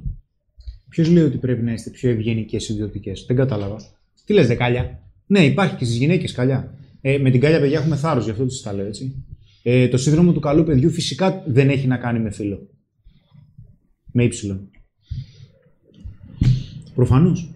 Ποιος 0.90 1.10
λέει 1.10 1.24
ότι 1.24 1.38
πρέπει 1.38 1.62
να 1.62 1.74
είστε 1.74 1.90
πιο 1.90 2.10
ευγενικές 2.10 2.70
ιδιωτικές; 2.70 3.24
Δεν 3.28 3.36
κατάλαβα. 3.36 3.78
Τι 4.26 4.34
λες, 4.34 4.48
Δεκάλια; 4.48 5.03
Ναι, 5.28 5.46
υπάρχει 5.46 5.76
και 5.76 5.86
στις 5.86 5.98
γυναίκες 5.98 6.32
καλιά. 6.32 6.78
Ε, 7.02 7.18
με 7.18 7.30
την 7.30 7.40
κάλια, 7.40 7.60
παιδιά, 7.60 7.80
έχουμε 7.80 7.96
θάρρος, 7.96 8.26
γι' 8.26 8.32
αυτό 8.32 8.46
τη 8.46 8.62
τα 8.62 8.74
λέω 8.74 8.86
έτσι. 8.86 9.26
Ε, 9.64 9.88
το 9.88 9.98
σύνδρομο 9.98 10.32
του 10.32 10.40
καλού 10.40 10.64
παιδιού 10.64 10.90
φυσικά 10.90 11.44
δεν 11.48 11.70
έχει 11.70 11.88
να 11.88 11.98
κάνει 11.98 12.20
με 12.20 12.32
φίλο. 12.32 12.70
Με 14.12 14.24
ύψιλον. 14.24 14.70
Προφανώς. 16.96 17.54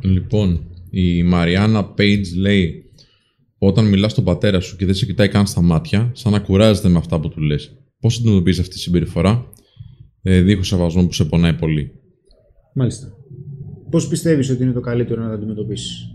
Λοιπόν, 0.00 0.66
η 0.90 1.22
Μαριάννα 1.22 1.84
Πέιτζ 1.84 2.32
λέει: 2.32 2.84
Όταν 3.58 3.88
μιλάς 3.88 4.12
στον 4.12 4.24
πατέρα 4.24 4.60
σου 4.60 4.76
και 4.76 4.86
δεν 4.86 4.94
σε 4.94 5.06
κοιτάει 5.06 5.28
καν 5.28 5.46
στα 5.46 5.60
μάτια, 5.60 6.10
σαν 6.14 6.32
να 6.32 6.40
κουράζεται 6.40 6.88
με 6.88 6.98
αυτά 6.98 7.20
που 7.20 7.28
του 7.28 7.40
λες. 7.40 7.76
Πώς 8.00 8.18
αντιμετωπίζεις 8.18 8.60
αυτή 8.60 8.74
τη 8.74 8.80
συμπεριφορά, 8.80 9.50
ε, 10.22 10.40
δίχως 10.40 10.66
σεβασμό 10.66 11.06
που 11.06 11.12
σε 11.12 11.24
πονάει 11.24 11.54
πολύ. 11.54 11.92
Μάλιστα. 12.74 13.12
Πώς 13.96 14.08
πιστεύεις 14.08 14.50
ότι 14.50 14.62
είναι 14.62 14.72
το 14.72 14.80
καλύτερο 14.80 15.22
να 15.22 15.28
το 15.28 15.34
αντιμετωπίσεις; 15.34 16.14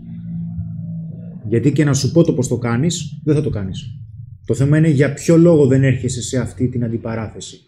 Γιατί 1.48 1.72
και 1.72 1.84
να 1.84 1.94
σου 1.94 2.12
πω 2.12 2.24
το 2.24 2.34
πώς 2.34 2.48
το 2.48 2.58
κάνεις, 2.58 3.20
δεν 3.24 3.34
θα 3.34 3.42
το 3.42 3.50
κάνεις. 3.50 3.98
Το 4.44 4.54
θέμα 4.54 4.78
είναι 4.78 4.88
για 4.88 5.12
ποιο 5.12 5.36
λόγο 5.36 5.66
δεν 5.66 5.84
έρχεσαι 5.84 6.22
σε 6.22 6.38
αυτή 6.38 6.68
την 6.68 6.84
αντιπαράθεση. 6.84 7.60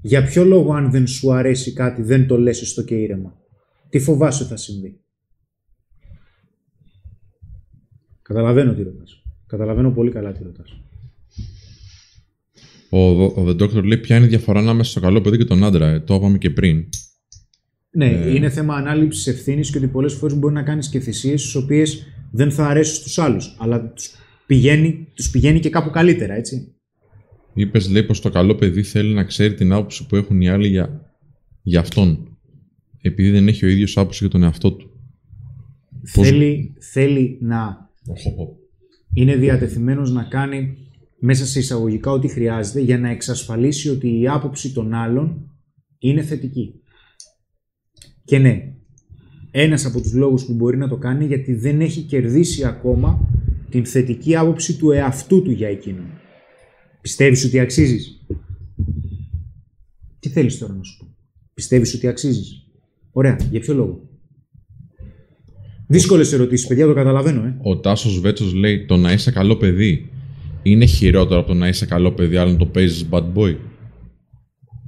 Για 0.00 0.24
ποιο 0.24 0.44
λόγο 0.44 0.72
αν 0.72 0.90
δεν 0.90 1.06
σου 1.06 1.32
αρέσει 1.32 1.72
κάτι 1.72 2.02
δεν 2.02 2.26
το 2.26 2.38
λες 2.38 2.68
στο 2.68 2.82
και 2.82 2.94
ήρεμα. 2.94 3.36
Τι 3.88 3.98
φοβάσαι 3.98 4.44
θα 4.44 4.56
συμβεί; 4.56 5.00
Καταλαβαίνω 8.22 8.74
τι 8.74 8.82
ρωτάς. 8.82 9.22
Καταλαβαίνω 9.46 9.90
πολύ 9.90 10.10
καλά 10.10 10.32
τι 10.32 10.42
ρωτάς. 10.42 10.82
Ο, 12.90 13.22
ο 13.22 13.44
The 13.48 13.62
Doctor 13.62 13.82
λέει: 13.84 13.98
Ποια 13.98 14.16
είναι 14.16 14.24
η 14.24 14.28
διαφορά 14.28 14.58
ανάμεσα 14.60 14.90
στο 14.90 15.00
καλό 15.00 15.20
παιδί 15.20 15.36
και 15.36 15.44
τον 15.44 15.64
άντρα. 15.64 15.88
Ε, 15.88 16.00
το 16.00 16.14
είπαμε 16.14 16.38
και 16.38 16.50
πριν. 16.50 16.84
Ναι, 17.92 18.06
Ε. 18.06 18.34
είναι 18.34 18.50
θέμα 18.50 18.74
ανάληψης 18.74 19.26
ευθύνης 19.26 19.70
και 19.70 19.78
ότι 19.78 19.86
πολλές 19.86 20.14
φορές 20.14 20.36
μπορεί 20.38 20.54
να 20.54 20.62
κάνεις 20.62 20.88
και 20.88 21.00
θυσίες 21.00 21.50
τι 21.52 21.58
οποίες 21.58 22.06
δεν 22.30 22.50
θα 22.50 22.66
αρέσουν 22.66 22.94
στους 22.94 23.18
άλλους. 23.18 23.56
Αλλά 23.58 23.92
τους 23.92 24.10
πηγαίνει, 24.46 25.06
τους 25.14 25.30
πηγαίνει 25.30 25.60
και 25.60 25.70
κάπου 25.70 25.90
καλύτερα, 25.90 26.34
έτσι. 26.34 26.74
Είπες, 27.54 27.90
λέει, 27.90 28.02
πως 28.02 28.20
το 28.20 28.30
καλό 28.30 28.54
παιδί 28.54 28.82
θέλει 28.82 29.14
να 29.14 29.24
ξέρει 29.24 29.54
την 29.54 29.72
άποψη 29.72 30.06
που 30.06 30.16
έχουν 30.16 30.40
οι 30.40 30.48
άλλοι 30.48 30.68
για, 30.68 31.10
για 31.62 31.80
αυτόν. 31.80 32.36
Επειδή 33.02 33.30
δεν 33.30 33.48
έχει 33.48 33.64
ο 33.64 33.68
ίδιος 33.68 33.96
άποψη 33.96 34.18
για 34.20 34.28
τον 34.28 34.42
εαυτό 34.42 34.72
του. 34.72 34.90
Πώς- 36.14 36.26
Θέλει, 36.26 36.74
θέλει 36.78 37.38
να 37.40 37.88
Οχο, 38.06 38.56
είναι 39.12 39.36
διατεθειμένος 39.36 40.12
να 40.12 40.22
κάνει 40.22 40.76
μέσα 41.20 41.46
σε 41.46 41.58
εισαγωγικά 41.58 42.10
ό,τι 42.10 42.28
χρειάζεται 42.28 42.80
για 42.80 42.98
να 42.98 43.08
εξασφαλίσει 43.08 43.88
ότι 43.88 44.20
η 44.20 44.28
άποψη 44.28 44.72
των 44.72 44.94
άλλων 44.94 45.50
είναι 45.98 46.22
θετική. 46.22 46.74
Και 48.24 48.38
ναι, 48.38 48.72
ένας 49.50 49.84
από 49.84 50.00
τους 50.00 50.12
λόγους 50.12 50.44
που 50.44 50.52
μπορεί 50.52 50.76
να 50.76 50.88
το 50.88 50.96
κάνει 50.96 51.26
γιατί 51.26 51.54
δεν 51.54 51.80
έχει 51.80 52.00
κερδίσει 52.00 52.64
ακόμα 52.64 53.28
την 53.70 53.86
θετική 53.86 54.36
άποψη 54.36 54.76
του 54.78 54.90
εαυτού 54.90 55.42
του 55.42 55.50
για 55.50 55.68
εκείνον. 55.68 56.06
Πιστεύεις 57.00 57.44
ότι 57.44 57.58
αξίζεις; 57.58 58.24
Τι 60.18 60.28
θέλεις 60.28 60.58
τώρα 60.58 60.74
να 60.74 60.82
σου 60.82 60.96
πω; 60.98 61.14
Πιστεύεις 61.54 61.94
ότι 61.94 62.06
αξίζεις; 62.06 62.66
Ωραία. 63.12 63.38
Για 63.50 63.60
ποιο 63.60 63.74
λόγο; 63.74 64.08
Δύσκολες 65.86 66.32
ερωτήσεις, 66.32 66.66
παιδιά, 66.66 66.86
το 66.86 66.94
καταλαβαίνω, 66.94 67.44
ε. 67.44 67.56
Ο 67.62 67.78
Τάσος 67.78 68.20
Βέτσος 68.20 68.52
λέει: 68.52 68.84
Το 68.84 68.96
να 68.96 69.12
είσαι 69.12 69.30
καλό 69.30 69.56
παιδί 69.56 70.10
είναι 70.62 70.84
χειρότερο 70.84 71.40
από 71.40 71.48
το 71.48 71.54
να 71.54 71.68
είσαι 71.68 71.86
καλό 71.86 72.12
παιδί, 72.12 72.36
αλλά 72.36 72.50
να 72.52 72.56
το 72.56 72.66
παίζεις 72.66 73.08
bad 73.10 73.24
boy. 73.34 73.56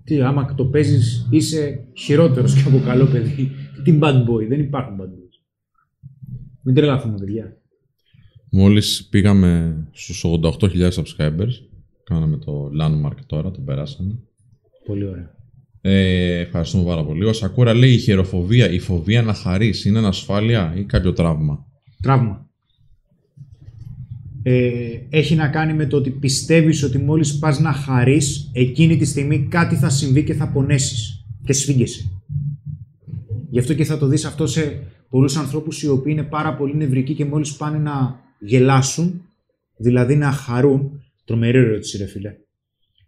Τι, 0.05 0.21
άμα 0.21 0.55
το 0.55 0.65
παίζεις, 0.65 1.29
είσαι 1.31 1.87
χειρότερος 1.97 2.55
και 2.55 2.69
από 2.69 2.81
καλό 2.85 3.07
παιδί. 3.07 3.51
Τι 3.85 3.99
bad 4.03 4.15
boy, 4.15 4.49
δεν 4.49 4.61
υπάρχουν 4.61 4.97
bad 5.01 5.05
boys. 5.05 5.33
Μην 6.63 6.75
τρελαθούμε, 6.75 7.19
παιδιά. 7.19 7.57
Μόλις 8.51 9.09
πήγαμε 9.11 9.77
στους 9.93 10.25
88.000 10.43 10.91
subscribers, 10.91 11.53
κάναμε 12.05 12.37
το 12.37 12.71
landmark 12.81 13.17
τώρα, 13.27 13.51
το 13.51 13.61
περάσαμε. 13.61 14.19
Πολύ 14.87 15.07
ωραία. 15.07 15.35
Ε, 15.81 16.39
ευχαριστούμε 16.39 16.85
πάρα 16.85 17.05
πολύ. 17.05 17.25
Ο 17.25 17.33
Σακούρα 17.33 17.75
λέει: 17.75 17.93
Η 17.93 17.99
χειροφοβία, 17.99 18.71
η 18.71 18.79
φοβία 18.79 19.23
να 19.23 19.35
χαρείς 19.35 19.85
είναι 19.85 19.99
ανασφάλεια 19.99 20.75
ή 20.77 20.85
κάποιο 20.85 21.13
τραύμα; 21.13 21.67
Τραύμα. 22.03 22.51
Ε, 24.43 24.99
έχει 25.11 25.35
να 25.35 25.49
κάνει 25.49 25.75
με 25.75 25.87
το 25.87 25.97
ότι 25.97 26.11
πιστεύεις 26.11 26.83
ότι 26.83 26.99
μόλις 26.99 27.39
πας 27.39 27.59
να 27.59 27.73
χαρείς, 27.73 28.51
εκείνη 28.53 28.97
τη 28.97 29.05
στιγμή 29.05 29.47
κάτι 29.47 29.77
θα 29.77 29.89
συμβεί 29.89 30.25
και 30.25 30.35
θα 30.35 30.49
πονέσεις 30.49 31.25
και 31.45 31.53
σφίγγεσαι. 31.53 32.11
Γι' 33.51 33.59
αυτό 33.59 33.75
και 33.75 33.85
θα 33.85 33.99
το 33.99 34.07
δεις 34.07 34.25
αυτό 34.25 34.47
σε 34.47 34.83
πολλούς 35.09 35.37
ανθρώπους 35.37 35.83
οι 35.83 35.89
οποίοι 35.89 36.15
είναι 36.17 36.29
πάρα 36.29 36.57
πολύ 36.57 36.77
νευρικοί 36.77 37.15
και 37.15 37.25
μόλις 37.25 37.57
πάνε 37.57 37.79
να 37.79 38.21
γελάσουν, 38.41 39.23
δηλαδή 39.77 40.17
να 40.17 40.31
χαρούν, 40.31 41.03
τρομερή 41.25 41.59
ερώτηση 41.59 41.99
ρε 41.99 42.07
φίλε, 42.07 42.35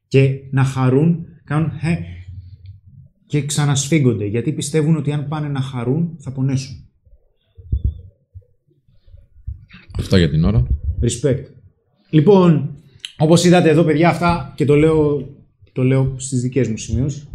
και 0.08 0.40
να 0.50 0.64
χαρούν, 0.64 1.26
κάνουν 1.44 1.70
«χε» 1.70 1.98
και 3.26 3.44
ξανασφίγγονται, 3.44 4.24
γιατί 4.24 4.52
πιστεύουν 4.52 4.96
ότι 4.96 5.12
αν 5.12 5.28
πάνε 5.28 5.48
να 5.48 5.60
χαρούν 5.60 6.16
θα 6.18 6.32
πονέσουν. 6.32 6.76
Αυτά 9.98 10.18
για 10.18 10.30
την 10.30 10.44
ώρα. 10.44 10.66
Respect. 11.04 11.44
Λοιπόν, 12.10 12.74
όπως 13.16 13.44
είδατε 13.44 13.70
εδώ 13.70 13.84
παιδιά 13.84 14.08
αυτά 14.08 14.52
και 14.56 14.64
το 14.64 14.76
λέω, 14.76 15.28
το 15.72 15.82
λέω 15.82 16.14
στις 16.16 16.40
δικές 16.40 16.68
μου 16.68 16.76
σημείωσεις. 16.76 17.28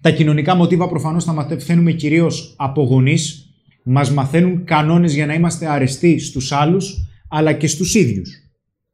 Τα 0.00 0.10
κοινωνικά 0.10 0.54
μοτίβα 0.54 0.88
προφανώς 0.88 1.24
τα 1.24 1.32
μαθαίνουμε 1.32 1.92
κυρίως 1.92 2.54
από 2.56 2.82
γονείς. 2.82 3.50
Μας 3.82 4.10
μαθαίνουν 4.10 4.64
κανόνες 4.64 5.14
για 5.14 5.26
να 5.26 5.34
είμαστε 5.34 5.70
αρεστοί 5.70 6.18
στους 6.18 6.52
άλλους 6.52 7.06
αλλά 7.28 7.52
και 7.52 7.66
στους 7.66 7.94
ίδιους. 7.94 8.30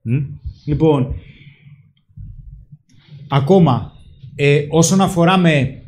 Μμ. 0.02 0.19
Λοιπόν, 0.64 1.14
ακόμα 3.28 3.93
ε, 4.35 4.66
όσον 4.69 5.01
αφορά 5.01 5.39
με 5.39 5.82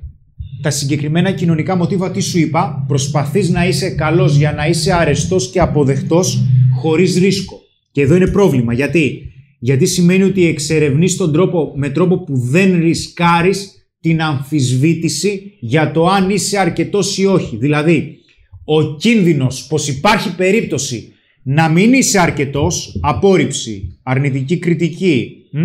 τα 0.63 0.71
συγκεκριμένα 0.71 1.33
κοινωνικά 1.33 1.77
μοτίβα, 1.77 2.11
τι 2.11 2.21
σου 2.21 2.39
είπα, 2.39 2.85
προσπαθείς 2.89 3.49
να 3.49 3.67
είσαι 3.67 3.91
καλός 3.91 4.37
για 4.37 4.53
να 4.53 4.67
είσαι 4.67 4.93
αρεστός 4.93 5.51
και 5.51 5.61
αποδεκτός 5.61 6.43
χωρίς 6.75 7.17
ρίσκο. 7.17 7.64
Και 7.95 8.01
εδώ 8.01 8.15
είναι 8.15 8.27
πρόβλημα. 8.27 8.73
Γιατί, 8.73 9.33
Γιατί 9.59 9.87
σημαίνει 9.87 10.23
ότι 10.23 10.47
εξερευνείς 10.47 11.17
τον 11.17 11.33
τρόπο 11.33 11.73
με 11.77 11.91
τρόπο 11.91 12.19
που 12.19 12.39
δεν 12.39 12.81
ρισκάρεις 12.81 13.89
την 14.01 14.21
αμφισβήτηση 14.23 15.57
για 15.61 15.91
το 15.91 16.07
αν 16.07 16.31
είσαι 16.31 16.59
αρκετός 16.59 17.19
ή 17.19 17.27
όχι. 17.27 17.57
Δηλαδή, 17.57 18.17
ο 18.65 18.97
κίνδυνος 18.97 19.67
πως 19.67 19.89
υπάρχει 19.89 20.35
περίπτωση 20.35 21.13
να 21.43 21.69
μην 21.69 21.93
είσαι 21.93 22.21
αρκετός, 22.21 22.99
απόρριψη, 23.03 23.99
αρνητική 24.03 24.59
κριτική, 24.59 25.37
μ, 25.53 25.65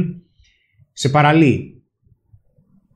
σε 0.93 1.09
παραλύει. 1.09 1.83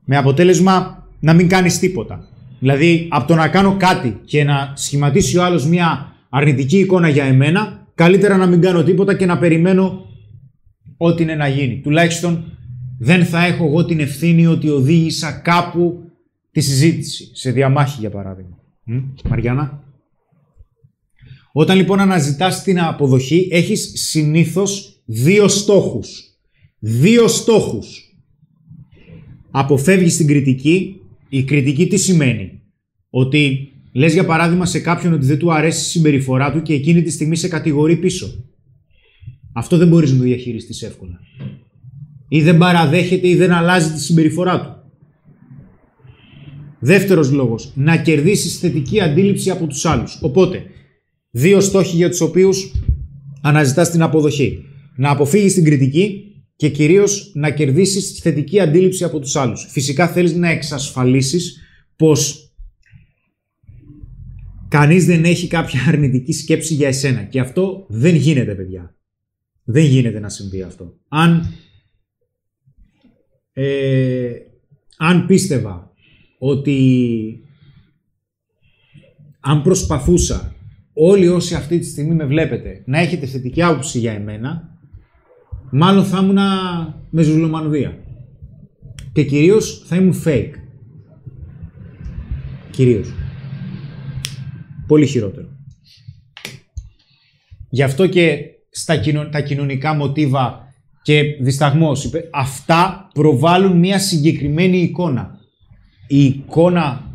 Με 0.04 0.16
αποτέλεσμα 0.16 1.08
να 1.20 1.32
μην 1.32 1.48
κάνεις 1.48 1.78
τίποτα. 1.78 2.28
Δηλαδή, 2.58 3.06
από 3.10 3.26
το 3.26 3.34
να 3.34 3.48
κάνω 3.48 3.76
κάτι 3.76 4.20
και 4.24 4.44
να 4.44 4.72
σχηματίσει 4.76 5.38
ο 5.38 5.44
άλλος 5.44 5.66
μια 5.66 6.16
αρνητική 6.28 6.78
εικόνα 6.78 7.08
για 7.08 7.24
εμένα, 7.24 7.83
καλύτερα 7.94 8.36
να 8.36 8.46
μην 8.46 8.60
κάνω 8.60 8.82
τίποτα 8.82 9.14
και 9.16 9.26
να 9.26 9.38
περιμένω 9.38 10.06
ό,τι 10.96 11.22
είναι 11.22 11.34
να 11.34 11.48
γίνει. 11.48 11.80
Τουλάχιστον 11.80 12.44
δεν 12.98 13.24
θα 13.24 13.44
έχω 13.44 13.66
εγώ 13.66 13.84
την 13.84 14.00
ευθύνη 14.00 14.46
ότι 14.46 14.68
οδήγησα 14.68 15.32
κάπου 15.32 16.10
τη 16.50 16.60
συζήτηση, 16.60 17.30
σε 17.32 17.50
διαμάχη 17.50 18.00
για 18.00 18.10
παράδειγμα. 18.10 18.58
Μ, 18.84 18.98
Μαριάννα. 19.28 19.82
Όταν 21.52 21.76
λοιπόν 21.76 22.00
αναζητάς 22.00 22.62
την 22.62 22.80
αποδοχή, 22.80 23.48
έχεις 23.50 23.92
συνήθως 23.94 25.02
δύο 25.04 25.48
στόχους. 25.48 26.22
Δύο 26.78 27.28
στόχους. 27.28 28.16
Αποφεύγεις 29.50 30.16
την 30.16 30.26
κριτική. 30.26 31.00
Η 31.28 31.44
κριτική 31.44 31.86
τι 31.86 31.96
σημαίνει; 31.96 32.62
Ότι 33.10 33.72
λες 33.94 34.12
για 34.12 34.24
παράδειγμα 34.24 34.66
σε 34.66 34.78
κάποιον 34.78 35.12
ότι 35.12 35.26
δεν 35.26 35.38
του 35.38 35.52
αρέσει 35.52 35.80
η 35.80 35.88
συμπεριφορά 35.88 36.52
του 36.52 36.62
και 36.62 36.72
εκείνη 36.72 37.02
τη 37.02 37.10
στιγμή 37.10 37.36
σε 37.36 37.48
κατηγορεί 37.48 37.96
πίσω. 37.96 38.44
Αυτό 39.52 39.76
δεν 39.76 39.88
μπορείς 39.88 40.12
να 40.12 40.18
το 40.18 40.22
διαχειριστείς 40.22 40.82
εύκολα. 40.82 41.20
Ή 42.28 42.42
δεν 42.42 42.58
παραδέχεται 42.58 43.28
ή 43.28 43.36
δεν 43.36 43.52
αλλάζει 43.52 43.92
τη 43.92 44.00
συμπεριφορά 44.00 44.60
του. 44.60 44.74
Δεύτερος 46.78 47.30
λόγος, 47.30 47.72
να 47.74 47.96
κερδίσεις 47.96 48.58
θετική 48.58 49.00
αντίληψη 49.00 49.50
από 49.50 49.66
τους 49.66 49.84
άλλους. 49.84 50.18
Οπότε, 50.20 50.62
δύο 51.30 51.60
στόχοι 51.60 51.96
για 51.96 52.10
τους 52.10 52.20
οποίους 52.20 52.72
αναζητάς 53.42 53.90
την 53.90 54.02
αποδοχή. 54.02 54.64
Να 54.96 55.10
αποφύγεις 55.10 55.54
την 55.54 55.64
κριτική 55.64 56.24
και 56.56 56.68
κυρίως 56.68 57.30
να 57.34 57.50
κερδίσεις 57.50 58.18
θετική 58.20 58.60
αντίληψη 58.60 59.04
από 59.04 59.18
τους 59.18 59.36
άλλους. 59.36 59.66
Φυσικά 59.70 60.08
θέλεις 60.08 60.34
να 60.34 60.48
εξασφαλίσεις 60.48 61.60
πως 61.96 62.43
κανείς 64.74 65.06
δεν 65.06 65.24
έχει 65.24 65.46
κάποια 65.46 65.80
αρνητική 65.88 66.32
σκέψη 66.32 66.74
για 66.74 66.88
εσένα. 66.88 67.22
Και 67.22 67.40
αυτό 67.40 67.86
δεν 67.88 68.14
γίνεται, 68.14 68.54
παιδιά. 68.54 68.94
Δεν 69.64 69.84
γίνεται 69.84 70.18
να 70.20 70.28
συμβεί 70.28 70.62
αυτό. 70.62 70.94
Αν, 71.08 71.54
ε, 73.52 74.32
αν 74.96 75.26
πίστευα 75.26 75.92
ότι 76.38 77.40
αν 79.40 79.62
προσπαθούσα 79.62 80.54
όλοι 80.92 81.28
όσοι 81.28 81.54
αυτή 81.54 81.78
τη 81.78 81.86
στιγμή 81.86 82.14
με 82.14 82.24
βλέπετε 82.24 82.82
να 82.86 82.98
έχετε 82.98 83.26
θετική 83.26 83.62
άποψη 83.62 83.98
για 83.98 84.12
εμένα, 84.12 84.78
μάλλον 85.70 86.04
θα 86.04 86.18
ήμουν 86.22 86.38
με 87.10 87.22
ζουλομανδία. 87.22 87.98
Και 89.12 89.24
κυρίως 89.24 89.84
θα 89.86 89.96
ήμουν 89.96 90.22
fake. 90.24 90.52
Κυρίως. 92.70 93.14
Πολύ 94.86 95.06
χειρότερο. 95.06 95.46
Γι' 97.68 97.82
αυτό 97.82 98.06
και 98.06 98.38
στα 98.70 98.96
κοινο- 98.96 99.28
τα 99.28 99.40
κοινωνικά 99.40 99.94
μοτίβα 99.94 100.74
και 101.02 101.22
δισταγμός 101.40 102.04
είπε, 102.04 102.28
αυτά 102.32 103.10
προβάλλουν 103.14 103.78
μια 103.78 103.98
συγκεκριμένη 103.98 104.78
εικόνα. 104.78 105.38
Η 106.06 106.24
εικόνα, 106.24 107.12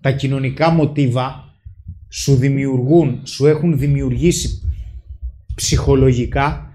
τα 0.00 0.12
κοινωνικά 0.12 0.70
μοτίβα 0.70 1.54
σου 2.08 2.34
δημιουργούν, 2.34 3.20
σου 3.24 3.46
έχουν 3.46 3.78
δημιουργήσει 3.78 4.62
ψυχολογικά 5.54 6.72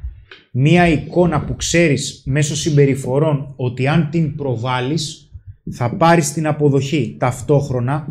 μία 0.51 0.87
εικόνα 0.87 1.41
που 1.41 1.55
ξέρεις 1.55 2.21
μέσω 2.25 2.55
συμπεριφορών 2.55 3.53
ότι 3.55 3.87
αν 3.87 4.09
την 4.09 4.35
προβάλλεις 4.35 5.31
θα 5.71 5.95
πάρεις 5.95 6.33
την 6.33 6.47
αποδοχή. 6.47 7.15
Ταυτόχρονα 7.19 8.07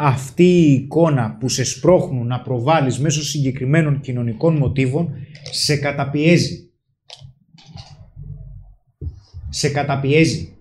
αυτή 0.00 0.44
η 0.44 0.72
εικόνα 0.72 1.36
που 1.40 1.48
σε 1.48 1.64
σπρώχνουν 1.64 2.26
να 2.26 2.40
προβάλλεις 2.40 2.98
μέσω 2.98 3.22
συγκεκριμένων 3.22 4.00
κοινωνικών 4.00 4.56
μοτίβων 4.56 5.10
σε 5.50 5.76
καταπιέζει. 5.76 6.70
Σε 9.48 9.68
καταπιέζει. 9.68 10.52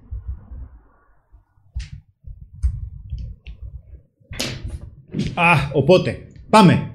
Α, 5.34 5.54
οπότε, 5.74 6.18
πάμε. 6.50 6.92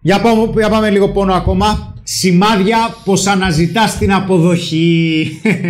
Για 0.00 0.20
πάμε, 0.20 0.52
για 0.56 0.68
πάμε 0.68 0.90
λίγο 0.90 1.12
πόνο 1.12 1.32
ακόμα. 1.34 1.94
Σημάδια 2.02 2.78
πως 3.04 3.26
αναζητάς 3.26 3.98
την 3.98 4.12
αποδοχή. 4.12 5.26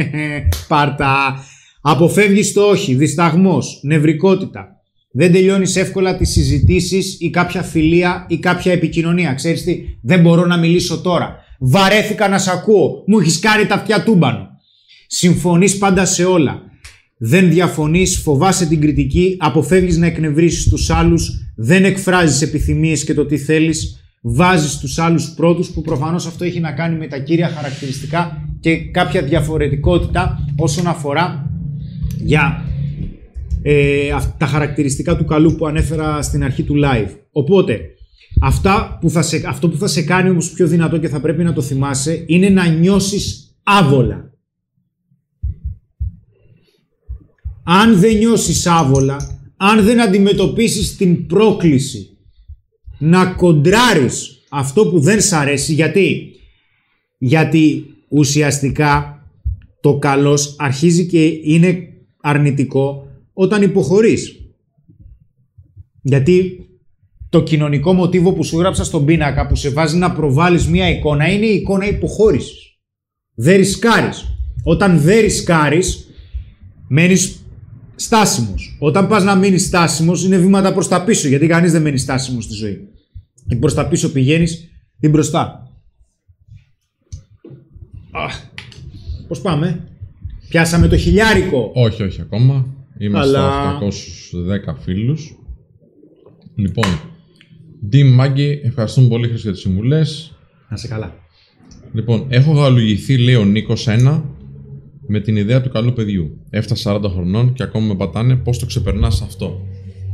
Πάρτα. 0.68 1.44
Αποφεύγεις 1.80 2.52
το 2.52 2.62
όχι, 2.62 2.94
δισταγμός, 2.94 3.80
νευρικότητα. 3.82 4.81
Δεν 5.12 5.32
τελειώνεις 5.32 5.76
εύκολα 5.76 6.16
τις 6.16 6.30
συζητήσεις 6.30 7.16
ή 7.20 7.30
κάποια 7.30 7.62
φιλία 7.62 8.26
ή 8.28 8.38
κάποια 8.38 8.72
επικοινωνία. 8.72 9.34
Ξέρεις 9.34 9.64
τι, 9.64 9.78
δεν 10.02 10.20
μπορώ 10.20 10.46
να 10.46 10.56
μιλήσω 10.56 11.00
τώρα. 11.00 11.36
Βαρέθηκα 11.58 12.28
να 12.28 12.38
σ' 12.38 12.48
ακούω. 12.48 13.04
Μου 13.06 13.18
έχεις 13.18 13.38
κάνει 13.38 13.66
τα 13.66 13.74
αυτιά 13.74 14.02
τούμπανο. 14.02 14.48
Συμφωνείς 15.06 15.78
πάντα 15.78 16.04
σε 16.04 16.24
όλα. 16.24 16.62
Δεν 17.18 17.50
διαφωνείς, 17.50 18.16
φοβάσαι 18.16 18.66
την 18.66 18.80
κριτική, 18.80 19.36
αποφεύγεις 19.38 19.96
να 19.96 20.06
εκνευρίσεις 20.06 20.68
τους 20.68 20.90
άλλους, 20.90 21.30
δεν 21.56 21.84
εκφράζεις 21.84 22.42
επιθυμίες 22.42 23.04
και 23.04 23.14
το 23.14 23.26
τι 23.26 23.38
θέλεις, 23.38 24.02
βάζεις 24.22 24.78
τους 24.78 24.98
άλλους 24.98 25.34
πρώτους 25.36 25.70
που 25.70 25.82
προφανώς 25.82 26.26
αυτό 26.26 26.44
έχει 26.44 26.60
να 26.60 26.72
κάνει 26.72 26.96
με 26.96 27.06
τα 27.06 27.18
κύρια 27.18 27.48
χαρακτηριστικά 27.48 28.48
και 28.60 28.76
κάποια 28.76 29.22
διαφορετικότητα 29.22 30.48
όσον 30.56 30.86
αφορά 30.86 31.50
για 32.24 32.64
ε, 33.62 34.10
αυ- 34.10 34.38
τα 34.38 34.46
χαρακτηριστικά 34.46 35.16
του 35.16 35.24
καλού 35.24 35.54
που 35.54 35.66
ανέφερα 35.66 36.22
στην 36.22 36.44
αρχή 36.44 36.62
του 36.62 36.74
live. 36.84 37.10
Οπότε, 37.32 37.80
αυτά 38.40 38.98
που 39.00 39.10
θα 39.10 39.22
σε, 39.22 39.42
αυτό 39.46 39.68
που 39.68 39.76
θα 39.76 39.86
σε 39.86 40.02
κάνει 40.02 40.30
όμως 40.30 40.50
πιο 40.50 40.66
δυνατό 40.66 40.98
και 40.98 41.08
θα 41.08 41.20
πρέπει 41.20 41.42
να 41.42 41.52
το 41.52 41.62
θυμάσαι 41.62 42.24
είναι 42.26 42.48
να 42.48 42.66
νιώσεις 42.66 43.56
άβολα. 43.62 44.30
αν 47.64 47.98
δεν 47.98 48.16
νιώσεις 48.16 48.66
άβολα, 48.66 49.40
αν 49.56 49.84
δεν 49.84 50.00
αντιμετωπίσεις 50.00 50.96
την 50.96 51.26
πρόκληση 51.26 52.16
να 52.98 53.26
κοντράρεις 53.26 54.44
αυτό 54.50 54.86
που 54.86 55.00
δεν 55.00 55.20
σ' 55.20 55.32
αρέσει, 55.32 55.72
γιατί, 55.72 56.30
γιατί 57.18 57.84
ουσιαστικά 58.08 59.22
το 59.80 59.98
καλός 59.98 60.54
αρχίζει 60.58 61.06
και 61.06 61.24
είναι 61.24 61.88
αρνητικό 62.20 63.06
όταν 63.32 63.62
υποχωρείς. 63.62 64.36
Γιατί 66.02 66.66
το 67.28 67.42
κοινωνικό 67.42 67.92
μοτίβο 67.92 68.32
που 68.32 68.44
σου 68.44 68.58
γράψα 68.58 68.84
στον 68.84 69.04
πίνακα 69.04 69.46
που 69.46 69.54
σε 69.54 69.70
βάζει 69.70 69.96
να 69.96 70.12
προβάλλεις 70.12 70.66
μια 70.66 70.88
εικόνα 70.88 71.32
είναι 71.32 71.46
η 71.46 71.54
εικόνα 71.54 71.88
υποχώρησης. 71.88 72.78
Δεν 73.34 73.56
ρισκάρεις. 73.56 74.36
Όταν 74.64 75.00
δεν 75.00 75.20
ρισκάρεις, 75.20 76.08
μένεις 76.88 77.44
στάσιμος. 77.94 78.76
Όταν 78.78 79.08
πας 79.08 79.24
να 79.24 79.34
μείνεις 79.34 79.64
στάσιμος 79.64 80.24
είναι 80.24 80.36
βήματα 80.36 80.72
προς 80.72 80.88
τα 80.88 81.04
πίσω 81.04 81.28
γιατί 81.28 81.46
κανείς 81.46 81.72
δεν 81.72 81.82
μένει 81.82 81.98
στάσιμος 81.98 82.44
στη 82.44 82.54
ζωή. 82.54 82.88
Ή 83.48 83.56
προς 83.56 83.74
τα 83.74 83.88
πίσω 83.88 84.12
πηγαίνεις 84.12 84.70
ή 85.00 85.08
μπροστά. 85.08 85.70
Αχ, 88.10 88.40
πώς 89.28 89.40
πάμε; 89.40 89.92
Πιάσαμε 90.52 90.88
το 90.88 90.96
χιλιάρικο. 90.96 91.70
Όχι, 91.74 92.02
όχι 92.02 92.20
ακόμα. 92.20 92.66
Είμαστε 93.02 93.38
Αλλά- 93.38 93.50
στα 93.50 93.78
810 93.78 94.74
φίλους. 94.74 95.36
Λοιπόν, 96.54 96.84
Dean 97.92 98.10
Μάγκη, 98.14 98.60
ευχαριστούμε 98.64 99.08
πολύ 99.08 99.26
Χρήστο 99.28 99.42
για 99.42 99.52
τις 99.52 99.60
συμβουλές. 99.60 100.36
Να 100.68 100.76
σε 100.76 100.88
καλά. 100.88 101.14
Λοιπόν, 101.92 102.26
έχω 102.28 102.52
γαλουγηθεί, 102.52 103.18
λέει 103.18 103.34
ο 103.34 103.44
Νίκος 103.44 103.88
1, 103.88 104.24
με 105.06 105.20
την 105.20 105.36
ιδέα 105.36 105.60
του 105.62 105.70
καλού 105.70 105.92
παιδιού. 105.92 106.38
Έφτασα 106.50 106.94
40 106.94 107.08
χρονών 107.10 107.52
και 107.52 107.62
ακόμα 107.62 107.86
με 107.86 107.96
πατάνε. 107.96 108.36
Πώς 108.36 108.58
το 108.58 108.66
ξεπερνάς 108.66 109.22
αυτό, 109.22 109.66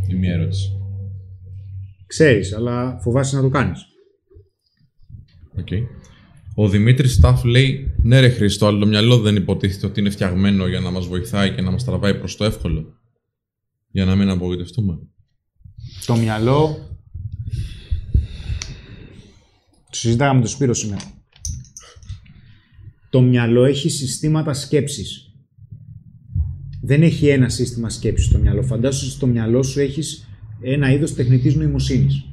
η 0.08 0.14
μία 0.14 0.32
ερώτηση. 0.32 0.72
Ξέρεις, 2.06 2.52
αλλά 2.54 2.98
φοβάσαι 3.02 3.36
να 3.36 3.42
το 3.42 3.48
κάνεις. 3.48 3.86
Οκ. 5.58 5.68
Ο 6.60 6.68
Δημήτρης 6.68 7.12
Σταφ 7.12 7.44
λέει: 7.44 7.94
Ναι, 8.02 8.20
ρε 8.20 8.28
Χρήστο, 8.28 8.66
αλλά 8.66 8.78
το 8.78 8.86
μυαλό 8.86 9.18
δεν 9.18 9.36
υποτίθεται 9.36 9.86
ότι 9.86 10.00
είναι 10.00 10.10
φτιαγμένο 10.10 10.66
για 10.66 10.80
να 10.80 10.90
μας 10.90 11.06
βοηθάει 11.06 11.54
και 11.54 11.62
να 11.62 11.70
μας 11.70 11.84
τραβάει 11.84 12.14
προς 12.14 12.36
το 12.36 12.44
εύκολο. 12.44 12.94
Για 13.90 14.04
να 14.04 14.16
μην 14.16 14.28
απογοητευτούμε. 14.28 14.98
Το 16.06 16.16
μυαλό... 16.16 16.76
Το 19.90 19.98
συζητάγαμε 19.98 20.38
με 20.38 20.44
τον 20.44 20.50
Σπύρο 20.50 20.74
σήμερα. 20.74 21.02
Το 23.10 23.20
μυαλό 23.20 23.64
έχει 23.64 23.88
συστήματα 23.88 24.54
σκέψης. 24.54 25.32
δεν 26.82 27.02
έχει 27.02 27.28
ένα 27.28 27.48
σύστημα 27.48 27.90
σκέψης 27.90 28.26
στο 28.26 28.38
μυαλό. 28.38 28.62
Φαντάσου 28.62 29.06
ότι 29.06 29.14
στο 29.14 29.26
μυαλό 29.26 29.62
σου 29.62 29.80
έχεις 29.80 30.28
ένα 30.60 30.92
είδος 30.92 31.14
τεχνητής 31.14 31.54
νοημοσύνης. 31.54 32.27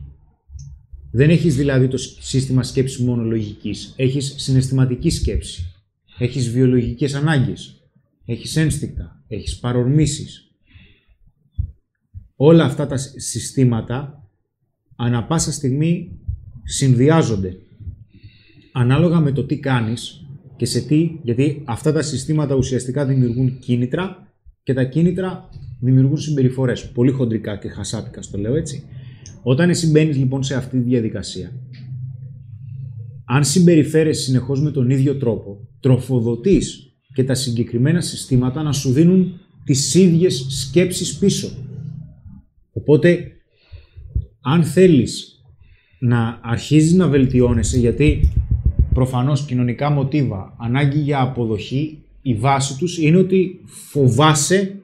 Δεν 1.15 1.29
έχεις 1.29 1.55
δηλαδή 1.55 1.87
το 1.87 1.97
σύστημα 1.97 2.63
σκέψης 2.63 2.99
μόνο 2.99 3.23
λογικής. 3.23 3.93
Έχεις 3.95 4.33
συναισθηματική 4.37 5.09
σκέψη. 5.09 5.73
Έχεις 6.17 6.49
βιολογικές 6.49 7.13
ανάγκες. 7.13 7.81
Έχεις 8.25 8.55
ένστικτα. 8.55 9.23
Έχεις 9.27 9.59
παρορμήσεις. 9.59 10.51
Όλα 12.35 12.63
αυτά 12.63 12.87
τα 12.87 12.97
συστήματα 12.97 14.27
ανα 14.95 15.23
πάσα 15.23 15.51
στιγμή 15.51 16.19
συνδυάζονται. 16.63 17.57
Ανάλογα 18.71 19.19
με 19.19 19.31
το 19.31 19.43
τι 19.43 19.57
κάνεις 19.57 20.25
και 20.55 20.65
σε 20.65 20.81
τι, 20.81 21.19
γιατί 21.23 21.61
αυτά 21.65 21.91
τα 21.91 22.01
συστήματα 22.01 22.55
ουσιαστικά 22.55 23.05
δημιουργούν 23.05 23.59
κίνητρα 23.59 24.33
και 24.63 24.73
τα 24.73 24.83
κίνητρα 24.83 25.49
δημιουργούν 25.79 26.17
συμπεριφορές. 26.17 26.91
Πολύ 26.91 27.11
χοντρικά 27.11 27.57
και 27.57 27.69
χασάπικα 27.69 28.21
στο 28.21 28.37
λέω 28.37 28.55
έτσι. 28.55 28.83
Όταν 29.47 29.69
εσύ 29.69 29.87
μπαίνεις 29.87 30.17
λοιπόν 30.17 30.43
σε 30.43 30.55
αυτή 30.55 30.77
τη 30.77 30.83
διαδικασία, 30.83 31.51
αν 33.25 33.43
συμπεριφέρεσαι 33.43 34.21
συνεχώς 34.21 34.61
με 34.61 34.71
τον 34.71 34.89
ίδιο 34.89 35.15
τρόπο, 35.15 35.67
τροφοδοτείς 35.79 36.95
και 37.13 37.23
τα 37.23 37.33
συγκεκριμένα 37.33 38.01
συστήματα 38.01 38.63
να 38.63 38.71
σου 38.71 38.91
δίνουν 38.91 39.39
τις 39.63 39.95
ίδιες 39.95 40.45
σκέψεις 40.49 41.17
πίσω. 41.17 41.51
Οπότε, 42.73 43.31
αν 44.41 44.63
θέλεις 44.63 45.43
να 45.99 46.39
αρχίζεις 46.43 46.93
να 46.93 47.07
βελτιώνεσαι, 47.07 47.79
γιατί 47.79 48.33
προφανώς 48.93 49.45
κοινωνικά 49.45 49.89
μοτίβα, 49.89 50.55
ανάγκη 50.59 50.99
για 50.99 51.21
αποδοχή, 51.21 52.03
η 52.21 52.33
βάση 52.33 52.77
τους 52.77 52.97
είναι 52.97 53.17
ότι 53.17 53.59
φοβάσαι 53.65 54.81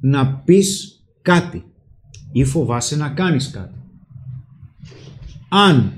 να 0.00 0.34
πεις 0.36 1.00
κάτι 1.22 1.64
ή 2.32 2.44
φοβάσαι 2.44 2.96
να 2.96 3.08
κάνεις 3.08 3.50
κάτι. 3.50 3.78
Αν 5.48 5.92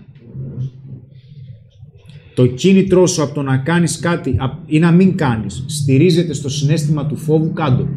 το 2.34 2.46
κίνητρό 2.46 3.06
σου 3.06 3.22
από 3.22 3.34
το 3.34 3.42
να 3.42 3.58
κάνεις 3.58 3.98
κάτι 3.98 4.36
ή 4.66 4.78
να 4.78 4.92
μην 4.92 5.16
κάνεις 5.16 5.64
στηρίζεται 5.66 6.32
στο 6.32 6.48
συνέστημα 6.48 7.06
του 7.06 7.16
φόβου 7.16 7.52
κάτω. 7.52 7.88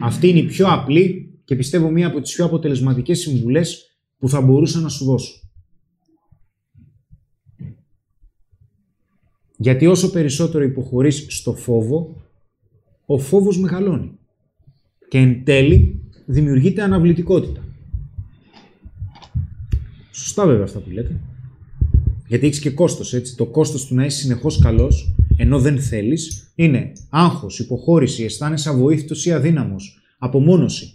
Αυτή 0.00 0.28
είναι 0.28 0.38
η 0.38 0.44
πιο 0.44 0.66
απλή 0.68 1.38
και 1.44 1.56
πιστεύω 1.56 1.90
μία 1.90 2.06
από 2.06 2.20
τις 2.20 2.34
πιο 2.34 2.44
αποτελεσματικές 2.44 3.18
συμβουλές 3.18 3.96
που 4.18 4.28
θα 4.28 4.40
μπορούσα 4.40 4.80
να 4.80 4.88
σου 4.88 5.04
δώσω. 5.04 5.40
Γιατί 9.56 9.86
όσο 9.86 10.10
περισσότερο 10.10 10.64
υποχωρείς 10.64 11.26
στο 11.28 11.54
φόβο, 11.54 12.16
ο 13.06 13.18
φόβος 13.18 13.58
μεγαλώνει. 13.58 14.18
Και 15.08 15.18
εν 15.18 15.44
τέλει 15.44 16.05
δημιουργείται 16.26 16.82
αναβλητικότητα. 16.82 17.60
Σωστά 20.10 20.46
βέβαια 20.46 20.64
αυτά 20.64 20.78
που 20.78 20.90
λέτε. 20.90 21.20
Γιατί 22.28 22.46
έχεις 22.46 22.58
και 22.58 22.70
κόστος, 22.70 23.14
έτσι. 23.14 23.36
Το 23.36 23.46
κόστος 23.46 23.86
του 23.86 23.94
να 23.94 24.04
είσαι 24.04 24.18
συνεχώς 24.18 24.58
καλός, 24.58 25.14
ενώ 25.36 25.60
δεν 25.60 25.80
θέλεις, 25.80 26.52
είναι 26.54 26.92
άγχος, 27.08 27.58
υποχώρηση, 27.58 28.24
αισθάνεσαι 28.24 28.68
αβοήθητος 28.68 29.26
ή 29.26 29.32
αδύναμος, 29.32 29.98
απομόνωση. 30.18 30.94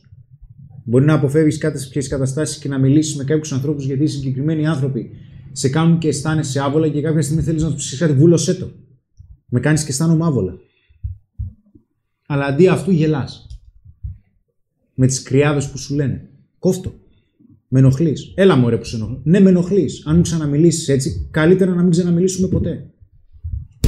Μπορεί 0.83 1.05
να 1.05 1.13
αποφεύγεις 1.13 1.57
κάποιες 1.57 2.07
καταστάσεις 2.07 2.57
και 2.57 2.67
να 2.69 2.77
μιλήσεις 2.77 3.15
με 3.15 3.23
κάποιους 3.23 3.51
ανθρώπους 3.51 3.85
γιατί 3.85 4.03
οι 4.03 4.07
συγκεκριμένοι 4.07 4.67
άνθρωποι 4.67 5.11
σε 5.51 5.69
κάνουν 5.69 5.97
και 5.97 6.07
αισθάνεσαι 6.07 6.59
άβολα 6.59 6.89
και 6.89 7.01
κάποια 7.01 7.21
στιγμή 7.21 7.41
θέλεις 7.41 7.63
να 7.63 7.73
τους 7.73 7.89
πει 7.89 7.97
κάτι, 7.97 8.13
βούλωσέ 8.13 8.53
το. 8.53 8.71
Με 9.45 9.59
κάνεις 9.59 9.83
και 9.83 9.89
αισθάνομαι 9.91 10.25
άβολα. 10.25 10.53
Αλλά 12.27 12.45
αντί 12.45 12.67
αυτού 12.67 12.91
γελάς. 12.91 13.50
Με 15.03 15.07
τις 15.07 15.21
κρυάδες 15.21 15.69
που 15.69 15.77
σου 15.77 15.95
λένε. 15.95 16.29
Κόφτο. 16.59 16.93
Με 17.67 17.79
ενοχλείς. 17.79 18.31
Έλα 18.35 18.55
μωρέ 18.55 18.77
που 18.77 18.83
σε 18.83 18.95
ενοχλεί. 18.95 19.19
Ναι, 19.23 19.39
με 19.39 19.49
ενοχλείς. 19.49 20.05
Αν 20.05 20.15
μου 20.15 20.21
ξαναμιλήσεις 20.21 20.87
έτσι, 20.87 21.27
καλύτερα 21.31 21.73
να 21.73 21.81
μην 21.81 21.91
ξαναμιλήσουμε 21.91 22.47
ποτέ. 22.47 22.89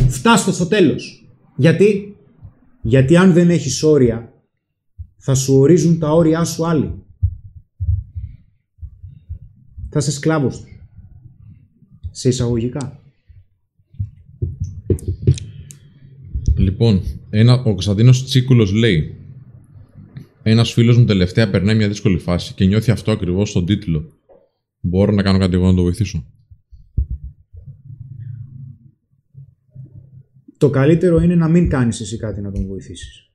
Φτάστο 0.08 0.52
στο 0.52 0.66
τέλος. 0.66 1.30
Γιατί; 1.56 2.16
Γιατί 2.82 3.18
αν 3.18 3.34
δεν 3.34 3.50
έχεις 3.50 3.84
όρια, 3.84 4.34
θα 5.18 5.36
σου 5.36 5.54
ορίζουν 5.54 6.00
τα 6.00 6.12
όρια 6.12 6.44
σου 6.44 6.68
άλλοι. 6.68 6.94
Θα 9.90 10.00
είσαι 10.00 10.12
σκλάβος 10.12 10.62
τους. 10.62 10.82
Σε 12.12 12.30
εισαγωγικά. 12.30 13.00
Λοιπόν, 16.58 17.02
ένα, 17.30 17.54
ο 17.54 17.64
Κωνσταντίνος 17.64 18.26
Τσίκουλος 18.26 18.72
λέει 18.72 19.18
ένας 20.44 20.74
φίλος 20.74 20.98
μου 20.98 21.06
τελευταία 21.06 21.50
περνάει 21.50 21.76
μια 21.76 21.88
δύσκολη 21.88 22.18
φάση 22.18 22.54
και 22.54 22.66
νιώθει 22.66 22.92
αυτό 22.92 23.12
ακριβώς 23.12 23.50
στον 23.50 23.66
τίτλο. 23.66 24.14
Μπορώ 24.80 25.12
να 25.12 25.24
κάνω 25.24 25.38
κάτι 25.38 25.56
εγώ 25.56 25.66
να 25.66 25.76
το 25.76 25.82
βοηθήσω. 25.82 26.26
Το 30.58 30.70
καλύτερο 30.70 31.22
είναι 31.22 31.36
να 31.36 31.48
μην 31.48 31.70
κάνεις 31.70 32.00
εσύ 32.02 32.18
κάτι 32.18 32.42
να 32.42 32.52
τον 32.52 32.66
βοηθήσεις. 32.66 33.32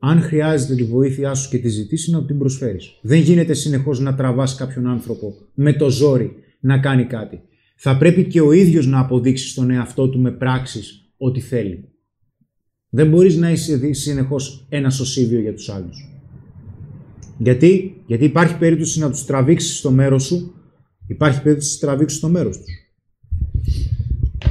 Αν 0.00 0.20
χρειάζεται 0.20 0.74
τη 0.74 0.84
βοήθειά 0.84 1.34
σου 1.34 1.50
και 1.50 1.58
τη 1.58 1.68
ζητήσεις, 1.68 2.12
να 2.12 2.24
την 2.24 2.38
προσφέρεις. 2.38 2.98
Δεν 3.02 3.20
γίνεται 3.20 3.54
συνεχώς 3.54 4.00
να 4.00 4.14
τραβάς 4.14 4.54
κάποιον 4.54 4.86
άνθρωπο 4.86 5.34
με 5.54 5.72
το 5.72 5.90
ζόρι 5.90 6.32
να 6.60 6.78
κάνει 6.78 7.04
κάτι. 7.04 7.40
Θα 7.76 7.98
πρέπει 7.98 8.24
και 8.24 8.40
ο 8.40 8.52
ίδιος 8.52 8.86
να 8.86 8.98
αποδείξει 8.98 9.48
στον 9.48 9.70
εαυτό 9.70 10.08
του 10.08 10.18
με 10.18 10.30
πράξεις 10.30 11.12
ότι 11.16 11.40
θέλει. 11.40 11.88
Δεν 12.88 13.08
μπορείς 13.08 13.36
να 13.36 13.50
είσαι 13.50 13.92
συνεχώς 13.92 14.66
ένα 14.68 14.90
σωσίβιο 14.90 15.40
για 15.40 15.54
τους 15.54 15.68
άλλους. 15.68 16.11
Γιατί, 17.42 18.02
Γιατί 18.06 18.24
υπάρχει 18.24 18.58
περίπτωση 18.58 19.00
να 19.00 19.10
τους 19.10 19.24
τραβήξεις 19.24 19.78
στο 19.78 19.90
μέρος 19.90 20.24
σου, 20.24 20.54
υπάρχει 21.06 21.42
περίπτωση 21.42 21.70
να 21.70 21.78
τους 21.78 21.88
τραβήξεις 21.88 22.18
στο 22.18 22.28
μέρος 22.28 22.56
τους. 22.56 22.66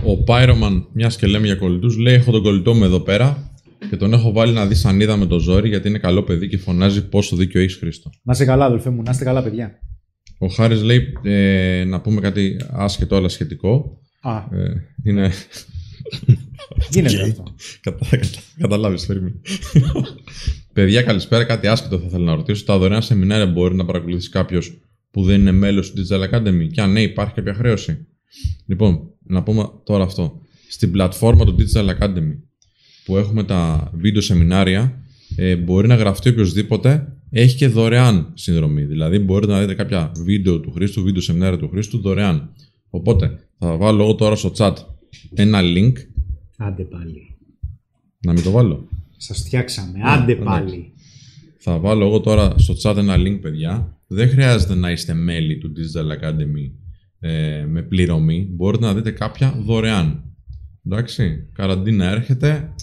Ο 0.06 0.24
Pyroman, 0.28 0.86
μιας 0.94 1.16
και 1.16 1.28
λέμε 1.28 1.46
για 1.46 1.56
κολλητούς, 1.56 1.98
λέει: 1.98 2.14
Έχω 2.14 2.32
τον 2.32 2.44
κολλητό 2.44 2.74
μου 2.74 2.84
εδώ 2.84 3.00
πέρα 3.00 3.52
και 3.90 3.98
τον 3.98 4.14
έχω 4.14 4.32
βάλει 4.32 4.54
να 4.54 4.66
δει 4.68 4.76
σανίδα 4.76 5.18
με 5.18 5.26
το 5.26 5.40
ζόρι 5.40 5.68
γιατί 5.68 5.88
είναι 5.88 5.98
καλό 5.98 6.24
παιδί 6.24 6.48
και 6.48 6.58
φωνάζει 6.58 7.08
πόσο 7.08 7.36
δίκιο 7.36 7.62
έχεις 7.62 7.76
Χρήστο. 7.76 8.10
Να 8.24 8.32
είστε 8.32 8.46
καλά, 8.46 8.66
αδελφέ 8.66 8.90
μου, 8.90 9.02
να 9.02 9.12
είστε 9.12 9.24
καλά, 9.24 9.44
παιδιά. 9.44 9.80
Ο 10.38 10.48
Χάρης 10.48 10.82
λέει 10.84 11.14
ε, 11.24 11.84
να 11.84 12.02
πούμε 12.02 12.22
κάτι 12.22 12.56
άσχετο 12.72 13.16
αλλά 13.16 13.30
σχετικό. 13.30 14.00
Α, 14.22 14.38
Ε, 14.38 14.74
είναι. 15.04 15.32
Γίνεται 16.90 17.22
αυτό. 17.22 17.44
Κατα, 17.82 18.06
κατα, 18.10 18.28
Καταλάβεις, 18.60 19.06
περίμενε. 19.06 19.36
Παιδιά, 20.74 21.02
καλησπέρα. 21.02 21.44
Κάτι 21.44 21.68
άσχετο 21.68 21.98
θα 21.98 22.06
ήθελα 22.08 22.24
να 22.24 22.36
ρωτήσω. 22.36 22.66
Τα 22.66 22.78
δωρεάν 22.78 23.02
σεμινάρια 23.02 23.46
μπορεί 23.46 23.76
να 23.76 23.86
παρακολουθήσει 23.86 24.30
κάποιος 24.30 24.78
που 25.12 25.24
δεν 25.24 25.40
είναι 25.40 25.52
μέλος 25.52 25.92
του 25.92 26.08
Digital 26.08 26.30
Academy; 26.30 26.68
Και 26.72 26.82
αν 26.82 26.92
ναι, 26.92 27.02
υπάρχει 27.02 27.34
κάποια 27.34 27.54
χρέωση; 27.54 28.08
Λοιπόν, 28.66 29.10
να 29.24 29.44
πούμε 29.44 29.70
τώρα 29.84 30.04
αυτό. 30.04 30.42
Στην 30.70 30.92
πλατφόρμα 30.92 31.46
του 31.46 31.56
Digital 31.60 31.90
Academy 32.00 32.38
που 33.06 33.18
έχουμε 33.18 33.44
τα 33.44 33.92
βίντεο 33.94 34.22
σεμινάρια, 34.22 35.04
ε, 35.36 35.56
μπορεί 35.56 35.88
να 35.88 35.96
γραφτεί 35.96 36.30
οποιοδήποτε 36.30 37.18
έχει 37.30 37.56
και 37.56 37.68
δωρεάν 37.68 38.32
συνδρομή. 38.34 38.86
Δηλαδή, 38.86 39.20
μπορείτε 39.20 39.52
να 39.52 39.60
δείτε 39.60 39.74
κάποια 39.74 40.12
βίντεο 40.16 40.60
του 40.60 40.72
Χρήστου, 40.72 41.04
βίντεο 41.04 41.22
σεμινάρια 41.22 41.58
του 41.58 41.70
Χρήστου 41.70 42.02
δωρεάν. 42.02 42.54
Οπότε, 42.90 43.40
θα 43.60 43.78
βάλω 43.78 44.04
εγώ 44.04 44.16
τώρα 44.16 44.36
στο 44.36 44.52
chat 44.58 44.74
ένα 45.34 45.60
link. 45.64 45.94
Άντε 46.62 46.84
πάλι. 46.84 47.38
Να 48.20 48.34
μην 48.34 48.44
το 48.44 48.52
βάλω. 48.52 48.88
Σας 49.18 49.40
φτιάξαμε. 49.40 50.00
Άντε 50.04 50.32
εντάξει. 50.32 50.44
πάλι. 50.50 50.94
Θα 51.58 51.80
βάλω 51.80 52.06
εγώ 52.06 52.20
τώρα 52.20 52.54
στο 52.58 52.74
chat 52.84 52.98
ένα 52.98 53.16
link, 53.18 53.40
παιδιά. 53.42 54.02
Δεν 54.08 54.30
χρειάζεται 54.30 54.76
να 54.76 54.92
είστε 54.92 55.14
μέλη 55.14 55.58
του 55.58 55.72
Digital 55.76 56.24
Academy 56.24 56.72
ε, 57.20 57.66
με 57.68 57.82
πληρωμή. 57.82 58.48
Μπορείτε 58.52 58.86
να 58.86 58.94
δείτε 58.94 59.12
κάποια 59.12 59.56
δωρεάν. 59.66 60.24
Εντάξει, 60.86 61.50
καραντίνα 61.54 62.10
έρχεται 62.10 62.74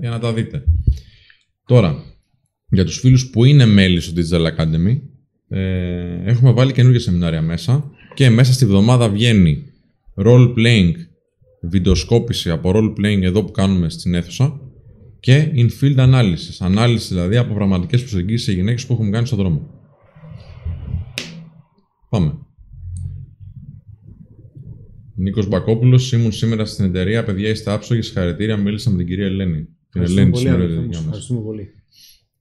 για 0.00 0.10
να 0.10 0.18
τα 0.18 0.32
δείτε. 0.32 0.64
Τώρα, 1.66 2.02
για 2.68 2.84
τους 2.84 2.98
φίλους 2.98 3.30
που 3.30 3.44
είναι 3.44 3.66
μέλη 3.66 4.00
στο 4.00 4.12
Digital 4.16 4.56
Academy, 4.56 5.00
ε, 5.48 6.22
έχουμε 6.24 6.52
βάλει 6.52 6.72
καινούργια 6.72 7.00
σεμινάρια 7.00 7.42
μέσα 7.42 7.90
και 8.14 8.30
μέσα 8.30 8.52
στη 8.52 8.66
βδομάδα 8.66 9.08
βγαίνει 9.08 9.64
role 10.24 10.54
playing, 10.56 10.92
βιντεοσκόπηση 11.68 12.50
από 12.50 12.72
role 12.74 12.92
playing 13.00 13.22
εδώ 13.22 13.44
που 13.44 13.50
κάνουμε 13.50 13.88
στην 13.88 14.14
αίθουσα 14.14 14.60
και 15.20 15.52
in-field 15.54 15.96
analysis, 15.96 16.56
ανάλυση 16.58 17.14
δηλαδή 17.14 17.36
από 17.36 17.54
πραγματικές 17.54 18.00
προσεγγίσεις 18.00 18.44
σε 18.44 18.52
γυναίκες 18.52 18.86
που 18.86 18.92
έχουμε 18.92 19.10
κάνει 19.10 19.26
στον 19.26 19.38
δρόμο. 19.38 19.70
Πάμε. 22.08 22.38
Νίκος 25.16 25.48
Μπακόπουλος, 25.48 26.12
ήμουν 26.12 26.32
σήμερα 26.32 26.64
στην 26.64 26.84
εταιρεία. 26.84 27.24
Παιδιά, 27.24 27.48
είστε 27.48 27.72
άψογοι. 27.72 28.02
Συγχαρητήρια. 28.02 28.56
Μίλησα 28.56 28.90
με 28.90 28.96
την 28.96 29.06
κυρία 29.06 29.24
Ελένη. 29.24 29.68
Την 29.90 30.02
Ελένη 30.02 30.24
τη 30.24 30.30
πολύ, 30.30 30.44
σήμερα 30.44 30.62
αδελφέ 30.62 30.74
μου. 30.74 30.82
δικιά 30.82 30.96
Σας 30.96 31.06
μας. 31.06 31.06
Ευχαριστούμε 31.06 31.40
πολύ. 31.40 31.68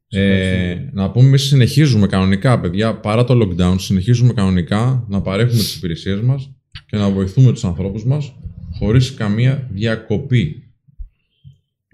Ε, 0.07 0.89
να 0.93 1.11
πούμε, 1.11 1.27
εμείς 1.27 1.43
συνεχίζουμε 1.43 2.07
κανονικά, 2.07 2.59
παιδιά, 2.59 2.99
παρά 2.99 3.23
το 3.23 3.39
lockdown, 3.41 3.75
συνεχίζουμε 3.77 4.33
κανονικά 4.33 5.05
να 5.09 5.21
παρέχουμε 5.21 5.59
τις 5.59 5.75
υπηρεσίες 5.75 6.21
μας 6.21 6.55
και 6.85 6.97
να 6.97 7.09
βοηθούμε 7.09 7.51
τους 7.51 7.63
ανθρώπους 7.63 8.05
μας 8.05 8.35
χωρίς 8.77 9.13
καμία 9.13 9.69
διακοπή. 9.71 10.63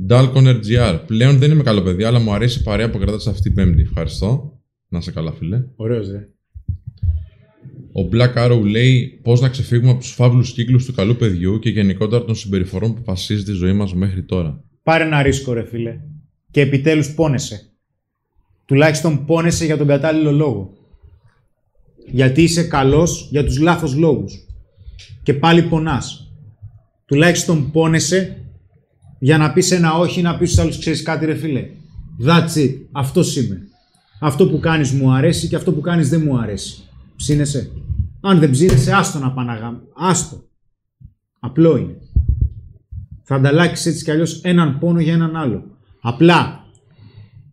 Dalcon 0.09 0.59
RGR. 0.59 0.99
Πλέον 1.05 1.37
δεν 1.37 1.51
είμαι 1.51 1.63
καλό 1.63 1.81
παιδί, 1.81 2.03
αλλά 2.03 2.19
μου 2.19 2.33
αρέσει 2.33 2.59
η 2.59 2.63
παρέα 2.63 2.89
που 2.89 2.97
κρατάς 2.97 3.27
αυτή 3.27 3.41
την 3.41 3.53
Πέμπτη. 3.53 3.81
Ευχαριστώ. 3.81 4.59
Να 4.87 5.01
σε 5.01 5.11
καλά, 5.11 5.31
φίλε. 5.31 5.63
Ωραίος, 5.75 6.11
ρε. 6.11 6.27
Ο 7.91 8.09
Black 8.11 8.33
Arrow 8.33 8.61
λέει 8.61 9.19
πώς 9.23 9.41
να 9.41 9.49
ξεφύγουμε 9.49 9.89
από 9.91 9.99
τους 9.99 10.11
φαύλους 10.11 10.51
κύκλους 10.51 10.85
του 10.85 10.93
καλού 10.93 11.15
παιδιού 11.15 11.59
και 11.59 11.69
γενικότερα 11.69 12.25
των 12.25 12.35
συμπεριφορών 12.35 12.93
που 12.93 13.01
βασίζει 13.03 13.43
τη 13.43 13.51
ζωή 13.51 13.73
μας 13.73 13.93
μέχρι 13.93 14.23
τώρα. 14.23 14.63
Πάρε 14.83 15.03
ένα 15.03 15.21
ρίσκο, 15.21 15.53
ρε 15.53 15.63
φίλε. 15.63 15.99
Και 16.51 16.61
επιτέλους 16.61 17.13
πόνεσαι. 17.13 17.69
Τουλάχιστον 18.65 19.25
πόνεσαι 19.25 19.65
για 19.65 19.77
τον 19.77 19.87
κατάλληλο 19.87 20.31
λόγο. 20.31 20.73
Γιατί 22.11 22.43
είσαι 22.43 22.63
καλός 22.63 23.27
για 23.31 23.45
τους 23.45 23.59
λάθος 23.59 23.95
λόγους. 23.95 24.33
Και 25.23 25.33
πάλι 25.33 25.63
πονάς. 25.63 26.28
Τουλάχιστον 27.09 27.71
πόνεσαι 27.71 28.37
για 29.19 29.37
να 29.37 29.53
πεις 29.53 29.71
ένα 29.71 29.93
όχι, 29.93 30.21
να 30.21 30.37
πεις 30.37 30.49
στους 30.49 30.63
άλλους 30.63 30.79
ξέρεις 30.79 31.03
κάτι 31.03 31.25
ρε 31.25 31.35
φίλε. 31.35 31.69
That's 32.25 32.57
it. 32.57 32.75
Αυτός 32.91 33.35
είμαι. 33.35 33.61
Αυτό 34.19 34.47
που 34.47 34.59
κάνεις 34.59 34.91
μου 34.91 35.11
αρέσει 35.11 35.47
και 35.47 35.55
αυτό 35.55 35.71
που 35.71 35.81
κάνεις 35.81 36.09
δεν 36.09 36.21
μου 36.25 36.39
αρέσει. 36.39 36.83
Ψήνεσαι. 37.15 37.71
Αν 38.21 38.39
δεν 38.39 38.49
ψήνεσαι, 38.49 38.93
άστο 38.93 39.19
να 39.19 39.31
παναγά. 39.31 39.81
Άστο. 39.95 40.43
Απλό 41.39 41.77
είναι. 41.77 41.97
Θα 43.23 43.35
ανταλλάξεις 43.35 43.85
έτσι 43.85 44.03
κι 44.03 44.11
αλλιώς 44.11 44.41
έναν 44.41 44.79
πόνο 44.79 44.99
για 44.99 45.13
έναν 45.13 45.35
άλλο. 45.35 45.63
Απλά, 46.01 46.65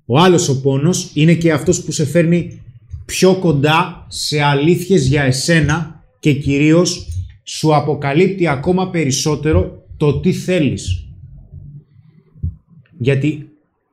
ο 0.06 0.18
άλλος 0.18 0.48
ο 0.48 0.60
πόνος 0.60 1.10
είναι 1.14 1.34
και 1.34 1.52
αυτός 1.52 1.82
που 1.82 1.92
σε 1.92 2.04
φέρνει 2.04 2.62
πιο 3.04 3.34
κοντά 3.34 4.06
σε 4.08 4.42
αλήθειες 4.42 5.06
για 5.06 5.22
εσένα 5.22 6.04
και 6.20 6.32
κυρίως 6.32 7.06
σου 7.48 7.74
αποκαλύπτει 7.74 8.46
ακόμα 8.46 8.90
περισσότερο 8.90 9.84
το 9.96 10.20
τι 10.20 10.32
θέλεις. 10.32 11.08
Γιατί 12.98 13.48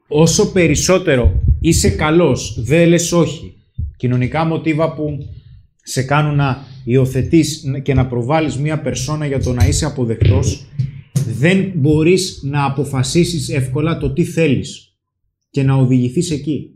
όσο 0.07 0.51
περισσότερο 0.51 1.43
είσαι 1.59 1.89
καλός, 1.89 2.63
δεν 2.63 2.87
λες 2.87 3.11
όχι. 3.11 3.53
Κοινωνικά 3.97 4.45
μοτίβα 4.45 4.93
που 4.93 5.17
σε 5.83 6.03
κάνουν 6.03 6.35
να 6.35 6.57
υιοθετείς 6.83 7.63
και 7.83 7.93
να 7.93 8.07
προβάλλεις 8.07 8.57
μία 8.57 8.81
περσόνα 8.81 9.25
για 9.25 9.39
το 9.39 9.53
να 9.53 9.67
είσαι 9.67 9.85
αποδεκτός, 9.85 10.65
δεν 11.39 11.71
μπορείς 11.75 12.39
να 12.43 12.65
αποφασίσεις 12.65 13.49
εύκολα 13.49 13.97
το 13.97 14.13
τι 14.13 14.23
θέλεις 14.23 14.97
και 15.49 15.63
να 15.63 15.73
οδηγηθείς 15.73 16.31
εκεί. 16.31 16.69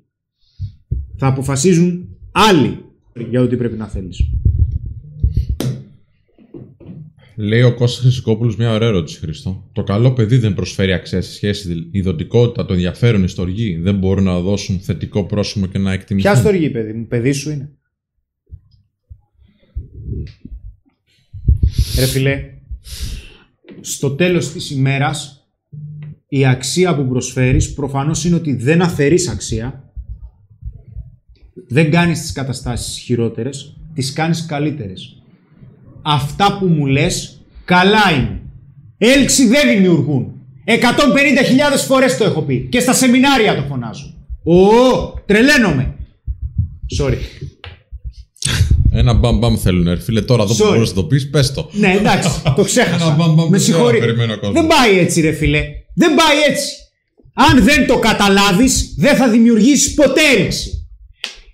Θα 1.17 1.27
αποφασίζουν 1.27 2.07
άλλοι 2.31 2.77
για 3.29 3.41
ό,τι 3.41 3.55
πρέπει 3.55 3.77
να 3.77 3.87
θέλεις. 3.87 4.29
Λέει 7.39 7.61
ο 7.61 7.75
Κώστας 7.75 8.03
Χρυσικόπουλος 8.03 8.55
μια 8.55 8.73
ωραία 8.73 8.87
ερώτηση, 8.87 9.19
Χριστό. 9.19 9.69
Το 9.73 9.83
καλό 9.83 10.13
παιδί 10.13 10.37
δεν 10.37 10.53
προσφέρει 10.53 10.93
αξία 10.93 11.21
στη 11.21 11.33
σχέση, 11.33 11.89
η 11.91 12.01
δοτικότητα, 12.01 12.65
το 12.65 12.73
ενδιαφέρον, 12.73 13.23
η 13.23 13.27
στοργή. 13.27 13.75
Δεν 13.75 13.97
μπορούν 13.97 14.23
να 14.23 14.39
δώσουν 14.39 14.79
θετικό 14.79 15.25
πρόσημο 15.25 15.65
και 15.65 15.77
να 15.77 15.93
εκτιμηθούν. 15.93 16.31
Ποια 16.31 16.41
στοργή, 16.41 16.69
παιδί 16.69 16.93
μου, 16.93 17.07
παιδί 17.07 17.31
σου 17.31 17.49
είναι; 17.49 17.69
Ρε 21.99 22.05
φιλέ, 22.05 22.43
στο 23.81 24.11
τέλος 24.11 24.51
της 24.51 24.71
ημέρας 24.71 25.47
η 26.27 26.45
αξία 26.45 26.95
που 26.95 27.07
προσφέρεις 27.07 27.73
προφανώς 27.73 28.25
είναι 28.25 28.35
ότι 28.35 28.55
δεν 28.55 28.81
αφαιρείς 28.81 29.27
αξία, 29.27 29.91
δεν 31.67 31.91
κάνεις 31.91 32.21
τις 32.21 32.31
καταστάσεις 32.31 32.97
χειρότερες, 32.97 33.81
τις 33.93 34.13
κάνεις 34.13 34.45
καλύτερες. 34.45 35.16
Αυτά 36.09 36.57
που 36.59 36.65
μου 36.65 36.85
λες 36.85 37.41
καλά 37.65 38.11
είναι. 38.17 38.41
Έλξη 38.97 39.47
δεν 39.47 39.69
δημιουργούν. 39.69 40.31
150.000 40.65 40.75
φορές 41.87 42.17
το 42.17 42.23
έχω 42.23 42.41
πει 42.41 42.67
και 42.71 42.79
στα 42.79 42.93
σεμινάρια 42.93 43.55
το 43.55 43.61
φωνάζω. 43.69 44.13
Ω, 44.43 45.13
τρελαίνομαι. 45.25 45.95
Sorry. 46.99 47.17
Ένα 48.91 49.13
μπαμ 49.13 49.37
μπαμ 49.37 49.55
θέλουν, 49.57 49.83
ρε 49.87 49.99
φίλε. 49.99 50.21
Τώρα 50.21 50.43
εδώ 50.43 50.53
που 50.55 50.63
Sorry. 50.63 50.73
μπορείς 50.73 50.89
να 50.89 50.95
το 50.95 51.03
πεις, 51.03 51.29
πες 51.29 51.53
το. 51.53 51.69
Ναι, 51.71 51.93
εντάξει, 51.99 52.29
το 52.43 52.53
Ένα 52.57 52.63
ξέχασα. 52.65 53.09
μπαμ 53.17 53.33
μπαμ 53.33 53.45
Με 53.49 53.57
δεν 53.57 53.59
συγχωρεί. 53.59 53.99
περιμένει 53.99 54.31
ο 54.31 54.37
κόσμος. 54.39 54.53
Δεν 54.61 54.67
πάει 54.67 54.99
έτσι, 54.99 55.21
ρε 55.21 55.31
φίλε. 55.31 55.61
Δεν 55.95 56.15
πάει 56.15 56.37
έτσι. 56.49 56.67
Αν 57.33 57.63
δεν 57.63 57.87
το 57.87 57.99
καταλάβεις, 57.99 58.93
δεν 58.97 59.15
θα 59.15 59.29
δημιουργήσεις 59.29 59.93
ποτέ 59.93 60.21
έλξη. 60.37 60.87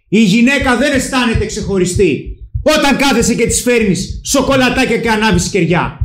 Η 0.08 0.24
γυναίκα 0.24 0.78
δεν 0.78 0.94
αισθάνεται 0.94 1.46
ξεχωριστή 1.46 2.33
όταν 2.64 2.98
κάθεσαι 2.98 3.34
και 3.34 3.46
της 3.46 3.62
φέρνεις 3.62 4.22
σοκολατάκια 4.24 4.98
και 4.98 5.10
ανάβεις 5.10 5.48
κεριά. 5.50 5.98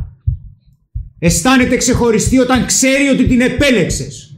Αισθάνεται 1.19 1.75
ξεχωριστή 1.77 2.39
όταν 2.39 2.65
ξέρει 2.65 3.07
ότι 3.07 3.25
την 3.25 3.41
επέλεξες. 3.41 4.37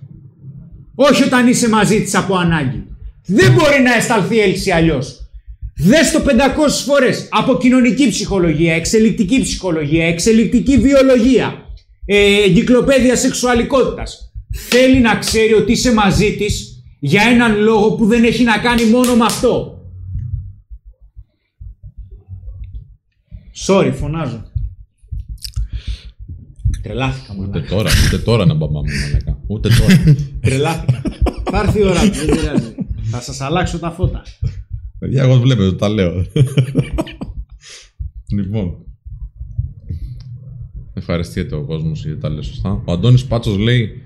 Όχι 0.95 1.23
όταν 1.23 1.47
είσαι 1.47 1.69
μαζί 1.69 2.01
της 2.01 2.15
από 2.15 2.35
ανάγκη. 2.35 2.83
Δεν 3.25 3.51
μπορεί 3.53 3.81
να 3.81 3.93
αισθανθεί 3.93 4.39
έλξη 4.39 4.71
αλλιώς. 4.71 5.21
Δες 5.75 6.11
το 6.11 6.19
500 6.19 6.83
φορές 6.85 7.27
από 7.29 7.57
κοινωνική 7.57 8.09
ψυχολογία, 8.09 8.73
εξελικτική 8.73 9.41
ψυχολογία, 9.41 10.05
εξελικτική 10.05 10.77
βιολογία, 10.77 11.53
ε, 12.05 12.43
εγκυκλοπαίδεια 12.43 13.15
σεξουαλικότητας. 13.15 14.31
Θέλει 14.69 14.99
να 14.99 15.15
ξέρει 15.15 15.53
ότι 15.53 15.71
είσαι 15.71 15.93
μαζί 15.93 16.35
της 16.35 16.83
για 16.99 17.21
έναν 17.21 17.59
λόγο 17.59 17.91
που 17.91 18.05
δεν 18.05 18.23
έχει 18.23 18.43
να 18.43 18.57
κάνει 18.57 18.85
μόνο 18.85 19.15
με 19.15 19.25
αυτό. 19.25 19.80
Sorry, 23.67 23.91
φωνάζω. 23.93 24.43
Τρελάθηκα 26.81 27.33
Ούτε 27.39 27.47
μαλάκα. 27.47 27.67
τώρα, 27.75 27.89
ούτε 28.07 28.17
τώρα 28.17 28.45
να 28.45 28.53
μπαμ 28.53 28.71
μπαμ, 28.71 28.83
μαλάκα. 29.03 29.39
Ούτε 29.47 29.69
τώρα. 29.69 30.15
Τρελάθηκα. 30.41 31.01
Θα 31.51 31.59
έρθει 31.59 31.79
η 31.79 31.83
ώρα 31.83 32.01
του, 32.09 32.25
δεν 32.25 32.35
πειράζει. 32.35 32.75
Θα 33.03 33.21
σας 33.21 33.41
αλλάξω 33.41 33.79
τα 33.79 33.91
φώτα. 33.91 34.21
Παιδιά, 34.99 35.23
εγώ 35.23 35.39
βλέπετε, 35.39 35.75
τα 35.75 35.89
λέω. 35.89 36.25
λοιπόν. 38.31 38.75
Ευχαριστείτε 40.93 41.55
ο 41.55 41.63
κόσμος 41.63 42.05
γιατί 42.05 42.19
τα 42.19 42.29
λέει 42.29 42.41
σωστά. 42.41 42.81
Ο 42.85 42.91
Αντώνης 42.91 43.25
Πάτσος 43.25 43.57
λέει: 43.57 44.01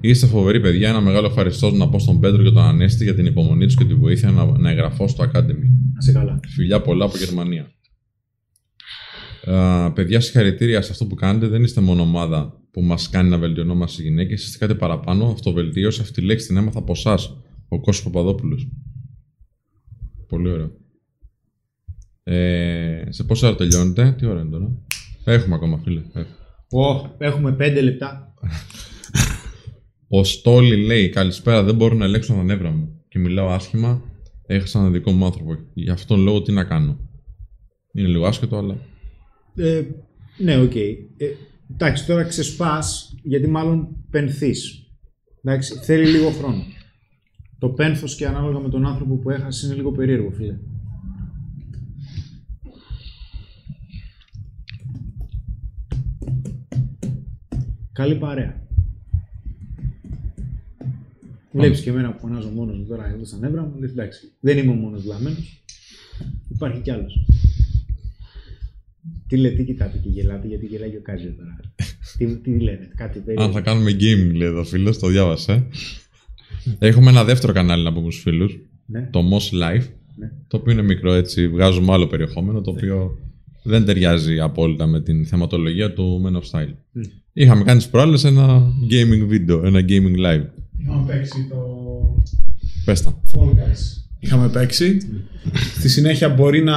Είστε 0.00 0.26
φοβεροί 0.26 0.60
παιδιά. 0.60 0.88
Ένα 0.88 1.00
μεγάλο 1.00 1.26
ευχαριστώ 1.26 1.70
να 1.70 1.88
πω 1.88 1.98
στον 1.98 2.20
Πέτρο 2.20 2.42
και 2.42 2.50
τον 2.50 2.62
Ανέστη 2.62 3.04
για 3.04 3.14
την 3.14 3.26
υπομονή 3.26 3.64
τους 3.64 3.76
και 3.76 3.84
τη 3.84 3.94
βοήθεια 3.94 4.30
να, 4.30 4.44
να 4.58 4.70
εγγραφώ 4.70 5.08
στο 5.08 5.24
Academy. 5.24 5.66
Να 5.94 6.00
σε 6.00 6.12
καλά. 6.12 6.40
Φιλιά 6.48 6.80
πολλά 6.80 7.04
από 7.04 7.16
Γερμανία. 7.16 7.70
Α, 9.46 9.92
παιδιά, 9.92 10.20
συγχαρητήρια 10.20 10.82
σε 10.82 10.92
αυτό 10.92 11.06
που 11.06 11.14
κάνετε. 11.14 11.46
Δεν 11.46 11.62
είστε 11.62 11.80
μόνο 11.80 12.02
ομάδα 12.02 12.60
που 12.70 12.82
μας 12.82 13.08
κάνει 13.08 13.28
να 13.28 13.38
βελτιωνόμαστε 13.38 14.02
οι 14.02 14.04
γυναίκες. 14.04 14.44
Είστε 14.44 14.66
κάτι 14.66 14.78
παραπάνω. 14.78 15.26
Αυτοβελτίωση. 15.26 16.00
Αυτή 16.00 16.12
τη 16.12 16.26
λέξη 16.26 16.46
την 16.46 16.56
έμαθα 16.56 16.78
από 16.78 16.92
εσάς, 16.92 17.36
ο 17.68 17.80
Κώστας 17.80 18.04
Παπαδόπουλος. 18.04 18.68
Πολύ 20.28 20.48
ωραίο. 20.50 20.70
Ε, 22.22 23.04
σε 23.08 23.24
πόσα 23.24 23.48
ώρα 23.48 23.56
τελειώνετε, 23.56 24.14
τι 24.18 24.26
ώρα 24.26 24.40
είναι 24.40 24.50
τώρα; 24.50 24.82
Έχουμε 25.24 25.54
ακόμα, 25.54 25.78
φίλε. 25.78 26.00
Έχουμε. 26.12 26.36
Ω, 26.70 27.14
έχουμε 27.18 27.52
πέντε 27.52 27.80
λεπτά. 27.80 28.34
Ο 30.08 30.24
Στόλι 30.24 30.76
λέει: 30.76 31.08
Καλησπέρα, 31.08 31.62
δεν 31.62 31.74
μπορώ 31.74 31.94
να 31.94 32.04
ελέγξω 32.04 32.34
τα 32.34 32.42
νεύρα 32.42 32.70
μου. 32.70 33.02
Και 33.08 33.18
μιλάω 33.18 33.48
άσχημα. 33.48 34.02
Έχασα 34.46 34.78
έναν 34.78 34.92
δικό 34.92 35.10
μου 35.10 35.24
άνθρωπο. 35.24 35.56
Γι' 35.74 35.90
αυτόν 35.90 36.20
λόγο 36.20 36.42
τι 36.42 36.52
να 36.52 36.64
κάνω. 36.64 36.98
Είναι 37.92 38.08
λίγο 38.08 38.26
άσχετο, 38.26 38.56
αλλά. 38.56 38.76
Ε, 39.56 39.82
ναι, 40.38 40.58
οκ. 40.58 40.74
Ε, 40.74 41.00
εντάξει, 41.72 42.06
τώρα 42.06 42.24
ξεσπάς, 42.24 43.14
γιατί 43.22 43.46
μάλλον 43.46 44.04
πενθείς. 44.10 44.90
Εντάξει, 45.42 45.74
θέλει 45.82 46.06
λίγο 46.06 46.30
χρόνο. 46.30 46.62
Το 47.58 47.68
πένθος 47.68 48.14
και 48.16 48.26
ανάλογα 48.26 48.58
με 48.58 48.68
τον 48.68 48.86
άνθρωπο 48.86 49.16
που 49.16 49.30
έχασες 49.30 49.62
είναι 49.62 49.74
λίγο 49.74 49.92
περίεργο, 49.92 50.30
φίλε. 50.30 50.58
Καλή 57.92 58.16
παρέα. 58.16 58.64
Βλέπεις 61.52 61.80
και 61.80 61.90
εμένα 61.90 62.12
που 62.12 62.18
φωνάζω 62.18 62.48
μόνος 62.48 62.78
μου 62.78 62.84
τώρα 62.84 63.06
εδώ 63.06 63.24
στα 63.24 63.38
νεύρα 63.38 63.62
μου, 63.62 63.78
λες 63.78 63.90
εντάξει, 63.90 64.32
δεν 64.40 64.58
είμαι 64.58 64.72
ο 64.72 64.74
μόνος 64.74 65.02
βλαμμένος. 65.02 65.64
Υπάρχει 66.48 66.80
κι 66.80 66.90
άλλος. 66.90 67.26
Τι 69.28 69.36
λέτε, 69.36 69.56
τι 69.56 69.64
κοιτάτε 69.64 69.98
και 70.02 70.08
γελάτε, 70.08 70.46
γιατί 70.46 70.66
γελάει 70.66 70.90
και 70.90 70.96
ο 70.96 71.00
Κάζιο 71.02 71.34
τώρα. 71.38 71.60
τι, 72.18 72.36
τι 72.36 72.50
λένε, 72.50 72.88
κάτι 72.96 73.18
Αν 73.18 73.24
περίεργο. 73.24 73.52
θα 73.52 73.60
κάνουμε 73.60 73.90
gaming, 73.90 74.34
λέει 74.34 74.48
εδώ 74.48 74.64
φίλος, 74.64 74.98
το 74.98 75.06
διάβασε. 75.08 75.66
Έχουμε 76.78 77.10
ένα 77.10 77.24
δεύτερο 77.24 77.52
κανάλι 77.52 77.84
να 77.84 77.92
πούμε 77.92 78.10
στους 78.10 78.22
φίλους. 78.22 78.58
Ναι. 78.86 79.08
Το 79.12 79.20
Moss 79.20 79.54
Life. 79.54 79.84
Ναι. 80.16 80.30
Το 80.48 80.56
οποίο 80.56 80.72
είναι 80.72 80.82
μικρό 80.82 81.12
έτσι, 81.12 81.48
βγάζουμε 81.48 81.92
άλλο 81.92 82.06
περιεχόμενο, 82.06 82.60
το 82.60 82.70
οποίο 82.70 83.18
δεν 83.62 83.84
ταιριάζει 83.84 84.40
απόλυτα 84.40 84.86
με 84.86 85.00
την 85.00 85.26
θεματολογία 85.26 85.92
του 85.92 86.22
Men 86.26 86.32
of 86.36 86.60
Style. 86.60 86.72
Είχαμε 87.32 87.64
κάνει 87.64 87.78
τις 87.78 87.88
προάλλες 87.88 88.24
ένα 88.24 88.72
gaming 88.90 89.32
video, 89.32 89.62
ένα 89.64 89.80
gaming 89.88 90.16
live. 90.16 90.46
Είχαμε 90.80 91.06
παίξει 91.06 91.46
το 91.50 91.56
Πες 92.84 93.02
τα. 93.02 93.20
Fall 93.32 93.48
Guys. 93.48 94.05
Είχαμε 94.20 94.48
παίξει. 94.48 94.98
Στη 95.78 95.88
συνέχεια 95.88 96.28
μπορεί 96.28 96.62
να 96.62 96.74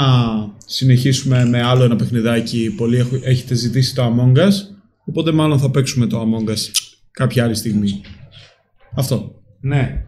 συνεχίσουμε 0.66 1.46
με 1.46 1.62
άλλο 1.62 1.84
ένα 1.84 1.96
παιχνιδάκι. 1.96 2.74
Πολλοί 2.78 2.98
έχ- 2.98 3.22
έχετε 3.24 3.56
ζητήσει 3.56 3.96
το 3.96 4.04
Among 4.04 4.38
Us. 4.38 4.52
Οπότε 5.06 5.32
μάλλον 5.32 5.60
θα 5.60 5.70
παίξουμε 5.72 6.08
το 6.08 6.22
Among 6.22 6.50
Us 6.50 6.58
κάποια 7.12 7.44
άλλη 7.44 7.56
στιγμή. 7.56 8.02
Αυτό. 8.96 9.42
Ναι. 9.62 10.04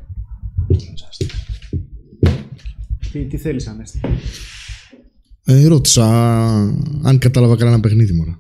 Τι, 3.12 3.26
τι 3.26 3.38
θέλεις, 3.38 3.68
Ανέστη; 3.68 4.00
Ε, 5.46 5.68
ρώτησα 5.68 6.06
αν 7.04 7.18
κατάλαβα 7.20 7.56
καλά 7.56 7.72
ένα 7.72 7.80
παιχνίδι 7.80 8.14
μωρά. 8.14 8.40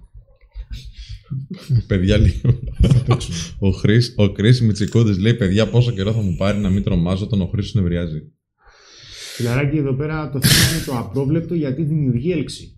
Παιδιά 1.87 2.17
λίγο. 2.17 2.59
ο 3.59 3.69
Χρής, 3.71 4.13
ο 4.17 4.23
Chris 4.23 4.57
Μητσικούδης 4.59 5.17
λέει: 5.17 5.33
Παιδιά, 5.33 5.67
πόσο 5.69 5.91
καιρό 5.91 6.11
θα 6.13 6.21
μου 6.21 6.35
πάρει 6.35 6.57
να 6.59 6.69
μην 6.69 6.83
τρομάζω 6.83 7.27
τον 7.27 7.41
ο 7.41 7.45
Χρήστος 7.45 7.73
νευριάζει. 7.81 8.21
Φιλαράκι, 9.41 9.77
εδώ 9.77 9.93
πέρα 9.93 10.29
το 10.29 10.39
θέμα 10.41 10.75
είναι 10.75 10.85
το 10.85 10.97
απρόβλεπτο 10.97 11.53
γιατί 11.53 11.83
δημιουργεί 11.83 12.31
έλξη. 12.31 12.75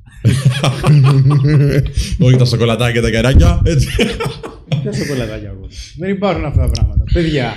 Όχι 2.25 2.35
τα 2.35 2.45
σοκολατάκια 2.45 2.93
και 2.93 3.01
τα 3.01 3.09
κεράκια. 3.09 3.61
Έτσι. 3.65 3.87
Ποια 4.81 4.93
σοκολατάκια 4.93 5.49
εγώ. 5.49 5.67
Δεν 5.97 6.09
υπάρχουν 6.09 6.45
αυτά 6.45 6.61
τα 6.61 6.69
πράγματα. 6.69 7.03
Παιδιά, 7.13 7.53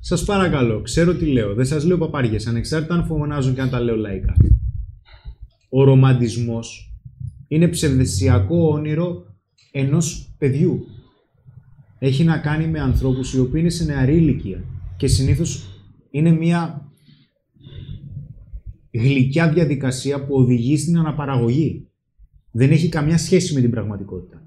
σας 0.00 0.24
παρακαλώ, 0.24 0.80
ξέρω 0.80 1.14
τι 1.14 1.26
λέω. 1.26 1.54
Δεν 1.54 1.66
σας 1.66 1.84
λέω 1.84 1.98
παπάριε, 1.98 2.38
ανεξάρτητα 2.48 2.94
αν 2.94 3.04
φωνάζουν 3.04 3.54
και 3.54 3.60
αν 3.60 3.70
τα 3.70 3.80
λέω 3.80 3.96
λαϊκά. 3.96 4.36
Ο 5.68 5.84
ρομαντισμός 5.84 6.94
είναι 7.48 7.68
ψευδεσιακό 7.68 8.68
όνειρο 8.68 9.24
ενός 9.72 10.34
παιδιού. 10.38 10.86
Έχει 11.98 12.24
να 12.24 12.38
κάνει 12.38 12.66
με 12.66 12.80
ανθρώπους 12.80 13.34
οι 13.34 13.40
οποίοι 13.40 13.60
είναι 13.60 13.70
σε 13.70 13.84
νεαρή 13.84 14.16
ηλικία 14.16 14.64
και 14.96 15.06
συνήθως 15.06 15.66
είναι 16.10 16.30
μια 16.30 16.85
γλυκιά 18.98 19.48
διαδικασία 19.52 20.24
που 20.24 20.34
οδηγεί 20.34 20.76
στην 20.76 20.98
αναπαραγωγή. 20.98 21.86
Δεν 22.50 22.70
έχει 22.70 22.88
καμιά 22.88 23.18
σχέση 23.18 23.54
με 23.54 23.60
την 23.60 23.70
πραγματικότητα. 23.70 24.42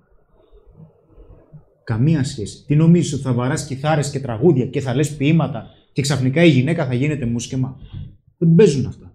Καμία 1.83 2.23
σχέση. 2.23 2.63
Τι 2.65 2.75
νομίζεις 2.75 3.13
ότι 3.13 3.21
θα 3.21 3.33
βαράς 3.33 3.65
κιθάρες 3.65 4.09
και 4.09 4.19
τραγούδια 4.19 4.65
και 4.65 4.81
θα 4.81 4.95
λες 4.95 5.15
ποίηματα 5.15 5.65
και 5.93 6.01
ξαφνικά 6.01 6.43
η 6.43 6.49
γυναίκα 6.49 6.85
θα 6.85 6.93
γίνεται 6.93 7.25
μουσκεμά. 7.25 7.77
Δεν 8.37 8.55
παίζουν 8.55 8.85
αυτά. 8.85 9.13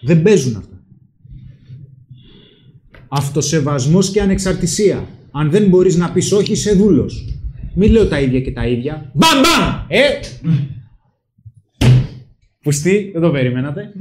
Δεν 0.00 0.22
παίζουν 0.22 0.56
αυτά. 0.56 0.84
Αυτοσεβασμός 3.08 4.10
και 4.10 4.20
ανεξαρτησία. 4.20 5.08
Αν 5.30 5.50
δεν 5.50 5.68
μπορείς 5.68 5.96
να 5.96 6.12
πεις 6.12 6.32
όχι, 6.32 6.52
είσαι 6.52 6.72
δούλος. 6.72 7.36
Μην 7.74 7.90
λέω 7.90 8.08
τα 8.08 8.20
ίδια 8.20 8.40
και 8.40 8.52
τα 8.52 8.66
ίδια. 8.66 9.10
Μπαμ 9.14 9.40
μπαμ! 9.40 9.84
Ε! 9.88 10.08
Πουστή, 12.62 13.10
δεν 13.12 13.22
το 13.22 13.30
περιμένατε. 13.30 13.92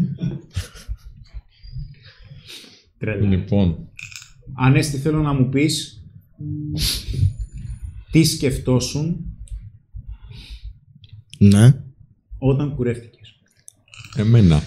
Τρελά. 2.97 3.27
λοιπόν, 3.27 3.77
Ανέστη, 4.53 4.97
θέλω 4.97 5.21
να 5.21 5.33
μου 5.33 5.49
πεις 5.49 6.03
τι 8.11 8.23
σκεφτόσουν 8.23 9.25
Ναι. 11.37 11.73
όταν 12.37 12.75
κουρεύτηκες. 12.75 13.33
εμένα. 14.17 14.61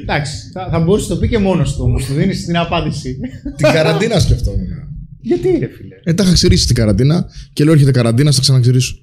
Εντάξει, 0.00 0.50
θα, 0.52 0.68
θα 0.70 0.80
μπορούσε 0.80 1.08
να 1.08 1.14
το 1.14 1.20
πει 1.20 1.28
και 1.28 1.38
μόνος 1.38 1.74
του 1.76 1.82
όμως, 1.84 2.04
του 2.04 2.14
δίνεις 2.14 2.44
την 2.44 2.56
απάντηση. 2.56 3.18
Την 3.56 3.66
καραντίνα 3.72 4.18
σκεφτόμουν. 4.20 4.66
Γιατί 5.20 5.48
ρε 5.58 5.66
φίλε. 5.68 5.94
Ε, 6.04 6.14
τα 6.14 6.22
είχα 6.22 6.32
ξυρίσει 6.32 6.66
την 6.66 6.74
καραντίνα 6.74 7.26
και 7.52 7.64
λέω 7.64 7.72
έρχεται 7.72 7.90
καραντίνα, 7.90 8.30
θα 8.30 8.36
τα 8.36 8.42
ξαναξυρίσω. 8.42 8.96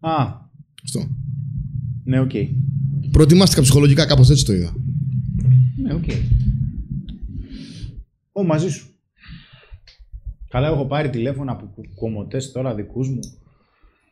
Α, 0.00 0.22
Αυτό. 0.84 1.08
ναι, 2.04 2.20
οκ. 2.20 2.30
Προετοιμάστηκα 3.10 3.62
ψυχολογικά, 3.62 4.06
κάπως 4.06 4.30
έτσι 4.30 4.44
το 4.44 4.52
είδα. 4.52 4.74
Ναι, 5.82 5.94
οκ. 5.94 6.04
Ω, 8.32 8.44
μαζί 8.44 8.68
σου. 8.68 8.86
Καλά, 10.48 10.68
έχω 10.68 10.86
πάρει 10.86 11.10
τηλέφωνα 11.10 11.52
από 11.52 11.74
κομμωτές 11.94 12.52
τώρα 12.52 12.74
δικούς 12.74 13.08
μου. 13.08 13.18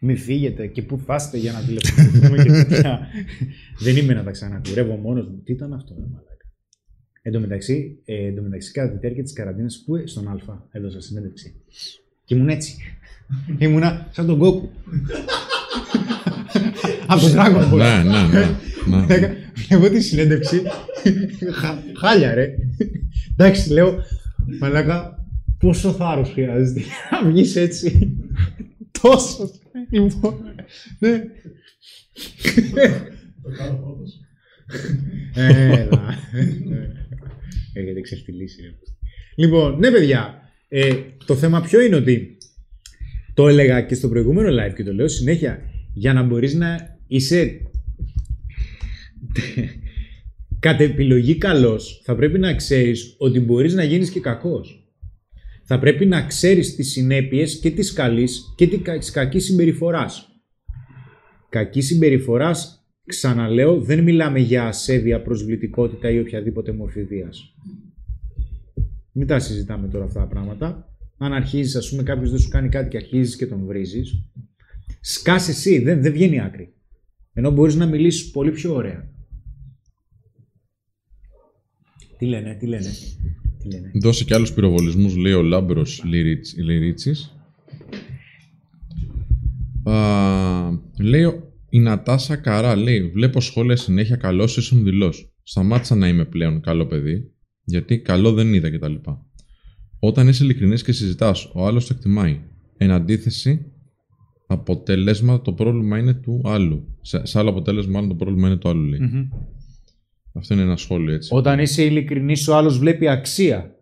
Μη 0.00 0.16
φύγετε 0.16 0.66
και 0.66 0.82
πού 0.82 0.98
θα 1.06 1.14
είστε 1.14 1.38
για 1.38 1.52
να 1.52 1.60
τηλεφωνηθούμε 1.60 2.42
και 2.42 2.50
τέτοια. 2.64 3.08
Δεν 3.78 3.96
είμαι 3.96 4.14
να 4.14 4.24
τα 4.24 4.30
ξανακουρεύω 4.30 4.96
μόνος 4.96 5.28
μου. 5.28 5.42
Τι 5.44 5.52
ήταν 5.52 5.72
αυτό, 5.72 5.94
ρε 5.98 6.06
μαλάκα. 6.06 6.36
Εν 7.22 7.32
τω 7.32 7.40
μεταξύ, 7.40 7.98
ε, 8.04 8.26
εν 8.26 8.34
τω 8.34 8.42
μεταξύ, 8.42 8.72
κατά 8.72 8.92
τη 8.92 8.98
διάρκεια 8.98 9.22
της 9.22 9.32
καραντίνας, 9.32 9.82
που 9.84 10.06
στον 10.06 10.28
Α 10.28 10.38
έδωσα 10.70 11.00
συνέντευξη. 11.00 11.54
Και 12.24 12.34
ήμουν 12.34 12.48
έτσι. 12.48 12.76
Ήμουνα 13.58 14.08
σαν 14.12 14.26
τον 14.26 14.38
Κόκου. 14.38 14.68
Από 17.06 17.20
τον 17.20 17.32
Dragon 17.34 17.72
Ball. 17.72 17.76
ναι, 17.76 18.02
ναι, 18.02 18.22
ναι. 18.28 18.56
ναι. 18.96 19.14
Έκα- 19.14 19.34
Βλέπω 19.68 19.88
τη 19.88 20.00
συνέντευξη. 20.00 20.62
Χα- 21.52 21.78
Χάλια, 21.98 22.34
ρε. 22.34 22.48
Εντάξει, 23.36 23.72
λέω, 23.72 24.02
μαλάκα, 24.60 25.24
πόσο 25.58 25.92
θάρρος 25.92 26.30
χρειάζεται 26.32 26.80
για 26.80 26.94
να 27.22 27.30
βγεις 27.30 27.56
έτσι; 27.56 28.16
Τόσο. 29.00 29.50
Λοιπόν, 29.90 30.34
ναι. 30.98 31.22
Έλα. 35.34 36.14
Έχετε 37.72 38.00
ξεφτυλίσει. 38.00 38.62
ρε. 38.62 38.68
Λοιπόν, 39.36 39.78
ναι, 39.78 39.90
παιδιά. 39.90 40.34
Ε, 40.68 40.92
το 41.26 41.34
θέμα 41.34 41.60
ποιο 41.60 41.80
είναι 41.80 41.96
ότι 41.96 42.36
το 43.38 43.48
έλεγα 43.48 43.80
και 43.80 43.94
στο 43.94 44.08
προηγούμενο 44.08 44.48
live 44.48 44.74
και 44.74 44.84
το 44.84 44.92
λέω 44.92 45.08
συνέχεια. 45.08 45.60
Για 45.94 46.12
να 46.12 46.22
μπορείς 46.22 46.54
να 46.54 46.98
είσαι 47.06 47.60
κατ' 50.58 50.80
επιλογή 50.80 51.36
καλός, 51.36 52.00
θα 52.04 52.16
πρέπει 52.16 52.38
να 52.38 52.54
ξέρεις 52.54 53.14
ότι 53.18 53.40
μπορείς 53.40 53.74
να 53.74 53.84
γίνεις 53.84 54.10
και 54.10 54.20
κακός. 54.20 54.92
Θα 55.64 55.78
πρέπει 55.78 56.06
να 56.06 56.22
ξέρεις 56.22 56.74
τις 56.74 56.90
συνέπειες 56.90 57.58
και 57.58 57.70
της 57.70 57.92
καλής 57.92 58.54
και 58.56 58.66
της 58.98 59.10
κακής 59.10 59.44
συμπεριφοράς. 59.44 60.28
Κακή 61.48 61.80
συμπεριφοράς, 61.80 62.88
ξαναλέω, 63.06 63.80
δεν 63.80 64.02
μιλάμε 64.02 64.38
για 64.38 64.66
ασέβεια, 64.66 65.22
προσβλητικότητα 65.22 66.10
ή 66.10 66.18
οποιαδήποτε 66.18 66.72
μορφή 66.72 67.04
βίας. 67.04 67.54
Μην 69.12 69.26
τα 69.26 69.38
συζητάμε 69.38 69.88
τώρα 69.88 70.04
αυτά 70.04 70.20
τα 70.20 70.26
πράγματα. 70.26 70.87
Αν 71.18 71.32
αρχίζεις, 71.32 71.76
ας 71.76 71.90
πούμε, 71.90 72.02
κάποιος 72.02 72.30
δεν 72.30 72.38
σου 72.38 72.48
κάνει 72.48 72.68
κάτι 72.68 72.88
και 72.88 72.96
αρχίζεις 72.96 73.36
και 73.36 73.46
τον 73.46 73.66
βρίζεις, 73.66 74.22
σκάς 75.00 75.48
εσύ, 75.48 75.78
δεν, 75.78 76.02
δεν 76.02 76.12
βγαίνει 76.12 76.40
άκρη. 76.40 76.72
Ενώ 77.32 77.50
μπορείς 77.50 77.74
να 77.74 77.86
μιλήσεις 77.86 78.30
πολύ 78.30 78.50
πιο 78.50 78.74
ωραία. 78.74 79.10
Τι 82.18 82.26
λένε, 82.26 82.54
τι 82.54 82.66
λένε. 82.66 82.90
Τι 83.58 83.68
λένε. 83.68 83.90
Δώσε 84.02 84.24
και 84.24 84.34
άλλους 84.34 84.52
πυροβολισμούς, 84.52 85.16
λέει 85.16 85.32
ο 85.32 85.42
Λάμπρος 85.42 86.02
Λιρίτς- 86.04 86.56
Λιρίτσης. 86.56 87.32
Α, 89.84 90.70
λέει 91.00 91.24
ο- 91.24 91.52
η 91.70 91.78
Νατάσα 91.78 92.36
Καρά, 92.36 92.76
λέει, 92.76 93.02
βλέπω 93.02 93.40
σχόλια 93.40 93.76
συνέχεια 93.76 94.16
καλός 94.16 94.56
ίσον 94.56 94.84
δηλός. 94.84 95.32
Σταμάτησα 95.42 95.94
να 95.94 96.08
είμαι 96.08 96.24
πλέον 96.24 96.60
καλό 96.60 96.86
παιδί, 96.86 97.32
γιατί 97.64 97.98
καλό 98.00 98.32
δεν 98.32 98.54
είδα 98.54 98.70
κτλ. 98.70 98.94
Όταν 99.98 100.28
είσαι 100.28 100.44
ειλικρινής 100.44 100.82
και 100.82 100.92
συζητάς, 100.92 101.50
ο 101.54 101.66
άλλος 101.66 101.86
το 101.86 101.94
εκτιμάει. 101.96 102.40
Εν 102.76 102.90
αντίθεση, 102.90 103.72
αποτέλεσμα 104.46 105.42
το 105.42 105.52
πρόβλημα 105.52 105.98
είναι 105.98 106.14
του 106.14 106.40
άλλου. 106.44 106.96
Σε, 107.00 107.26
σε 107.26 107.38
άλλο 107.38 107.50
αποτέλεσμα, 107.50 107.92
μάλλον 107.92 108.08
το 108.08 108.14
πρόβλημα 108.14 108.48
είναι 108.48 108.56
του 108.56 108.68
άλλου, 108.68 108.84
λέει. 108.84 109.00
Μμμ. 109.00 109.28
Αυτό 110.32 110.54
είναι 110.54 110.62
ένα 110.62 110.76
σχόλιο 110.76 111.14
έτσι. 111.14 111.34
Όταν 111.34 111.58
είσαι 111.58 111.82
ειλικρινής, 111.84 112.48
ο 112.48 112.56
άλλος 112.56 112.78
βλέπει 112.78 113.08
αξία. 113.08 113.76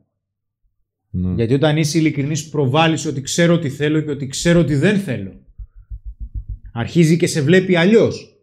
Ναι. 1.10 1.34
Γιατί 1.34 1.54
όταν 1.54 1.76
είσαι 1.76 1.98
ειλικρινής 1.98 2.48
προβάλλεις 2.48 3.06
ότι 3.06 3.20
ξέρω 3.20 3.58
τι 3.58 3.68
θέλω 3.68 4.00
και 4.00 4.10
ότι 4.10 4.26
ξέρω 4.26 4.64
τι 4.64 4.74
δεν 4.74 4.98
θέλω. 4.98 5.40
Αρχίζει 6.72 7.16
και 7.16 7.26
σε 7.26 7.42
βλέπει 7.42 7.76
αλλιώς. 7.76 8.36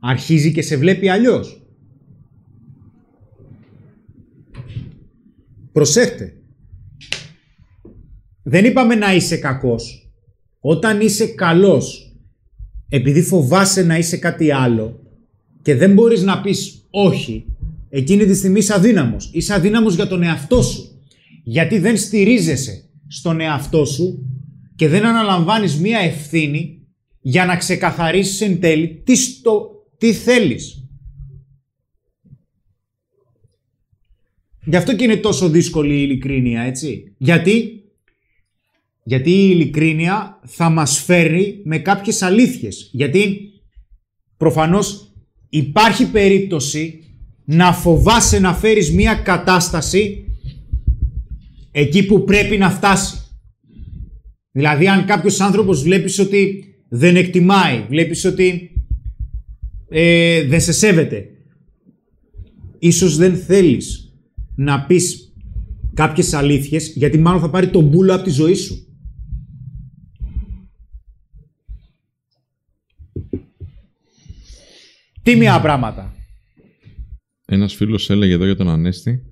Αρχίζει 0.00 0.52
και 0.52 0.62
σε 0.62 0.76
βλέπει 0.76 1.08
αλλιώς. 1.08 1.61
Προσέχτε. 5.72 6.32
Δεν 8.42 8.64
είπαμε 8.64 8.94
να 8.94 9.14
είσαι 9.14 9.36
κακός. 9.36 10.12
Όταν 10.60 11.00
είσαι 11.00 11.26
καλός, 11.26 12.16
επειδή 12.88 13.22
φοβάσαι 13.22 13.82
να 13.82 13.98
είσαι 13.98 14.16
κάτι 14.16 14.50
άλλο 14.50 15.00
και 15.62 15.74
δεν 15.74 15.92
μπορείς 15.92 16.22
να 16.22 16.40
πεις 16.40 16.86
όχι, 16.90 17.44
εκείνη 17.88 18.26
τη 18.26 18.34
στιγμή 18.34 18.58
είσαι 18.58 18.74
αδύναμος. 18.74 19.30
Είσαι 19.32 19.54
αδύναμος 19.54 19.94
για 19.94 20.06
τον 20.06 20.22
εαυτό 20.22 20.62
σου. 20.62 21.00
Γιατί 21.44 21.78
δεν 21.78 21.96
στηρίζεσαι 21.96 22.88
στον 23.08 23.40
εαυτό 23.40 23.84
σου 23.84 24.26
και 24.76 24.88
δεν 24.88 25.06
αναλαμβάνεις 25.06 25.76
μία 25.76 25.98
ευθύνη 25.98 26.86
για 27.20 27.44
να 27.44 27.56
ξεκαθαρίσεις 27.56 28.40
εν 28.40 28.60
τέλει 28.60 29.02
τι, 29.04 29.16
στο, 29.16 29.70
τι 29.98 30.12
θέλεις. 30.12 30.81
Γι' 34.64 34.76
αυτό 34.76 34.96
και 34.96 35.04
είναι 35.04 35.16
τόσο 35.16 35.48
δύσκολη 35.48 35.94
η 35.94 36.02
ειλικρίνεια, 36.02 36.62
έτσι. 36.62 37.14
Γιατί, 37.18 37.82
γιατί 39.04 39.30
η 39.30 39.48
ειλικρίνεια 39.50 40.40
θα 40.46 40.70
μας 40.70 40.98
φέρει 40.98 41.60
με 41.64 41.78
κάποιες 41.78 42.22
αλήθειες. 42.22 42.90
Γιατί 42.92 43.50
προφανώς 44.36 45.12
υπάρχει 45.48 46.10
περίπτωση 46.10 47.04
να 47.44 47.72
φοβάσαι 47.72 48.38
να 48.38 48.54
φέρεις 48.54 48.90
μία 48.92 49.14
κατάσταση 49.14 50.24
εκεί 51.70 52.06
που 52.06 52.24
πρέπει 52.24 52.56
να 52.58 52.70
φτάσει. 52.70 53.16
Δηλαδή 54.52 54.88
αν 54.88 55.04
κάποιος 55.04 55.40
άνθρωπος 55.40 55.82
βλέπεις 55.82 56.18
ότι 56.18 56.64
δεν 56.88 57.16
εκτιμάει, 57.16 57.84
βλέπεις 57.88 58.24
ότι 58.24 58.70
ε, 59.88 60.44
δεν 60.46 60.60
σε 60.60 60.72
σέβεται, 60.72 61.28
ίσως 62.78 63.16
δεν 63.16 63.36
θέλεις 63.36 64.11
να 64.54 64.86
πεις 64.86 65.32
κάποιες 65.94 66.32
αλήθειες 66.32 66.92
γιατί 66.96 67.18
μάλλον 67.18 67.40
θα 67.40 67.50
πάρει 67.50 67.70
τον 67.70 67.84
μπούλο 67.84 68.14
από 68.14 68.24
τη 68.24 68.30
ζωή 68.30 68.54
σου. 68.54 68.86
Τίμια 75.22 75.60
πράγματα. 75.60 76.14
Ένας 77.46 77.74
φίλος 77.74 78.10
έλεγε 78.10 78.32
εδώ 78.32 78.44
για 78.44 78.56
τον 78.56 78.68
Ανέστη. 78.68 79.22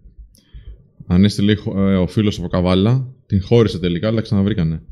Ανέστη 1.06 1.42
λέει 1.42 1.58
ε, 1.66 1.96
ο 1.96 2.06
φίλος 2.06 2.38
από 2.38 2.48
Καβάλα. 2.48 3.14
Την 3.26 3.42
χώρισε 3.42 3.78
τελικά, 3.78 4.06
αλλά 4.06 4.16
τα 4.16 4.22
ξαναβρήκανε. 4.22 4.82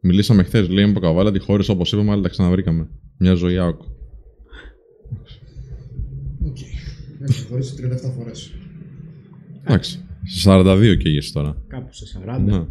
Μιλήσαμε 0.00 0.42
χθες, 0.42 0.68
λέει 0.68 0.84
από 0.84 1.00
Καβάλα, 1.00 1.32
τη 1.32 1.38
χώρισε 1.38 1.70
όπως 1.70 1.92
είπαμε, 1.92 2.10
αλλά 2.10 2.22
τα 2.22 2.28
ξαναβρήκαμε. 2.28 2.88
Μια 3.18 3.34
ζωή 3.34 3.58
άκου. 3.58 3.84
Οκ. 6.46 6.58
Έχει 7.28 7.46
χωρίσει 7.48 7.74
37 7.76 8.12
φορές. 8.16 8.52
Εντάξει. 9.66 9.98
Σε 10.22 10.50
42 10.52 10.96
καίγεσαι 10.98 11.32
τώρα. 11.32 11.56
Κάπου 11.68 11.88
σε 11.92 12.04
40. 12.26 12.40
Ναι. 12.44 12.66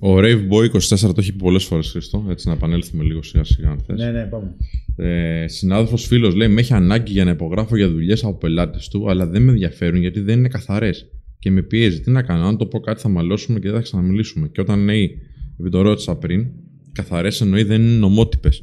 Ο 0.00 0.18
Rave 0.18 0.48
Boy 0.50 0.70
24 0.70 0.98
το 0.98 1.14
έχει 1.16 1.32
πει 1.32 1.38
πολλές 1.38 1.64
φορές 1.64 1.90
Χρήστο. 1.90 2.26
Έτσι 2.28 2.48
να 2.48 2.54
επανέλθουμε 2.54 3.04
λίγο 3.04 3.22
σιγά 3.22 3.44
σιγά 3.44 3.70
αν 3.70 3.78
θες. 3.86 3.98
Ναι, 3.98 4.10
ναι, 4.10 4.24
πάμε. 4.24 4.54
Ε, 4.96 5.48
Συνάδελφος 5.48 6.06
φίλος 6.06 6.34
λέει: 6.34 6.48
Με 6.48 6.60
έχει 6.60 6.72
ανάγκη 6.74 7.12
για 7.12 7.24
να 7.24 7.30
υπογράφω 7.30 7.76
για 7.76 7.88
δουλειές 7.88 8.24
από 8.24 8.36
πελάτες 8.36 8.88
του, 8.88 9.10
αλλά 9.10 9.26
δεν 9.26 9.42
με 9.42 9.50
ενδιαφέρουν 9.50 10.00
γιατί 10.00 10.20
δεν 10.20 10.38
είναι 10.38 10.48
καθαρές. 10.48 11.10
Και 11.38 11.50
με 11.50 11.62
πιέζει. 11.62 12.00
Τι 12.00 12.10
να 12.10 12.22
κάνω, 12.22 12.46
αν 12.46 12.56
το 12.56 12.66
πω 12.66 12.80
κάτι 12.80 13.00
θα 13.00 13.08
μαλώσουμε 13.08 13.58
και 13.58 13.66
δεν 13.66 13.76
θα 13.76 13.82
ξαναμιλήσουμε. 13.82 14.48
Και 14.48 14.60
όταν 14.60 14.84
λέει, 14.84 15.18
επειδή 15.52 15.70
το 15.70 15.82
ρώτησα 15.82 16.16
πριν, 16.16 16.46
καθαρές 16.92 17.40
εννοεί 17.40 17.62
δεν 17.62 17.80
είναι 17.80 17.98
νομότυπες. 17.98 18.62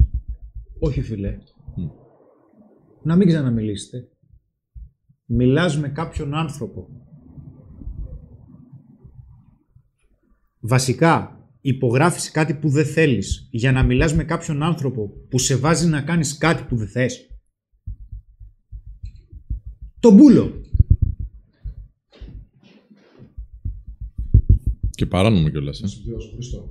Όχι, 0.78 1.02
φίλε. 1.02 1.36
Να 3.02 3.16
μην 3.16 3.26
ξαναμιλήσετε. 3.26 4.08
Μιλάς 5.26 5.78
με 5.78 5.88
κάποιον 5.88 6.34
άνθρωπο. 6.34 6.88
Βασικά, 10.60 11.38
υπογράφεις 11.60 12.30
κάτι 12.30 12.54
που 12.54 12.68
δεν 12.68 12.86
θέλεις 12.86 13.48
για 13.50 13.72
να 13.72 13.82
μιλάς 13.82 14.14
με 14.14 14.24
κάποιον 14.24 14.62
άνθρωπο 14.62 15.08
που 15.28 15.38
σε 15.38 15.56
βάζει 15.56 15.88
να 15.88 16.02
κάνεις 16.02 16.38
κάτι 16.38 16.62
που 16.62 16.76
δεν 16.76 16.88
θες. 16.88 17.28
Το 20.00 20.10
μπούλο. 20.10 20.60
Και 24.90 25.06
παράνομο 25.06 25.48
κιόλας. 25.48 25.80
Ε. 25.80 25.86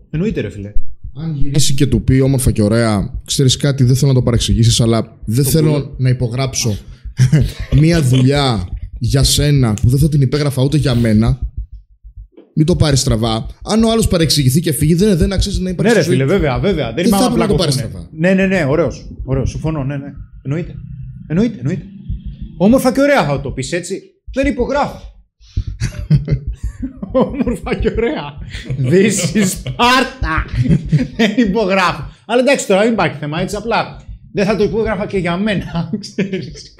Εννοείται 0.09 0.41
ρε 0.41 0.49
φίλε. 0.49 0.73
Αν 1.15 1.33
γυρίσει. 1.33 1.53
Εσύ 1.55 1.73
και 1.73 1.87
του 1.87 2.03
πει 2.03 2.19
όμορφα 2.19 2.51
και 2.51 2.61
ωραία, 2.61 3.21
ξέρεις 3.25 3.57
κάτι, 3.57 3.83
δεν 3.83 3.95
θέλω 3.95 4.11
να 4.11 4.17
το 4.17 4.23
παρεξηγήσεις, 4.23 4.81
αλλά 4.81 5.19
δεν 5.25 5.45
θέλω 5.45 5.95
να 5.97 6.09
υπογράψω 6.09 6.77
μία 7.81 8.01
δουλειά 8.01 8.67
για 8.99 9.23
σένα 9.23 9.73
που 9.73 9.89
δεν 9.89 9.99
θα 9.99 10.09
την 10.09 10.21
υπέγραφα 10.21 10.63
ούτε 10.63 10.77
για 10.77 10.95
μένα. 10.95 11.39
Μην 12.55 12.65
το 12.65 12.75
πάρεις 12.75 12.99
στραβά. 12.99 13.45
Αν 13.63 13.83
ο 13.83 13.91
άλλος 13.91 14.07
παρεξηγηθεί 14.07 14.59
και 14.59 14.71
φύγει, 14.71 14.93
δεν, 14.93 15.17
δεν 15.17 15.33
αξίζει 15.33 15.61
να 15.61 15.69
υπάρχει 15.69 15.91
Ναι, 15.93 15.97
ρε 15.99 16.03
στη 16.03 16.13
ζωή 16.15 16.21
φίλε, 16.21 16.33
βέβαια, 16.33 16.59
βέβαια. 16.59 16.85
Δεν 16.85 16.95
Δεν 16.95 17.05
είμαι 17.05 17.17
θα 17.17 17.23
άμα 17.25 17.33
έπρεπε 17.33 17.41
να 17.41 17.47
το 17.47 17.55
πλακωθούν. 17.55 17.57
πάρεις 17.57 17.73
στραβά. 17.73 18.09
Ναι, 18.11 18.33
ναι, 18.33 18.45
ναι, 18.45 18.65
ωραίος. 18.69 19.05
Ωραίος, 19.23 19.49
συμφωνώ, 19.49 19.83
ναι, 19.83 19.97
ναι. 19.97 20.11
Εννοείται. 20.43 20.73
Εννοείται, 21.27 21.57
εννοείται. 21.57 21.83
Όμορφα 22.57 22.91
και 22.93 23.01
ωραία 23.01 23.25
θα 23.25 23.41
το 23.41 23.51
πεις 23.51 23.71
έτσι. 23.71 24.01
Δεν 24.33 24.47
υπογράφω. 24.47 24.99
Όμορφα 27.11 27.75
και 27.75 27.91
ωραία. 27.97 28.33
This 28.91 29.35
is 29.37 29.47
Sparta. 29.63 30.35
Δεν 31.17 31.31
υπογράφω. 31.37 32.03
Αλλά 32.25 32.41
εντάξει 32.41 32.67
τώρα, 32.67 32.81
δεν 32.81 32.91
υπάρχει 32.93 33.17
θέμα 33.19 33.41
έτσι. 33.41 33.55
Απλά 33.55 34.01
δεν 34.33 34.45
θα 34.45 34.55
το 34.55 34.63
υπόγραφα 34.63 35.05
και 35.05 35.17
για 35.17 35.37
μένα. 35.37 35.89
Ξέρεις. 35.99 36.75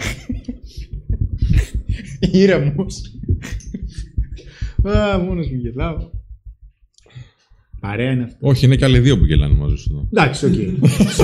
Ήρεμος. 2.20 3.02
Α, 4.84 5.18
μόνος 5.20 5.50
μου 5.50 5.58
γελάω. 5.58 6.10
Παρέα 7.80 8.12
είναι 8.12 8.24
αυτό. 8.24 8.38
Όχι, 8.40 8.66
είναι 8.66 8.76
και 8.76 8.86
άλλοι 8.86 9.00
δύο 9.00 9.18
που 9.18 9.26
γελάνε 9.26 9.54
μαζί 9.54 9.76
σου 9.76 9.90
εδώ. 9.92 10.08
Εντάξει, 10.12 10.46
οκ. 10.46 10.54
Σε 11.10 11.24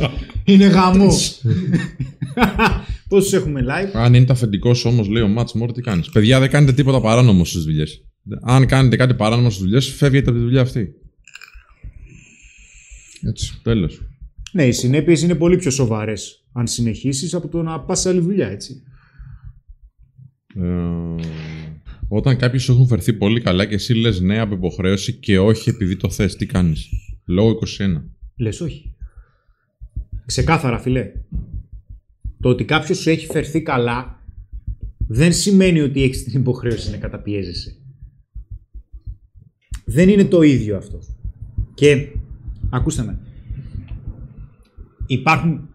800. 0.00 0.08
Είναι 0.44 0.66
γαμώ. 0.66 1.08
Πόσους 3.08 3.32
έχουμε 3.32 3.64
live; 3.68 3.90
Αν 3.92 4.14
είναι 4.14 4.26
αφεντικός 4.28 4.84
όμως, 4.84 5.08
λέει 5.08 5.22
ο 5.22 5.28
Μάτς 5.28 5.52
Μόρ, 5.52 5.72
τι 5.72 5.80
κάνεις. 5.80 6.08
Παιδιά, 6.08 6.40
δεν 6.40 6.50
κάνετε 6.50 6.72
τίποτα 6.72 7.00
παράνομο 7.00 7.44
στις 7.44 7.62
δουλειές. 7.62 8.04
Αν 8.42 8.66
κάνετε 8.66 8.96
κάτι 8.96 9.14
παράνομο 9.14 9.50
στις 9.50 9.62
δουλειές, 9.62 9.88
φεύγετε 9.88 10.30
από 10.30 10.38
τη 10.38 10.44
δουλειά 10.44 10.60
αυτή. 10.60 10.88
Έτσι. 13.28 13.60
Τέλος. 13.62 14.00
Ναι, 14.54 14.66
οι 14.66 14.72
συνέπειες 14.72 15.22
είναι 15.22 15.34
πολύ 15.34 15.56
πιο 15.56 15.70
σοβαρές 15.70 16.44
αν 16.52 16.66
συνεχίσεις 16.66 17.34
από 17.34 17.48
το 17.48 17.62
να 17.62 17.80
πας 17.80 18.00
σε 18.00 18.08
άλλη 18.08 18.20
δουλειά, 18.20 18.48
έτσι. 18.48 18.82
Ε, 20.54 21.22
όταν 22.08 22.36
κάποιοι 22.36 22.58
σου 22.58 22.72
έχουν 22.72 22.86
φερθεί 22.86 23.12
πολύ 23.12 23.40
καλά 23.40 23.64
και 23.64 23.74
εσύ 23.74 23.94
λες 23.94 24.20
ναι 24.20 24.38
από 24.38 24.54
υποχρέωση 24.54 25.12
και 25.12 25.38
όχι 25.38 25.68
επειδή 25.68 25.96
το 25.96 26.10
θες, 26.10 26.36
τι 26.36 26.46
κάνεις; 26.46 26.88
Λόγω 27.24 27.58
21. 27.78 28.02
Λες, 28.36 28.60
όχι. 28.60 28.94
Ξεκάθαρα, 30.26 30.78
φιλέ. 30.78 31.12
Το 32.40 32.48
ότι 32.48 32.64
κάποιος 32.64 32.98
σου 32.98 33.10
έχει 33.10 33.26
φερθεί 33.26 33.62
καλά 33.62 34.22
δεν 35.08 35.32
σημαίνει 35.32 35.80
ότι 35.80 36.02
έχεις 36.02 36.24
την 36.24 36.40
υποχρέωση 36.40 36.90
να 36.90 36.96
καταπιέζεσαι. 36.96 37.76
Δεν 39.84 40.08
είναι 40.08 40.24
το 40.24 40.42
ίδιο 40.42 40.76
αυτό. 40.76 40.98
Και 41.74 42.08
ακούστε 42.70 43.02
με. 43.04 43.18
Υπάρχουν 45.06 45.68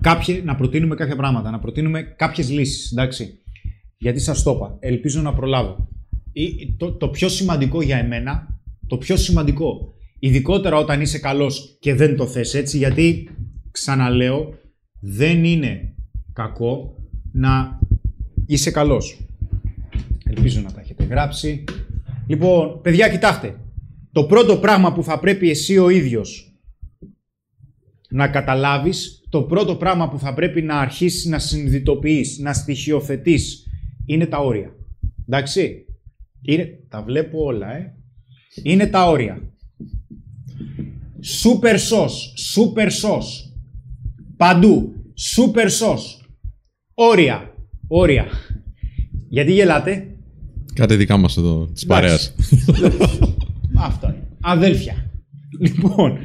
κάποιοι, 0.00 0.42
να 0.44 0.54
προτείνουμε 0.54 0.94
κάποια 0.94 1.16
πράγματα, 1.16 1.50
να 1.50 1.58
προτείνουμε 1.58 2.02
κάποιες 2.02 2.50
λύσεις, 2.50 2.90
εντάξει. 2.92 3.38
Γιατί 3.98 4.20
σας 4.20 4.42
το 4.42 4.50
είπα, 4.50 4.76
ελπίζω 4.80 5.20
να 5.22 5.34
προλάβω. 5.34 5.88
Ή- 6.32 6.74
Το, 6.76 6.92
το 6.92 7.08
πιο 7.08 7.28
σημαντικό 7.28 7.82
για 7.82 7.96
εμένα, 7.96 8.60
το 8.86 8.96
πιο 8.98 9.16
σημαντικό, 9.16 9.94
ειδικότερα 10.18 10.76
όταν 10.76 11.00
είσαι 11.00 11.18
καλός 11.18 11.76
και 11.80 11.94
δεν 11.94 12.16
το 12.16 12.26
θες 12.26 12.54
έτσι, 12.54 12.76
γιατί 12.78 13.28
ξαναλέω, 13.70 14.54
δεν 15.00 15.44
είναι 15.44 15.94
κακό 16.32 16.94
να 17.32 17.78
είσαι 18.46 18.70
καλός. 18.70 19.20
Ελπίζω 20.24 20.60
να 20.60 20.72
τα 20.72 20.80
έχετε 20.80 21.04
γράψει. 21.04 21.64
Λοιπόν, 22.26 22.80
παιδιά, 22.82 23.08
κοιτάξτε. 23.08 23.54
Το 24.12 24.24
πρώτο 24.24 24.56
πράγμα 24.56 24.92
που 24.92 25.02
θα 25.02 25.18
πρέπει 25.18 25.50
εσύ 25.50 25.78
ο 25.78 25.88
ίδιος 25.88 26.49
να 28.10 28.28
καταλάβεις, 28.28 29.24
το 29.28 29.42
πρώτο 29.42 29.76
πράγμα 29.76 30.08
που 30.08 30.18
θα 30.18 30.34
πρέπει 30.34 30.62
να 30.62 30.78
αρχίσεις 30.78 31.24
να 31.24 31.38
συνειδητοποιείς, 31.38 32.38
να 32.38 32.52
στοιχειοθετείς, 32.52 33.66
είναι 34.06 34.26
τα 34.26 34.38
όρια. 34.38 34.74
Εντάξει. 35.28 35.84
Είναι, 36.42 36.78
τα 36.88 37.02
βλέπω 37.02 37.44
όλα, 37.44 37.76
ε. 37.76 37.94
Είναι 38.62 38.86
τα 38.86 39.08
όρια. 39.08 39.52
Super 41.42 41.74
sauce, 41.74 42.54
super 42.54 42.86
sauce. 42.86 43.52
Παντού. 44.36 44.92
Super 45.36 45.66
sauce. 45.66 46.24
Όρια. 46.94 47.54
Όρια. 47.88 48.26
Γιατί 49.28 49.52
γελάτε; 49.52 50.14
Κάτι 50.74 50.96
δικά 50.96 51.16
μας 51.16 51.36
εδώ, 51.36 51.66
της 51.72 51.86
παρέας. 51.86 52.34
Αυτό 53.88 54.06
είναι. 54.06 54.28
Αδέλφια. 54.40 55.10
Λοιπόν, 55.60 56.18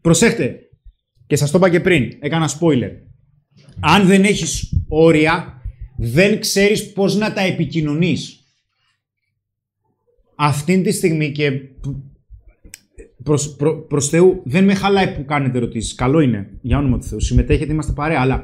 προσέχτε. 0.00 0.60
Και 1.26 1.36
σας 1.36 1.50
το 1.50 1.58
είπα 1.58 1.70
και 1.70 1.80
πριν. 1.80 2.12
Έκανα 2.20 2.48
spoiler. 2.48 2.90
Αν 3.80 4.06
δεν 4.06 4.24
έχεις 4.24 4.72
όρια, 4.88 5.60
δεν 5.96 6.40
ξέρεις 6.40 6.92
πώς 6.92 7.16
να 7.16 7.32
τα 7.32 7.40
επικοινωνείς. 7.40 8.40
Αυτή 10.36 10.80
τη 10.80 10.92
στιγμή 10.92 11.32
και 11.32 11.52
προς, 13.22 13.56
προ, 13.56 13.86
προς 13.86 14.08
Θεού 14.08 14.42
δεν 14.44 14.64
με 14.64 14.74
χαλάει 14.74 15.14
που 15.14 15.24
κάνετε 15.24 15.56
ερωτήσεις. 15.56 15.94
Καλό 15.94 16.20
είναι. 16.20 16.58
Για 16.62 16.78
όνομα 16.78 16.98
του 16.98 17.04
Θεού. 17.04 17.20
Συμμετέχετε, 17.20 17.72
είμαστε 17.72 17.92
παρέα. 17.92 18.20
Αλλά 18.20 18.40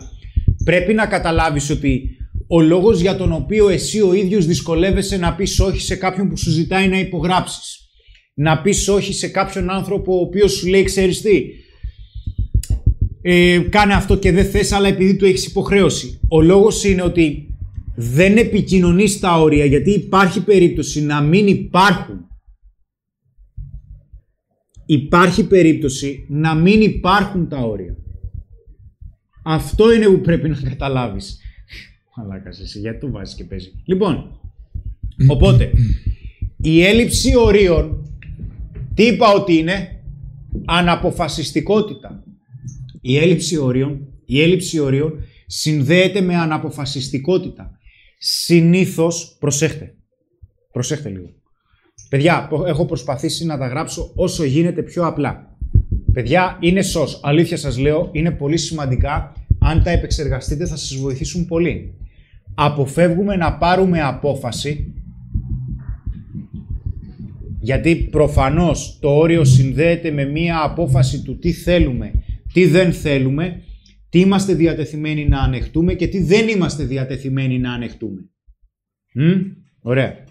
πρέπει 0.64 0.94
να 0.94 1.06
καταλάβεις 1.06 1.70
ότι 1.70 2.16
ο 2.48 2.60
λόγος 2.60 3.00
για 3.00 3.16
τον 3.16 3.32
οποίο 3.32 3.68
εσύ 3.68 4.00
ο 4.00 4.14
ίδιος 4.14 4.46
δυσκολεύεσαι 4.46 5.16
να 5.16 5.34
πεις 5.34 5.60
όχι 5.60 5.80
σε 5.80 5.96
κάποιον 5.96 6.28
που 6.28 6.36
σου 6.36 6.50
ζητάει 6.50 6.88
να 6.88 6.98
υπογράψεις. 6.98 7.76
Να 8.34 8.60
πεις 8.62 8.88
όχι 8.88 9.12
σε 9.12 9.28
κάποιον 9.28 9.70
άνθρωπο 9.70 10.16
ο 10.16 10.20
οποίος 10.20 10.52
σου 10.52 10.68
λέει 10.68 10.82
ξέρεις 10.82 11.20
τι. 11.20 11.42
Ε, 13.22 13.58
κάνε 13.58 13.94
αυτό 13.94 14.18
και 14.18 14.32
δεν 14.32 14.44
θες 14.44 14.72
αλλά 14.72 14.88
επειδή 14.88 15.16
του 15.16 15.24
έχεις 15.24 15.46
υποχρέωση. 15.46 16.20
Ο 16.28 16.40
λόγος 16.40 16.84
είναι 16.84 17.02
ότι 17.02 17.54
δεν 17.94 18.36
επικοινωνείς 18.36 19.20
τα 19.20 19.40
όρια 19.40 19.64
γιατί 19.64 19.90
υπάρχει 19.90 20.44
περίπτωση 20.44 21.02
να 21.02 21.20
μην 21.20 21.46
υπάρχουν. 21.46 22.26
Υπάρχει 24.86 25.46
περίπτωση 25.46 26.26
να 26.28 26.54
μην 26.54 26.80
υπάρχουν 26.80 27.48
τα 27.48 27.58
όρια. 27.58 27.96
Αυτό 29.44 29.94
είναι 29.94 30.06
που 30.06 30.20
πρέπει 30.20 30.48
να 30.48 30.56
καταλάβεις. 30.56 31.40
Μαλάκας 32.16 32.60
εσύ, 32.60 32.78
γιατί 32.78 32.98
το 32.98 33.10
βάζεις 33.10 33.34
και 33.34 33.44
παίζει. 33.44 33.72
Λοιπόν, 33.84 34.40
οπότε, 35.28 35.70
Η 36.64 36.84
έλλειψη 36.84 37.36
ορίων, 37.36 38.10
τι 38.94 39.02
είπα 39.02 39.32
ότι 39.32 39.56
είναι, 39.56 40.02
αναποφασιστικότητα. 40.64 42.24
Η 43.04 43.18
έλλειψη 43.18 43.58
ορίων, 43.58 44.08
η 44.24 44.42
έλλειψη 44.42 44.78
ορίων 44.78 45.24
συνδέεται 45.46 46.20
με 46.20 46.36
αναποφασιστικότητα. 46.36 47.78
Συνήθως, 48.18 49.36
προσέχτε, 49.40 49.94
προσέχτε 50.72 51.08
λίγο. 51.08 51.30
Παιδιά, 52.08 52.48
έχω 52.66 52.86
προσπαθήσει 52.86 53.44
να 53.44 53.58
τα 53.58 53.66
γράψω 53.66 54.12
όσο 54.14 54.44
γίνεται 54.44 54.82
πιο 54.82 55.06
απλά. 55.06 55.56
Παιδιά, 56.12 56.58
είναι 56.60 56.82
σως. 56.82 57.20
Αλήθεια 57.22 57.56
σας 57.56 57.78
λέω, 57.78 58.08
είναι 58.12 58.30
πολύ 58.30 58.56
σημαντικά. 58.56 59.32
Αν 59.60 59.82
τα 59.82 59.90
επεξεργαστείτε 59.90 60.66
θα 60.66 60.76
σας 60.76 60.96
βοηθήσουν 60.96 61.46
πολύ. 61.46 61.94
Αποφεύγουμε 62.54 63.36
να 63.36 63.56
πάρουμε 63.56 64.02
απόφαση 64.02 64.92
γιατί 67.60 67.94
προφανώς 67.96 68.98
το 69.00 69.08
όριο 69.08 69.44
συνδέεται 69.44 70.10
με 70.10 70.24
μία 70.24 70.62
απόφαση 70.62 71.22
του 71.22 71.38
τι 71.38 71.52
θέλουμε, 71.52 72.12
τι 72.52 72.66
δεν 72.66 72.92
θέλουμε, 72.92 73.62
τι 74.08 74.18
είμαστε 74.20 74.54
διατεθειμένοι 74.54 75.28
να 75.28 75.40
ανεχτούμε 75.40 75.94
και 75.94 76.08
τι 76.08 76.22
δεν 76.22 76.48
είμαστε 76.48 76.84
διατεθειμένοι 76.84 77.58
να 77.58 77.72
ανεχτούμε. 77.72 78.30
Μ; 79.14 79.30
Ωραία. 79.80 80.24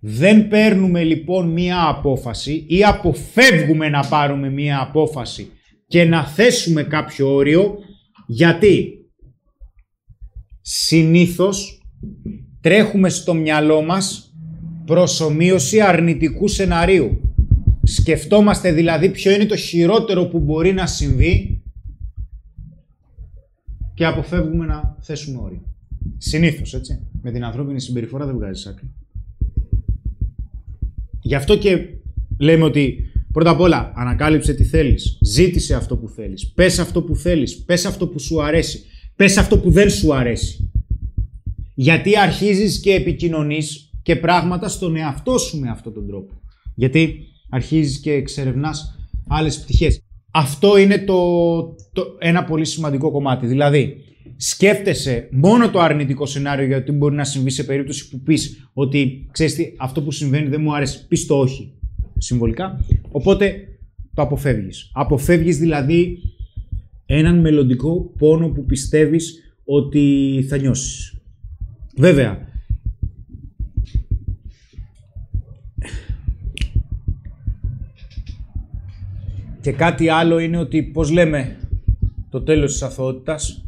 Δεν 0.00 0.48
παίρνουμε 0.48 1.04
λοιπόν 1.04 1.48
μία 1.48 1.88
απόφαση 1.88 2.64
ή 2.68 2.84
αποφεύγουμε 2.84 3.88
να 3.88 4.08
πάρουμε 4.08 4.50
μία 4.50 4.80
απόφαση 4.80 5.50
και 5.86 6.04
να 6.04 6.26
θέσουμε 6.26 6.82
κάποιο 6.82 7.34
όριο 7.34 7.78
γιατί; 8.26 8.90
Συνήθως 10.68 11.82
τρέχουμε 12.60 13.08
στο 13.08 13.34
μυαλό 13.34 13.82
μας 13.82 14.34
προσωμείωση 14.84 15.80
αρνητικού 15.80 16.48
σεναρίου. 16.48 17.25
Σκεφτόμαστε 17.88 18.72
δηλαδή 18.72 19.10
ποιο 19.10 19.32
είναι 19.32 19.46
το 19.46 19.56
χειρότερο 19.56 20.26
που 20.26 20.38
μπορεί 20.38 20.72
να 20.72 20.86
συμβεί 20.86 21.62
και 23.94 24.06
αποφεύγουμε 24.06 24.66
να 24.66 24.96
θέσουμε 25.00 25.38
όρια. 25.42 25.62
Συνήθως, 26.18 26.74
έτσι. 26.74 27.00
Με 27.22 27.30
την 27.30 27.44
ανθρώπινη 27.44 27.80
συμπεριφορά 27.80 28.26
δεν 28.26 28.34
βγάζει 28.34 28.68
άκρη. 28.68 28.90
Γι' 31.20 31.34
αυτό 31.34 31.58
και 31.58 31.88
λέμε 32.38 32.64
ότι 32.64 33.10
πρώτα 33.32 33.50
απ' 33.50 33.60
όλα 33.60 33.92
ανακάλυψε 33.96 34.54
τι 34.54 34.64
θέλεις, 34.64 35.18
ζήτησε 35.20 35.74
αυτό 35.74 35.96
που 35.96 36.08
θέλεις, 36.08 36.52
πες 36.52 36.78
αυτό 36.78 37.02
που 37.02 37.16
θέλεις, 37.16 37.58
πες 37.64 37.84
αυτό 37.84 38.08
που 38.08 38.18
σου 38.18 38.42
αρέσει, 38.42 38.84
πες 39.16 39.36
αυτό 39.36 39.58
που 39.58 39.70
δεν 39.70 39.90
σου 39.90 40.14
αρέσει. 40.14 40.70
Γιατί 41.74 42.18
αρχίζεις 42.18 42.80
και 42.80 42.92
επικοινωνείς 42.92 43.90
και 44.02 44.16
πράγματα 44.16 44.68
στον 44.68 44.96
εαυτό 44.96 45.38
σου 45.38 45.58
με 45.58 45.68
αυτόν 45.68 45.92
τον 45.92 46.06
τρόπο. 46.06 46.32
Γιατί 46.74 47.26
αρχίζεις 47.48 48.00
και 48.00 48.12
εξερευνάς 48.12 48.98
άλλες 49.28 49.60
πτυχές. 49.60 50.00
Αυτό 50.30 50.78
είναι 50.78 50.98
το, 50.98 51.60
το, 51.92 52.16
ένα 52.18 52.44
πολύ 52.44 52.64
σημαντικό 52.64 53.10
κομμάτι. 53.10 53.46
Δηλαδή, 53.46 53.96
σκέφτεσαι 54.36 55.28
μόνο 55.30 55.70
το 55.70 55.80
αρνητικό 55.80 56.26
σενάριο 56.26 56.66
γιατί 56.66 56.92
μπορεί 56.92 57.14
να 57.14 57.24
συμβεί 57.24 57.50
σε 57.50 57.64
περίπτωση 57.64 58.08
που 58.08 58.20
πεις 58.20 58.70
ότι 58.72 59.28
ξέρεις 59.30 59.54
τι, 59.54 59.72
αυτό 59.76 60.02
που 60.02 60.10
συμβαίνει 60.10 60.48
δεν 60.48 60.60
μου 60.60 60.74
άρεσε, 60.74 61.04
πεις 61.08 61.26
το 61.26 61.38
όχι 61.38 61.72
συμβολικά. 62.18 62.84
Οπότε 63.10 63.68
το 64.14 64.22
αποφεύγεις. 64.22 64.90
Αποφεύγεις 64.92 65.58
δηλαδή 65.58 66.18
έναν 67.06 67.40
μελλοντικό 67.40 68.12
πόνο 68.18 68.48
που 68.48 68.64
πιστεύεις 68.64 69.40
ότι 69.64 70.44
θα 70.48 70.56
νιώσεις. 70.56 71.14
Βέβαια, 71.96 72.45
και 79.66 79.72
κάτι 79.72 80.08
άλλο 80.08 80.38
είναι 80.38 80.58
ότι, 80.58 80.82
πώς 80.82 81.10
λέμε, 81.10 81.56
το 82.30 82.42
τέλος 82.42 82.72
της 82.72 82.82
αθωότητας 82.82 83.64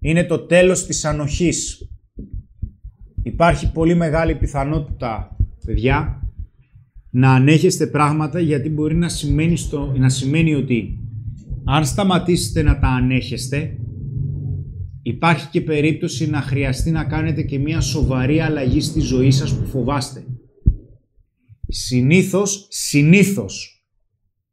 είναι 0.00 0.24
το 0.24 0.38
τέλος 0.38 0.86
της 0.86 1.04
ανοχής. 1.04 1.88
Υπάρχει 3.22 3.72
πολύ 3.72 3.94
μεγάλη 3.94 4.34
πιθανότητα, 4.34 5.36
παιδιά, 5.66 6.28
να 7.10 7.34
ανέχεστε 7.34 7.86
πράγματα 7.86 8.40
γιατί 8.40 8.68
μπορεί 8.68 8.94
να 8.94 9.08
σημαίνει, 9.08 9.56
στο, 9.56 9.94
να 9.96 10.08
σημαίνει 10.08 10.54
ότι 10.54 10.98
αν 11.64 11.86
σταματήσετε 11.86 12.62
να 12.62 12.78
τα 12.78 12.88
ανέχεστε, 12.88 13.76
υπάρχει 15.02 15.48
και 15.48 15.60
περίπτωση 15.60 16.30
να 16.30 16.40
χρειαστεί 16.40 16.90
να 16.90 17.04
κάνετε 17.04 17.42
και 17.42 17.58
μια 17.58 17.80
σοβαρή 17.80 18.40
αλλαγή 18.40 18.80
στη 18.80 19.00
ζωή 19.00 19.30
σας 19.30 19.54
που 19.54 19.66
φοβάστε. 19.66 20.24
Συνήθως, 21.68 22.66
συνήθως, 22.70 23.73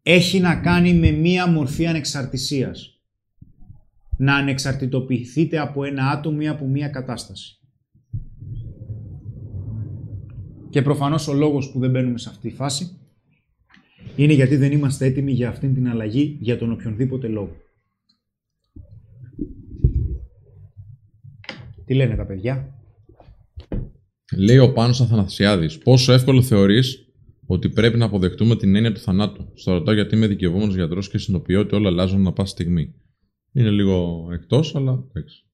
έχει 0.03 0.39
να 0.39 0.55
κάνει 0.55 0.93
με 0.93 1.11
μία 1.11 1.47
μορφή 1.47 1.87
ανεξαρτησίας 1.87 3.01
να 4.17 4.35
ανεξαρτητοποιηθείτε 4.35 5.59
από 5.59 5.83
ένα 5.83 6.09
άτομο 6.09 6.37
ή 6.41 6.47
από 6.47 6.65
μία 6.65 6.87
κατάσταση. 6.87 7.55
Και 10.69 10.81
προφανώς 10.81 11.27
ο 11.27 11.33
λόγος 11.33 11.71
που 11.71 11.79
δεν 11.79 11.89
μπαίνουμε 11.89 12.17
σε 12.17 12.29
αυτή 12.29 12.49
τη 12.49 12.55
φάση 12.55 12.97
είναι 14.15 14.33
γιατί 14.33 14.55
δεν 14.55 14.71
είμαστε 14.71 15.05
έτοιμοι 15.05 15.31
για 15.31 15.49
αυτήν 15.49 15.73
την 15.73 15.89
αλλαγή 15.89 16.37
για 16.39 16.57
τον 16.57 16.71
οποιονδήποτε 16.71 17.27
λόγο. 17.27 17.55
Τι 21.85 21.93
λένε 21.93 22.15
τα 22.15 22.25
παιδιά; 22.25 22.75
Λέει 24.37 24.57
ο 24.57 24.73
Πάνος 24.73 25.01
Αθανασιάδης, 25.01 25.77
πόσο 25.77 26.13
εύκολο 26.13 26.41
θεωρείς 26.41 27.10
ότι 27.51 27.69
πρέπει 27.69 27.97
να 27.97 28.05
αποδεχτούμε 28.05 28.55
την 28.55 28.75
έννοια 28.75 28.93
του 28.93 28.99
θανάτου. 28.99 29.51
Στο 29.53 29.71
ρωτάω 29.71 29.93
γιατί 29.93 30.15
είμαι 30.15 30.27
δικαιωμένο 30.27 30.71
γιατρός 30.71 31.09
και 31.09 31.17
συνοποιώ 31.17 31.59
ότι 31.59 31.75
όλα 31.75 31.89
αλλάζουν 31.89 32.19
ανά 32.19 32.33
πάση 32.33 32.51
στιγμή. 32.51 32.95
Είναι 33.51 33.69
λίγο 33.69 34.27
εκτός, 34.31 34.75
αλλά 34.75 35.03
εντάξει. 35.09 35.45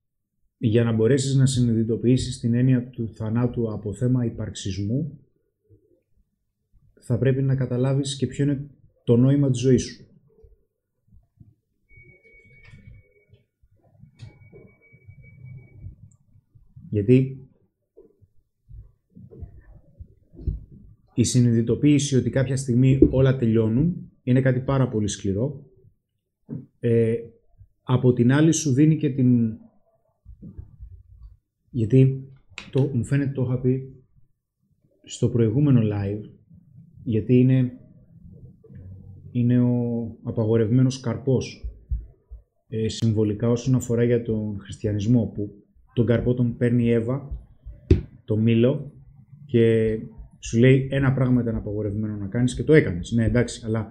Για 0.58 0.84
να 0.84 0.92
μπορέσεις 0.92 1.36
να 1.36 1.46
συνειδητοποιήσεις 1.46 2.40
την 2.40 2.54
έννοια 2.54 2.90
του 2.90 3.14
θανάτου 3.16 3.72
από 3.72 3.94
θέμα 3.94 4.26
υπαρξισμού, 4.26 5.20
θα 7.02 7.18
πρέπει 7.18 7.42
να 7.42 7.56
καταλάβεις 7.56 8.16
και 8.16 8.28
ποιο 8.28 8.44
είναι 8.44 8.70
το 9.04 9.16
νόημα 9.16 9.50
της 9.50 9.60
ζωής 9.60 9.84
σου. 9.84 10.06
Γιατί 16.90 17.47
η 21.18 21.24
συνειδητοποίηση 21.24 22.16
ότι 22.16 22.30
κάποια 22.30 22.58
στιγμή 22.58 23.00
όλα 23.10 23.38
τελειώνουν 23.38 24.12
είναι 24.24 24.42
κάτι 24.42 24.60
πάρα 24.60 24.88
πολύ 24.88 25.08
σκληρό. 25.08 25.66
Ε, 26.80 27.16
από 27.84 28.14
την 28.14 28.32
άλλη 28.32 28.52
σου 28.52 28.74
δίνει 28.74 28.98
και 28.98 29.10
την... 29.10 29.58
Γιατί 31.70 32.32
το, 32.72 32.90
μου 32.94 33.04
φαίνεται 33.04 33.32
το 33.32 33.42
είχα 33.42 33.60
πει 33.60 33.94
στο 35.04 35.30
προηγούμενο 35.30 35.82
live, 35.84 36.30
γιατί 37.04 37.40
είναι, 37.40 37.72
είναι 39.32 39.60
ο 39.60 40.18
απαγορευμένος 40.24 41.00
καρπός 41.00 41.66
ε, 42.68 42.88
συμβολικά 42.88 43.50
όσον 43.50 43.76
αφορά 43.76 44.04
για 44.04 44.22
τον 44.22 44.60
χριστιανισμό, 44.60 45.32
που 45.36 45.64
τον 45.94 46.06
καρπό 46.06 46.34
τον 46.34 46.58
παίρνει 46.58 46.84
η 46.84 46.92
Εύα, 46.92 47.48
το 48.26 48.38
μήλο, 48.38 48.92
και 49.46 49.98
σου 50.40 50.60
λέει 50.60 50.88
ένα 50.92 51.14
πράγμα 51.14 51.42
ήταν 51.42 51.56
απαγορευμένο 51.56 52.16
να 52.16 52.28
κάνεις 52.28 52.56
και 52.56 52.64
το 52.64 52.74
έκανες. 52.74 53.12
Ναι, 53.12 53.26
εντάξει, 53.26 53.62
αλλά 53.66 53.88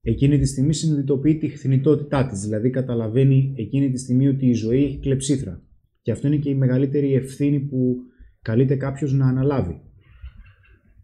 εκείνη 0.00 0.38
τη 0.38 0.46
στιγμή 0.46 0.74
συνειδητοποιεί 0.74 1.38
τη 1.38 1.48
θνητότητά 1.48 2.26
της. 2.26 2.40
Δηλαδή, 2.40 2.70
καταλαβαίνει 2.70 3.54
εκείνη 3.56 3.90
τη 3.90 3.98
στιγμή 3.98 4.28
ότι 4.28 4.46
η 4.46 4.52
ζωή 4.52 4.84
έχει 4.84 4.98
κλεψίθρα. 4.98 5.62
Και 6.02 6.10
αυτό 6.10 6.26
είναι 6.26 6.36
και 6.36 6.50
η 6.50 6.54
μεγαλύτερη 6.54 7.14
ευθύνη 7.14 7.60
που 7.60 7.96
καλείται 8.42 8.76
κάποιος 8.76 9.12
να 9.12 9.26
αναλάβει. 9.26 9.80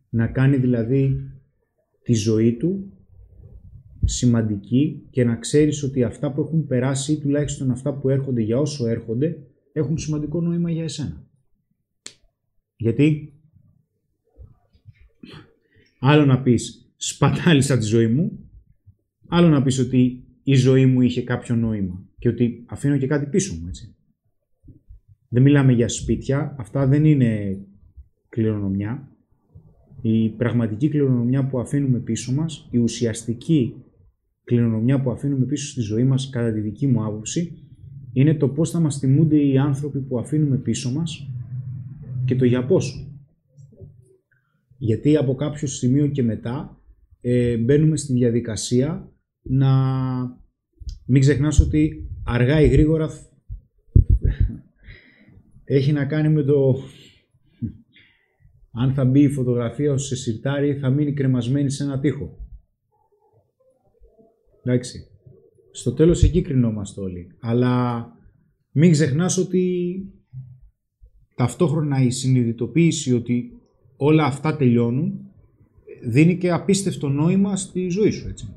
Να 0.09 0.27
κάνει 0.27 0.57
δηλαδή 0.57 1.17
τη 2.03 2.15
ζωή 2.15 2.57
του 2.57 2.93
σημαντική 4.05 5.07
και 5.11 5.25
να 5.25 5.37
ξέρεις 5.37 5.83
ότι 5.83 6.03
αυτά 6.03 6.33
που 6.33 6.41
έχουν 6.41 6.67
περάσει 6.67 7.13
ή 7.13 7.19
τουλάχιστον 7.19 7.71
αυτά 7.71 7.99
που 7.99 8.09
έρχονται 8.09 8.41
για 8.41 8.59
όσο 8.59 8.87
έρχονται 8.87 9.37
έχουν 9.73 9.99
σημαντικό 9.99 10.41
νόημα 10.41 10.71
για 10.71 10.83
εσένα. 10.83 11.27
Γιατί 12.77 13.36
άλλο 15.99 16.25
να 16.25 16.43
πεις 16.43 16.93
σπατάλησα 16.97 17.79
τη 17.79 17.85
ζωή 17.85 18.07
μου 18.07 18.47
Άλλο 19.29 19.49
να 19.49 19.63
πεις 19.63 19.79
ότι 19.79 20.25
η 20.43 20.55
ζωή 20.55 20.87
μου 20.87 21.01
είχε 21.01 21.23
κάποιο 21.23 21.55
νόημα 21.55 22.05
και 22.19 22.29
ότι 22.29 22.65
αφήνω 22.67 22.97
και 22.97 23.07
κάτι 23.07 23.27
πίσω 23.27 23.55
μου, 23.55 23.67
έτσι. 23.69 23.95
Δεν 25.29 25.43
μιλάμε 25.43 25.73
για 25.73 25.89
σπίτια, 25.89 26.55
αυτά 26.59 26.87
δεν 26.87 27.05
είναι 27.05 27.61
κληρονομιά. 28.29 29.11
Η 30.01 30.29
πραγματική 30.29 30.89
κληρονομιά 30.89 31.47
που 31.47 31.59
αφήνουμε 31.59 31.99
πίσω 31.99 32.33
μας, 32.33 32.69
η 32.71 32.79
ουσιαστική 32.79 33.75
κληρονομιά 34.45 35.01
που 35.03 35.11
αφήνουμε 35.11 35.45
πίσω 35.45 35.67
στη 35.67 35.81
ζωή 35.81 36.05
μας, 36.05 36.31
κατά 36.31 36.53
τη 36.53 36.61
δική 36.61 36.87
μου 36.87 37.05
άποψη, 37.05 37.53
είναι 38.13 38.35
το 38.35 38.49
πώς 38.49 38.71
θα 38.71 38.81
μας 38.81 38.99
τιμούνται 38.99 39.47
οι 39.47 39.59
άνθρωποι 39.59 40.01
που 40.01 40.19
αφήνουμε 40.19 40.57
πίσω 40.57 40.93
μας 40.93 41.31
και 42.25 42.37
το 42.37 42.45
για 42.45 42.67
πόσο. 42.67 43.16
Γιατί 44.79 45.17
από 45.17 45.35
κάποιο 45.35 45.69
σημείο 45.69 46.07
και 46.07 46.23
μετά 46.23 46.81
ε, 47.21 47.57
μπαίνουμε 47.57 47.97
στη 47.97 48.13
διαδικασία 48.13 49.13
να 49.43 49.71
μην 51.07 51.21
ξεχνάς 51.21 51.61
ότι 51.61 52.11
αργά 52.25 52.61
ή 52.61 52.69
γρήγορα 52.69 53.11
έχει 55.65 55.93
να 55.93 56.05
κάνει 56.05 56.29
με 56.29 56.43
το 56.43 56.77
αν 58.79 58.95
θα 58.95 59.05
μπει 59.05 59.23
η 59.23 59.29
φωτογραφία 59.29 59.97
σου 59.97 60.07
σε 60.07 60.17
σιρτάρι 60.17 60.69
ή 60.69 60.79
θα 60.79 60.91
μείνει 60.91 61.13
κρεμασμένη 61.13 61.71
σε 61.71 61.83
ένα 61.85 62.01
τοίχο. 62.01 62.39
Εντάξει. 64.63 65.07
Στο 65.71 65.93
τέλος 65.93 66.23
εκεί 66.23 66.43
κρινόμαστε 66.43 67.01
όλοι. 67.01 67.27
Αλλά 67.41 68.07
μην 68.71 68.91
ξεχνάς 68.91 69.39
ότι 69.39 69.97
ταυτόχρονα 71.35 72.03
η 72.03 72.11
συνειδητοποίηση 72.11 73.13
ότι 73.13 73.56
όλα 73.97 74.25
αυτά 74.25 74.57
τελειώνουν 74.57 75.21
δίνει 76.03 76.37
και 76.37 76.51
απίστευτο 76.51 77.09
νόημα 77.09 77.57
στη 77.57 77.89
ζωή 77.89 78.11
σου, 78.11 78.29
έτσι. 78.29 78.49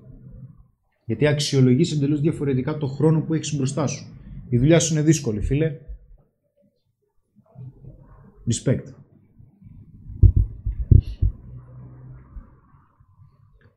Γιατί 1.05 1.27
αξιολογείς 1.27 1.91
εντελώς 1.91 2.21
διαφορετικά 2.21 2.77
το 2.77 2.87
χρόνο 2.87 3.21
που 3.21 3.33
έχεις 3.33 3.55
μπροστά 3.55 3.87
σου. 3.87 4.05
Η 4.49 4.57
δουλειά 4.57 4.79
σου 4.79 4.93
είναι 4.93 5.03
δύσκολη, 5.03 5.41
φίλε. 5.41 5.77
Respect. 8.47 8.83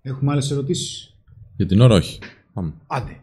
Έχουμε 0.02 0.32
άλλες 0.32 0.50
ερωτήσεις; 0.50 1.16
Για 1.56 1.66
την 1.66 1.80
ώρα 1.80 1.94
όχι. 1.94 2.18
Πάμε. 2.52 2.72
Άντε. 2.86 3.16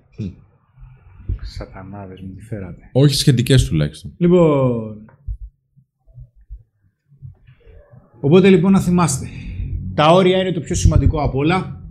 Σατανάδες 1.42 2.22
μου 2.22 2.34
τη 2.34 2.42
φέρατε. 2.42 2.90
Όχι 2.92 3.16
σχετικές 3.16 3.66
τουλάχιστον. 3.66 4.14
Λοιπόν. 4.18 5.06
Οπότε 8.22 8.50
λοιπόν 8.50 8.72
να 8.72 8.82
θυμάστε. 8.82 9.28
Τα 9.94 10.12
όρια 10.12 10.38
είναι 10.38 10.52
το 10.52 10.60
πιο 10.60 10.76
σημαντικό 10.76 11.22
από 11.22 11.38
όλα. 11.38 11.84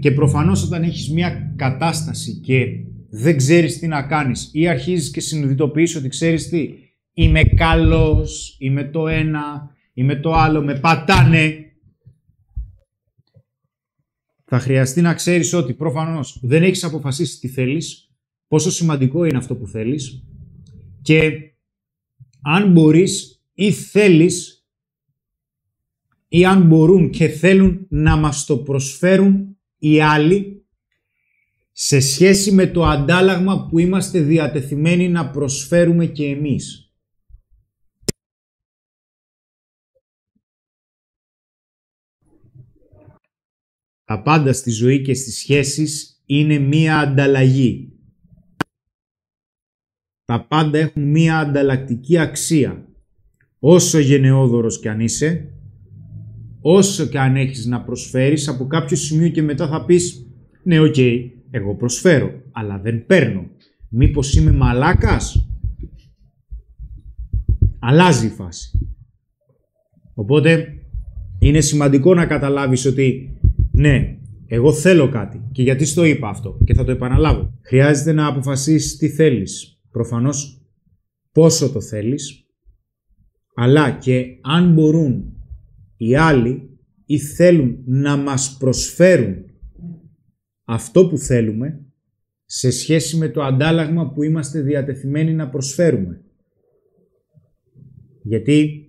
Και 0.00 0.10
προφανώς 0.10 0.64
όταν 0.64 0.82
έχεις 0.82 1.10
μια 1.10 1.54
κατάσταση 1.56 2.40
και 2.40 2.66
δεν 3.10 3.36
ξέρεις 3.36 3.78
τι 3.78 3.86
να 3.86 4.02
κάνεις 4.02 4.50
ή 4.52 4.68
αρχίζεις 4.68 5.10
και 5.10 5.20
συνειδητοποιείς 5.20 5.96
ότι 5.96 6.08
ξέρεις 6.08 6.48
τι, 6.48 6.68
είμαι 7.12 7.42
καλός, 7.42 8.56
είμαι 8.58 8.84
το 8.84 9.08
ένα, 9.08 9.70
είμαι 9.94 10.16
το 10.16 10.32
άλλο, 10.32 10.62
με 10.62 10.78
πατάνε. 10.78 11.58
Θα 14.44 14.58
χρειαστεί 14.58 15.00
να 15.00 15.14
ξέρεις 15.14 15.52
ότι 15.52 15.72
προφανώς 15.72 16.40
δεν 16.42 16.62
έχεις 16.62 16.84
αποφασίσει 16.84 17.40
τι 17.40 17.48
θέλεις, 17.48 18.10
πόσο 18.48 18.70
σημαντικό 18.70 19.24
είναι 19.24 19.36
αυτό 19.36 19.54
που 19.54 19.66
θέλεις 19.66 20.24
και 21.02 21.30
αν 22.42 22.72
μπορείς 22.72 23.42
ή 23.54 23.70
θέλεις 23.70 24.53
ή 26.34 26.44
αν 26.44 26.66
μπορούν 26.66 27.10
και 27.10 27.28
θέλουν 27.28 27.86
να 27.90 28.16
μας 28.16 28.44
το 28.44 28.58
προσφέρουν 28.58 29.58
οι 29.78 30.00
άλλοι 30.00 30.66
σε 31.72 32.00
σχέση 32.00 32.52
με 32.52 32.66
το 32.66 32.84
αντάλλαγμα 32.84 33.66
που 33.66 33.78
είμαστε 33.78 34.20
διατεθειμένοι 34.20 35.08
να 35.08 35.30
προσφέρουμε 35.30 36.06
και 36.06 36.26
εμείς. 36.26 36.94
Τα 44.04 44.22
πάντα 44.22 44.52
στη 44.52 44.70
ζωή 44.70 45.02
και 45.02 45.14
στις 45.14 45.38
σχέσεις 45.38 46.22
είναι 46.26 46.58
μία 46.58 46.98
ανταλλαγή. 46.98 47.98
Τα 50.24 50.46
πάντα 50.46 50.78
έχουν 50.78 51.02
μία 51.10 51.38
ανταλλακτική 51.38 52.18
αξία. 52.18 52.88
Όσο 53.58 53.98
γενναιόδωρος 53.98 54.80
κι 54.80 54.88
αν 54.88 55.00
είσαι, 55.00 55.53
όσο 56.66 57.06
και 57.06 57.18
αν 57.18 57.36
έχεις 57.36 57.66
να 57.66 57.82
προσφέρεις, 57.82 58.48
από 58.48 58.66
κάποιο 58.66 58.96
σημείο 58.96 59.28
και 59.28 59.42
μετά 59.42 59.68
θα 59.68 59.84
πεις 59.84 60.26
«Ναι, 60.62 60.80
οκ, 60.80 60.96
εγώ 61.50 61.76
προσφέρω, 61.76 62.30
αλλά 62.52 62.78
δεν 62.78 63.06
παίρνω. 63.06 63.46
Μήπως 63.90 64.34
είμαι 64.34 64.52
μαλάκας» 64.52 65.48
Αλλάζει 67.78 68.26
η 68.26 68.30
φάση. 68.30 68.88
Οπότε 70.14 70.66
είναι 71.38 71.60
σημαντικό 71.60 72.14
να 72.14 72.26
καταλάβεις 72.26 72.86
ότι 72.86 73.38
ναι, 73.72 74.18
εγώ 74.46 74.72
θέλω 74.72 75.08
κάτι 75.08 75.48
και 75.52 75.62
γιατί 75.62 75.84
στο 75.84 76.04
είπα 76.04 76.28
αυτό 76.28 76.58
και 76.64 76.74
θα 76.74 76.84
το 76.84 76.90
επαναλάβω. 76.90 77.58
Χρειάζεται 77.62 78.12
να 78.12 78.26
αποφασίσεις 78.26 78.96
τι 78.96 79.08
θέλεις. 79.08 79.80
Προφανώς 79.90 80.62
πόσο 81.32 81.70
το 81.70 81.80
θέλεις, 81.80 82.46
αλλά 83.54 83.90
και 83.90 84.24
αν 84.42 84.72
μπορούν 84.72 85.33
οι 86.08 86.16
άλλοι 86.16 86.78
ή 87.06 87.18
θέλουν 87.18 87.82
να 87.84 88.16
μας 88.16 88.56
προσφέρουν 88.58 89.44
αυτό 90.64 91.08
που 91.08 91.18
θέλουμε 91.18 91.80
σε 92.44 92.70
σχέση 92.70 93.16
με 93.16 93.28
το 93.28 93.42
αντάλλαγμα 93.42 94.12
που 94.12 94.22
είμαστε 94.22 94.60
διατεθειμένοι 94.60 95.32
να 95.32 95.48
προσφέρουμε. 95.48 96.24
Γιατί 98.22 98.88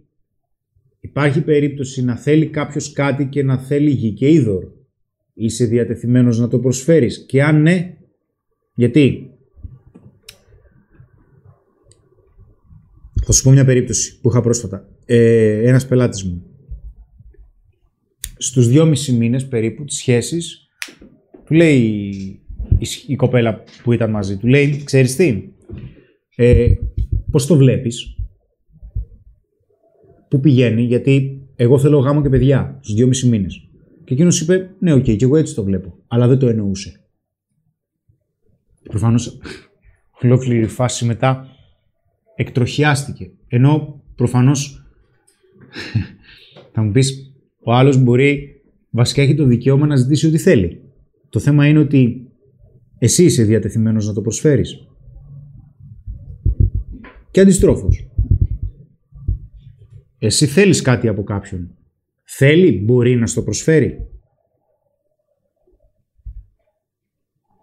υπάρχει 0.99 1.41
περίπτωση 1.41 2.03
να 2.03 2.15
θέλει 2.15 2.47
κάποιος 2.47 2.91
κάτι 2.91 3.27
και 3.27 3.43
να 3.43 3.57
θέλει 3.57 3.89
γη 3.89 4.11
και 4.13 4.31
είδωρ. 4.31 4.63
Είσαι 5.33 5.65
διατεθειμένος 5.65 6.39
να 6.39 6.47
το 6.47 6.59
προσφέρεις. 6.59 7.25
Και 7.25 7.43
αν 7.43 7.61
ναι, 7.61 7.97
γιατί; 8.75 9.29
Θα 13.25 13.31
σου 13.31 13.43
πω 13.43 13.51
μια 13.51 13.65
περίπτωση 13.65 14.19
που 14.21 14.29
είχα 14.29 14.41
πρόσφατα. 14.41 14.89
Ε, 15.05 15.67
ένας 15.67 15.87
πελάτης 15.87 16.23
μου. 16.23 16.54
Στους 18.37 18.67
δυόμισι 18.67 19.13
μήνες 19.13 19.47
περίπου 19.47 19.83
της 19.83 19.97
σχέσης, 19.97 20.67
του 21.45 21.53
λέει 21.53 21.79
η, 22.79 22.87
η 23.07 23.15
κοπέλα 23.15 23.63
που 23.83 23.91
ήταν 23.91 24.09
μαζί 24.09 24.37
του, 24.37 24.47
λέει, 24.47 24.83
ξέρεις 24.83 25.15
τι, 25.15 25.43
ε, 26.35 26.73
πώς 27.31 27.45
το 27.45 27.55
βλέπεις, 27.55 28.15
πού 30.29 30.39
πηγαίνει, 30.39 30.81
γιατί 30.81 31.41
εγώ 31.55 31.79
θέλω 31.79 31.97
γάμο 31.97 32.21
και 32.21 32.29
παιδιά 32.29 32.77
στους 32.81 32.95
δυόμισι 32.95 33.27
μήνες. 33.27 33.69
Και 34.03 34.13
εκείνος 34.13 34.41
είπε, 34.41 34.75
Ναι, 34.79 34.93
OK, 34.93 35.03
okay, 35.03 35.15
και 35.17 35.25
εγώ 35.25 35.37
έτσι 35.37 35.55
το 35.55 35.63
βλέπω. 35.63 35.97
Αλλά 36.07 36.27
δεν 36.27 36.37
το 36.37 36.47
εννοούσε. 36.47 36.99
Προφανώς 38.83 39.37
ολόκληρη 40.23 40.67
φάση 40.67 41.05
μετά 41.05 41.47
εκτροχιάστηκε. 42.35 43.31
Ενώ 43.47 44.03
προφανώς 44.15 44.85
θα 46.73 46.81
μου 46.81 46.91
πεις, 46.91 47.24
ο 47.65 47.73
άλλος 47.73 48.03
μπορεί 48.03 48.61
βασικά 48.89 49.21
έχει 49.21 49.35
το 49.35 49.45
δικαίωμα 49.45 49.85
να 49.85 49.95
ζητήσει 49.95 50.27
ό,τι 50.27 50.37
θέλει. 50.37 50.81
Το 51.29 51.39
θέμα 51.39 51.67
είναι 51.67 51.79
ότι 51.79 52.31
εσύ 52.97 53.23
είσαι 53.23 53.43
διατεθειμένος 53.43 54.07
να 54.07 54.13
το 54.13 54.21
προσφέρεις. 54.21 54.87
Και 57.31 57.41
αντιστρόφως. 57.41 58.09
Εσύ 60.17 60.45
θέλεις 60.45 60.81
κάτι 60.81 61.07
από 61.07 61.23
κάποιον. 61.23 61.77
Θέλει, 62.23 62.81
μπορεί 62.83 63.15
να 63.15 63.27
στο 63.27 63.43
προσφέρει. 63.43 63.97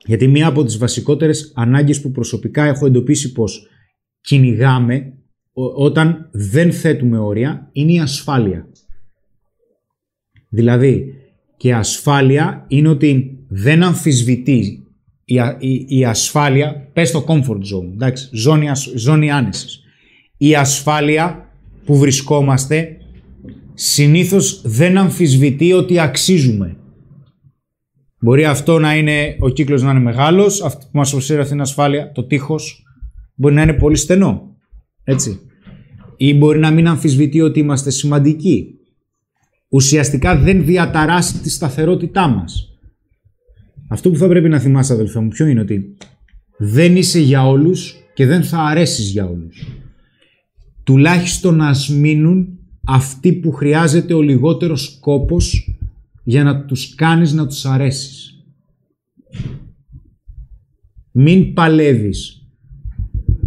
Γιατί 0.06 0.28
μία 0.28 0.46
από 0.46 0.64
τις 0.64 0.78
βασικότερες 0.78 1.52
ανάγκες 1.54 2.00
που 2.00 2.10
προσωπικά 2.10 2.64
έχω 2.64 2.86
εντοπίσει 2.86 3.32
πως 3.32 3.68
κυνηγάμε 4.20 5.12
όταν 5.76 6.30
δεν 6.32 6.72
θέτουμε 6.72 7.18
όρια 7.18 7.68
είναι 7.72 7.92
η 7.92 8.00
ασφάλεια. 8.00 8.71
Δηλαδή, 10.54 11.14
και 11.56 11.74
ασφάλεια 11.74 12.64
είναι 12.68 12.88
ότι 12.88 13.38
δεν 13.48 13.82
αμφισβητεί 13.82 14.86
η, 15.24 15.34
η, 15.58 15.84
η 15.88 16.04
ασφάλεια, 16.04 16.88
πες 16.92 17.10
το 17.10 17.24
comfort 17.28 17.56
zone, 17.56 17.92
εντάξει, 17.92 18.28
ζώνη, 18.32 18.66
ζώνη 18.94 19.30
άνεσης. 19.30 19.82
Η 20.36 20.54
ασφάλεια 20.54 21.48
που 21.84 21.96
βρισκόμαστε 21.96 22.96
συνήθως 23.74 24.62
δεν 24.64 24.98
αμφισβητεί 24.98 25.72
ότι 25.72 25.98
αξίζουμε. 25.98 26.76
Μπορεί 28.20 28.44
αυτό 28.44 28.78
να 28.78 28.96
είναι, 28.96 29.36
ο 29.38 29.48
κύκλος 29.48 29.82
να 29.82 29.90
είναι 29.90 30.00
μεγάλος, 30.00 30.62
αυτό 30.62 30.84
που 30.84 30.98
μας 30.98 31.10
προσφέρει 31.10 31.40
αυτή 31.40 31.52
την 31.52 31.60
ασφάλεια, 31.60 32.12
το 32.12 32.24
τείχος, 32.24 32.82
μπορεί 33.34 33.54
να 33.54 33.62
είναι 33.62 33.72
πολύ 33.72 33.96
στενό. 33.96 34.56
Έτσι. 35.04 35.40
Ή 36.16 36.34
μπορεί 36.34 36.58
να 36.58 36.70
μην 36.70 36.88
αμφισβητεί 36.88 37.40
ότι 37.40 37.60
είμαστε 37.60 37.90
σημαντικοί. 37.90 38.76
Ουσιαστικά 39.72 40.38
δεν 40.38 40.64
διαταράσει 40.64 41.38
τη 41.38 41.50
σταθερότητά 41.50 42.28
μας. 42.28 42.78
Αυτό 43.88 44.10
που 44.10 44.16
θα 44.16 44.28
πρέπει 44.28 44.48
να 44.48 44.58
θυμάσαι 44.58 44.92
αδελφέ 44.92 45.20
μου 45.20 45.28
ποιο 45.28 45.46
είναι 45.46 45.60
ότι 45.60 45.96
δεν 46.58 46.96
είσαι 46.96 47.20
για 47.20 47.46
όλους 47.46 47.96
και 48.14 48.26
δεν 48.26 48.42
θα 48.42 48.58
αρέσεις 48.58 49.10
για 49.10 49.24
όλους. 49.24 49.66
Τουλάχιστον 50.84 51.56
να 51.56 51.74
μείνουν 51.98 52.58
αυτοί 52.84 53.32
που 53.32 53.52
χρειάζεται 53.52 54.14
ο 54.14 54.20
λιγότερος 54.20 54.98
κόπος 55.00 55.76
για 56.24 56.44
να 56.44 56.64
τους 56.64 56.94
κάνεις 56.94 57.32
να 57.32 57.46
τους 57.46 57.64
αρέσεις. 57.64 58.44
Μην 61.12 61.52
παλεύεις 61.52 62.46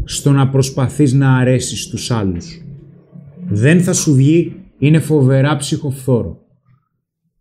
στο 0.03 0.31
να 0.31 0.49
προσπαθείς 0.49 1.13
να 1.13 1.37
αρέσεις 1.37 1.87
τους 1.87 2.11
άλλους. 2.11 2.61
Δεν 3.47 3.83
θα 3.83 3.93
σου 3.93 4.15
βγει 4.15 4.64
είναι 4.79 4.99
φοβερά 4.99 5.55
ψυχοφθόρο. 5.55 6.39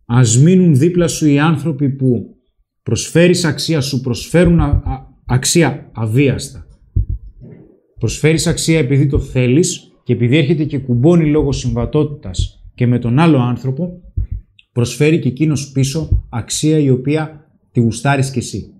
Ας 0.05 0.37
μείνουν 0.37 0.75
δίπλα 0.75 1.07
σου 1.07 1.27
οι 1.27 1.39
άνθρωποι 1.39 1.89
που 1.89 2.35
προσφέρεις 2.83 3.45
αξία 3.45 3.81
σου, 3.81 4.01
προσφέρουν 4.01 4.59
α- 4.59 4.81
α- 4.85 5.07
αξία 5.25 5.89
αβίαστα. 5.93 6.67
Προσφέρεις 7.99 8.47
αξία 8.47 8.79
επειδή 8.79 9.07
το 9.07 9.19
θέλεις 9.19 9.91
και 10.03 10.13
επειδή 10.13 10.37
έρχεται 10.37 10.63
και 10.63 10.79
κουμπώνει 10.79 11.29
λόγω 11.29 11.51
συμβατότητας 11.51 12.63
και 12.75 12.87
με 12.87 12.99
τον 12.99 13.19
άλλο 13.19 13.37
άνθρωπο, 13.37 14.01
προσφέρει 14.71 15.19
και 15.19 15.27
εκείνος 15.27 15.71
πίσω 15.71 16.27
αξία 16.29 16.79
η 16.79 16.89
οποία 16.89 17.49
τη 17.71 17.79
γουστάρεις 17.79 18.31
κι 18.31 18.37
εσύ. 18.37 18.73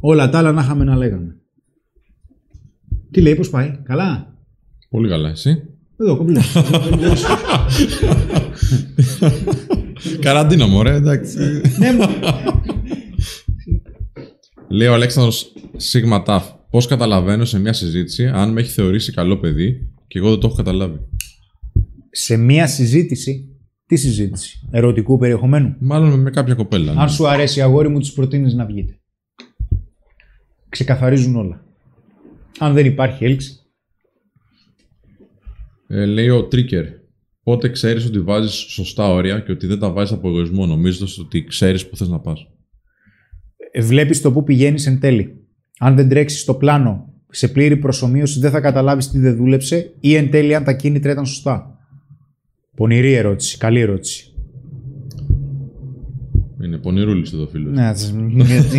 Όλα 0.00 0.28
τα 0.28 0.38
άλλα 0.38 0.52
να 0.52 0.62
είχαμε 0.62 0.84
να 0.84 0.96
λέγαμε. 0.96 1.36
Τι 3.10 3.20
λέει, 3.20 3.34
πώς 3.34 3.50
πάει, 3.50 3.80
καλά; 3.82 4.34
Πολύ 4.88 5.08
καλά, 5.08 5.28
εσύ; 5.28 5.62
Εδώ, 6.00 6.16
κομπλέ. 6.16 6.40
Καραντίνα, 10.20 10.66
μωρέ, 10.66 10.94
εντάξει. 10.94 11.38
ναι, 11.78 11.92
μα. 11.92 12.06
Λέει 14.68 14.88
ο 14.88 14.92
Αλέξανδρος 14.94 15.52
Σίγμα 15.76 16.22
Ταφ. 16.22 16.46
Πώς 16.70 16.86
καταλαβαίνω 16.86 17.44
σε 17.44 17.58
μια 17.58 17.72
συζήτηση 17.72 18.26
αν 18.26 18.52
με 18.52 18.60
έχει 18.60 18.70
θεωρήσει 18.70 19.12
καλό 19.12 19.38
παιδί 19.38 19.92
και 20.06 20.18
εγώ 20.18 20.30
δεν 20.30 20.38
το 20.38 20.46
έχω 20.46 20.56
καταλάβει; 20.56 20.98
Σε 22.10 22.36
μία 22.36 22.66
συζήτηση, 22.66 23.48
τι 23.86 23.96
συζήτηση, 23.96 24.68
ερωτικού 24.70 25.18
περιεχομένου; 25.18 25.76
Μάλλον 25.80 26.20
με 26.20 26.30
κάποια 26.30 26.54
κοπέλα. 26.54 26.92
ναι. 26.92 27.00
Αν 27.00 27.08
σου 27.10 27.28
αρέσει 27.28 27.62
αγόρι 27.62 27.88
μου, 27.88 27.98
τους 27.98 28.12
προτείνεις 28.12 28.54
να 28.54 28.66
βγείτε. 28.66 28.98
Ξεκαθαρίζουν 30.68 31.36
όλα. 31.36 31.64
Αν 32.58 32.72
δεν 32.74 32.86
υπάρχει 32.86 33.24
έλξη, 33.24 33.59
Ε, 35.92 36.04
λέει 36.06 36.28
ο 36.28 36.44
Τρίκερ. 36.44 36.84
Πότε 37.42 37.68
ξέρεις 37.68 38.06
ότι 38.06 38.20
βάζεις 38.20 38.52
σωστά 38.52 39.08
όρια 39.12 39.40
και 39.40 39.52
ότι 39.52 39.66
δεν 39.66 39.78
τα 39.78 39.90
βάζεις 39.90 40.12
από 40.12 40.28
εγωισμό, 40.28 40.66
νομίζοντας 40.66 41.18
ότι 41.18 41.44
ξέρεις 41.44 41.88
που 41.88 41.96
θες 41.96 42.08
να 42.08 42.18
πας. 42.20 42.46
ε, 43.72 43.80
βλέπεις 43.80 44.20
το 44.20 44.32
που 44.32 44.44
πηγαίνεις 44.44 44.86
εν 44.86 45.00
τέλει. 45.00 45.34
Αν 45.78 45.94
δεν 45.96 46.08
τρέξεις 46.08 46.40
στο 46.40 46.54
πλάνο 46.54 47.12
σε 47.30 47.48
πλήρη 47.48 47.76
προσωμείωση, 47.76 48.40
δεν 48.40 48.50
θα 48.50 48.60
καταλάβεις 48.60 49.10
τι 49.10 49.18
δεν 49.18 49.36
δούλεψε 49.36 49.92
ή 50.00 50.14
εν 50.14 50.30
τέλει 50.30 50.54
αν 50.54 50.64
τα 50.64 50.72
κίνητρα 50.72 51.12
ήταν 51.12 51.26
σωστά. 51.26 51.78
Πονηρή 52.76 53.12
ερώτηση, 53.12 53.58
καλή 53.58 53.80
ερώτηση. 53.80 54.24
Είναι 56.64 56.78
πονηρούλης 56.78 57.32
εδώ 57.32 57.46
φίλος. 57.46 57.72
Ναι, 57.74 57.86
ας- 57.86 58.12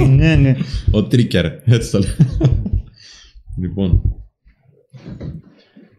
ναι, 0.10 0.36
ναι. 0.36 0.56
Ο 0.92 1.04
Τρίκερ, 1.04 1.46
έτσι 1.66 1.92
το 1.92 2.00
λέω. 2.00 2.10
λοιπόν. 3.62 4.02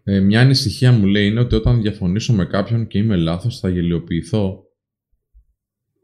Ε, 0.03 0.19
μια 0.19 0.41
ανησυχία 0.41 0.91
μου 0.91 1.05
λέει 1.05 1.27
είναι 1.27 1.39
ότι 1.39 1.55
όταν 1.55 1.81
διαφωνήσω 1.81 2.33
με 2.33 2.45
κάποιον 2.45 2.87
και 2.87 2.97
είμαι 2.97 3.15
λάθος 3.15 3.59
θα 3.59 3.69
γελιοποιηθώ. 3.69 4.63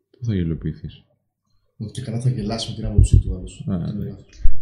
Πού 0.10 0.26
θα 0.26 0.36
γελιοποιηθείς; 0.36 1.04
Ότι 1.78 1.92
και 1.92 2.02
καλά 2.02 2.22
θα 2.22 2.30
γελάσει 2.30 2.70
με 2.70 2.76
την 2.76 2.86
άποψή 2.86 3.20
του 3.20 3.36
άλλου. 3.36 3.74
Α, 3.84 3.94
ναι. 3.94 4.16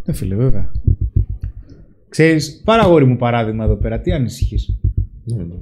Ναι, 0.04 0.12
φίλε, 0.12 0.34
βέβαια. 0.34 0.72
Ξέρεις, 2.08 2.62
πάρε 2.64 2.82
αγόρι 2.82 3.04
μου 3.04 3.16
παράδειγμα 3.16 3.64
εδώ 3.64 3.76
πέρα, 3.76 4.00
τι 4.00 4.12
ανησυχείς; 4.12 4.78
Ναι, 5.24 5.42
ναι. 5.42 5.54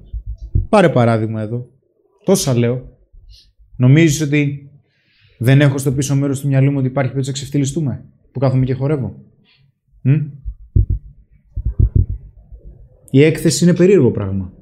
Πάρε 0.69 0.89
παράδειγμα 0.89 1.43
εδώ. 1.43 1.71
Τόσα 2.25 2.55
λέω. 2.59 2.99
Νομίζεις 3.77 4.21
ότι 4.21 4.71
δεν 5.39 5.61
έχω 5.61 5.79
στο 5.79 5.93
πίσω 5.93 6.15
μέρος 6.15 6.41
του 6.41 6.47
μυαλού 6.47 6.71
μου 6.71 6.79
ότι 6.79 6.87
υπάρχει 6.87 7.11
περίπτωση 7.11 7.29
να 7.29 7.35
ξεφτυλιστούμε, 7.35 8.05
που 8.33 8.39
κάθομαι 8.39 8.65
και 8.65 8.75
χορεύω; 8.75 9.25
Μ; 10.03 10.11
Η 13.17 13.23
έκθεση 13.23 13.65
είναι 13.65 13.75
περίεργο 13.75 14.11
πράγμα. 14.11 14.53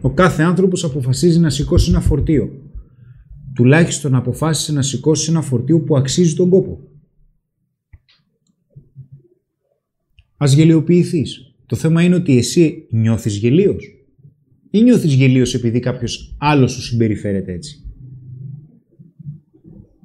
Ο 0.00 0.10
κάθε 0.10 0.42
άνθρωπος 0.42 0.84
αποφασίζει 0.84 1.38
να 1.38 1.50
σηκώσει 1.50 1.90
ένα 1.90 2.00
φορτίο. 2.00 2.50
Τουλάχιστον 3.54 4.14
αποφάσισε 4.14 4.72
να 4.72 4.82
σηκώσει 4.82 5.30
ένα 5.30 5.42
φορτίο 5.42 5.80
που 5.80 5.96
αξίζει 5.96 6.34
τον 6.34 6.48
κόπο. 6.48 6.80
Ας 10.36 10.52
γελιοποιηθείς. 10.52 11.54
Το 11.66 11.76
θέμα 11.76 12.02
είναι 12.02 12.14
ότι 12.14 12.36
εσύ 12.38 12.86
νιώθεις 12.90 13.36
γελίος. 13.36 13.84
Ή 14.70 14.82
νιώθεις 14.82 15.12
γελίος 15.12 15.54
επειδή 15.54 15.80
κάποιος 15.80 16.36
άλλος 16.38 16.72
σου 16.72 16.82
συμπεριφέρεται 16.82 17.52
έτσι. 17.52 17.82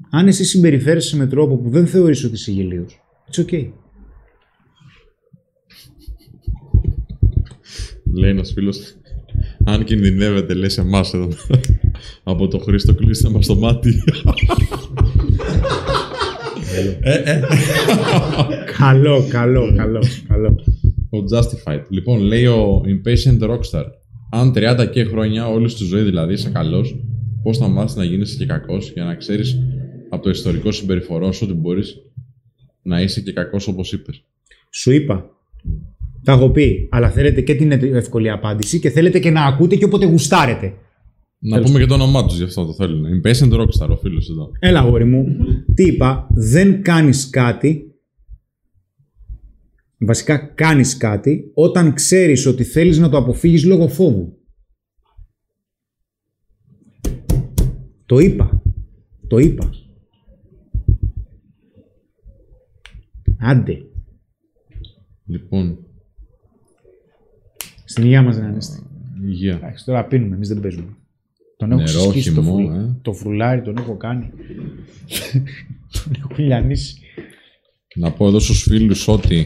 Αν 0.09 0.27
εσύ 0.27 0.43
συμπεριφέρεσαι 0.43 1.15
με 1.15 1.27
τρόπο 1.27 1.57
που 1.57 1.69
δεν 1.69 1.87
θεωρείς 1.87 2.23
ότι 2.23 2.33
είσαι 2.33 2.51
γελίος, 2.51 3.01
it's 3.31 3.45
okay. 3.45 3.71
Λέει 8.13 8.29
ένας 8.29 8.51
φίλος. 8.51 8.95
Αν 9.65 9.83
κινδυνεύετε, 9.83 10.53
λε 10.53 10.67
εμάς 10.77 11.13
εδώ. 11.13 11.27
Από 12.23 12.47
το 12.47 12.57
Χρήστο, 12.57 12.93
κλείστε 12.93 13.29
μας 13.29 13.45
το 13.47 13.55
μάτι. 13.55 14.03
ε, 17.01 17.13
ε. 17.13 17.41
Καλό, 18.77 19.25
καλό, 19.29 19.73
καλό, 19.75 20.03
καλό. 20.27 20.63
Ο 21.09 21.17
Justified. 21.31 21.83
Λοιπόν, 21.89 22.19
λέει 22.19 22.45
ο 22.45 22.81
Impatient 22.85 23.49
Rockstar. 23.49 23.85
Αν 24.31 24.53
30 24.55 24.89
και 24.91 25.03
χρόνια, 25.03 25.47
όλη 25.47 25.69
στη 25.69 25.83
ζωή 25.83 26.01
δηλαδή, 26.01 26.33
είσαι 26.33 26.49
καλός, 26.49 26.95
πώς 27.43 27.57
θα 27.57 27.67
μάθεις 27.67 27.95
να 27.95 28.03
γίνεσαι 28.03 28.37
και 28.37 28.45
κακός 28.45 28.91
για 28.91 29.03
να 29.03 29.15
ξέρεις 29.15 29.59
από 30.09 30.23
το 30.23 30.29
ιστορικό 30.29 30.71
συμπεριφορό 30.71 31.31
σου 31.31 31.45
ότι 31.49 31.53
μπορείς 31.53 31.95
να 32.81 33.01
είσαι 33.01 33.21
και 33.21 33.31
κακός 33.31 33.67
όπως 33.67 33.93
είπες; 33.93 34.23
Σου 34.69 34.91
είπα. 34.91 35.29
Τα 36.23 36.31
έχω 36.31 36.49
πει, 36.49 36.87
αλλά 36.91 37.09
θέλετε 37.09 37.41
και 37.41 37.55
την 37.55 37.71
εύκολη 37.71 38.29
απάντηση 38.29 38.79
και 38.79 38.89
θέλετε 38.89 39.19
και 39.19 39.29
να 39.29 39.45
ακούτε 39.45 39.75
και 39.75 39.85
όποτε 39.85 40.05
γουστάρετε. 40.05 40.73
Να 41.39 41.61
πούμε 41.61 41.79
και 41.79 41.85
το 41.85 41.93
όνομά 41.93 42.25
τους 42.25 42.37
γι' 42.37 42.43
αυτό 42.43 42.65
το 42.65 42.73
θέλουν. 42.73 43.05
Impatient 43.21 43.53
Rockstar, 43.53 43.89
ο 43.89 43.97
φίλος 43.97 44.29
εδώ. 44.29 44.51
Έλα, 44.59 44.79
αγόρι 44.79 45.05
μου. 45.05 45.25
Τι 45.73 45.83
είπα, 45.83 46.27
δεν 46.29 46.81
κάνεις 46.81 47.29
κάτι. 47.29 47.87
Βασικά 49.97 50.37
κάνεις 50.37 50.97
κάτι 50.97 51.51
όταν 51.53 51.93
ξέρεις 51.93 52.45
ότι 52.45 52.63
θέλεις 52.63 52.97
να 52.97 53.09
το 53.09 53.17
αποφύγεις 53.17 53.65
λόγω 53.65 53.87
φόβου. 53.87 54.37
Το 58.05 58.19
είπα. 58.19 58.61
Το 59.27 59.37
είπα. 59.37 59.69
Άντε. 63.39 63.77
Λοιπόν, 65.25 65.82
Στην 67.93 68.05
υγεία 68.05 68.21
μας 68.21 68.37
να 68.37 68.55
είστε. 68.57 68.79
υγεία. 69.25 69.53
Εντάξει, 69.55 69.85
τώρα 69.85 70.05
πίνουμε, 70.05 70.35
εμείς 70.35 70.47
δεν 70.47 70.59
παίζουμε. 70.59 70.95
Τον 71.57 71.71
έχω 71.71 71.81
Νερό, 71.81 71.99
συσκίσει 71.99 72.33
το, 72.33 72.41
χυμό, 72.41 72.55
φρου... 72.55 72.71
ε. 72.75 72.95
το 73.01 73.13
φρουλάρι, 73.13 73.61
τον 73.61 73.77
έχω 73.77 73.97
κάνει. 73.97 74.29
τον 75.91 76.11
έχω 76.17 76.33
λιανίσει. 76.37 76.95
Να 77.95 78.11
πω 78.11 78.27
εδώ 78.27 78.39
στους 78.39 78.61
φίλους 78.61 79.07
ότι... 79.07 79.45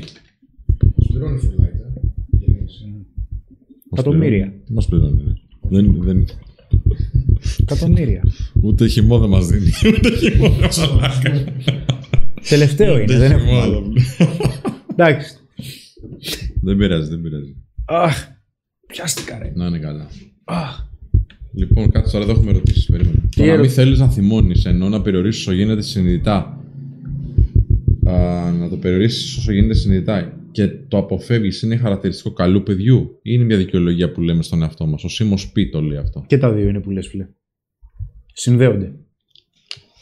Σου 1.02 1.07
πληρώνει 1.07 1.38
φουλάκι. 1.40 1.78
Εκατομμύρια. 3.94 4.53
Τι 4.65 4.74
μας 4.74 4.88
πληρώνει. 4.88 5.24
ρε. 5.26 5.34
Δεν, 5.69 5.95
δεν, 6.03 6.26
Εκατομμύρια. 7.61 8.24
ούτε 8.61 8.88
χυμό 8.88 9.19
δεν 9.19 9.30
μας 9.30 9.48
δίνει. 9.48 9.72
Ούτε 9.98 10.10
χυμό 10.15 10.49
δεν 10.49 10.60
μας 11.02 11.22
Τελευταίο 12.49 12.99
είναι, 12.99 13.18
δεν 13.18 13.32
έχουμε 13.32 13.60
άλλο. 13.61 13.94
Χυμό. 14.15 14.30
Εντάξει. 14.95 15.38
Δεν 16.61 16.78
πειράζει, 16.78 17.10
δεν 17.10 17.22
πειράζει. 17.22 17.56
Αχ, 17.86 18.28
πιάστηκα 18.88 19.38
ρε. 19.38 19.51
Να 19.55 19.65
είναι 19.68 19.80
καλά. 19.80 20.07
Αχ. 20.43 20.85
Λοιπόν, 21.53 21.91
κάτσε 21.91 22.11
τώρα 22.11 22.23
εδώ 22.23 22.34
έχουμε 22.34 22.49
ερωτήσεις. 22.51 22.85
Περίμενε. 22.85 23.15
Το 23.15 23.22
να 23.38 23.43
μην 23.43 23.53
ερώτηση; 23.53 23.73
θέλεις 23.76 23.99
να 23.99 24.09
θυμώνεις 24.09 24.65
ενώ 24.65 24.89
να 24.89 25.01
περιορίσεις 25.01 25.41
όσο 25.41 25.51
γίνεται 25.51 25.81
συνειδητά. 25.81 26.61
Α, 28.09 28.51
να 28.51 28.69
το 28.69 28.77
περιορίσεις 28.77 29.38
όσο 29.38 29.51
γίνεται 29.51 29.73
συνειδητά 29.73 30.34
και 30.51 30.68
το 30.68 30.97
αποφεύγεις 30.97 31.61
είναι 31.61 31.76
χαρακτηριστικό 31.77 32.31
καλού 32.31 32.64
παιδιού 32.64 33.19
ή 33.22 33.30
είναι 33.34 33.43
μια 33.43 33.57
δικαιολογία 33.57 34.11
που 34.11 34.22
λέμε 34.22 34.43
στον 34.43 34.61
εαυτό 34.61 34.85
μας; 34.85 35.03
Ο 35.03 35.09
Σίμω 35.09 35.35
Πι 35.53 35.69
το 35.69 35.81
λέει 35.81 35.97
αυτό. 35.97 36.23
Και 36.27 36.38
τα 36.38 36.51
δύο 36.53 36.68
είναι 36.68 36.80
που 36.80 36.89
λες 36.89 37.07
φίλε. 37.07 37.27
Συνδέονται. 38.34 38.93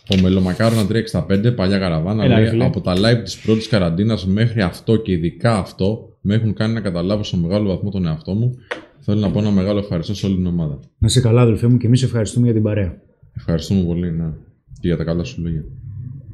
Ο 0.10 0.22
Μελομακάρονα 0.22 0.88
365, 0.88 1.54
παλιά 1.56 1.78
καραβάνα, 1.80 2.24
Έλα, 2.24 2.36
ρε 2.36 2.42
λέει 2.42 2.50
φίλε. 2.50 2.66
από 2.66 2.82
τα 2.82 2.94
live 2.96 3.24
της 3.24 3.38
πρώτης 3.38 3.68
καραντίνας 3.68 4.26
μέχρι 4.26 4.62
αυτό 4.62 4.96
και 4.96 5.12
ειδικά 5.12 5.58
αυτό 5.58 6.15
με 6.28 6.36
έχουν 6.36 6.54
κάνει 6.54 6.74
να 6.74 6.82
καταλάβω 6.82 7.24
σε 7.24 7.38
μεγάλο 7.38 7.68
βαθμό 7.68 7.90
τον 7.90 8.06
εαυτό 8.06 8.34
μου. 8.34 8.56
Θέλω 9.00 9.20
να 9.20 9.32
πω 9.32 9.40
ένα 9.40 9.52
μεγάλο 9.52 9.80
ευχαριστώ 9.80 10.16
σε 10.16 10.26
όλη 10.26 10.36
την 10.36 10.46
ομάδα. 10.46 10.80
Να 10.98 11.08
είσαι 11.08 11.22
καλά, 11.22 11.42
αδελφέ 11.42 11.68
μου, 11.68 11.78
και 11.78 11.88
εμείς 11.88 12.04
ευχαριστούμε 12.04 12.46
για 12.46 12.54
την 12.54 12.64
παρέα. 12.64 13.02
Ευχαριστούμε 13.34 13.84
πολύ, 13.84 14.12
ναι. 14.12 14.34
Και 14.80 14.88
για 14.88 14.98
τα 14.98 15.04
καλά 15.04 15.24
σου 15.24 15.42
λόγια. 15.42 15.64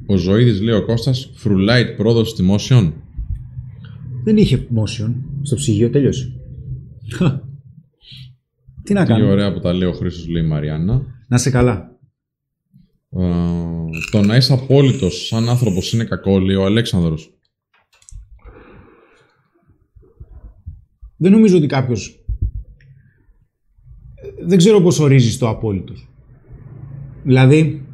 Ο 0.06 0.16
Ζωήδης 0.16 0.62
λέει 0.62 0.76
ο 0.76 0.86
Κώστας, 0.86 1.32
φρουλάιτ 1.34 1.98
πρόδοση 1.98 2.34
δημόσιων. 2.36 2.94
Δεν 4.24 4.38
είχε 4.38 4.68
motion 4.76 5.14
στο 5.42 5.56
ψυγείο, 5.56 5.90
τέλειωσε. 5.90 6.34
Χα. 7.14 7.40
Τι 8.84 8.94
να 8.94 9.02
Τι 9.02 9.08
κάνω. 9.08 9.28
ωραία 9.30 9.54
που 9.54 9.60
τα 9.60 9.74
λέει 9.74 9.90
ο 9.90 9.94
Χρήστος, 9.94 10.28
λέει 10.28 10.44
η 10.44 10.48
Μαριάννα. 10.48 11.02
Να 11.28 11.36
είσαι 11.36 11.50
καλά. 11.50 12.00
Ε, 13.10 13.30
το 14.12 14.22
να 14.22 14.36
είσαι 14.36 14.54
απόλυτος 14.54 15.28
σαν 15.28 15.50
άνθρωπος 15.50 15.94
είναι 15.94 16.04
κακό, 16.04 16.40
λέει 16.40 16.56
ο 16.56 16.66
Αλέξανδρος. 16.66 17.34
Δεν 21.22 21.32
νομίζω 21.32 21.58
ότι 21.58 21.68
κάποιος 21.68 22.26
δεν 24.46 24.58
ξέρω 24.58 24.82
πώς 24.82 25.00
ορίζεις 25.00 25.38
το 25.38 25.50
απόλυτος. 25.50 26.10
Δηλαδή, 27.24 27.86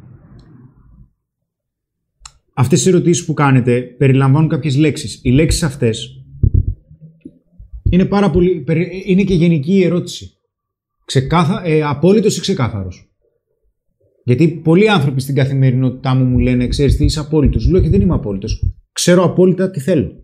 αυτές 2.54 2.86
οι 2.86 2.88
ερωτήσεις 2.88 3.24
που 3.24 3.32
κάνετε 3.32 3.80
περιλαμβάνουν 3.80 4.48
κάποιες 4.48 4.76
λέξεις. 4.76 5.20
Οι 5.22 5.30
λέξεις 5.30 5.62
αυτές 5.62 6.24
είναι 7.90 8.04
πάρα 8.04 8.30
πολύ... 8.30 8.60
περι- 8.60 9.08
είναι 9.08 9.22
και 9.22 9.34
γενική 9.34 9.72
η 9.72 9.84
ερώτηση. 9.84 10.30
Ξεκάθα, 11.04 11.64
ε, 11.64 11.82
απόλυτος 11.82 12.36
ή 12.36 12.40
ξεκάθαρος. 12.40 13.12
Γιατί 14.24 14.48
πολλοί 14.48 14.90
άνθρωποι 14.90 15.20
στην 15.20 15.34
καθημερινότητά 15.34 16.14
μου 16.14 16.24
μου 16.24 16.38
λένε, 16.38 16.68
ξέρεις 16.68 16.96
τι, 16.96 17.04
είσαι 17.04 17.20
απόλυτος. 17.20 17.68
Λέω 17.68 17.80
και 17.80 17.88
δεν 17.88 18.00
είμαι 18.00 18.14
απόλυτος. 18.14 18.74
Ξέρω 18.92 19.24
απόλυτα 19.24 19.70
τι 19.70 19.80
θέλω. 19.80 20.22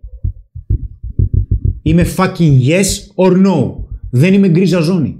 Είμαι 1.87 2.05
fucking 2.17 2.61
yes 2.61 2.85
or 3.15 3.45
no. 3.45 3.75
Δεν 4.09 4.33
είμαι 4.33 4.49
γκρίζα 4.49 4.79
ζώνη. 4.79 5.17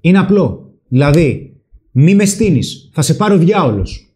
Είναι 0.00 0.18
απλό. 0.18 0.74
Δηλαδή, 0.88 1.56
μη 1.90 2.14
με 2.14 2.24
στείνεις. 2.24 2.90
Θα 2.92 3.02
σε 3.02 3.14
πάρει 3.14 3.34
ο 3.34 3.38
διάολος. 3.38 4.14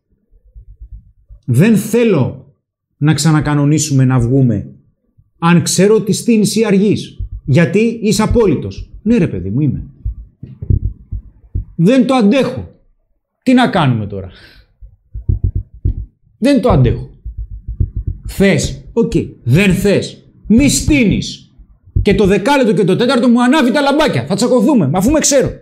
Δεν 1.46 1.76
θέλω 1.76 2.54
να 2.96 3.14
ξανακανονίσουμε 3.14 4.04
να 4.04 4.20
βγούμε 4.20 4.74
αν 5.38 5.62
ξέρω 5.62 5.94
ότι 5.94 6.12
στήνεις 6.12 6.56
ή 6.56 6.64
αργείς. 6.64 7.20
Γιατί 7.44 7.98
είσαι 8.02 8.22
απόλυτος. 8.22 8.90
Ναι 9.02 9.16
ρε 9.16 9.28
παιδί 9.28 9.50
μου 9.50 9.60
είμαι. 9.60 9.86
Δεν 11.74 12.06
το 12.06 12.14
αντέχω. 12.14 12.70
Τι 13.42 13.54
να 13.54 13.68
κάνουμε 13.68 14.06
τώρα; 14.06 14.30
Δεν 16.38 16.60
το 16.60 16.68
αντέχω. 16.68 17.13
Θες. 18.28 18.84
Οκ. 18.92 19.12
Δεν 19.42 19.74
θες. 19.74 20.24
Μη 20.46 20.68
στήνεις. 20.68 21.54
Και 22.02 22.14
το 22.14 22.26
δεκάλεπτο 22.26 22.72
και 22.72 22.84
το 22.84 22.96
τέταρτο 22.96 23.28
μου 23.28 23.42
ανάβει 23.42 23.70
τα 23.70 23.80
λαμπάκια. 23.80 24.26
Θα 24.26 24.34
τσακωθούμε. 24.34 24.88
Μα 24.88 24.98
αφού 24.98 25.10
με 25.10 25.18
ξέρω. 25.18 25.52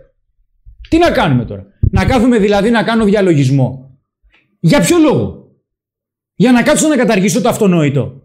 Τι 0.89 0.97
να 0.97 1.11
κάνουμε 1.11 1.45
τώρα; 1.45 1.65
Να 1.91 2.05
κάθομαι 2.05 2.39
δηλαδή 2.39 2.69
να 2.69 2.83
κάνω 2.83 3.05
διαλογισμό. 3.05 3.97
Για 4.59 4.79
ποιο 4.79 4.97
λόγο; 4.97 5.51
Για 6.35 6.51
να 6.51 6.63
κάτσω 6.63 6.87
να 6.87 6.95
καταργήσω 6.95 7.41
το 7.41 7.49
αυτονόητο. 7.49 8.21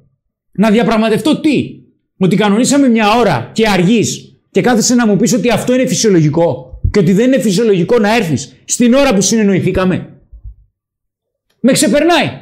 Να 0.52 0.70
διαπραγματευτώ 0.70 1.40
τι; 1.40 1.80
Ότι 2.18 2.36
κανονίσαμε 2.36 2.88
μια 2.88 3.16
ώρα 3.16 3.50
και 3.52 3.68
αργείς 3.68 4.40
και 4.50 4.60
κάθεσαι 4.60 4.94
να 4.94 5.06
μου 5.06 5.16
πεις 5.16 5.32
ότι 5.32 5.50
αυτό 5.50 5.74
είναι 5.74 5.86
φυσιολογικό 5.86 6.80
και 6.90 6.98
ότι 6.98 7.12
δεν 7.12 7.32
είναι 7.32 7.42
φυσιολογικό 7.42 7.98
να 7.98 8.14
έρθεις 8.16 8.56
στην 8.64 8.94
ώρα 8.94 9.14
που 9.14 9.20
συνεννοηθήκαμε. 9.20 10.22
Με 11.60 11.72
ξεπερνάει. 11.72 12.40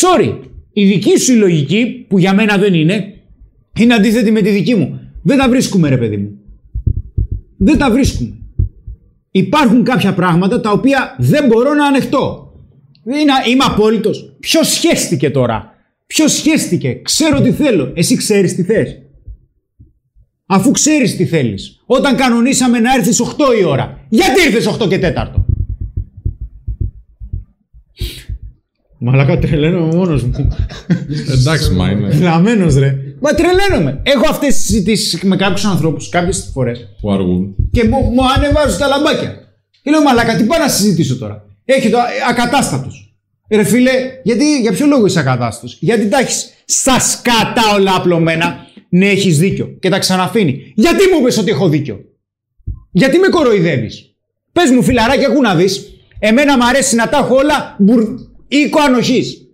Sorry. 0.00 0.51
Η 0.72 0.84
δική 0.84 1.18
σου 1.18 1.32
η 1.32 1.36
λογική, 1.36 2.06
που 2.08 2.18
για 2.18 2.34
μένα 2.34 2.56
δεν 2.56 2.74
είναι, 2.74 3.14
είναι 3.78 3.94
αντίθετη 3.94 4.30
με 4.30 4.40
τη 4.40 4.50
δική 4.50 4.74
μου. 4.74 5.00
Δεν 5.22 5.38
τα 5.38 5.48
βρίσκουμε 5.48 5.88
ρε 5.88 5.98
παιδί 5.98 6.16
μου. 6.16 6.30
Δεν 7.56 7.78
τα 7.78 7.90
βρίσκουμε. 7.90 8.36
Υπάρχουν 9.30 9.84
κάποια 9.84 10.14
πράγματα 10.14 10.60
τα 10.60 10.70
οποία 10.70 11.16
δεν 11.18 11.46
μπορώ 11.46 11.74
να 11.74 11.86
ανεχτώ. 11.86 12.52
Είναι, 13.06 13.32
είμαι 13.50 13.64
απόλυτος. 13.66 14.36
Ποιος 14.40 14.68
σχέστηκε 14.68 15.30
τώρα; 15.30 15.74
Ποιος 16.06 16.32
σχέστηκε; 16.32 17.00
Ξέρω 17.02 17.40
τι 17.40 17.52
θέλω. 17.52 17.92
Εσύ 17.94 18.16
ξέρεις 18.16 18.54
τι 18.54 18.62
θες. 18.62 18.98
Αφού 20.46 20.70
ξέρεις 20.70 21.16
τι 21.16 21.26
θέλεις. 21.26 21.82
Όταν 21.86 22.16
κανονίσαμε 22.16 22.78
να 22.78 22.94
έρθεις 22.94 23.20
8 23.20 23.60
η 23.60 23.64
ώρα. 23.64 24.06
Γιατί 24.08 24.40
ήρθες 24.46 24.66
8 24.66 24.88
και 24.88 24.98
4. 24.98 25.44
Μαλάκα 29.04 29.38
τρελαίνομαι 29.38 29.94
μόνος 29.94 30.22
μου. 30.24 30.56
Εντάξει, 31.32 31.72
μα 31.72 31.90
είναι. 31.90 32.14
Λαμένος 32.20 32.74
ρε. 32.76 32.94
Μα 33.20 33.30
τρελαίνομαι. 33.30 34.00
Έχω 34.02 34.24
αυτές 34.30 34.54
τις 34.54 34.64
συζητήσεις 34.64 35.22
με 35.22 35.36
κάποιους 35.36 35.64
ανθρώπους 35.64 36.08
κάποιες 36.08 36.50
φορές 36.52 36.88
Που 37.00 37.12
αργούν. 37.12 37.54
και 37.72 37.84
μου, 37.84 37.98
μου 37.98 38.22
ανεβάζουν 38.36 38.78
τα 38.78 38.86
λαμπάκια. 38.86 39.34
Και 39.82 39.90
λέω 39.90 40.02
μαλάκα 40.02 40.36
τι 40.36 40.44
πάω 40.44 40.58
να 40.58 40.68
συζητήσω 40.68 41.18
τώρα; 41.18 41.44
Έχει 41.64 41.90
το 41.90 41.96
ε, 41.96 42.00
ακατάστατος. 42.30 43.16
Ρε 43.50 43.64
φίλε, 43.64 43.90
γιατί, 44.22 44.60
για 44.60 44.72
ποιο 44.72 44.86
λόγο 44.86 45.06
είσαι 45.06 45.18
ακατάστατος; 45.18 45.76
Γιατί 45.80 46.08
τα 46.08 46.18
έχεις 46.18 46.50
στα 46.64 47.00
σκάτα 47.00 47.62
όλα 47.78 47.94
απλωμένα. 47.94 48.56
Ναι, 48.88 49.06
έχεις 49.06 49.38
δίκιο. 49.38 49.76
Και 49.80 49.88
τα 49.88 49.98
ξαναφύνει. 49.98 50.72
Γιατί 50.74 51.02
μου 51.12 51.20
είπες 51.20 51.38
ότι 51.38 51.50
έχω 51.50 51.68
δίκιο; 51.68 52.00
Γιατί 52.90 53.18
με 53.18 53.28
κοροϊδεύεις; 53.28 54.14
Πες 54.52 54.70
μου 54.70 54.82
φιλαράκι, 54.82 55.24
ακού 55.24 55.40
να 55.40 55.54
δεις. 55.54 55.86
Εμένα 56.18 56.56
μου 56.56 56.64
αρέσει 56.66 56.94
να 56.96 57.08
τα 57.08 57.18
έχω 57.18 57.34
όλα 57.34 57.76
μπουρ... 57.78 58.04
οίκο 58.56 58.80
ανοχής. 58.80 59.46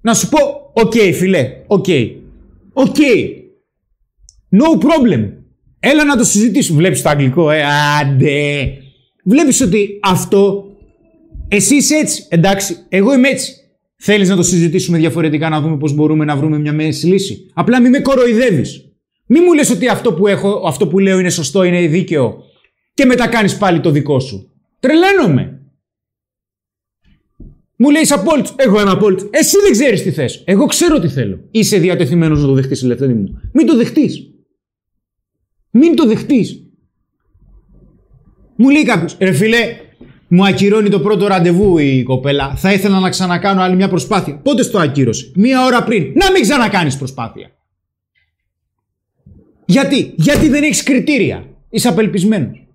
Να 0.00 0.14
σου 0.14 0.28
πω, 0.28 0.38
οκ 0.72 0.92
φίλε, 0.92 1.48
OK. 1.66 1.86
OK. 2.72 2.96
No 4.50 4.78
problem. 4.84 5.30
Έλα 5.80 6.04
να 6.04 6.16
το 6.16 6.24
συζητήσουμε. 6.24 6.78
Βλέπεις 6.78 7.02
το 7.02 7.08
αγγλικό, 7.08 7.50
ε, 7.50 7.62
άντε. 8.00 8.66
Βλέπεις 9.24 9.60
ότι 9.60 9.98
αυτό, 10.02 10.64
εσύ 11.48 11.74
είσαι 11.74 11.94
έτσι, 11.94 12.26
εντάξει, 12.28 12.76
εγώ 12.88 13.14
είμαι 13.14 13.28
έτσι. 13.28 13.52
Θέλεις 13.96 14.28
να 14.28 14.36
το 14.36 14.42
συζητήσουμε 14.42 14.98
διαφορετικά, 14.98 15.48
να 15.48 15.60
δούμε 15.60 15.76
πώς 15.76 15.94
μπορούμε 15.94 16.24
να 16.24 16.36
βρούμε 16.36 16.58
μια 16.58 16.72
μέση 16.72 17.06
λύση. 17.06 17.50
Απλά 17.54 17.80
μη 17.80 17.88
με 17.88 18.00
κοροϊδεύεις. 18.00 18.86
Μη 19.26 19.40
μου 19.40 19.52
λες 19.52 19.70
ότι 19.70 19.88
αυτό 19.88 20.12
που, 20.12 20.26
έχω, 20.26 20.62
αυτό 20.66 20.88
που 20.88 20.98
λέω 20.98 21.18
είναι 21.18 21.30
σωστό, 21.30 21.62
είναι 21.62 21.86
δίκαιο 21.86 22.42
και 22.94 23.04
μετά 23.04 23.28
κάνεις 23.28 23.56
πάλι 23.56 23.80
το 23.80 23.90
δικό 23.90 24.20
σου. 24.20 24.50
Τρελαίνομαι. 24.80 25.51
Μου 27.82 27.90
λέει 27.90 28.02
είσαι 28.02 28.14
απόλυτος. 28.14 28.54
Εγώ 28.56 28.80
είμαι 28.80 28.90
απόλυτο. 28.90 29.28
Εσύ 29.30 29.56
δεν 29.62 29.72
ξέρεις 29.72 30.02
τι 30.02 30.10
θες. 30.10 30.42
Εγώ 30.44 30.66
ξέρω 30.66 30.98
τι 30.98 31.08
θέλω. 31.08 31.38
Είσαι 31.50 31.78
διατεθειμένος 31.78 32.40
να 32.40 32.46
το 32.46 32.52
δεχτείς, 32.52 32.82
ελευθερή 32.82 33.14
μου. 33.14 33.40
Μην 33.52 33.66
το 33.66 33.76
δεχτείς. 33.76 34.30
Μην 35.70 35.96
το 35.96 36.06
δεχτείς. 36.06 36.62
Μου 38.56 38.68
λέει 38.68 38.84
κάποιος, 38.84 39.16
ρε 39.20 39.32
φιλέ, 39.32 39.76
μου 40.28 40.46
ακυρώνει 40.46 40.88
το 40.88 41.00
πρώτο 41.00 41.26
ραντεβού 41.26 41.78
η 41.78 42.02
κοπέλα. 42.02 42.54
Θα 42.56 42.72
ήθελα 42.72 43.00
να 43.00 43.10
ξανακάνω 43.10 43.62
άλλη 43.62 43.76
μια 43.76 43.88
προσπάθεια. 43.88 44.36
Πότε 44.36 44.62
στο 44.62 44.78
ακύρωσε, 44.78 45.32
Μία 45.34 45.64
ώρα 45.64 45.82
πριν. 45.82 46.12
Να 46.14 46.30
μην 46.30 46.42
ξανακάνεις 46.42 46.96
προσπάθεια. 46.96 47.50
Γιατί, 49.64 50.14
γιατί 50.16 50.48
δεν 50.48 50.62
έχεις 50.62 50.82
κριτήρια. 50.82 51.46
Είσαι 51.70 51.88
απελπισμένος. 51.88 52.66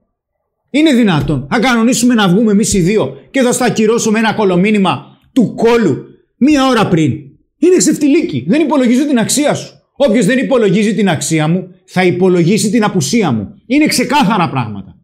Είναι 0.77 0.93
δυνατόν. 0.93 1.47
Θα 1.49 1.59
κανονίσουμε 1.59 2.13
να 2.13 2.29
βγούμε 2.29 2.51
εμείς 2.51 2.73
οι 2.73 2.79
δύο 2.79 3.17
και 3.31 3.41
θα 3.41 3.51
στα 3.51 3.65
ακυρώσω 3.65 4.11
με 4.11 4.19
ένα 4.19 4.33
κολομήνυμα 4.33 5.05
του 5.33 5.53
κόλου 5.55 6.05
μία 6.37 6.67
ώρα 6.67 6.87
πριν. 6.87 7.11
Είναι 7.57 7.77
ξεφτιλίκι. 7.77 8.45
Δεν 8.47 8.61
υπολογίζω 8.61 9.07
την 9.07 9.19
αξία 9.19 9.53
σου. 9.53 9.73
Όποιος 9.95 10.25
δεν 10.25 10.37
υπολογίζει 10.37 10.95
την 10.95 11.09
αξία 11.09 11.47
μου, 11.47 11.67
θα 11.85 12.03
υπολογίσει 12.03 12.69
την 12.69 12.83
απουσία 12.83 13.31
μου. 13.31 13.53
Είναι 13.65 13.85
ξεκάθαρα 13.85 14.49
πράγματα. 14.49 14.95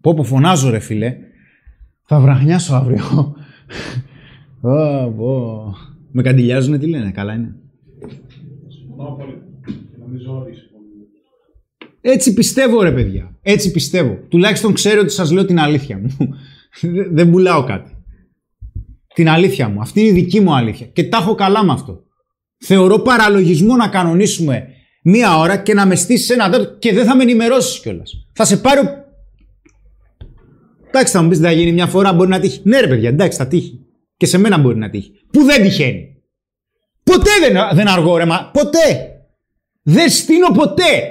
Πω 0.00 0.14
πω 0.14 0.22
φωνάζω 0.22 0.70
ρε 0.70 0.78
φίλε. 0.78 1.16
Θα 2.04 2.20
βραχνιάσω 2.20 2.74
αύριο. 2.74 3.34
Ω, 4.60 5.10
πω. 5.12 5.74
Με 6.10 6.22
καντιλιάζουνε 6.22 6.78
τι 6.78 6.86
λένε, 6.86 7.10
καλά 7.10 7.32
είναι. 7.32 7.54
Έτσι 12.08 12.32
πιστεύω 12.34 12.82
ρε 12.82 12.92
παιδιά. 12.92 13.36
Έτσι 13.42 13.70
πιστεύω. 13.70 14.18
Τουλάχιστον 14.28 14.72
ξέρω 14.72 15.00
ότι 15.00 15.12
σας 15.12 15.30
λέω 15.30 15.44
την 15.44 15.58
αλήθεια 15.58 15.98
μου. 15.98 16.16
Δεν- 16.80 17.08
Δεν 17.16 17.30
πουλάω 17.30 17.64
κάτι. 17.64 17.90
Την 19.14 19.28
αλήθεια 19.28 19.68
μου. 19.68 19.80
Αυτή 19.80 20.00
είναι 20.00 20.08
η 20.08 20.12
δική 20.12 20.40
μου 20.40 20.54
αλήθεια. 20.54 20.86
Και 20.86 21.04
τα 21.04 21.16
έχω 21.16 21.34
καλά 21.34 21.64
με 21.64 21.72
αυτό. 21.72 22.02
Θεωρώ 22.58 22.98
παραλογισμό 22.98 23.76
να 23.76 23.88
κανονίσουμε 23.88 24.66
μία 25.02 25.38
ώρα 25.38 25.56
και 25.56 25.74
να 25.74 25.86
με 25.86 25.94
στήσεις 25.94 26.30
ένα 26.30 26.50
τέταρτο 26.50 26.76
και 26.78 26.92
δεν 26.92 27.04
θα 27.06 27.16
με 27.16 27.22
ενημερώσεις 27.22 27.80
κιόλας. 27.80 28.12
Θα 28.32 28.44
σε 28.44 28.56
πάρω. 28.56 28.82
Εντάξει, 30.88 31.12
θα 31.12 31.22
μου 31.22 31.28
πεις 31.28 31.38
δεν 31.38 31.48
θα 31.50 31.56
γίνει 31.56 31.72
μια 31.72 31.86
φορά, 31.86 32.12
μπορεί 32.12 32.28
να 32.28 32.40
τύχει. 32.40 32.60
Ναι, 32.64 32.80
ρε 32.80 32.86
παιδιά, 32.88 33.08
εντάξει, 33.08 33.38
θα 33.38 33.46
τύχει. 33.46 33.80
Και 34.16 34.26
σε 34.26 34.38
μένα 34.38 34.58
μπορεί 34.58 34.76
να 34.78 34.90
τύχει. 34.90 35.10
Που 35.32 35.42
δεν 35.42 35.62
τυχαίνει. 35.62 36.14
Ποτέ 37.02 37.30
δεν, 37.40 37.56
δεν 37.72 37.88
αργώ, 37.88 38.16
ρε, 38.16 38.24
μα. 38.24 38.50
Ποτέ. 38.52 39.10
Δεν 39.82 40.10
στείνω 40.10 40.48
ποτέ. 40.50 41.10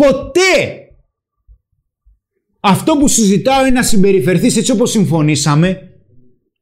Ποτέ. 0.00 0.80
Αυτό 2.60 2.96
που 2.96 3.08
συζητάω 3.08 3.60
είναι 3.60 3.70
να 3.70 3.82
συμπεριφερθείς 3.82 4.56
έτσι 4.56 4.72
όπως 4.72 4.90
συμφωνήσαμε, 4.90 5.80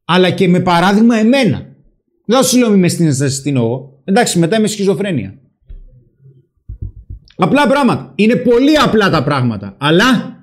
αλλά 0.05 0.31
και 0.31 0.49
με 0.49 0.61
παράδειγμα 0.61 1.17
εμένα. 1.17 1.67
Δεν 2.27 2.43
σου 2.43 2.59
λέω 2.59 2.71
μη 2.71 2.77
με 2.77 2.89
στείνεις 2.89 3.19
να 3.19 3.29
σε 3.29 3.35
στείνω 3.35 3.61
εγώ. 3.61 4.03
Εντάξει, 4.05 4.39
μετά 4.39 4.57
είμαι 4.57 4.67
σχιζοφρένεια. 4.67 5.39
Απλά 7.37 7.67
πράγματα. 7.67 8.13
Είναι 8.15 8.37
πολύ 8.37 8.77
απλά 8.77 9.11
τα 9.11 9.25
πράγματα. 9.25 9.77
Αλλά 9.79 10.41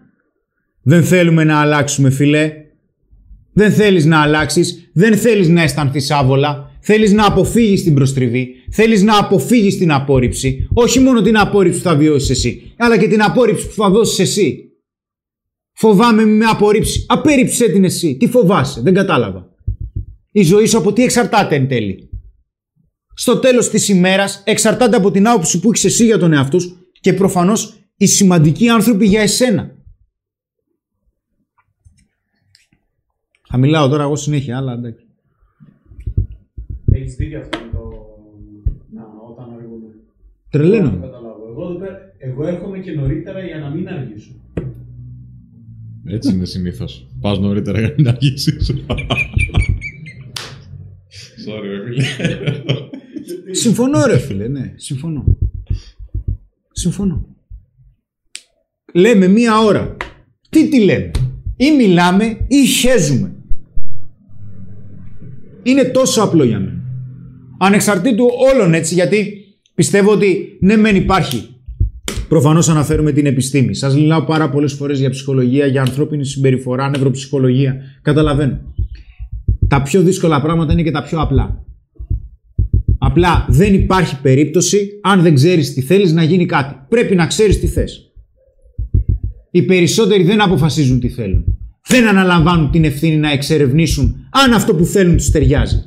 δεν 0.81 1.03
θέλουμε 1.03 1.43
να 1.43 1.59
αλλάξουμε, 1.59 2.09
φίλε. 2.09 2.53
Δεν 3.53 3.71
θέλεις 3.71 4.05
να 4.05 4.21
αλλάξεις. 4.21 4.91
Δεν 4.93 5.17
θέλεις 5.17 5.47
να 5.47 5.61
αισθανθείς 5.61 6.11
άβολα. 6.11 6.71
Θέλεις 6.79 7.11
να 7.11 7.25
αποφύγεις 7.25 7.83
την 7.83 7.93
προστριβή. 7.93 8.55
Θέλεις 8.71 9.03
να 9.03 9.17
αποφύγεις 9.17 9.77
την 9.77 9.91
απόρριψη. 9.91 10.67
Όχι 10.73 10.99
μόνο 10.99 11.21
την 11.21 11.37
απόρριψη 11.37 11.77
που 11.77 11.83
θα 11.83 11.95
βιώσεις 11.95 12.29
εσύ, 12.29 12.73
αλλά 12.77 12.97
και 12.97 13.07
την 13.07 13.21
απόρριψη 13.21 13.67
που 13.67 13.73
θα 13.73 13.89
δώσεις 13.89 14.19
εσύ. 14.19 14.65
Φοβάμαι 15.73 16.25
μη 16.25 16.31
με 16.31 16.45
απορρίψει. 16.45 17.05
Απέρριψε 17.07 17.69
την 17.69 17.83
εσύ. 17.83 18.17
Τι 18.17 18.27
φοβάσαι. 18.27 18.81
Δεν 18.81 18.93
κατάλαβα. 18.93 19.49
Η 20.31 20.43
ζωή 20.43 20.65
σου 20.65 20.77
από 20.77 20.93
τι 20.93 21.03
εξαρτάται 21.03 21.55
εν 21.55 21.67
τέλει. 21.67 22.09
στο 23.13 23.39
τέλος 23.39 23.69
της 23.69 23.89
ημέρας 23.89 24.43
εξαρτάται 24.45 24.95
από 24.95 25.11
την 25.11 25.27
άποψη 25.27 25.59
που 25.59 25.69
έχεις 25.69 25.85
εσύ 25.85 26.05
για 26.05 26.17
τον 26.17 26.33
εαυτό 26.33 26.59
σου 26.59 26.87
και 27.01 27.13
προφανώς 27.13 27.75
οι 27.97 28.05
σημαντικοί 28.05 28.69
άνθρωποι 28.69 29.05
για 29.05 29.21
εσένα. 29.21 29.75
Θα 33.47 33.57
μιλάω 33.57 33.89
τώρα 33.89 34.03
εγώ 34.03 34.15
συνέχεια, 34.15 34.57
αλλά 34.57 34.73
εντάξει. 34.73 35.05
Έχεις 36.91 37.15
δίκιο 37.15 37.39
αυτό 37.39 37.70
Τρελαίνομαι. 40.51 40.99
Καταλάβω. 41.05 41.47
Εγώ, 41.49 41.63
εδώ 41.69 41.79
πέρα- 41.79 41.97
εγώ 42.17 42.47
έρχομαι 42.47 42.79
και 42.79 42.91
νωρίτερα 42.91 43.39
για 43.45 43.57
να 43.59 43.69
μην 43.69 43.87
αργήσω. 43.87 44.31
Έτσι 46.05 46.33
είναι 46.33 46.45
συνήθως. 46.45 47.07
Πας 47.21 47.39
νωρίτερα 47.39 47.79
για 47.79 47.95
να 47.97 48.09
αργήσεις. 48.09 48.71
Sorry, 51.47 51.63
ρε 51.63 52.03
φίλε. 52.03 52.03
Συμφωνώ 53.53 54.05
ρε 54.05 54.17
φίλε, 54.17 54.47
ναι, 54.47 54.73
συμφωνώ. 54.75 55.23
Συμφωνώ. 56.71 57.25
Λέμε 58.93 59.27
μία 59.27 59.59
ώρα. 59.59 59.97
Τι 60.49 60.69
τι 60.69 60.83
λέμε; 60.83 61.11
Ή 61.55 61.71
μιλάμε 61.71 62.37
ή 62.47 62.65
χέζουμε. 62.65 63.35
Είναι 65.63 65.83
τόσο 65.83 66.21
απλό 66.23 66.43
για 66.43 66.59
μένα. 66.59 66.81
Ανεξαρτήτου 67.59 68.25
όλων 68.53 68.73
έτσι 68.73 68.93
γιατί 68.93 69.40
πιστεύω 69.75 70.11
ότι 70.11 70.57
ναι 70.59 70.75
μεν 70.75 70.95
υπάρχει. 70.95 71.49
Προφανώς 72.27 72.69
αναφέρουμε 72.69 73.11
την 73.11 73.25
επιστήμη. 73.25 73.75
Σας 73.75 73.95
μιλάω 73.95 74.23
πάρα 74.23 74.49
πολλές 74.49 74.73
φορές 74.73 74.99
για 74.99 75.09
ψυχολογία, 75.09 75.65
για 75.65 75.81
ανθρώπινη 75.81 76.25
συμπεριφορά, 76.25 76.89
νευροψυχολογία. 76.89 77.75
Καταλαβαίνω. 78.01 78.59
Τα 79.67 79.81
πιο 79.81 80.01
δύσκολα 80.01 80.41
πράγματα 80.41 80.73
είναι 80.73 80.83
και 80.83 80.91
τα 80.91 81.03
πιο 81.03 81.19
απλά. 81.19 81.63
Απλά 82.97 83.45
δεν 83.49 83.73
υπάρχει 83.73 84.21
περίπτωση, 84.21 84.89
αν 85.01 85.21
δεν 85.21 85.33
ξέρεις 85.33 85.73
τι 85.73 85.81
θέλεις, 85.81 86.11
να 86.13 86.23
γίνει 86.23 86.45
κάτι. 86.45 86.75
Πρέπει 86.89 87.15
να 87.15 87.27
ξέρεις 87.27 87.59
τι 87.59 87.67
θες. 87.67 88.11
Οι 89.51 89.61
περισσότεροι 89.61 90.23
δεν 90.23 90.41
αποφασίζουν 90.41 90.99
τι 90.99 91.09
θέλουν. 91.09 91.43
Δεν 91.87 92.07
αναλαμβάνουν 92.07 92.71
την 92.71 92.83
ευθύνη 92.83 93.15
να 93.15 93.31
εξερευνήσουν 93.31 94.15
αν 94.31 94.53
αυτό 94.53 94.75
που 94.75 94.85
θέλουν 94.85 95.17
τους 95.17 95.29
ταιριάζει. 95.29 95.83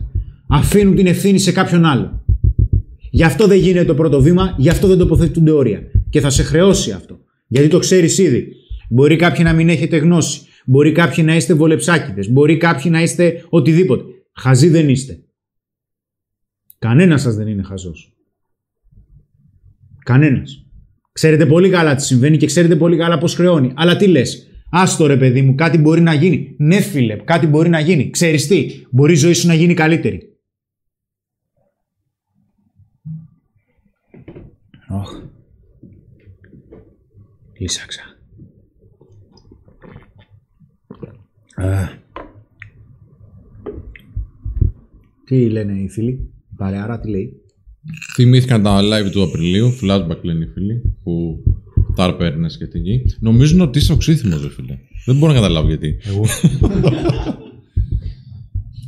Αφήνουν 0.48 0.94
την 0.94 1.06
ευθύνη 1.06 1.38
σε 1.38 1.52
κάποιον 1.52 1.84
άλλο. 1.84 2.23
Γι' 3.14 3.24
αυτό 3.24 3.46
δεν 3.46 3.58
γίνεται 3.58 3.84
το 3.84 3.94
πρώτο 3.94 4.20
βήμα, 4.20 4.54
γι' 4.58 4.68
αυτό 4.68 4.86
δεν 4.88 4.98
τοποθετούνται 4.98 5.50
όρια. 5.50 5.82
Και 6.10 6.20
θα 6.20 6.30
σε 6.30 6.42
χρεώσει 6.42 6.90
αυτό. 6.90 7.20
Γιατί 7.46 7.68
το 7.68 7.78
ξέρεις 7.78 8.18
ήδη. 8.18 8.48
Μπορεί 8.90 9.16
κάποιοι 9.16 9.40
να 9.44 9.52
μην 9.52 9.68
έχετε 9.68 9.96
γνώση. 9.96 10.40
Μπορεί 10.66 10.92
κάποιοι 10.92 11.24
να 11.26 11.36
είστε 11.36 11.54
βολεψάκιδες. 11.54 12.30
Μπορεί 12.30 12.56
κάποιοι 12.56 12.90
να 12.94 13.02
είστε 13.02 13.44
οτιδήποτε. 13.48 14.04
Χαζοί 14.32 14.68
δεν 14.68 14.88
είστε. 14.88 15.18
Κανένας 16.78 17.22
σας 17.22 17.34
δεν 17.34 17.46
είναι 17.46 17.62
χαζός. 17.62 18.12
Κανένας. 20.04 20.66
Ξέρετε 21.12 21.46
πολύ 21.46 21.70
καλά 21.70 21.94
τι 21.94 22.02
συμβαίνει 22.02 22.36
και 22.36 22.46
ξέρετε 22.46 22.76
πολύ 22.76 22.96
καλά 22.96 23.18
πώς 23.18 23.34
χρεώνει. 23.34 23.72
Αλλά 23.76 23.96
τι 23.96 24.06
λες. 24.06 24.48
Άστο 24.70 25.06
ρε 25.06 25.16
παιδί 25.16 25.42
μου, 25.42 25.54
κάτι 25.54 25.78
μπορεί 25.78 26.00
να 26.00 26.14
γίνει. 26.14 26.54
Ναι 26.58 26.80
φίλε, 26.80 27.16
κάτι 27.16 27.46
μπορεί 27.46 27.68
να 27.68 27.80
γίνει. 27.80 28.10
Ξέρεις 28.10 28.46
τι, 28.46 28.66
μπορεί 28.90 29.12
η 29.12 29.16
ζωή 29.16 29.32
σου 29.32 29.46
να 29.46 29.54
γίνει 29.54 29.74
καλύτερη. 29.74 30.33
Οχ. 35.00 35.22
Λύσαξα. 37.58 38.02
Α. 41.54 42.02
Τι 45.24 45.48
λένε 45.50 45.72
οι 45.72 45.88
φίλοι, 45.88 46.10
η 46.10 46.54
παρεάρα 46.56 47.00
τι 47.00 47.08
λέει; 47.08 47.44
Θυμήθηκαν 48.14 48.62
τα 48.62 48.80
live 48.82 49.10
του 49.10 49.22
Απριλίου, 49.22 49.78
flashback 49.82 50.20
λένε 50.22 50.44
οι 50.44 50.48
φίλοι, 50.48 50.96
που 51.02 51.42
τα 51.94 52.04
αρπέρνε 52.04 52.48
και 52.58 52.66
την 52.66 52.82
γη. 52.82 53.02
Νομίζουν 53.20 53.60
ότι 53.60 53.78
είσαι 53.78 53.92
οξύθυμος, 53.92 54.42
ρε 54.42 54.50
φίλε. 54.50 54.78
Δεν 55.04 55.16
μπορώ 55.16 55.32
να 55.32 55.38
καταλάβω 55.38 55.68
γιατί. 55.68 55.98
Εγώ. 56.02 56.24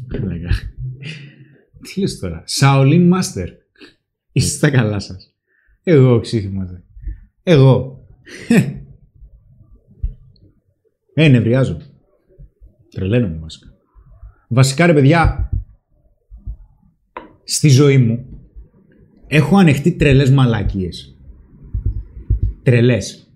Πλάκα. 0.08 0.50
Τι 1.94 2.00
λες 2.00 2.18
τώρα; 2.18 2.44
Shaolin 2.60 3.12
Master. 3.12 3.48
Είστε 4.32 4.56
στα 4.56 4.70
καλά 4.70 4.98
σας. 4.98 5.25
Εγώ 5.88 6.20
ξύθιμος. 6.20 6.70
ρε. 6.70 6.82
Εγώ. 7.42 8.04
Ε, 11.14 11.28
νευριάζω. 11.28 11.76
Τρελαίνομαι 12.94 13.38
βασικά. 13.40 13.66
Βασικά 14.48 14.86
ρε 14.86 14.92
παιδιά, 14.94 15.50
στη 17.44 17.68
ζωή 17.68 17.98
μου 17.98 18.26
έχω 19.26 19.56
ανεχτεί 19.56 19.92
τρελές 19.92 20.30
μαλακίες. 20.30 21.16
Τρελές. 22.62 23.30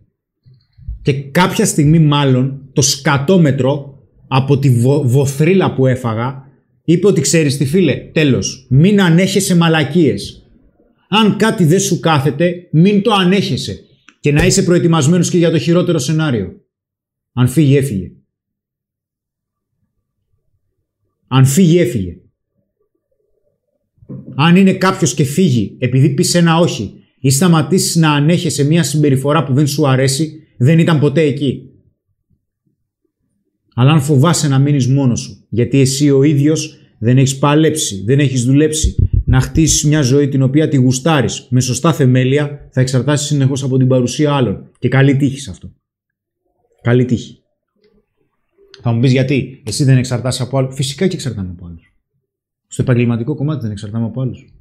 Και 1.03 1.23
κάποια 1.23 1.65
στιγμή 1.67 1.99
μάλλον 1.99 2.69
το 2.73 2.83
σκατόμετρο 2.83 3.99
από 4.29 4.59
τη 4.59 4.71
βο- 4.71 5.03
βοθρίλα 5.09 5.75
που 5.75 5.87
έφαγα 5.87 6.45
είπε 6.85 7.07
ότι 7.07 7.21
ξέρεις 7.21 7.57
τι 7.57 7.67
φίλε, 7.67 7.97
τέλος, 8.13 8.67
μην 8.71 9.01
ανέχεσαι 9.01 9.57
μαλακίες. 9.57 10.40
Αν 11.13 11.37
κάτι 11.37 11.65
δεν 11.65 11.81
σου 11.81 12.01
κάθεται, 12.01 12.69
μην 12.73 13.03
το 13.03 13.13
ανέχεσαι 13.13 13.85
και 14.21 14.33
να 14.33 14.47
είσαι 14.47 14.63
προετοιμασμένος 14.63 15.31
και 15.31 15.39
για 15.39 15.51
το 15.51 15.59
χειρότερο 15.59 15.99
σενάριο. 15.99 16.61
Αν 17.33 17.49
φύγει, 17.49 17.77
έφυγε. 17.77 18.13
Αν 21.29 21.47
φύγει, 21.47 21.79
έφυγε. 21.79 22.17
Αν 24.35 24.57
είναι 24.57 24.73
κάποιος 24.73 25.15
και 25.15 25.25
φύγει 25.25 25.77
επειδή 25.79 26.15
πεις 26.15 26.35
ένα 26.35 26.59
όχι 26.59 26.95
ή 27.21 27.31
σταματήσεις 27.31 27.97
να 27.97 28.13
ανέχεσαι 28.13 28.65
μια 28.65 28.83
συμπεριφορά 28.83 29.45
που 29.45 29.55
δεν 29.55 29.67
σου 29.67 29.89
αρέσει, 29.89 30.43
δεν 30.57 30.79
ήταν 30.79 30.99
ποτέ 31.01 31.21
εκεί. 31.21 31.71
Αλλά 33.75 33.93
αν 33.93 34.01
φοβάσαι 34.01 34.49
να 34.49 34.59
μείνεις 34.59 34.87
μόνος 34.87 35.21
σου, 35.21 35.47
γιατί 35.49 35.81
εσύ 35.81 36.11
ο 36.11 36.23
ίδιος 36.23 36.79
δεν 36.99 37.19
έχεις 37.19 37.39
παλέψει, 37.39 38.03
δεν 38.05 38.19
έχεις 38.19 38.45
δουλέψει, 38.45 38.95
να 39.31 39.41
χτίσεις 39.41 39.85
μια 39.85 40.03
ζωή 40.03 40.29
την 40.29 40.43
οποία 40.43 40.69
τη 40.69 40.77
γουστάρεις 40.77 41.47
με 41.51 41.61
σωστά 41.61 41.93
θεμέλια, 41.93 42.69
θα 42.71 42.81
εξαρτάσεις 42.81 43.27
συνεχώς 43.27 43.63
από 43.63 43.79
την 43.79 43.89
παρουσία 43.89 44.33
άλλων. 44.35 44.71
Και 44.79 44.89
καλή 44.89 45.17
τύχη 45.17 45.41
σε 45.41 45.51
αυτό. 45.51 45.73
Καλή 46.83 47.05
τύχη. 47.05 47.43
Θα 48.83 48.93
μου 48.93 49.01
πεις 49.01 49.13
γιατί, 49.13 49.63
εσύ 49.67 49.85
δεν 49.85 49.97
εξαρτάσαι 49.97 50.43
από 50.43 50.59
άλλους. 50.59 50.75
Φυσικά 50.75 51.07
και 51.07 51.15
εξαρτάμε 51.15 51.51
από 51.51 51.67
άλλους. 51.67 51.97
Στο 52.67 52.83
επαγγελματικό 52.83 53.35
κομμάτι 53.35 53.63
δεν 53.63 53.71
εξαρτάμε 53.71 54.05
από 54.05 54.21
άλλους. 54.21 54.55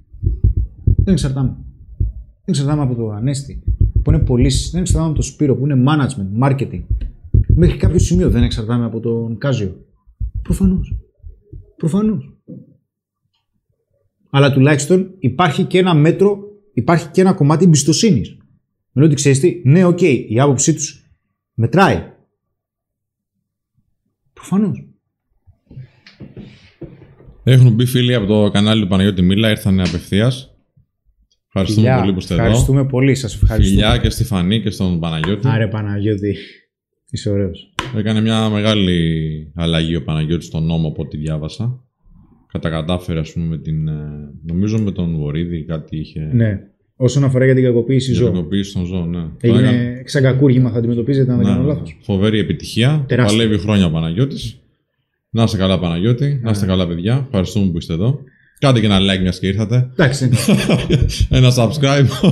Δεν 0.98 1.14
εξαρτάμε. 1.14 1.58
Δεν 1.98 2.46
εξαρτάμε 2.46 2.82
από 2.82 2.96
το 2.96 3.10
Ανέστη 3.10 3.64
που 4.04 4.12
είναι 4.12 4.20
πωλήσει. 4.20 4.70
Δεν 4.72 4.82
εξαρτάμε 4.82 5.10
από 5.10 5.18
το 5.18 5.24
Σπύρο 5.26 5.56
που 5.56 5.66
είναι 5.66 5.84
management, 5.88 6.48
marketing. 6.48 6.84
Μέχρι 7.56 7.78
κάποιο 7.78 8.00
σημείο 8.00 8.30
δεν 8.30 8.44
εξαρτάμε 8.44 8.86
από 8.86 9.00
τον 9.00 9.38
Κάζιο. 9.38 9.86
Προφανώς. 10.42 10.96
Προφανώς. 11.78 12.39
Αλλά 14.30 14.54
τουλάχιστον 14.54 15.14
υπάρχει 15.20 15.64
και 15.64 15.78
ένα 15.78 15.94
μέτρο, 15.94 16.40
υπάρχει 16.74 17.08
και 17.08 17.22
ένα 17.22 17.34
κομμάτι 17.34 17.64
εμπιστοσύνης. 17.64 18.38
Με 18.92 19.02
λέω 19.02 19.06
ότι 19.06 19.16
ξέρεις 19.16 19.40
τι, 19.40 19.62
ναι, 19.64 19.86
οκ, 19.86 20.02
η 20.02 20.40
άποψή 20.40 20.74
τους 20.74 21.12
μετράει. 21.54 22.04
Προφανώς. 24.34 24.84
Έχουν 27.44 27.74
μπει 27.74 27.86
φίλοι 27.86 28.14
από 28.14 28.26
το 28.26 28.50
κανάλι 28.50 28.82
του 28.82 28.88
Παναγιώτη 28.88 29.22
Μίλα, 29.22 29.50
ήρθαν 29.50 29.80
απευθείας. 29.80 30.54
Ευχαριστούμε 31.48 31.98
πολύ 32.00 32.14
που 32.14 32.20
είστε 32.20 32.34
εδώ. 32.34 32.44
Ευχαριστούμε 32.44 32.86
πολύ, 32.86 33.16
σας 33.16 33.34
ευχαριστούμε. 33.34 33.82
Φιλιά 33.82 33.98
και 33.98 34.10
στη 34.10 34.24
Φανή 34.24 34.62
και 34.62 34.70
στον 34.70 35.00
Παναγιώτη. 35.00 35.48
Άρε 35.48 35.68
Παναγιώτη. 35.68 36.36
Είσαι 37.12 37.30
ωραίος. 37.30 37.74
Έκανε 37.96 38.22
μια 38.22 38.50
μεγάλη 38.50 39.52
αλλαγή 39.56 39.96
ο 39.96 40.04
Παναγιώτης 40.04 40.48
στον 40.48 40.66
νόμο 40.66 40.88
από 40.88 41.02
ό,τι 41.02 41.18
διάβασα. 41.18 41.84
Κατακατάφερε, 42.52 43.20
ας 43.20 43.32
πούμε, 43.34 43.46
με 43.46 43.58
την. 43.58 43.88
ε, 43.88 43.94
Νομίζω 44.46 44.80
με 44.80 44.92
τον 44.92 45.16
Βορύδη 45.18 45.66
κάτι 45.66 45.98
είχε. 45.98 46.30
Ναι. 46.34 46.60
Όσον 46.96 47.24
αφορά 47.24 47.46
για 47.46 47.56
την 47.56 47.64
κακοποίηση 47.64 48.12
Για 48.12 48.20
ζώων. 48.20 48.34
κακοποίηση 48.34 48.74
των 48.74 48.86
ζώων, 48.86 49.10
ναι. 49.10 49.20
Το 49.22 49.32
έκανε- 49.48 49.68
Έγινε 49.68 50.02
σαν 50.06 50.24
κακούργημα, 50.24 50.70
θα 50.72 50.78
αντιμετωπίζετε 50.78 51.32
αν 51.32 51.38
δεν 51.38 51.48
Ναι, 51.48 51.54
κάνω 51.54 51.68
λάθος. 51.68 51.98
Φοβερή 52.02 52.40
επιτυχία. 52.40 53.06
Τεράστια. 53.08 53.38
Παλεύει 53.38 53.58
χρόνια 53.62 53.86
ο 53.86 53.92
Παναγιώτης. 53.92 54.60
Να 55.30 55.44
είστε 55.44 55.58
καλά, 55.58 55.80
Παναγιώτη. 55.80 56.40
Να 56.44 56.52
είστε 56.52 56.66
καλά, 56.66 56.88
παιδιά. 56.88 57.24
Ευχαριστούμε 57.26 57.72
που 57.72 57.78
είστε 57.78 57.94
εδώ. 57.94 58.20
Κάντε 58.60 58.80
και 58.80 58.86
ένα 58.86 58.98
like 59.00 59.22
μιας 59.22 59.40
και 59.40 59.48
ήρθατε. 59.48 59.90
Εντάξει, 59.92 60.28
δεν 60.28 60.38
ένα 61.44 61.50
subscribe. 61.58 62.08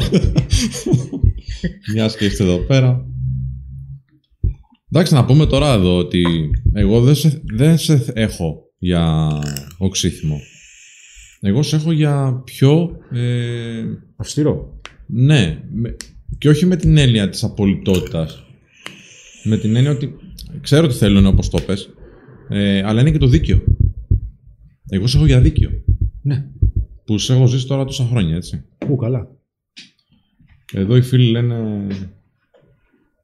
μιας 1.94 2.18
και 2.18 2.26
είστε 2.26 2.44
εδώ 2.44 2.58
πέρα. 2.58 3.06
Εντάξει, 4.92 5.14
να 5.14 5.26
πούμε 5.26 5.46
τώρα 5.46 5.74
εδώ 5.74 5.98
ότι 5.98 6.24
εγώ 6.74 7.02
δεν 7.02 7.16
σε, 7.16 7.42
δεν 7.56 7.78
σε 7.78 8.06
έχω 8.14 8.62
για 8.78 9.30
οξύθυμο. 9.78 10.40
Εγώ 11.42 11.64
σε 11.64 11.76
έχω 11.76 11.92
για 11.92 12.42
πιο. 12.46 12.98
Ε, 13.12 13.84
Αυστηρό. 14.16 14.80
ναι, 15.06 15.64
με- 15.72 15.96
και 16.38 16.50
όχι 16.50 16.66
με 16.66 16.76
την 16.76 16.98
έννοια 16.98 17.30
της 17.30 17.44
απολυτότητας. 17.44 18.44
Με 19.44 19.58
την 19.58 19.76
έννοια 19.76 19.92
ότι 19.92 20.16
ξέρω 20.62 20.88
τι 20.88 20.94
θέλουν 20.94 21.26
όπως 21.26 21.50
το 21.50 21.62
πες, 21.62 21.90
ε, 22.50 22.82
αλλά 22.86 23.02
είναι 23.02 23.12
και 23.12 23.18
το 23.18 23.28
δίκαιο. 23.28 23.64
Εγώ 24.90 25.08
σε 25.08 25.18
έχω 25.18 25.26
για 25.26 25.42
δίκαιο. 25.42 25.70
Ναι. 26.22 26.46
που 27.06 27.18
σε 27.18 27.34
έχω 27.34 27.48
ζήσει 27.48 27.68
τώρα 27.68 27.86
τόσα 27.86 28.06
χρόνια, 28.06 28.36
έτσι. 28.36 28.64
Ού, 28.90 28.96
καλά. 28.96 29.28
Εδώ 30.74 30.96
οι 30.98 31.02
φίλοι 31.02 31.30
λένε. 31.32 31.88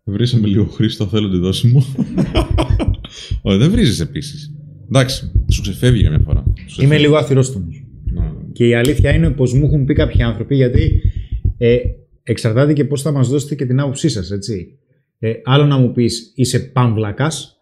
Βρήσαμε 0.03 0.47
λίγο 0.47 0.65
Χρήστο, 0.65 1.07
θέλω 1.07 1.29
τη 1.29 1.37
δόση 1.37 1.67
μου. 1.67 1.85
Όχι, 3.41 3.57
δεν 3.57 3.71
βρίζεις 3.71 3.99
επίσης. 3.99 4.52
Εντάξει, 4.87 5.31
σου 5.51 5.61
ξεφεύγει 5.61 6.03
καμιά 6.03 6.19
φορά. 6.19 6.43
Σου 6.45 6.53
Είμαι 6.53 6.65
ξεφεύγει. 6.65 7.01
λίγο 7.01 7.15
αθυρόστομος. 7.15 7.83
Να. 8.13 8.35
Και 8.51 8.67
η 8.67 8.73
αλήθεια 8.73 9.13
είναι 9.13 9.29
πως 9.29 9.53
μου 9.53 9.65
έχουν 9.65 9.85
πει 9.85 9.93
κάποιοι 9.93 10.21
άνθρωποι, 10.23 10.55
γιατί 10.55 11.01
ε, 11.57 11.77
εξαρτάται 12.23 12.73
και 12.73 12.85
πώς 12.85 13.01
θα 13.01 13.11
μας 13.11 13.29
δώσετε 13.29 13.55
και 13.55 13.65
την 13.65 13.79
άποψή 13.79 14.09
σας, 14.09 14.31
έτσι. 14.31 14.77
Ε, 15.19 15.33
άλλο 15.43 15.65
να 15.65 15.77
μου 15.77 15.91
πεις 15.91 16.31
είσαι 16.35 16.59
παμβλακάς, 16.59 17.61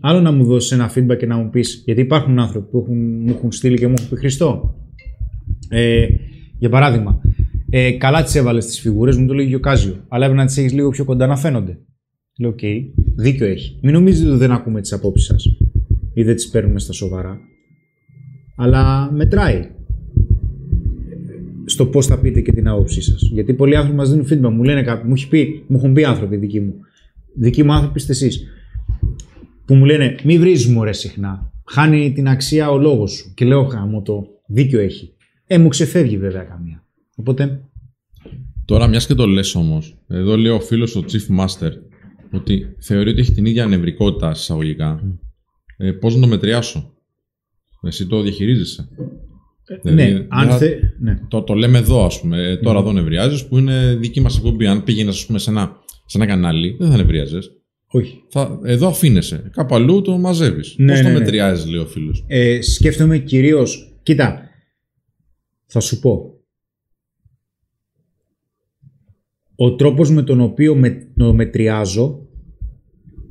άλλο 0.00 0.20
να 0.20 0.32
μου 0.32 0.44
δώσεις 0.44 0.72
ένα 0.72 0.92
feedback 0.94 1.16
και 1.18 1.26
να 1.26 1.36
μου 1.36 1.50
πεις, 1.50 1.82
γιατί 1.84 2.00
υπάρχουν 2.00 2.38
άνθρωποι 2.38 2.70
που 2.70 2.78
έχουν, 2.78 3.20
μου 3.20 3.30
έχουν 3.36 3.52
στείλει 3.52 3.78
και 3.78 3.86
μου 3.86 3.94
έχουν 3.96 4.08
πει 4.08 4.16
Χριστό. 4.16 4.74
Ε, 5.68 6.06
για 6.58 6.68
παράδειγμα, 6.68 7.20
ε, 7.70 7.90
καλά 7.90 8.22
τις 8.22 8.34
έβαλες 8.34 8.66
τις 8.66 8.80
φιγούρες, 8.80 9.16
μου 9.16 9.26
το 9.26 9.34
λέει 9.34 9.48
και 9.48 9.54
ο 9.54 9.60
Κάζιο, 9.60 10.04
αλλά 10.08 10.24
έπρεπε 10.24 10.42
να 10.42 10.46
τις 10.46 10.56
έχεις 10.58 10.72
λίγο 10.72 10.90
πιο 10.90 11.04
κοντά 11.04 11.26
να 11.26 11.36
φαίνονται. 11.36 11.78
Λέω, 12.38 12.50
οκ, 12.50 12.58
δίκιο 13.16 13.46
έχει. 13.46 13.78
Μην 13.82 13.92
νομίζετε 13.92 14.28
ότι 14.28 14.38
δεν 14.38 14.50
ακούμε 14.52 14.80
τις 14.80 14.92
απόψεις 14.92 15.26
σας 15.26 15.46
ή 16.16 16.22
δεν 16.22 16.34
τις 16.34 16.48
παίρνουμε 16.48 16.78
στα 16.78 16.92
σοβαρά. 16.92 17.40
Αλλά 18.56 19.12
μετράει 19.12 19.70
στο 21.64 21.86
πώς 21.86 22.06
θα 22.06 22.18
πείτε 22.18 22.40
και 22.40 22.52
την 22.52 22.68
άποψή 22.68 23.02
σας. 23.02 23.30
Γιατί 23.32 23.54
πολλοί 23.54 23.76
άνθρωποι 23.76 23.96
μας 23.96 24.10
δίνουν 24.10 24.26
feedback, 24.30 24.54
μου 24.54 24.62
λένε 24.62 24.82
κάποιοι, 24.82 25.04
μου, 25.06 25.14
έχει 25.14 25.28
πει, 25.28 25.64
μου 25.66 25.76
έχουν 25.76 25.92
πει 25.92 26.04
άνθρωποι 26.04 26.36
δικοί 26.36 26.60
μου. 26.60 26.74
Δικοί 27.34 27.62
μου 27.62 27.72
άνθρωποι 27.72 27.98
είστε 27.98 28.12
εσείς. 28.12 28.46
Που 29.64 29.74
μου 29.74 29.84
λένε, 29.84 30.14
μη 30.24 30.38
βρίζεις 30.38 30.66
μωρέ 30.66 30.92
συχνά. 30.92 31.52
Χάνει 31.64 32.12
την 32.12 32.28
αξία 32.28 32.70
ο 32.70 32.78
λόγος 32.78 33.12
σου. 33.12 33.32
Και 33.34 33.44
λέω, 33.44 33.64
χάμω 33.64 34.02
το 34.02 34.26
δίκιο 34.46 34.80
έχει. 34.80 35.12
Ε, 35.46 35.58
μου 35.58 35.68
ξεφεύγει 35.68 36.18
βέβαια 36.18 36.42
καμία. 36.42 36.84
Οπότε, 37.16 37.60
Τώρα, 38.64 38.86
μιας 38.86 39.06
και 39.06 39.14
το 39.14 39.26
λες 39.26 39.54
όμως, 39.54 39.96
εδώ 40.08 40.36
λέει 40.36 40.52
ο 40.52 40.60
φίλος 40.60 40.96
ο 40.96 41.04
Chief 41.06 41.40
Master 41.40 41.70
ότι 42.32 42.74
θεωρεί 42.78 43.10
ότι 43.10 43.20
έχει 43.20 43.32
την 43.32 43.46
ίδια 43.46 43.66
νευρικότητα 43.66 44.30
εισαγωγικά. 44.30 45.18
Ε, 45.76 45.90
Πώς 45.92 46.14
να 46.14 46.20
το 46.20 46.26
μετριάσω, 46.26 46.94
Εσύ 47.82 48.06
το 48.06 48.20
διαχειρίζεσαι. 48.22 48.88
Δηλαδή, 49.82 50.02
ναι, 50.12 50.18
δεν 50.18 50.26
αν 50.30 50.48
θα- 50.48 50.56
θε. 50.56 50.74
Ναι. 51.00 51.18
Το, 51.28 51.42
το 51.42 51.54
λέμε 51.54 51.78
εδώ, 51.78 52.04
ας 52.04 52.20
πούμε. 52.20 52.42
Ε, 52.42 52.56
Τώρα 52.56 52.78
εδώ 52.78 52.92
νευριάζεις, 52.92 53.46
που 53.46 53.58
είναι 53.58 53.94
δική 53.94 54.20
μας 54.20 54.36
εκπομπή. 54.36 54.66
Αν 54.66 54.84
πήγαινες, 54.84 55.14
ας 55.16 55.26
πούμε, 55.26 55.38
σε 55.38 55.50
ένα, 55.50 55.76
σε 56.06 56.16
ένα 56.18 56.26
κανάλι, 56.26 56.76
δεν 56.78 56.90
θα 56.90 56.96
νευριάζε. 56.96 57.38
Όχι. 57.88 58.22
Θα, 58.28 58.60
εδώ 58.64 58.88
αφήνεσαι. 58.88 59.50
Κάπου 59.52 59.74
αλλού 59.74 60.02
το 60.02 60.18
μαζεύεις. 60.18 60.74
Ναι, 60.78 60.92
Πώς 60.92 61.00
ναι, 61.02 61.06
το 61.06 61.12
ναι. 61.12 61.18
μετριάζεις, 61.18 61.66
λέει 61.66 61.80
ο 61.80 61.86
φίλος; 61.86 62.24
Ε, 62.26 62.60
σκέφτομαι 62.62 63.18
κυρίω. 63.18 63.66
Κοίτα, 64.02 64.48
θα 65.66 65.80
σου 65.80 66.00
πω. 66.00 66.30
Ο 69.56 69.74
τρόπος 69.74 70.10
με 70.10 70.22
τον 70.22 70.40
οποίο 70.40 70.74
με, 70.74 71.08
το 71.16 71.32
μετριάζω 71.34 72.26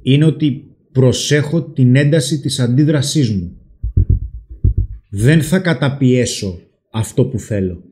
είναι 0.02 0.26
ότι 0.26 0.75
προσέχω 0.96 1.64
την 1.64 1.96
ένταση 1.96 2.40
της 2.40 2.60
αντίδρασής 2.60 3.30
μου. 3.32 3.58
Δεν 5.10 5.42
θα 5.42 5.60
καταπιέσω 5.60 6.60
αυτό 6.92 7.26
που 7.26 7.40
θέλω. 7.40 7.84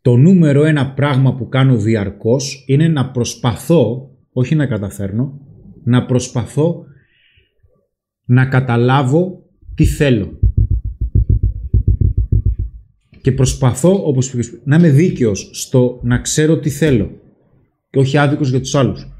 Το 0.00 0.16
νούμερο 0.16 0.64
ένα 0.64 0.92
πράγμα 0.92 1.34
που 1.34 1.48
κάνω 1.48 1.76
διαρκώς 1.76 2.64
είναι 2.66 2.88
να 2.88 3.10
προσπαθώ, 3.10 4.10
όχι 4.32 4.54
να 4.54 4.66
καταφέρνω, 4.66 5.40
να 5.84 6.06
προσπαθώ 6.06 6.84
να 8.24 8.46
καταλάβω 8.46 9.42
τι 9.74 9.84
θέλω. 9.84 10.38
Και 13.20 13.32
προσπαθώ, 13.32 14.06
όπως 14.06 14.30
πήγες 14.30 14.50
πριν, 14.50 14.62
να 14.64 14.76
είμαι 14.76 14.90
δίκαιος 14.90 15.50
στο 15.52 16.00
να 16.02 16.18
ξέρω 16.18 16.58
τι 16.58 16.70
θέλω. 16.70 17.10
Και 17.90 17.98
όχι 17.98 18.16
άδικος 18.16 18.50
για 18.50 18.60
τους 18.60 18.74
άλλους. 18.74 19.11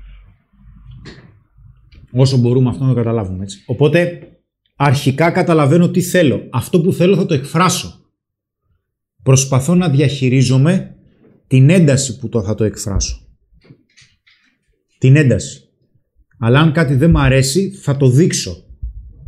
Όσο 2.13 2.37
μπορούμε 2.37 2.69
αυτό 2.69 2.83
να 2.83 2.89
το 2.89 2.97
καταλάβουμε, 2.97 3.43
έτσι. 3.43 3.63
Οπότε, 3.67 4.19
αρχικά 4.77 5.31
καταλαβαίνω 5.31 5.91
τι 5.91 6.01
θέλω. 6.01 6.49
Αυτό 6.51 6.81
που 6.81 6.93
θέλω 6.93 7.17
θα 7.17 7.27
το 7.27 7.35
εκφράσω. 7.35 8.01
Προσπαθώ 9.23 9.75
να 9.75 9.89
διαχειρίζομαι 9.89 10.97
την 11.47 11.71
ένταση 11.71 12.19
που 12.19 12.29
το 12.29 12.43
θα 12.43 12.55
το 12.55 12.65
εκφράσω. 12.65 13.27
Την 14.99 15.17
ένταση. 15.17 15.69
Αλλά 16.39 16.61
αν 16.61 16.73
κάτι 16.73 16.95
δεν 16.95 17.11
μ' 17.11 17.19
αρέσει, 17.19 17.71
θα 17.71 17.97
το 17.97 18.09
δείξω. 18.09 18.57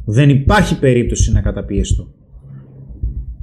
Δεν 0.04 0.28
υπάρχει 0.30 0.78
περίπτωση 0.78 1.32
να 1.32 1.40
καταπιέστω. 1.40 2.14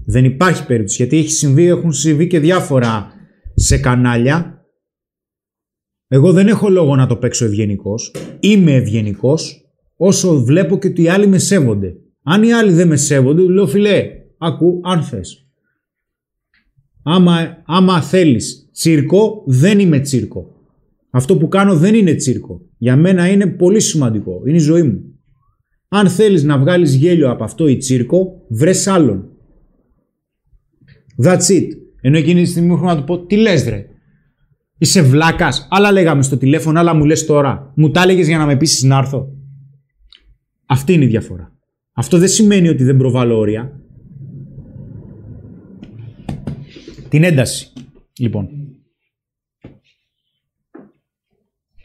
Δεν 0.05 0.25
υπάρχει 0.25 0.65
περίπτωση. 0.65 0.95
Γιατί 0.95 1.17
έχει 1.17 1.31
συμβεί, 1.31 1.65
έχουν 1.65 1.93
συμβεί 1.93 2.27
και 2.27 2.39
διάφορα 2.39 3.11
σε 3.53 3.77
κανάλια. 3.77 4.60
Εγώ 6.13 6.31
δεν 6.31 6.47
έχω 6.47 6.69
λόγο 6.69 6.95
να 6.95 7.07
το 7.07 7.15
παίξω 7.15 7.45
ευγενικός. 7.45 8.13
Είμαι 8.39 8.73
ευγενικός 8.73 9.65
όσο 9.95 10.43
βλέπω 10.43 10.77
και 10.77 10.87
ότι 10.87 11.01
οι 11.01 11.07
άλλοι 11.07 11.27
με 11.27 11.37
σέβονται. 11.37 11.95
Αν 12.23 12.43
οι 12.43 12.53
άλλοι 12.53 12.71
δεν 12.71 12.87
με 12.87 12.95
σέβονται, 12.95 13.41
του 13.41 13.49
λέω 13.49 13.67
φιλέ, 13.67 14.03
ακού, 14.37 14.79
αν 14.83 15.03
θες. 15.03 15.47
Άμα, 17.03 17.63
άμα 17.65 18.01
θέλεις 18.01 18.69
τσίρκο, 18.73 19.43
δεν 19.45 19.79
είμαι 19.79 19.99
τσίρκο. 19.99 20.55
Αυτό 21.09 21.37
που 21.37 21.47
κάνω 21.47 21.75
δεν 21.75 21.95
είναι 21.95 22.13
τσίρκο. 22.13 22.61
Για 22.77 22.95
μένα 22.95 23.27
είναι 23.27 23.47
πολύ 23.47 23.79
σημαντικό. 23.79 24.41
Είναι 24.45 24.57
η 24.57 24.59
ζωή 24.59 24.83
μου. 24.83 25.01
Αν 25.87 26.09
θέλεις 26.09 26.43
να 26.43 26.57
βγάλεις 26.57 26.95
γέλιο 26.95 27.29
από 27.29 27.43
αυτό 27.43 27.67
ή 27.67 27.77
τσίρκο, 27.77 28.45
βρες 28.49 28.87
άλλον. 28.87 29.29
That's 31.23 31.47
it. 31.49 31.67
Ενώ 32.01 32.17
εκείνη 32.17 32.41
τη 32.41 32.49
στιγμή 32.49 32.75
μου 32.75 32.85
να 32.85 32.97
του 32.97 33.03
πω, 33.03 33.25
τι 33.25 33.35
λες 33.35 33.67
ρε. 33.67 33.85
Είσαι 34.81 35.01
βλάκας. 35.01 35.67
Άλλα 35.69 35.91
λέγαμε 35.91 36.23
στο 36.23 36.37
τηλέφωνο, 36.37 36.79
άλλα 36.79 36.93
μου 36.93 37.05
λες 37.05 37.25
τώρα. 37.25 37.73
Μου 37.75 37.91
τα 37.91 38.01
έλεγες 38.01 38.27
για 38.27 38.37
να 38.37 38.45
με 38.45 38.57
πείσεις 38.57 38.83
να 38.83 38.97
έρθω. 38.97 39.27
Αυτή 40.65 40.93
είναι 40.93 41.03
η 41.03 41.07
διαφορά. 41.07 41.57
Αυτό 41.93 42.17
δεν 42.17 42.27
σημαίνει 42.27 42.69
ότι 42.69 42.83
δεν 42.83 42.97
προβάλλω 42.97 43.37
όρια. 43.37 43.81
Την 47.09 47.23
ένταση. 47.23 47.73
Λοιπόν. 48.19 48.45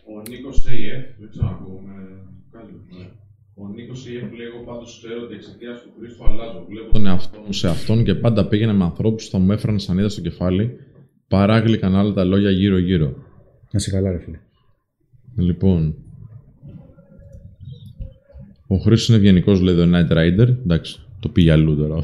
Ο 0.05 0.23
Νίκος 0.29 0.65
AF, 0.69 1.15
δεν 1.19 1.29
ξέρω 1.31 1.47
αν 1.47 1.55
ακούγομαι. 1.55 1.93
Ο 3.55 3.69
Νίκος 3.69 4.05
AF 4.05 4.37
λέει: 4.37 4.47
Εγώ 4.47 4.65
πάντως 4.65 4.99
ξέρω 5.03 5.23
ότι 5.23 5.35
εξαιτία 5.35 5.75
του 5.75 5.93
Χρήστου 5.99 6.25
αλλάζω. 6.25 6.67
Βλέπω 6.69 6.93
τον 6.93 7.07
εαυτό 7.07 7.41
μου 7.47 7.53
σε 7.53 7.69
αυτόν 7.69 8.05
και 8.05 8.15
πάντα 8.15 8.49
πήγαινα 8.49 8.73
με 8.73 8.85
ανθρώπους 8.85 9.25
που 9.25 9.31
θα 9.31 9.39
μου 9.39 9.53
έφεραν 9.53 9.79
σανίδα 9.79 10.09
στο 10.09 10.21
κεφάλι 10.21 10.79
παρά 11.29 11.59
γλυκαν 11.59 11.97
άλλα 11.97 12.13
τα 12.13 12.25
λόγια 12.25 12.51
γύρω-γύρω. 12.51 13.15
Να 13.71 13.79
σε 13.79 13.91
καλά, 13.91 14.11
ρε 14.11 14.19
φίλε. 14.19 14.39
Λοιπόν. 15.37 15.95
Ο 18.67 18.77
Χρήστος 18.77 19.09
είναι 19.09 19.17
ευγενικός, 19.17 19.61
λέει 19.61 19.75
το 19.75 19.91
Night 19.93 20.13
Rider. 20.13 20.49
Εντάξει, 20.49 21.01
το 21.21 21.29
πήγε 21.29 21.53
αλλού 21.53 21.77
τώρα. 21.77 22.01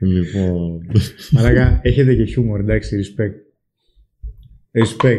λοιπόν. 0.00 0.80
Μαλάκα, 1.30 1.80
έχετε 1.82 2.14
και 2.14 2.24
χιούμορ, 2.24 2.60
εντάξει, 2.60 2.96
respect. 3.00 3.34
Respect. 4.82 5.16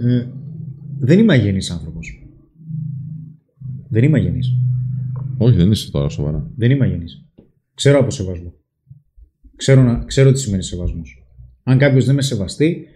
Ε, 0.00 0.26
δεν 0.98 1.18
είμαι 1.18 1.32
αγενής 1.32 1.70
άνθρωπος. 1.70 2.26
Δεν 3.88 4.04
είμαι 4.04 4.18
αγενής. 4.18 4.56
Όχι, 5.38 5.56
δεν 5.56 5.70
είσαι 5.70 5.90
τώρα 5.90 6.08
σοβαρά. 6.08 6.50
Δεν 6.56 6.70
είμαι 6.70 6.84
αγενής. 6.84 7.25
Ξέρω 7.76 7.98
από 7.98 8.10
σεβασμό. 8.10 8.52
Ξέρω, 9.56 9.82
να, 9.82 10.04
ξέρω 10.04 10.32
τι 10.32 10.40
σημαίνει 10.40 10.62
σεβασμός. 10.62 11.24
Αν 11.62 11.78
κάποιος 11.78 12.04
δεν 12.04 12.14
με 12.14 12.22
σεβαστεί, 12.22 12.86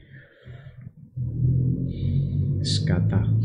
σκατά. 2.61 3.37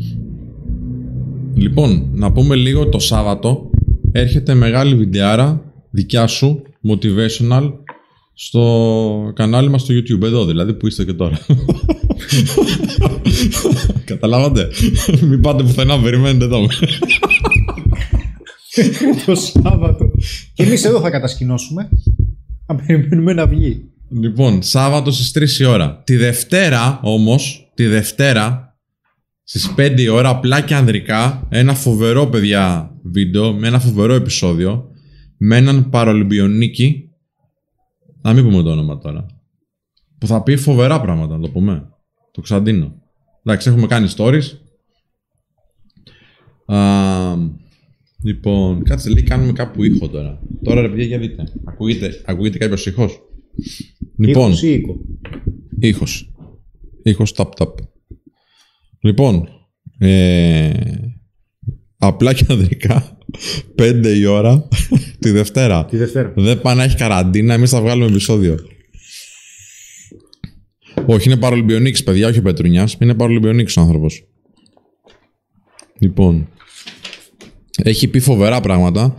Λοιπόν, 1.54 2.10
να 2.12 2.32
πούμε 2.32 2.54
λίγο 2.54 2.88
το 2.88 2.98
Σάββατο 2.98 3.70
έρχεται 4.12 4.54
μεγάλη 4.54 4.94
βιντεάρα 4.94 5.72
δικιά 5.90 6.26
σου, 6.26 6.62
motivational, 6.88 7.72
στο 8.34 9.32
κανάλι 9.34 9.68
μας 9.68 9.82
στο 9.82 9.94
YouTube, 9.94 10.22
εδώ 10.22 10.44
δηλαδή 10.44 10.74
που 10.74 10.86
είστε 10.86 11.04
και 11.04 11.12
τώρα. 11.12 11.38
Καταλάβατε, 14.04 14.68
μην 15.22 15.40
πάτε 15.40 15.62
πουθενά, 15.62 16.00
περιμένετε 16.00 16.44
εδώ. 16.44 16.66
το 19.26 19.34
Σάββατο. 19.34 20.10
Και 20.54 20.62
εμείς 20.62 20.84
εδώ 20.84 21.00
θα 21.00 21.10
κατασκηνώσουμε. 21.10 21.88
Θα 22.66 22.74
περιμένουμε 22.74 23.32
να 23.32 23.46
βγει. 23.46 23.90
λοιπόν, 24.10 24.62
Σάββατο 24.62 25.10
στις 25.10 25.58
3 25.58 25.60
η 25.60 25.64
ώρα. 25.64 26.02
Τη 26.04 26.16
Δευτέρα 26.16 27.00
όμως, 27.02 27.70
τη 27.74 27.86
Δευτέρα, 27.86 28.76
στις 29.42 29.74
5 29.76 29.94
η 29.98 30.08
ώρα, 30.08 30.28
απλά 30.28 30.60
και 30.60 30.74
ανδρικά, 30.74 31.46
ένα 31.48 31.74
φοβερό 31.74 32.26
παιδιά 32.26 32.90
βίντεο, 33.02 33.52
με 33.52 33.66
ένα 33.66 33.78
φοβερό 33.78 34.14
επεισόδιο, 34.14 34.90
με 35.36 35.56
έναν 35.56 35.90
παρολυμπιονίκη, 35.90 37.10
να 38.22 38.32
μην 38.32 38.44
πούμε 38.44 38.62
το 38.62 38.70
όνομα 38.70 38.98
τώρα, 38.98 39.26
που 40.18 40.26
θα 40.26 40.42
πει 40.42 40.56
φοβερά 40.56 41.00
πράγματα, 41.00 41.34
να 41.34 41.40
το 41.40 41.48
πούμε. 41.48 41.88
Το 42.32 42.40
Ξαντίνο. 42.40 42.94
Εντάξει, 43.44 43.68
έχουμε 43.68 43.86
κάνει 43.86 44.08
stories. 44.16 44.44
Α, 46.66 46.76
Λοιπόν, 48.26 48.82
κάτσε 48.82 49.10
λέει 49.10 49.22
κάνουμε 49.22 49.52
κάπου 49.52 49.84
ήχο 49.84 50.08
τώρα. 50.08 50.42
Τώρα 50.62 50.80
ρε 50.80 50.88
παιδιά 50.88 51.04
για 51.04 51.18
δείτε. 51.18 51.44
Ακούγεται, 51.64 52.22
ακούγεται 52.24 52.58
κάποιος 52.58 52.86
ήχος; 52.86 53.20
Λοιπόν, 54.18 54.48
Ήχος 54.50 54.62
ή 54.62 54.72
οίκο. 54.72 54.96
ήχος. 55.80 56.32
Ήχος 57.02 57.32
tap 57.36 57.48
tap. 57.58 57.72
Λοιπόν, 59.00 59.48
ε, 59.98 60.72
απλά 61.96 62.34
και 62.34 62.44
ανδρικά, 62.48 63.18
5 63.78 64.14
η 64.16 64.24
ώρα 64.24 64.68
τη 65.20 65.30
Δευτέρα. 65.30 65.84
Τη 65.84 65.96
Δευτέρα. 65.96 66.32
Δεν 66.36 66.60
πάει 66.60 66.76
να 66.76 66.82
έχει 66.82 66.96
καραντίνα, 66.96 67.54
εμείς 67.54 67.70
θα 67.70 67.80
βγάλουμε 67.80 68.06
επεισόδιο. 68.06 68.56
Όχι, 71.06 71.28
είναι 71.30 71.38
παρολυμπιονίκης, 71.40 72.02
παιδιά, 72.02 72.28
όχι 72.28 72.38
ο 72.38 72.42
Πετρουνιάς. 72.42 72.96
Είναι 73.00 73.14
παρολυμπιονίκης 73.14 73.76
ο 73.76 73.80
άνθρωπος. 73.80 74.26
Λοιπόν. 75.98 76.48
Έχει 77.88 78.08
πει 78.08 78.20
φοβερά 78.20 78.60
πράγματα. 78.60 79.14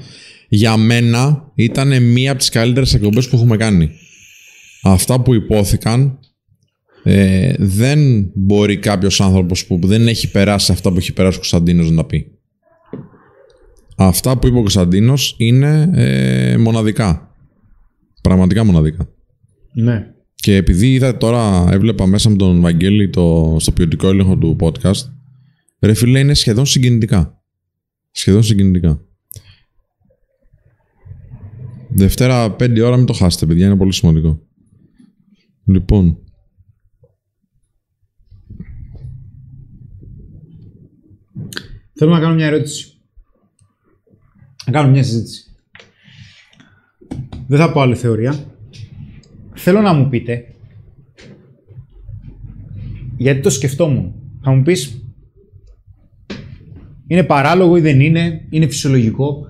Για 0.50 0.78
μένα 0.78 1.52
ήταν 1.56 2.04
μία 2.04 2.30
από 2.30 2.40
τις 2.40 2.50
καλύτερες 2.50 2.94
εκπομπές 2.94 3.30
που 3.30 3.36
έχουμε 3.36 3.58
κάνει. 3.58 3.90
Αυτά 4.84 5.22
που 5.22 5.34
υπόθηκαν 5.34 6.20
ε, 7.04 7.54
δεν 7.58 8.32
μπορεί 8.34 8.78
κάποιος 8.78 9.22
άνθρωπος 9.22 9.66
που 9.66 9.80
δεν 9.84 10.08
έχει 10.08 10.32
περάσει 10.32 10.72
αυτά 10.72 10.92
που 10.92 10.98
έχει 10.98 11.14
περάσει 11.14 11.36
ο 11.36 11.40
Κωνσταντίνος 11.40 11.90
να 11.90 11.96
τα 11.96 12.06
πει. 12.06 12.32
Αυτά 13.98 14.38
που 14.38 14.48
είπε 14.48 14.58
ο 14.58 14.62
Κωνσταντίνος 14.62 15.36
είναι 15.38 15.90
ε, 15.94 16.58
μοναδικά. 16.58 17.36
Πραγματικά 18.22 18.64
μοναδικά. 18.64 19.10
Ναι. 19.74 20.06
Και 20.36 20.56
επειδή 20.56 20.94
είδα 20.94 21.18
τώρα, 21.18 21.68
έβλεπα 21.72 22.06
μέσα 22.06 22.30
με 22.30 22.36
τον 22.36 22.62
Βαγγέλη 22.62 23.10
το, 23.10 23.56
στο 23.60 23.72
ποιοτικό 23.72 24.08
έλεγχο 24.08 24.38
του 24.38 24.56
podcast, 24.60 25.12
ρε 25.80 25.94
φίλε 25.94 26.20
είναι 26.20 26.34
σχεδόν 26.34 26.66
συγκινητικά. 26.66 27.37
Σχεδόν 28.18 28.44
συγκινητικά. 28.44 29.02
Δευτέρα 31.90 32.56
5 32.60 32.82
ώρα 32.84 32.98
μην 32.98 33.06
το 33.06 33.14
χάσετε, 33.14 33.46
παιδιά, 33.46 33.66
είναι 33.66 33.78
πολύ 33.78 33.94
σημαντικό. 33.94 34.42
Λοιπόν, 35.66 36.18
Θέλω 41.94 42.12
να 42.12 42.20
κάνω 42.20 42.36
μια 42.36 42.46
ερώτηση. 42.46 43.02
Να 44.66 44.72
κάνω 44.72 44.90
μια 44.92 45.04
συζήτηση. 45.04 45.46
Δεν 47.48 47.60
θα 47.60 47.72
πω 47.72 47.82
άλλη 47.82 47.96
θεωρία. 47.96 48.46
Θέλω 49.54 49.82
να 49.82 49.94
μου 49.94 50.10
πείτε 50.10 50.56
γιατί 53.18 53.42
το 53.42 53.50
σκεφτόμουν. 53.50 54.14
Θα 54.42 54.52
μου 54.52 54.64
πεις 54.64 55.07
είναι 57.08 57.24
παράλογο 57.24 57.78
ή 57.78 57.82
δεν 57.82 58.00
είναι, 58.00 58.46
είναι 58.50 58.68
φυσιολογικό. 58.68 59.48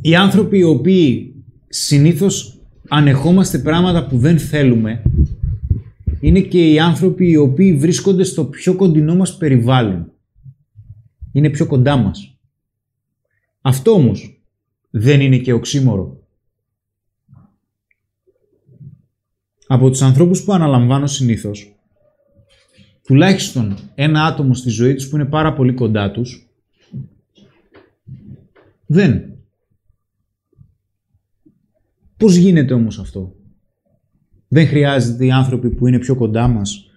Οι 0.00 0.14
άνθρωποι 0.14 0.58
οι 0.58 0.62
οποίοι 0.62 1.34
συνήθως 1.68 2.60
ανεχόμαστε 2.88 3.58
πράγματα 3.58 4.06
που 4.06 4.18
δεν 4.18 4.38
θέλουμε 4.38 5.02
είναι 6.20 6.40
και 6.40 6.70
οι 6.70 6.78
άνθρωποι 6.78 7.30
οι 7.30 7.36
οποίοι 7.36 7.76
βρίσκονται 7.76 8.24
στο 8.24 8.44
πιο 8.44 8.74
κοντινό 8.74 9.16
μας 9.16 9.36
περιβάλλον 9.36 10.12
είναι 11.32 11.50
πιο 11.50 11.66
κοντά 11.66 11.96
μας. 11.96 12.38
Αυτό 13.60 13.90
όμως 13.90 14.42
δεν 14.90 15.20
είναι 15.20 15.38
και 15.38 15.52
οξύμορο. 15.52 16.18
Από 19.66 19.90
τους 19.90 20.02
ανθρώπους 20.02 20.42
που 20.42 20.52
αναλαμβάνω 20.52 21.06
συνήθως, 21.06 21.79
τουλάχιστον 23.10 23.76
ένα 23.94 24.24
άτομο 24.24 24.54
στη 24.54 24.70
ζωή 24.70 24.94
τους 24.94 25.08
που 25.08 25.16
είναι 25.16 25.24
πάρα 25.24 25.52
πολύ 25.52 25.72
κοντά 25.72 26.10
τους, 26.10 26.50
δεν. 28.86 29.32
Πώς 32.16 32.36
γίνεται 32.36 32.74
όμως 32.74 32.98
αυτό; 32.98 33.34
Δεν 34.48 34.66
χρειάζεται 34.66 35.24
οι 35.24 35.30
άνθρωποι 35.30 35.70
που 35.70 35.86
είναι 35.86 35.98
πιο 35.98 36.14
κοντά 36.14 36.48
μας 36.48 36.90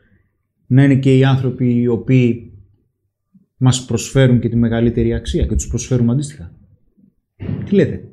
να 0.68 0.84
είναι 0.84 0.96
και 0.96 1.18
οι 1.18 1.24
άνθρωποι 1.24 1.82
οι 1.82 1.88
οποίοι 1.88 2.54
μας 3.58 3.86
προσφέρουν 3.86 4.40
και 4.40 4.50
τη 4.50 4.56
μεγαλύτερη 4.56 5.14
αξία 5.14 5.46
και 5.46 5.56
τους 5.56 5.68
προσφέρουμε 5.68 6.12
αντίστοιχα; 6.12 6.54
Τι 7.66 7.76
λέτε; 7.76 8.08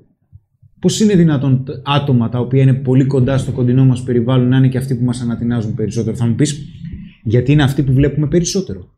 Πώς 0.78 1.00
είναι 1.00 1.14
δυνατόν 1.14 1.64
τ- 1.64 1.70
άτομα 1.82 2.28
τα 2.28 2.38
οποία 2.38 2.62
είναι 2.62 2.74
πολύ 2.74 3.04
κοντά 3.04 3.38
στο 3.38 3.52
κοντινό 3.52 3.84
μας 3.84 4.02
περιβάλλον 4.02 4.48
να 4.48 4.56
είναι 4.56 4.68
και 4.68 4.78
αυτοί 4.78 4.94
που 4.94 5.04
μας 5.04 5.20
ανατινάζουν 5.20 5.74
περισσότερο; 5.74 6.16
Θα 6.16 6.26
μου 6.26 6.34
πεις 6.34 6.64
γιατί 7.22 7.52
είναι 7.52 7.62
αυτοί 7.62 7.82
που 7.82 7.92
βλέπουμε 7.92 8.28
περισσότερο. 8.28 8.94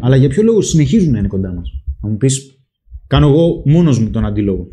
Αλλά 0.00 0.16
για 0.16 0.28
ποιο 0.28 0.42
λόγο 0.42 0.60
συνεχίζουν 0.60 1.12
να 1.12 1.18
είναι 1.18 1.28
κοντά 1.28 1.52
μας; 1.52 1.70
Θα 2.00 2.08
μου 2.08 2.16
πεις 2.16 2.60
κάνω 3.06 3.28
εγώ 3.28 3.62
μόνος 3.64 3.98
μου 3.98 4.10
τον 4.10 4.24
αντίλογο. 4.24 4.68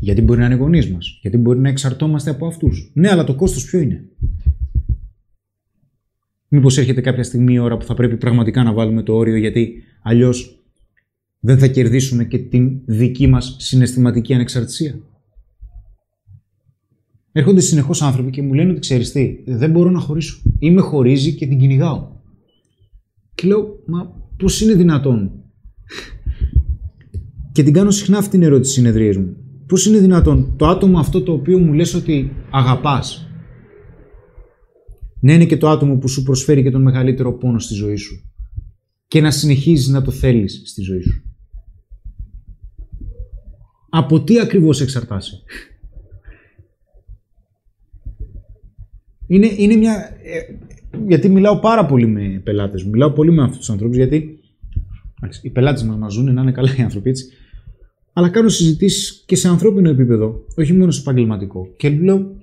Γιατί 0.00 0.22
μπορεί 0.22 0.40
να 0.40 0.46
είναι 0.46 0.54
γονείς 0.54 0.90
μας. 0.90 1.18
Γιατί 1.22 1.36
μπορεί 1.36 1.58
να 1.58 1.68
εξαρτώμαστε 1.68 2.30
από 2.30 2.46
αυτούς. 2.46 2.90
Ναι, 2.94 3.10
αλλά 3.10 3.24
το 3.24 3.34
κόστος 3.34 3.64
ποιο 3.64 3.78
είναι; 3.80 4.04
Μήπως 6.48 6.78
έρχεται 6.78 7.00
κάποια 7.00 7.22
στιγμή 7.22 7.52
η 7.52 7.58
ώρα 7.58 7.76
που 7.76 7.84
θα 7.84 7.94
πρέπει 7.94 8.16
πραγματικά 8.16 8.62
να 8.62 8.72
βάλουμε 8.72 9.02
το 9.02 9.14
όριο 9.14 9.36
γιατί 9.36 9.82
αλλιώς 10.02 10.62
δεν 11.40 11.58
θα 11.58 11.66
κερδίσουμε 11.66 12.24
και 12.24 12.38
την 12.38 12.80
δική 12.84 13.26
μας 13.26 13.56
συναισθηματική 13.58 14.34
ανεξαρτησία; 14.34 14.98
Έρχονται 17.32 17.60
συνεχώς 17.60 18.02
άνθρωποι 18.02 18.30
και 18.30 18.42
μου 18.42 18.52
λένε 18.52 18.70
ότι 18.70 18.80
ξέρεις 18.80 19.12
τι, 19.12 19.36
δεν 19.46 19.70
μπορώ 19.70 19.90
να 19.90 19.98
χωρίσω. 19.98 20.42
Ή 20.58 20.70
με 20.70 20.80
χωρίζει 20.80 21.34
και 21.34 21.46
την 21.46 21.58
κυνηγάω. 21.58 22.08
Και 23.34 23.46
λέω, 23.46 23.82
μα 23.86 24.12
πώς 24.36 24.60
είναι 24.60 24.74
δυνατόν; 24.74 25.30
και 27.52 27.62
την 27.62 27.72
κάνω 27.72 27.90
συχνά 27.90 28.18
αυτή 28.18 28.30
την 28.30 28.42
ερώτηση 28.42 28.70
στις 28.70 28.82
συνεδρίες 28.82 29.16
μου. 29.16 29.36
Πώς 29.66 29.86
είναι 29.86 29.98
δυνατόν 29.98 30.54
το 30.56 30.66
άτομο 30.66 30.98
αυτό 30.98 31.22
το 31.22 31.32
οποίο 31.32 31.58
μου 31.58 31.72
λες 31.72 31.94
ότι 31.94 32.32
αγαπάς 32.50 33.28
να 35.20 35.32
είναι 35.32 35.46
και 35.46 35.56
το 35.56 35.68
άτομο 35.68 35.96
που 35.96 36.08
σου 36.08 36.22
προσφέρει 36.22 36.62
και 36.62 36.70
τον 36.70 36.82
μεγαλύτερο 36.82 37.32
πόνο 37.32 37.58
στη 37.58 37.74
ζωή 37.74 37.96
σου 37.96 38.14
και 39.06 39.20
να 39.20 39.30
συνεχίζεις 39.30 39.88
να 39.88 40.02
το 40.02 40.10
θέλεις 40.10 40.62
στη 40.64 40.82
ζωή 40.82 41.00
σου; 41.00 41.22
Από 43.90 44.24
τι 44.24 44.40
ακριβώς 44.40 44.80
εξαρτάσαι; 44.80 45.42
Είναι, 49.28 49.48
είναι 49.56 49.76
μια... 49.76 49.94
ε, 50.22 50.54
γιατί 51.06 51.28
μιλάω 51.28 51.58
πάρα 51.58 51.86
πολύ 51.86 52.06
με 52.06 52.40
πελάτες 52.44 52.82
μου, 52.82 52.90
μιλάω 52.90 53.10
πολύ 53.10 53.32
με 53.32 53.42
αυτούς 53.42 53.58
τους 53.58 53.70
ανθρώπους 53.70 53.96
γιατί 53.96 54.38
εντάξει, 55.20 55.40
οι 55.42 55.50
πελάτες 55.50 55.82
μας 55.82 55.96
μας 55.96 56.12
ζουν, 56.12 56.34
να 56.34 56.42
είναι 56.42 56.52
καλά 56.52 56.74
οι 56.78 56.82
άνθρωποι 56.82 57.08
έτσι, 57.08 57.24
αλλά 58.12 58.28
κάνω 58.28 58.48
συζητήσεις 58.48 59.22
και 59.26 59.36
σε 59.36 59.48
ανθρώπινο 59.48 59.88
επίπεδο, 59.88 60.44
όχι 60.56 60.72
μόνο 60.72 60.90
σε 60.90 61.00
επαγγελματικό. 61.00 61.68
Και 61.76 61.90
λέω, 61.90 62.36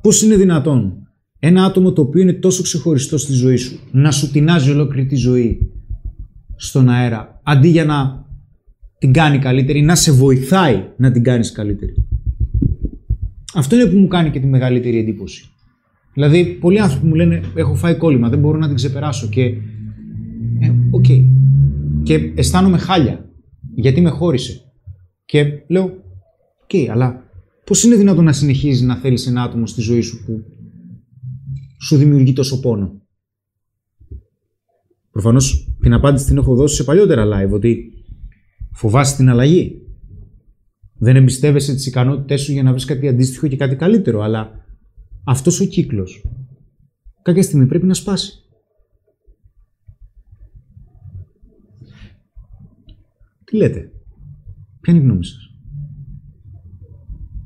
πώς 0.00 0.22
είναι 0.22 0.36
δυνατόν 0.36 1.08
ένα 1.38 1.64
άτομο 1.64 1.92
το 1.92 2.02
οποίο 2.02 2.22
είναι 2.22 2.32
τόσο 2.32 2.62
ξεχωριστό 2.62 3.18
στη 3.18 3.32
ζωή 3.32 3.56
σου 3.56 3.78
να 3.92 4.10
σου 4.10 4.30
τεινάζει 4.30 4.70
ολόκληρη 4.70 5.06
τη 5.06 5.16
ζωή 5.16 5.72
στον 6.56 6.88
αέρα 6.88 7.40
αντί 7.42 7.68
για 7.68 7.84
να 7.84 8.28
την 8.98 9.12
κάνει 9.12 9.38
καλύτερη, 9.38 9.82
να 9.82 9.94
σε 9.94 10.12
βοηθάει 10.12 10.84
να 10.96 11.10
την 11.10 11.22
κάνεις 11.22 11.52
καλύτερη; 11.52 11.94
Αυτό 13.54 13.74
είναι 13.76 13.86
που 13.86 13.98
μου 13.98 14.08
κάνει 14.08 14.30
και 14.30 14.40
τη 14.40 14.46
μεγαλύτερη 14.46 14.98
εντύπωση. 14.98 15.50
Δηλαδή, 16.12 16.44
πολλοί 16.44 16.80
άνθρωποι 16.80 17.06
μου 17.06 17.14
λένε: 17.14 17.42
Έχω 17.54 17.74
φάει 17.74 17.94
κόλλημα, 17.94 18.28
δεν 18.28 18.38
μπορώ 18.38 18.58
να 18.58 18.66
την 18.66 18.76
ξεπεράσω. 18.76 19.28
Και. 19.28 19.42
Ε, 20.60 20.72
οκ. 20.90 21.06
Και 22.02 22.32
αισθάνομαι 22.34 22.78
χάλια. 22.78 23.30
Γιατί 23.74 24.00
με 24.00 24.08
χώρισε. 24.08 24.60
Και 25.24 25.64
λέω: 25.68 25.84
Οκ, 26.62 26.90
αλλά 26.90 27.24
πώς 27.64 27.84
είναι 27.84 27.96
δυνατόν 27.96 28.24
να 28.24 28.32
συνεχίζεις 28.32 28.82
να 28.82 28.96
θέλεις 28.96 29.26
ένα 29.26 29.42
άτομο 29.42 29.66
στη 29.66 29.80
ζωή 29.80 30.00
σου 30.00 30.24
που 30.24 30.44
σου 31.80 31.96
δημιουργεί 31.96 32.32
τόσο 32.32 32.60
πόνο; 32.60 33.02
Προφανώς 35.10 35.74
την 35.80 35.92
απάντηση 35.92 36.26
την 36.26 36.36
έχω 36.36 36.54
δώσει 36.54 36.74
σε 36.74 36.84
παλιότερα 36.84 37.26
live 37.26 37.50
ότι 37.50 37.92
φοβάσαι 38.72 39.16
την 39.16 39.28
αλλαγή. 39.28 39.82
Δεν 41.02 41.16
εμπιστεύεσαι 41.16 41.74
τις 41.74 41.86
ικανότητές 41.86 42.40
σου 42.40 42.52
για 42.52 42.62
να 42.62 42.70
βρεις 42.70 42.84
κάτι 42.84 43.08
αντίστοιχο 43.08 43.46
και 43.46 43.56
κάτι 43.56 43.76
καλύτερο, 43.76 44.20
αλλά 44.20 44.64
αυτός 45.24 45.60
ο 45.60 45.64
κύκλος 45.64 46.22
κάποια 47.22 47.42
στιγμή 47.42 47.66
πρέπει 47.66 47.86
να 47.86 47.94
σπάσει. 47.94 48.44
Τι 53.44 53.56
λέτε, 53.56 53.92
ποια 54.80 54.92
είναι 54.92 55.02
η 55.02 55.06
γνώμη 55.06 55.24
σας; 55.24 55.54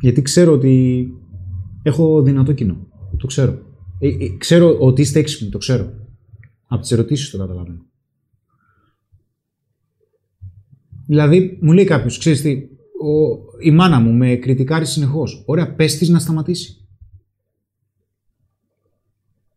Γιατί 0.01 0.23
ξέρω 0.23 0.53
ότι 0.53 1.09
έχω 1.83 2.23
δυνατό 2.23 2.53
κοινό. 2.53 2.87
Το 3.17 3.27
ξέρω. 3.27 3.63
Ε, 3.99 4.09
ε, 4.09 4.37
ξέρω 4.39 4.79
ότι 4.81 5.01
είστε 5.01 5.19
έξυπνοι, 5.19 5.49
το 5.49 5.59
ξέρω. 5.59 5.93
Από 6.67 6.83
τις 6.83 6.93
ερωτήσεις 6.93 7.31
το 7.31 7.39
καταλαβαίνω. 7.39 7.87
Δηλαδή, 11.07 11.59
μου 11.63 11.73
λέει 11.73 11.85
κάποιος, 11.85 12.19
ξέρεις 12.19 12.41
τι, 12.41 12.69
ο, 13.03 13.44
η 13.65 13.71
μάνα 13.71 14.01
μου 14.01 14.13
με 14.13 14.35
κριτικάρει 14.35 14.87
συνεχώς. 14.87 15.43
Ωραία, 15.47 15.75
πες 15.75 15.97
της 15.97 16.09
να 16.09 16.19
σταματήσει. 16.19 16.89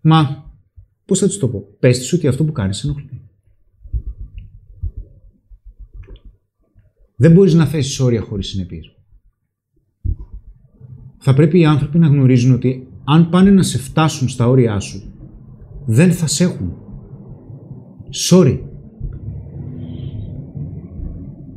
Μα, 0.01 0.51
πώς 1.05 1.19
θα 1.19 1.27
της 1.27 1.37
το 1.37 1.47
πω, 1.47 1.67
πες 1.79 1.97
της 1.97 2.13
ότι 2.13 2.27
αυτό 2.27 2.45
που 2.45 2.51
κάνεις 2.51 2.77
σε 2.77 2.87
ενοχλεί. 2.87 3.21
Δεν 7.15 7.31
μπορείς 7.31 7.53
να 7.53 7.65
θέσεις 7.65 7.99
όρια 7.99 8.21
χωρίς 8.21 8.47
συνεπείς. 8.47 8.91
Θα 11.17 11.33
πρέπει 11.33 11.59
οι 11.59 11.65
άνθρωποι 11.65 11.97
να 11.99 12.07
γνωρίζουν 12.07 12.53
ότι 12.53 12.87
αν 13.03 13.29
πάνε 13.29 13.49
να 13.49 13.63
σε 13.63 13.77
φτάσουν 13.77 14.29
στα 14.29 14.47
όρια 14.47 14.79
σου, 14.79 15.13
δεν 15.85 16.11
θα 16.11 16.27
σε 16.27 16.43
έχουν. 16.43 16.73
Sorry. 18.29 18.61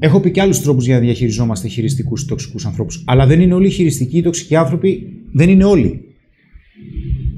Έχω 0.02 0.20
πει 0.20 0.30
και 0.30 0.40
άλλους 0.40 0.60
τρόπους 0.60 0.84
για 0.84 0.94
να 0.94 1.00
διαχειριζόμαστε 1.00 1.68
χειριστικούς 1.68 2.22
ή 2.22 2.26
τοξικούς 2.26 2.66
ανθρώπους. 2.66 3.04
Αλλά 3.06 3.26
δεν 3.26 3.40
είναι 3.40 3.54
όλοι 3.54 3.66
οι 3.66 3.70
χειριστικοί 3.70 4.18
ή 4.18 4.22
τοξικοί 4.22 4.56
άνθρωποι. 4.56 5.22
Δεν 5.32 5.48
είναι 5.48 5.64
όλοι. 5.64 6.04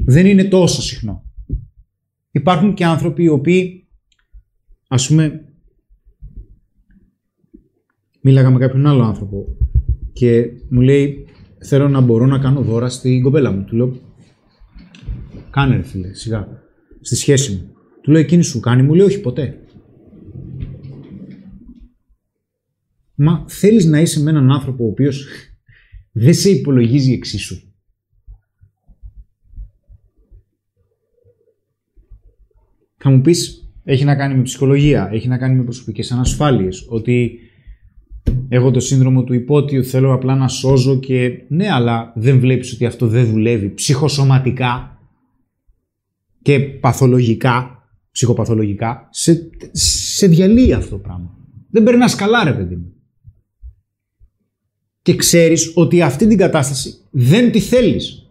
Δεν 0.07 0.27
είναι 0.27 0.45
τόσο 0.45 0.83
συχνό. 0.83 1.25
Υπάρχουν 2.31 2.75
και 2.75 2.85
άνθρωποι 2.85 3.23
οι 3.23 3.29
οποίοι, 3.29 3.89
ας 4.89 5.09
πούμε, 5.09 5.45
μίλαγα 8.21 8.51
με 8.51 8.59
κάποιον 8.59 8.87
άλλο 8.87 9.03
άνθρωπο 9.03 9.47
και 10.13 10.47
μου 10.71 10.81
λέει 10.81 11.27
θέλω 11.65 11.89
να 11.89 12.01
μπορώ 12.01 12.27
να 12.27 12.39
κάνω 12.39 12.61
δώρα 12.61 12.89
στην 12.89 13.23
κοπέλα 13.23 13.53
μου. 13.53 13.65
Του 13.65 13.77
λέω, 13.77 14.01
κάνε 15.51 15.77
ρε 15.77 15.83
φίλε, 15.83 16.15
σιγά, 16.15 16.49
στη 17.01 17.17
σχέση 17.17 17.53
μου. 17.53 17.73
Του 18.03 18.11
λέω, 18.11 18.21
εκείνη 18.21 18.43
σου 18.43 18.61
κάνει, 18.61 18.83
μου 18.83 18.95
λέει, 18.95 19.07
όχι 19.07 19.21
ποτέ. 19.21 19.62
Μα 23.25 23.45
θέλεις 23.49 23.85
να 23.85 24.01
είσαι 24.01 24.23
με 24.23 24.31
έναν 24.31 24.51
άνθρωπο 24.51 24.85
ο 24.85 24.89
οποίος 24.89 25.27
δεν 26.13 26.35
σε 26.35 26.51
υπολογίζει 26.51 27.13
εξίσου. 27.13 27.57
Θα 32.97 33.11
μου 33.11 33.21
πεις, 33.21 33.73
έχει 33.85 34.05
να 34.05 34.17
κάνει 34.17 34.35
με 34.35 34.43
ψυχολογία, 34.43 35.09
έχει 35.13 35.29
να 35.29 35.39
κάνει 35.39 35.55
με 35.55 35.63
προσωπικές 35.63 36.13
ανασφάλειες, 36.13 36.87
ότι 36.89 37.39
έχω 38.49 38.71
το 38.71 38.81
σύνδρομο 38.81 39.25
του 39.25 39.35
υπότιου, 39.35 39.85
θέλω 39.85 40.13
απλά 40.13 40.35
να 40.35 40.49
σώζω 40.49 40.99
και 40.99 41.45
ναι, 41.49 41.73
αλλά 41.73 42.13
δεν 42.17 42.39
βλέπεις 42.39 42.73
ότι 42.73 42.87
αυτό 42.87 43.07
δεν 43.07 43.27
δουλεύει 43.27 43.75
ψυχοσωματικά 43.75 44.99
και 46.43 46.61
παθολογικά, 46.61 47.83
ψυχοπαθολογικά, 48.11 49.09
σε, 49.11 49.51
σε 49.73 50.27
διαλύει 50.27 50.73
αυτό 50.73 50.91
το 50.91 50.99
πράγμα. 50.99 51.37
Δεν 51.71 51.83
περνάς 51.83 52.15
καλά 52.15 52.45
ρε 52.45 52.53
παιδί 52.53 52.77
μου. 52.77 52.92
Και 55.03 55.17
ξέρεις 55.17 55.73
ότι 55.75 56.03
αυτή 56.03 56.27
την 56.27 56.37
κατάσταση 56.39 56.95
δεν 57.11 57.53
τη 57.53 57.61
θέλεις. 57.61 58.31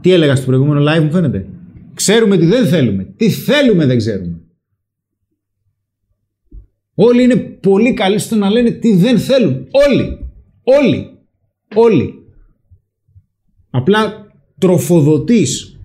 Τι 0.00 0.12
έλεγα 0.12 0.36
στο 0.36 0.46
προηγούμενο 0.46 0.92
live 0.92 1.02
μου 1.02 1.10
φαίνεται; 1.10 1.48
Ξέρουμε 1.94 2.36
τι 2.36 2.46
δεν 2.46 2.66
θέλουμε. 2.66 3.04
Τι 3.04 3.30
θέλουμε 3.30 3.86
δεν 3.86 3.96
ξέρουμε. 3.96 4.38
Όλοι 6.94 7.22
είναι 7.22 7.36
πολύ 7.36 7.94
καλοί 7.94 8.18
στο 8.18 8.36
να 8.36 8.50
λένε 8.50 8.70
τι 8.70 8.96
δεν 8.96 9.18
θέλουν. 9.18 9.66
Όλοι. 9.88 10.18
Όλοι. 10.62 11.18
Όλοι. 11.74 12.14
Απλά 13.70 14.26
τροφοδοτείς 14.58 15.78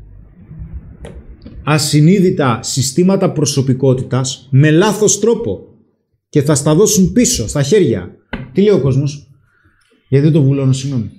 ασυνείδητα 1.63 2.59
συστήματα 2.63 3.31
προσωπικότητας 3.31 4.47
με 4.51 4.71
λάθος 4.71 5.19
τρόπο 5.19 5.67
και 6.29 6.41
θα 6.41 6.55
στα 6.55 6.75
δώσουν 6.75 7.11
πίσω, 7.11 7.47
στα 7.47 7.63
χέρια. 7.63 8.15
Τι 8.53 8.61
λέει 8.61 8.73
ο 8.73 8.81
κόσμος; 8.81 9.28
Γιατί 10.09 10.25
δεν 10.25 10.33
το 10.33 10.43
βουλώνω, 10.43 10.73
συγγνώμη. 10.73 11.09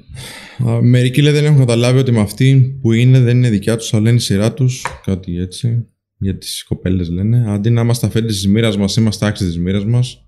Α, 0.68 0.82
Μερικοί 0.82 1.22
λέει 1.22 1.32
δεν 1.32 1.44
έχουν 1.44 1.58
καταλάβει 1.58 1.98
ότι 1.98 2.12
με 2.12 2.20
αυτή 2.20 2.78
που 2.82 2.92
είναι 2.92 3.20
δεν 3.20 3.36
είναι 3.36 3.50
δικιά 3.50 3.76
τους, 3.76 3.94
αλλά 3.94 4.08
είναι 4.08 4.18
η 4.18 4.22
σειρά 4.22 4.52
τους. 4.52 4.84
Κάτι 5.04 5.38
έτσι. 5.38 5.86
Για 6.18 6.38
τις 6.38 6.64
κοπέλες 6.68 7.08
λένε. 7.08 7.44
Αντί 7.46 7.70
να 7.70 7.80
είμαστε 7.80 8.06
αφέντη 8.06 8.26
της 8.26 8.46
μοίρας 8.46 8.76
μας, 8.76 8.96
είμαστε 8.96 9.26
άξιοι 9.26 9.46
της 9.46 9.58
μοίρας 9.58 9.84
μας. 9.84 10.24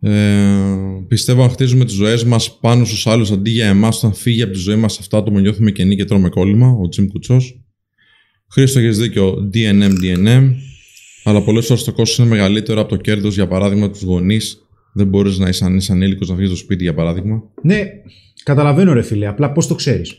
Ε, 0.00 0.76
πιστεύω 1.08 1.42
αν 1.42 1.50
χτίζουμε 1.50 1.84
τις 1.84 1.94
ζωές 1.94 2.24
μας 2.24 2.58
πάνω 2.58 2.84
στους 2.84 3.06
άλλους 3.06 3.30
αντί 3.30 3.50
για 3.50 3.66
εμάς, 3.66 3.96
όταν 3.96 4.14
φύγει 4.14 4.42
από 4.42 4.52
τη 4.52 4.58
ζωή 4.58 4.76
μας 4.76 4.98
αυτά 4.98 5.22
το 5.22 5.30
νιώθουμε 5.30 5.70
κενή 5.70 5.96
και 5.96 6.04
τρώμε 6.04 6.28
κόλλημα. 6.28 6.68
Ο 6.68 6.88
Τζιμ 6.88 7.06
Κουτσός. 7.06 7.60
Χρήστο, 8.50 8.78
έχεις 8.78 8.98
δίκιο. 8.98 9.50
DNM, 9.54 9.92
DNM. 10.02 10.50
Αλλά 11.24 11.42
πολλές 11.42 11.66
φορές 11.66 11.84
το 11.84 11.92
κόστος 11.92 12.18
είναι 12.18 12.28
μεγαλύτερο 12.28 12.80
από 12.80 12.88
το 12.88 12.96
κέρδος. 12.96 13.34
Για 13.34 13.48
παράδειγμα, 13.48 13.90
τους 13.90 14.02
γονείς. 14.02 14.58
Δεν 14.96 15.06
μπορείς 15.06 15.38
να 15.38 15.48
είσαι, 15.48 15.64
αν 15.64 15.76
είσαι 15.76 15.92
ανήλικος 15.92 16.28
να 16.28 16.34
βγει 16.34 16.46
στο 16.46 16.56
σπίτι, 16.56 16.82
για 16.82 16.94
παράδειγμα. 16.94 17.42
Ναι, 17.62 17.84
καταλαβαίνω 18.42 18.92
ρε 18.92 19.02
φίλε, 19.02 19.26
απλά 19.26 19.52
πώς 19.52 19.66
το 19.66 19.74
ξέρεις. 19.74 20.18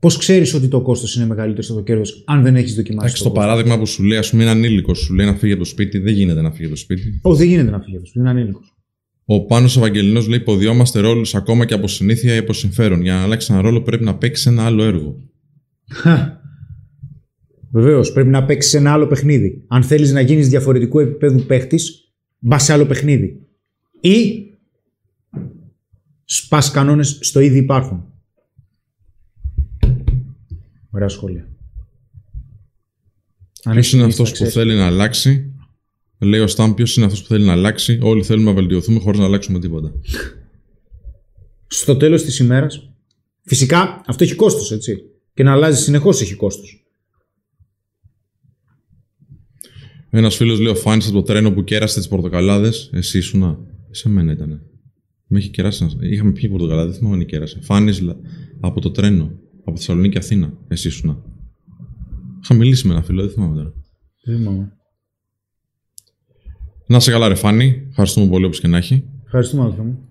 Πώς 0.00 0.16
ξέρεις 0.16 0.54
ότι 0.54 0.68
το 0.68 0.80
κόστος 0.80 1.16
είναι 1.16 1.26
μεγαλύτερο 1.26 1.62
στο 1.62 1.82
κέρδος 1.82 2.24
αν 2.26 2.42
δεν 2.42 2.56
έχεις 2.56 2.74
δοκιμάσει 2.74 3.06
Εντάξει, 3.06 3.22
το 3.22 3.28
το 3.28 3.34
κόστος; 3.34 3.46
παράδειγμα 3.46 3.78
που 3.78 3.86
σου 3.86 4.02
λέει, 4.02 4.18
ας 4.18 4.30
πούμε, 4.30 4.42
είναι 4.42 4.52
ανήλικος, 4.52 4.98
σου 4.98 5.14
λέει 5.14 5.26
να 5.26 5.34
φύγει 5.34 5.52
από 5.52 5.62
το 5.62 5.68
σπίτι, 5.68 5.98
δεν 5.98 6.14
γίνεται 6.14 6.42
να 6.42 6.50
φύγει 6.50 6.64
από 6.64 6.74
το 6.74 6.80
σπίτι. 6.80 7.20
Όχι, 7.22 7.38
δεν 7.38 7.48
γίνεται 7.48 7.70
να 7.70 7.80
φύγει 7.80 7.96
από 7.96 8.04
το 8.04 8.10
σπίτι, 8.10 8.20
είναι 8.20 8.30
ανήλικος. 8.30 8.74
Ο 9.24 9.44
Πάνος 9.46 9.76
Ευαγγελινός 9.76 10.28
λέει: 10.28 10.38
Υποδιόμαστε 10.38 11.00
ρόλους 11.00 11.34
ακόμα 11.34 11.64
και 11.64 11.74
από 11.74 11.88
συνήθεια 11.88 12.34
ή 12.34 12.38
από 12.38 12.52
συμφέρον. 12.52 13.02
Για 13.02 13.14
να 13.14 13.22
αλλάξει 13.22 13.52
ένα 13.52 13.62
ρόλο 13.62 13.82
πρέπει 13.82 14.04
να 14.04 14.16
παίξει 14.16 14.48
ένα 14.48 14.64
άλλο 14.64 14.82
έργο. 14.82 15.16
Βεβαίως, 17.72 18.12
πρέπει 18.12 18.28
να 18.28 18.44
παίξεις 18.44 18.74
ένα 18.74 18.92
άλλο 18.92 19.06
παιχνίδι. 19.06 19.64
Αν 19.68 19.82
θέλεις 19.82 20.12
να 20.12 20.20
γίνεις 20.20 20.48
διαφορετικού 20.48 20.98
επίπεδου 21.00 21.44
παίχτης, 21.46 22.03
μπα 22.46 22.58
σε 22.58 22.72
άλλο 22.72 22.86
παιχνίδι. 22.86 23.46
Ή 24.00 24.44
σπάς 26.24 26.70
κανόνες 26.70 27.18
στο 27.20 27.40
ήδη 27.40 27.58
υπάρχουν. 27.58 28.04
Ωραία 30.90 31.08
σχόλια. 31.08 31.40
Αν 33.62 33.72
Ποιο 33.72 33.78
έχεις 33.78 33.92
είναι 33.92 34.06
λύση, 34.06 34.22
αυτός 34.22 34.28
θα 34.28 34.44
που 34.44 34.50
ξέρεις. 34.50 34.54
θέλει 34.54 34.74
να 34.78 34.86
αλλάξει. 34.86 35.52
Λέει 36.18 36.40
ο 36.40 36.46
Σταμ, 36.46 36.74
ποιος 36.74 36.96
είναι 36.96 37.06
αυτός 37.06 37.22
που 37.22 37.28
θέλει 37.28 37.44
να 37.44 37.52
αλλάξει. 37.52 37.98
Όλοι 38.02 38.22
θέλουμε 38.22 38.50
να 38.50 38.56
βελτιωθούμε 38.56 39.00
χωρίς 39.00 39.18
να 39.18 39.24
αλλάξουμε 39.24 39.58
τίποτα. 39.58 39.92
Στο 41.66 41.96
τέλος 41.96 42.22
της 42.22 42.38
ημέρας, 42.38 42.90
φυσικά 43.42 44.02
αυτό 44.06 44.24
έχει 44.24 44.34
κόστος, 44.34 44.72
έτσι. 44.72 45.02
Και 45.34 45.42
να 45.42 45.52
αλλάζει 45.52 45.82
συνεχώς 45.82 46.20
έχει 46.20 46.34
κόστος. 46.34 46.83
Ένας 50.16 50.36
φίλος 50.36 50.58
λέει: 50.60 50.72
Ο 50.72 50.74
Φάνης 50.74 51.06
από 51.06 51.14
το 51.14 51.22
τρένο 51.22 51.52
που 51.52 51.64
κέρασε 51.64 51.98
τις 51.98 52.08
πορτοκαλάδες. 52.08 52.90
Εσύ 52.92 53.18
ήσουνα. 53.18 53.58
Σε 53.90 54.08
μένα 54.08 54.32
ήταν. 54.32 54.60
Με 55.26 55.38
έχει 55.38 55.48
κεράσει. 55.50 55.82
ένας- 55.84 55.96
Είχαμε 56.00 56.32
πιει 56.32 56.48
πορτοκαλάδες, 56.50 56.90
δεν 56.90 56.98
θυμάμαι 57.00 57.16
αν 57.16 57.26
κέρασε. 57.26 57.58
Φάνης 57.62 58.02
από 58.60 58.80
το 58.80 58.90
τρένο. 58.90 59.30
Από 59.64 59.76
Θεσσαλονίκη 59.76 60.18
Αθήνα. 60.18 60.52
Εσύ 60.68 60.88
ήσουνα. 60.88 61.22
Είχα 62.42 62.54
μιλήσει 62.54 62.86
με 62.86 62.92
ένα 62.92 63.02
φίλο, 63.02 63.20
δεν 63.22 63.30
θυμάμαι 63.30 63.56
τώρα. 63.56 63.72
Να 66.86 67.00
σε 67.00 67.10
καλά, 67.10 67.28
ρε 67.28 67.34
Φάνη. 67.34 67.86
Ευχαριστούμε 67.88 68.26
πολύ 68.28 68.44
όπως 68.44 68.60
και 68.60 68.68
να 68.68 68.76
έχει. 68.76 69.04
Ευχαριστούμε, 69.24 69.62
αδελφέ 69.62 69.82
μου. 69.82 70.08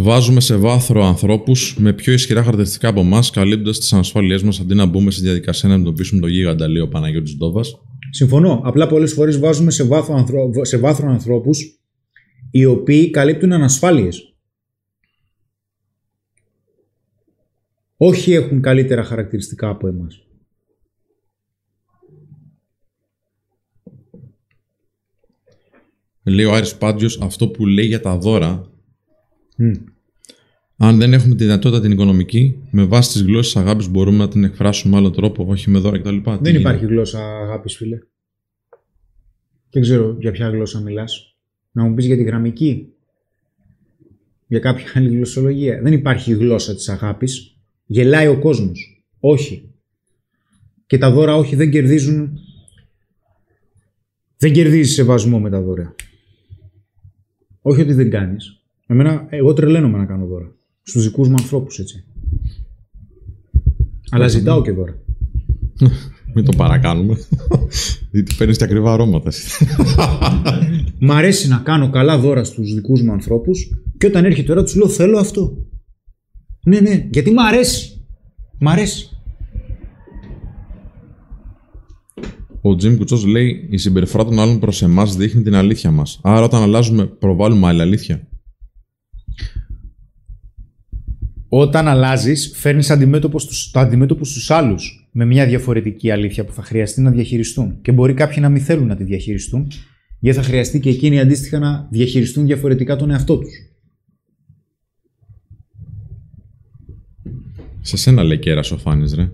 Βάζουμε 0.00 0.40
σε 0.40 0.56
βάθρο 0.56 1.04
ανθρώπους 1.04 1.76
με 1.78 1.92
πιο 1.92 2.12
ισχυρά 2.12 2.40
χαρακτηριστικά 2.40 2.88
από 2.88 3.00
εμάς, 3.00 3.30
καλύπτοντας 3.30 3.78
τις 3.78 3.92
ανασφάλειές 3.92 4.42
μας 4.42 4.60
αντί 4.60 4.74
να 4.74 4.86
μπούμε 4.86 5.10
στη 5.10 5.22
διαδικασία 5.22 5.68
να 5.68 5.74
αντιμετωπίσουμε 5.74 6.20
τον 6.20 6.30
γίγαντα, 6.30 6.68
λέει 6.68 6.82
ο 6.82 6.88
Παναγιώτης 6.88 7.36
Ντόβας. 7.36 7.80
Συμφωνώ. 8.10 8.60
Απλά 8.64 8.86
πολλές 8.86 9.12
φορές 9.12 9.38
βάζουμε 9.38 9.70
σε 9.70 9.84
βάθρο, 9.84 10.14
ανθρω... 10.14 10.50
σε 10.64 10.78
βάθρο 10.78 11.10
ανθρώπους 11.10 11.80
οι 12.50 12.64
οποίοι 12.64 13.10
καλύπτουν 13.10 13.52
ανασφάλειες. 13.52 14.34
Όχι 17.96 18.32
έχουν 18.32 18.60
καλύτερα 18.60 19.04
χαρακτηριστικά 19.04 19.68
από 19.68 19.88
εμάς. 19.88 20.26
Λέει 26.22 26.44
ο 26.44 26.54
Άρης 26.54 26.76
Πάντζιος 26.76 27.20
αυτό 27.20 27.48
που 27.48 27.66
λέει 27.66 27.86
για 27.86 28.00
τα 28.00 28.18
δώρα. 28.18 28.67
Μμ. 29.58 29.72
Αν 30.76 30.98
δεν 30.98 31.12
έχουμε 31.12 31.34
τη 31.34 31.44
δυνατότητα 31.44 31.80
την 31.80 31.90
οικονομική, 31.90 32.58
με 32.70 32.84
βάση 32.84 33.12
τις 33.12 33.22
γλώσσες 33.22 33.56
αγάπης 33.56 33.88
μπορούμε 33.88 34.16
να 34.16 34.28
την 34.28 34.44
εκφράσουμε 34.44 34.92
με 34.92 34.98
άλλο 34.98 35.10
τρόπο, 35.10 35.44
όχι 35.48 35.70
με 35.70 35.78
δώρα 35.78 35.98
κτλ. 35.98 36.16
Τι 36.16 36.22
Δεν 36.22 36.38
γίνεται; 36.40 36.58
υπάρχει 36.58 36.84
γλώσσα 36.84 37.18
αγάπης, 37.18 37.76
φίλε. 37.76 37.98
Δεν 39.70 39.82
ξέρω 39.82 40.16
για 40.20 40.30
ποια 40.30 40.48
γλώσσα 40.48 40.80
μιλάς. 40.80 41.36
Να 41.70 41.84
μου 41.84 41.94
πεις 41.94 42.06
για 42.06 42.16
τη 42.16 42.22
γραμμική. 42.22 42.92
Για 44.46 44.58
κάποια 44.58 44.92
άλλη 44.94 45.08
γλωσσολογία. 45.08 45.80
Δεν 45.82 45.92
υπάρχει 45.92 46.32
γλώσσα 46.32 46.74
της 46.74 46.88
αγάπης. 46.88 47.56
Γελάει 47.86 48.26
ο 48.26 48.38
κόσμος. 48.38 49.04
Όχι. 49.20 49.70
Και 50.86 50.98
τα 50.98 51.10
δώρα 51.10 51.34
όχι 51.34 51.56
δεν 51.56 51.70
κερδίζουν... 51.70 52.38
Δεν 54.36 54.52
κερδίζεις 54.52 54.94
σεβασμό 54.94 55.40
με 55.40 55.50
τα 55.50 55.60
δώρα. 55.60 55.94
Όχι 57.62 57.80
ότι 57.80 57.92
δεν 57.92 58.10
κάνεις. 58.10 58.57
Εμένα, 58.90 59.26
εγώ 59.30 59.52
τρελαίνομαι 59.52 59.98
να 59.98 60.04
κάνω 60.06 60.26
δώρα. 60.26 60.54
Στους 60.82 61.04
δικούς 61.04 61.28
μου 61.28 61.34
ανθρώπους, 61.38 61.78
έτσι. 61.78 62.04
Αλλά 64.10 64.28
ζητάω 64.28 64.62
και 64.62 64.72
δώρα. 64.72 64.98
Μην 66.34 66.44
το 66.44 66.56
παρακάνουμε. 66.56 67.16
Γιατί 68.12 68.34
παίρνεις 68.38 68.56
και 68.56 68.64
ακριβά 68.64 68.92
αρώματα. 68.92 69.28
εσύ. 69.28 69.66
Μ' 71.00 71.12
αρέσει 71.12 71.48
να 71.48 71.56
κάνω 71.56 71.90
καλά 71.90 72.18
δώρα 72.18 72.44
στους 72.44 72.74
δικούς 72.74 73.02
μου 73.02 73.12
ανθρώπους 73.12 73.68
και 73.98 74.06
όταν 74.06 74.24
έρχεται 74.24 74.48
η 74.48 74.54
ώρα 74.54 74.62
τους 74.64 74.74
λέω 74.74 74.88
θέλω 74.88 75.18
αυτό. 75.18 75.56
Ναι, 76.64 76.80
ναι, 76.80 77.08
γιατί 77.10 77.30
μ' 77.30 77.38
αρέσει. 77.38 78.06
Μ' 78.58 78.68
αρέσει. 78.68 79.08
Ο 82.60 82.76
Τζιμ 82.76 82.96
Κουτσός 82.96 83.26
λέει: 83.26 83.68
Η 83.70 83.76
συμπεριφορά 83.76 84.24
των 84.24 84.38
άλλων 84.38 84.58
προς 84.58 84.82
εμάς 84.82 85.16
δείχνει 85.16 85.42
την 85.42 85.54
αλήθεια 85.54 85.90
μας. 85.90 86.20
Άρα, 86.22 86.44
όταν 86.44 86.62
αλλάζουμε, 86.62 87.06
προβάλλουμε 87.06 87.66
άλλη 87.66 87.80
αλήθεια. 87.80 88.28
Όταν 91.48 91.88
αλλάζεις, 91.88 92.52
φέρνεις 92.54 92.86
το 93.72 93.80
αντιμέτωπος 93.80 94.30
στου 94.30 94.54
άλλους 94.54 95.08
με 95.12 95.24
μια 95.24 95.46
διαφορετική 95.46 96.10
αλήθεια 96.10 96.44
που 96.44 96.52
θα 96.52 96.62
χρειαστεί 96.62 97.00
να 97.00 97.10
διαχειριστούν. 97.10 97.80
Και 97.82 97.92
μπορεί 97.92 98.14
κάποιοι 98.14 98.36
να 98.40 98.48
μην 98.48 98.62
θέλουν 98.62 98.86
να 98.86 98.96
τη 98.96 99.04
διαχειριστούν, 99.04 99.70
γιατί 100.18 100.38
θα 100.38 100.44
χρειαστεί 100.44 100.80
και 100.80 100.88
εκείνοι 100.88 101.20
αντίστοιχα 101.20 101.58
να 101.58 101.88
διαχειριστούν 101.90 102.46
διαφορετικά 102.46 102.96
τον 102.96 103.10
εαυτό 103.10 103.38
τους. 103.38 103.52
Σε 107.80 107.96
σένα 107.96 108.22
λέει 108.22 108.38
κέρα 108.38 108.60
ο 108.72 108.76
Φάνης, 108.76 109.14
ρε. 109.14 109.30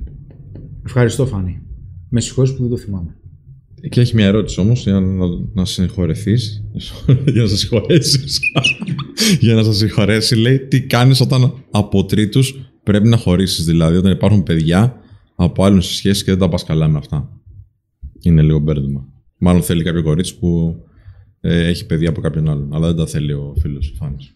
Ευχαριστώ, 0.85 1.27
Φάνη. 1.27 1.62
Με 2.09 2.20
συγχωρείς 2.20 2.55
που 2.55 2.61
δεν 2.61 2.70
το 2.70 2.77
θυμάμαι. 2.77 3.16
Και 3.89 4.01
έχει 4.01 4.15
μια 4.15 4.27
ερώτηση 4.27 4.61
όμως 4.61 4.82
για 4.82 5.01
να, 5.01 5.27
να 5.52 5.65
συγχωρεθείς. 5.65 6.65
για 7.32 7.43
να 7.43 7.48
σε 7.48 7.56
συγχωρέσει. 7.56 8.20
για 9.40 9.55
να 9.55 9.62
σε 9.62 9.73
συγχωρέσει, 9.73 10.36
λέει 10.36 10.59
τι 10.59 10.82
κάνεις 10.82 11.20
όταν 11.20 11.65
από 11.70 12.05
τρίτους 12.05 12.70
πρέπει 12.82 13.09
να 13.09 13.16
χωρίσεις. 13.16 13.65
Δηλαδή, 13.65 13.97
όταν 13.97 14.12
υπάρχουν 14.12 14.43
παιδιά 14.43 15.01
από 15.35 15.65
άλλους 15.65 15.86
σε 15.86 15.94
σχέση 15.94 16.24
και 16.24 16.31
δεν 16.31 16.40
τα 16.40 16.48
πας 16.48 16.65
καλά 16.65 16.89
με 16.89 16.98
αυτά. 16.98 17.40
Είναι 18.20 18.43
λίγο 18.43 18.59
μπέρδεμα. 18.59 19.09
Μάλλον 19.39 19.62
θέλει 19.62 19.82
κάποιο 19.82 20.02
κορίτσι 20.02 20.39
που 20.39 20.77
ε, 21.40 21.66
έχει 21.66 21.86
παιδιά 21.86 22.09
από 22.09 22.20
κάποιον 22.20 22.48
άλλον. 22.48 22.74
Αλλά 22.74 22.86
δεν 22.86 22.97
τα 22.97 23.06
θέλει 23.06 23.32
ο 23.32 23.55
φίλος 23.61 23.90
ο 23.90 23.94
Φάνης. 23.94 24.35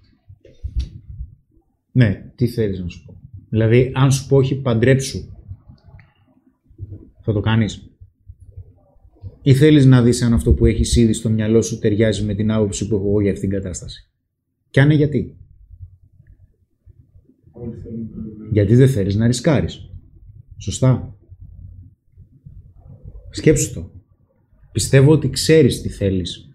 Ναι, 1.93 2.23
τι 2.35 2.47
θέλεις 2.47 2.81
να 2.81 2.89
σου 2.89 3.05
πω. 3.07 3.21
Δηλαδή, 3.49 3.91
αν 3.95 4.13
σου 4.13 4.27
πω 4.27 4.37
όχι 4.37 4.55
παντρέψου, 4.55 5.19
θα 7.21 7.33
το 7.33 7.41
κάνεις. 7.41 7.88
Ή 9.43 9.55
θέλεις 9.55 9.87
να 9.87 10.03
δεις 10.03 10.23
αν 10.23 10.33
αυτό 10.33 10.53
που 10.53 10.67
έχεις 10.67 10.97
ήδη 10.97 11.13
στο 11.13 11.31
μυαλό 11.31 11.63
σου 11.63 11.79
ταιριάζει 11.79 12.25
με 12.25 12.35
την 12.35 12.51
άποψη 12.51 12.89
που 12.89 12.95
έχω 12.95 13.09
εγώ 13.09 13.21
για 13.21 13.33
αυτήν 13.33 13.49
την 13.49 13.59
κατάσταση; 13.59 14.11
Και 14.71 14.81
αν 14.81 14.87
είναι 14.87 14.95
γιατί; 14.95 15.37
Γιατί 18.53 18.75
δεν 18.75 18.89
θέλεις 18.89 19.15
να 19.15 19.27
ρισκάρεις. 19.27 19.91
Σωστά. 20.57 21.17
Σκέψου 23.31 23.73
το. 23.75 23.91
Πιστεύω 24.73 25.13
ότι 25.13 25.31
ξέρεις 25.31 25.83
τι 25.83 25.89
θέλεις 25.89 26.49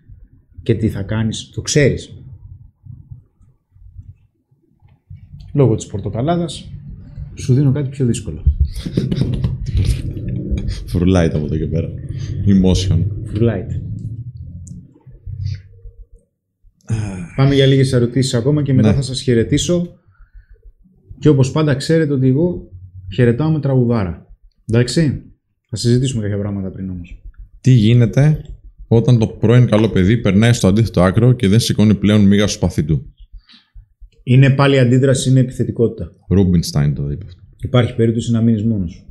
και 0.64 0.76
τι 0.76 0.90
θα 0.90 1.04
κάνεις. 1.04 1.50
Το 1.50 1.62
ξέρεις. 1.62 2.18
Λόγω 5.54 5.76
της 5.76 5.86
πορτοκαλάδας 5.86 6.72
σου 7.34 7.54
δίνω 7.54 7.72
κάτι 7.72 7.90
πιο 7.90 8.06
δύσκολο. 8.06 8.44
Φρουλάιτ 10.86 11.36
από 11.36 11.46
εδώ 11.46 11.58
και 11.58 11.68
πέρα. 11.68 11.90
Emotion. 12.46 13.00
Light. 13.42 13.82
Πάμε 17.36 17.56
για 17.56 17.66
λίγες 17.66 17.94
ερωτήσεις 17.94 18.34
ακόμα 18.34 18.64
και 18.64 18.74
μετά 18.74 18.88
Ναι. 18.90 18.94
θα 18.94 19.02
σας 19.02 19.22
χαιρετήσω. 19.22 19.88
Και 21.20 21.30
όπως 21.30 21.52
πάντα 21.52 21.76
ξέρετε 21.76 22.14
ότι 22.14 22.28
εγώ 22.28 22.72
χαιρετάω 23.14 23.52
με 23.52 23.60
τραγουδάρα. 23.60 24.28
Εντάξει; 24.70 25.22
Θα 25.70 25.76
συζητήσουμε 25.76 26.22
κάποια 26.22 26.38
πράγματα 26.38 26.70
πριν 26.72 26.90
όμως. 26.90 27.22
Τι 27.62 27.72
γίνεται 27.72 28.42
όταν 28.88 29.18
το 29.20 29.28
πρώην 29.28 29.66
καλό 29.66 29.90
παιδί 29.90 30.18
περνάει 30.18 30.54
στο 30.54 30.68
αντίθετο 30.68 31.02
άκρο 31.02 31.34
και 31.34 31.48
δεν 31.48 31.60
σηκώνει 31.60 31.96
πλέον 31.96 32.22
μίγα 32.22 32.48
στο 32.48 32.58
σπαθί 32.58 32.84
του; 32.84 33.14
Είναι 34.24 34.50
πάλι 34.50 34.80
αντίδραση, 34.80 35.30
είναι 35.30 35.40
επιθετικότητα. 35.40 36.12
Ρούμπινστάιν 36.30 36.94
το 36.94 37.10
είπε 37.12 37.26
αυτό. 37.26 37.42
Υπάρχει 37.62 37.96
περίπτωση 37.96 38.32
να 38.32 38.42
μείνεις 38.42 38.64
μόνος 38.64 38.92
σου. 38.92 39.06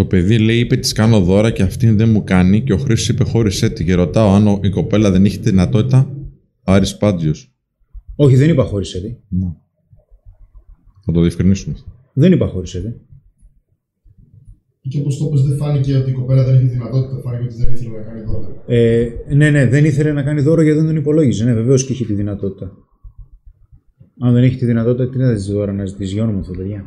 Το 0.00 0.06
παιδί 0.06 0.38
λέει: 0.38 0.58
Είπε 0.58 0.76
της 0.76 0.92
κάνω 0.92 1.20
δώρα 1.20 1.50
και 1.50 1.62
αυτήν 1.62 1.96
δεν 1.96 2.08
μου 2.10 2.24
κάνει. 2.24 2.62
Και 2.62 2.72
ο 2.72 2.76
Χρήστος 2.76 3.08
είπε: 3.08 3.24
Χώρισέ 3.24 3.70
τη. 3.70 3.84
Και 3.84 3.94
ρωτάω 3.94 4.34
αν 4.34 4.46
ο- 4.46 4.60
η 4.62 4.68
κοπέλα 4.70 5.10
δεν 5.10 5.24
είχε 5.24 5.38
τη 5.38 5.50
δυνατότητα; 5.50 6.16
Άρης 6.64 6.96
Πάντζιος. 6.96 7.54
Όχι, 8.16 8.36
δεν 8.36 8.50
είπα 8.50 8.64
χωρίς 8.64 8.94
έτη. 8.94 9.18
Θα 11.04 11.12
το 11.12 11.20
διευκρινίσουμε. 11.20 11.74
Δεν 12.12 12.32
είπα 12.32 12.46
χωρίς 12.46 12.74
έτη. 12.74 13.00
Και 14.80 14.98
όπως 15.00 15.18
το 15.18 15.24
είπες, 15.28 15.42
δεν 15.42 15.56
φάνηκε 15.56 15.96
ότι 15.96 16.10
η 16.10 16.12
κοπέλα 16.12 16.44
δεν 16.44 16.54
είχε 16.54 16.66
δυνατότητα, 16.66 17.20
φάνηκε 17.24 17.44
ότι 17.44 17.54
δεν 17.64 17.72
ήθελε 17.74 17.90
να 17.96 18.02
κάνει 18.02 18.20
δώρα. 18.22 18.62
Ε, 18.66 19.08
ναι, 19.34 19.50
ναι, 19.50 19.66
δεν 19.66 19.84
ήθελε 19.84 20.12
να 20.12 20.22
κάνει 20.22 20.40
δώρο 20.40 20.62
γιατί 20.62 20.78
δεν 20.78 20.86
τον 20.86 20.96
υπολόγιζε. 20.96 21.44
Ναι, 21.44 21.54
βεβαίως 21.54 21.84
και 21.84 21.92
είχε 21.92 22.04
τη 22.04 22.14
δυνατότητα. 22.14 22.72
Αν 24.20 24.32
δεν 24.32 24.42
έχει 24.42 24.56
τη 24.56 24.66
δυνατότητα, 24.66 25.10
τι 25.10 25.18
να 25.18 25.28
ζητήσει 25.34 25.52
δώρα 25.52 25.72
να 25.72 25.84
ζητήσει; 25.86 26.12
Γιόνο 26.14 26.32
μου 26.32 26.38
αυτό, 26.38 26.52
παιδιά. 26.52 26.84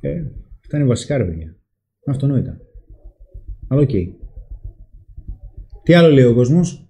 Ε, 0.00 0.10
αυτά 0.60 0.76
είναι 0.76 0.86
βασικά 0.86 1.16
ρε 1.16 1.24
παιδιά. 1.24 1.56
Αυτονόητα. 2.06 2.56
Αλλά 3.68 3.80
οκ. 3.80 3.90
Τι 5.82 5.94
άλλο 5.94 6.10
λέει 6.14 6.24
ο 6.24 6.34
κόσμος; 6.34 6.88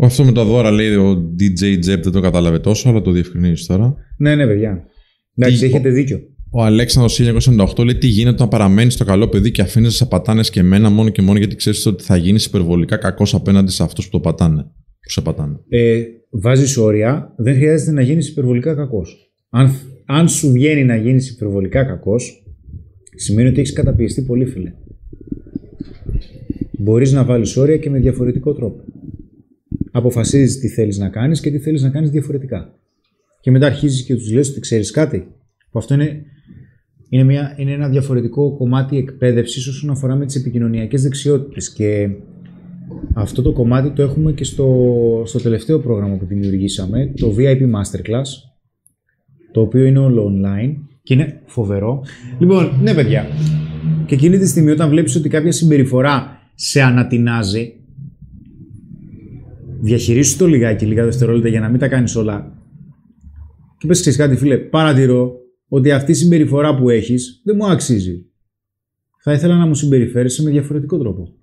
Αυτό 0.00 0.24
με 0.24 0.32
τα 0.32 0.44
δώρα 0.44 0.70
λέει 0.70 0.94
ο 0.94 1.34
DJ 1.38 1.74
Jeb 1.74 2.00
δεν 2.02 2.12
το 2.12 2.20
κατάλαβε 2.20 2.58
τόσο, 2.58 2.88
αλλά 2.88 3.00
το 3.00 3.10
διευκρινίζεις 3.10 3.66
τώρα. 3.66 3.94
Ναι, 4.18 4.34
ναι, 4.34 4.46
παιδιά. 4.46 4.84
Εντάξει, 5.34 5.58
Τι- 5.58 5.64
έχετε 5.66 5.90
δίκιο. 5.90 6.20
Ο 6.52 6.62
Αλέξανδρος 6.62 7.20
1998 7.20 7.84
λέει 7.84 7.96
τι 7.98 8.06
γίνεται 8.06 8.34
όταν 8.34 8.48
παραμένεις 8.48 8.94
στο 8.94 9.04
καλό 9.04 9.28
παιδί 9.28 9.50
και 9.50 9.62
αφήνεις 9.62 9.84
να 9.84 9.90
σε 9.90 10.06
πατάνε 10.06 10.50
και 10.50 10.60
εμένα 10.60 10.90
μόνο 10.90 11.08
και 11.08 11.22
μόνο 11.22 11.38
γιατί 11.38 11.56
ξέρεις 11.56 11.86
ότι 11.86 12.02
θα 12.04 12.16
γίνεις 12.16 12.44
υπερβολικά 12.46 12.96
κακός 12.96 13.34
απέναντι 13.34 13.70
σε 13.70 13.82
αυτούς 13.82 14.04
που 14.04 14.10
το 14.10 14.20
πατάνε. 14.20 14.62
Που 15.02 15.10
σε 15.10 15.20
πατάνε. 15.20 15.56
ε, 15.68 16.02
βάζεις 16.30 16.76
όρια, 16.76 17.34
δεν 17.36 17.54
χρειάζεται 17.54 17.92
να 17.92 18.02
γίνεις 18.02 18.28
υπερβολικά 18.28 18.74
κακός. 18.74 19.29
Αν, 19.50 19.70
αν 20.04 20.28
σου 20.28 20.52
βγαίνει 20.52 20.84
να 20.84 20.96
γίνεις 20.96 21.30
υπερβολικά 21.30 21.84
κακός, 21.84 22.44
σημαίνει 23.14 23.48
ότι 23.48 23.60
έχεις 23.60 23.72
καταπιεστεί 23.72 24.22
πολύ, 24.22 24.46
φίλε. 24.46 24.72
Μπορείς 26.78 27.12
να 27.12 27.24
βάλεις 27.24 27.56
όρια 27.56 27.76
και 27.76 27.90
με 27.90 27.98
διαφορετικό 27.98 28.52
τρόπο. 28.54 28.84
Αποφασίζεις 29.90 30.58
τι 30.58 30.68
θέλεις 30.68 30.98
να 30.98 31.08
κάνεις 31.08 31.40
και 31.40 31.50
τι 31.50 31.58
θέλεις 31.58 31.82
να 31.82 31.90
κάνεις 31.90 32.10
διαφορετικά. 32.10 32.74
Και 33.40 33.50
μετά 33.50 33.66
αρχίζεις 33.66 34.02
και 34.02 34.14
τους 34.14 34.32
λες 34.32 34.50
ότι 34.50 34.60
ξέρεις 34.60 34.90
κάτι. 34.90 35.26
Που 35.70 35.78
αυτό 35.78 35.94
είναι, 35.94 36.22
είναι, 37.08 37.24
μια, 37.24 37.54
είναι 37.58 37.72
ένα 37.72 37.88
διαφορετικό 37.88 38.56
κομμάτι 38.56 38.96
εκπαίδευσης 38.96 39.66
όσον 39.66 39.90
αφορά 39.90 40.14
με 40.14 40.26
τις 40.26 40.34
επικοινωνιακές 40.34 41.02
δεξιότητες. 41.02 41.72
Και 41.72 42.10
αυτό 43.12 43.42
το 43.42 43.52
κομμάτι 43.52 43.90
το 43.90 44.02
έχουμε 44.02 44.32
και 44.32 44.44
στο, 44.44 45.22
στο 45.26 45.38
τελευταίο 45.38 45.78
πρόγραμμα 45.78 46.16
που 46.16 46.26
δημιουργήσαμε, 46.26 47.12
το 47.16 47.34
VIP 47.38 47.60
Masterclass, 47.60 48.50
το 49.52 49.60
οποίο 49.60 49.84
είναι 49.84 49.98
όλο 49.98 50.32
online 50.32 50.74
και 51.02 51.14
είναι 51.14 51.40
φοβερό. 51.46 52.02
Λοιπόν, 52.38 52.72
ναι 52.82 52.94
παιδιά, 52.94 53.26
και 54.06 54.14
εκείνη 54.14 54.38
τη 54.38 54.46
στιγμή 54.46 54.70
όταν 54.70 54.88
βλέπεις 54.88 55.16
ότι 55.16 55.28
κάποια 55.28 55.52
συμπεριφορά 55.52 56.38
σε 56.54 56.82
ανατινάζει, 56.82 57.74
διαχειρίσου 59.80 60.38
το 60.38 60.46
λιγάκι, 60.46 60.86
λίγα 60.86 61.04
δευτερόλεπτα 61.04 61.48
για 61.48 61.60
να 61.60 61.68
μην 61.68 61.78
τα 61.78 61.88
κάνεις 61.88 62.16
όλα 62.16 62.60
και 63.78 63.86
πες 63.86 64.00
ξέρεις 64.00 64.18
κάτι 64.18 64.36
φίλε, 64.36 64.56
παρατηρώ 64.56 65.32
ότι 65.68 65.90
αυτή 65.90 66.10
η 66.10 66.14
συμπεριφορά 66.14 66.76
που 66.76 66.90
έχεις 66.90 67.40
δεν 67.44 67.56
μου 67.58 67.66
αξίζει. 67.66 68.24
Θα 69.22 69.32
ήθελα 69.32 69.56
να 69.56 69.66
μου 69.66 69.74
συμπεριφέρεσαι 69.74 70.42
με 70.42 70.50
διαφορετικό 70.50 70.98
τρόπο. 70.98 71.34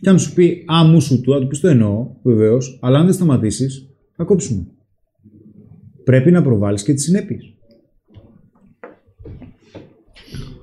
Και 0.00 0.08
αν 0.08 0.18
σου 0.18 0.34
πει 0.34 0.64
Α, 0.72 0.84
μου 0.84 1.00
σου 1.00 1.20
του, 1.20 1.32
θα 1.32 1.40
του 1.40 1.46
πει 1.46 1.58
το 1.58 1.68
εννοώ, 1.68 2.06
βεβαίως, 2.22 2.78
αλλά 2.82 2.98
αν 2.98 3.04
δεν 3.04 3.14
σταματήσεις, 3.14 3.88
θα 4.16 4.24
κόψουμε. 4.24 4.66
Πρέπει 6.04 6.30
να 6.30 6.42
προβάλλεις 6.42 6.82
και 6.82 6.92
τις 6.92 7.04
συνέπειες. 7.04 7.54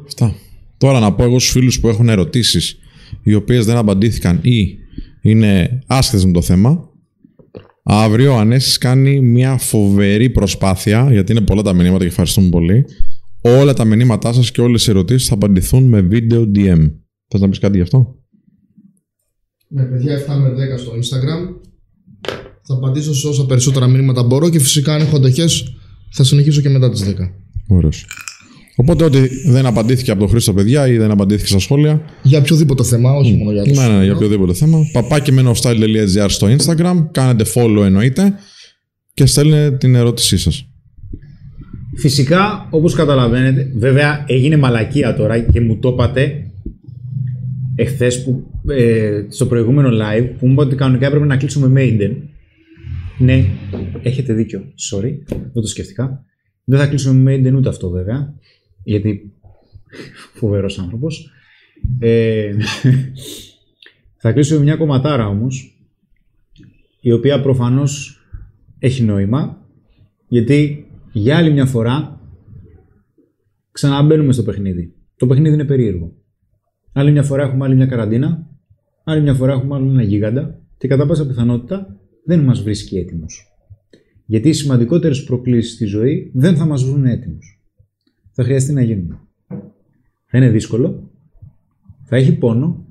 Αυτά. 0.05 0.35
Τώρα 0.77 0.99
να 0.99 1.13
πω 1.13 1.23
εγώ 1.23 1.39
στους 1.39 1.51
φίλους 1.51 1.79
που 1.79 1.87
έχουν 1.87 2.09
ερωτήσεις 2.09 2.79
οι 3.23 3.33
οποίες 3.33 3.65
δεν 3.65 3.77
απαντήθηκαν 3.77 4.39
ή 4.41 4.77
είναι 5.21 5.79
άσχετες 5.87 6.25
με 6.25 6.31
το 6.31 6.41
θέμα. 6.41 6.89
Αύριο 7.83 8.33
ο 8.33 8.37
Ανέσης 8.37 8.77
κάνει 8.77 9.21
μια 9.21 9.57
φοβερή 9.57 10.29
προσπάθεια 10.29 11.11
γιατί 11.11 11.31
είναι 11.31 11.41
πολλά 11.41 11.61
τα 11.61 11.73
μηνύματα 11.73 12.03
και 12.03 12.09
ευχαριστούμε 12.09 12.49
πολύ. 12.49 12.85
Όλα 13.41 13.73
τα 13.73 13.85
μηνύματά 13.85 14.33
σας 14.33 14.51
και 14.51 14.61
όλες 14.61 14.87
οι 14.87 14.89
ερωτήσεις 14.89 15.27
θα 15.27 15.33
απαντηθούν 15.33 15.83
με 15.83 16.01
βίντεο 16.01 16.51
DM. 16.55 16.91
Θες 17.27 17.41
να 17.41 17.49
πεις 17.49 17.59
κάτι 17.59 17.75
γι' 17.75 17.83
αυτό; 17.83 18.15
Ναι, 19.67 19.83
παιδιά, 19.83 20.17
7 20.17 20.35
με 20.37 20.49
10 20.49 20.77
στο 20.77 20.91
Instagram. 20.91 21.70
Θα 22.67 22.73
απαντήσω 22.73 23.13
σε 23.13 23.27
όσα 23.27 23.45
περισσότερα 23.45 23.87
μηνύματα 23.87 24.23
μπορώ 24.23 24.49
και 24.49 24.59
φυσικά 24.59 24.93
αν 24.93 25.01
έχω 25.01 25.15
αντοχές 25.15 25.73
θα 26.11 26.23
συνεχίσω 26.23 26.61
και 26.61 26.69
μετά 26.69 26.89
τις 26.89 27.03
10. 27.03 27.13
Ωραίος. 27.67 28.05
Οπότε 28.75 29.03
ό,τι 29.03 29.27
δεν 29.49 29.65
απαντήθηκε 29.65 30.11
από 30.11 30.19
τον 30.19 30.29
Χρήστο 30.29 30.53
παιδιά 30.53 30.87
ή 30.87 30.97
δεν 30.97 31.11
απαντήθηκε 31.11 31.47
στα 31.47 31.59
σχόλια, 31.59 32.01
Για 32.23 32.39
οποιοδήποτε 32.39 32.83
θέμα, 32.83 33.13
όχι 33.13 33.33
μόνο 33.33 33.51
για 33.51 33.63
το 33.63 33.81
ναι, 33.81 33.97
ναι, 33.97 34.03
για 34.03 34.15
οποιοδήποτε 34.15 34.53
θέμα, 34.53 34.79
παπάκι 34.91 35.31
στο 36.27 36.47
Instagram, 36.47 37.05
κάνετε 37.11 37.45
follow 37.55 37.83
εννοείται 37.83 38.33
και 39.13 39.25
στέλνετε 39.25 39.77
την 39.77 39.95
ερώτησή 39.95 40.37
σας. 40.37 40.65
Φυσικά, 41.95 42.67
όπως 42.69 42.93
καταλαβαίνετε, 42.93 43.71
βέβαια 43.75 44.25
έγινε 44.27 44.57
μαλακία 44.57 45.15
τώρα 45.15 45.39
και 45.39 45.61
μου 45.61 45.77
το 45.77 45.89
είπατε 45.89 46.51
εχθές 47.75 48.23
που, 48.23 48.43
ε, 48.67 49.25
στο 49.29 49.45
προηγούμενο 49.45 49.89
live 49.89 50.25
που 50.39 50.45
μου 50.47 50.51
είπατε 50.51 50.67
ότι 50.67 50.75
κανονικά 50.75 51.07
έπρεπε 51.07 51.25
να 51.25 51.37
κλείσουμε 51.37 51.71
Maiden. 51.75 52.11
Ναι, 53.21 53.45
έχετε 54.01 54.33
δίκιο. 54.33 54.73
Sorry, 54.91 55.17
δεν 55.27 55.51
το 55.53 55.67
σκέφτηκα. 55.67 56.25
Δεν 56.63 56.79
θα 56.79 56.87
κλείσουμε 56.87 57.19
με 57.19 57.35
Maiden 57.35 57.55
ούτε 57.55 57.69
αυτό 57.69 57.89
βέβαια. 57.89 58.33
Γιατί 58.83 59.33
φοβερός 60.33 60.79
άνθρωπος. 60.79 61.31
Ε, 61.99 62.55
θα 64.21 64.31
κλείσουμε 64.31 64.59
με 64.59 64.65
μια 64.65 64.75
κομματάρα 64.75 65.27
όμως. 65.27 65.81
Η 67.01 67.11
οποία 67.11 67.41
προφανώς 67.41 68.25
έχει 68.79 69.03
νόημα. 69.03 69.65
Γιατί 70.27 70.87
για 71.11 71.37
άλλη 71.37 71.51
μια 71.51 71.65
φορά 71.65 72.21
ξαναμπαίνουμε 73.71 74.33
στο 74.33 74.43
παιχνίδι. 74.43 74.93
Το 75.15 75.27
παιχνίδι 75.27 75.53
είναι 75.53 75.65
περίεργο. 75.65 76.13
Άλλη 76.93 77.11
μια 77.11 77.23
φορά 77.23 77.43
έχουμε 77.43 77.65
άλλη 77.65 77.75
μια 77.75 77.85
καραντίνα. 77.85 78.47
Άλλη 79.03 79.21
μια 79.21 79.33
φορά 79.33 79.53
έχουμε 79.53 79.75
άλλο 79.75 79.89
ένα 79.89 80.03
γίγαντα. 80.03 80.59
Και 80.77 80.87
κατά 80.87 81.05
πάσα 81.05 81.27
πιθανότητα 81.27 82.00
δεν 82.31 82.43
μας 82.43 82.61
βρίσκει 82.61 82.97
έτοιμου. 82.97 83.25
Γιατί 84.25 84.49
οι 84.49 84.53
σημαντικότερες 84.53 85.23
προκλήσεις 85.23 85.73
στη 85.73 85.85
ζωή 85.85 86.31
δεν 86.33 86.55
θα 86.55 86.65
μας 86.65 86.83
βρουν 86.83 87.05
έτοιμους. 87.05 87.61
Θα 88.31 88.43
χρειαστεί 88.43 88.73
να 88.73 88.81
γίνουν. 88.81 89.19
Θα 90.25 90.37
είναι 90.37 90.49
δύσκολο, 90.49 91.11
θα 92.03 92.15
έχει 92.15 92.37
πόνο 92.37 92.85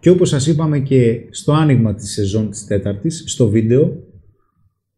και 0.00 0.10
όπως 0.10 0.28
σας 0.28 0.46
είπαμε 0.46 0.80
και 0.80 1.26
στο 1.30 1.52
άνοιγμα 1.52 1.94
της 1.94 2.12
σεζόν 2.12 2.50
της 2.50 2.66
τέταρτης, 2.66 3.24
στο 3.26 3.48
βίντεο, 3.48 4.02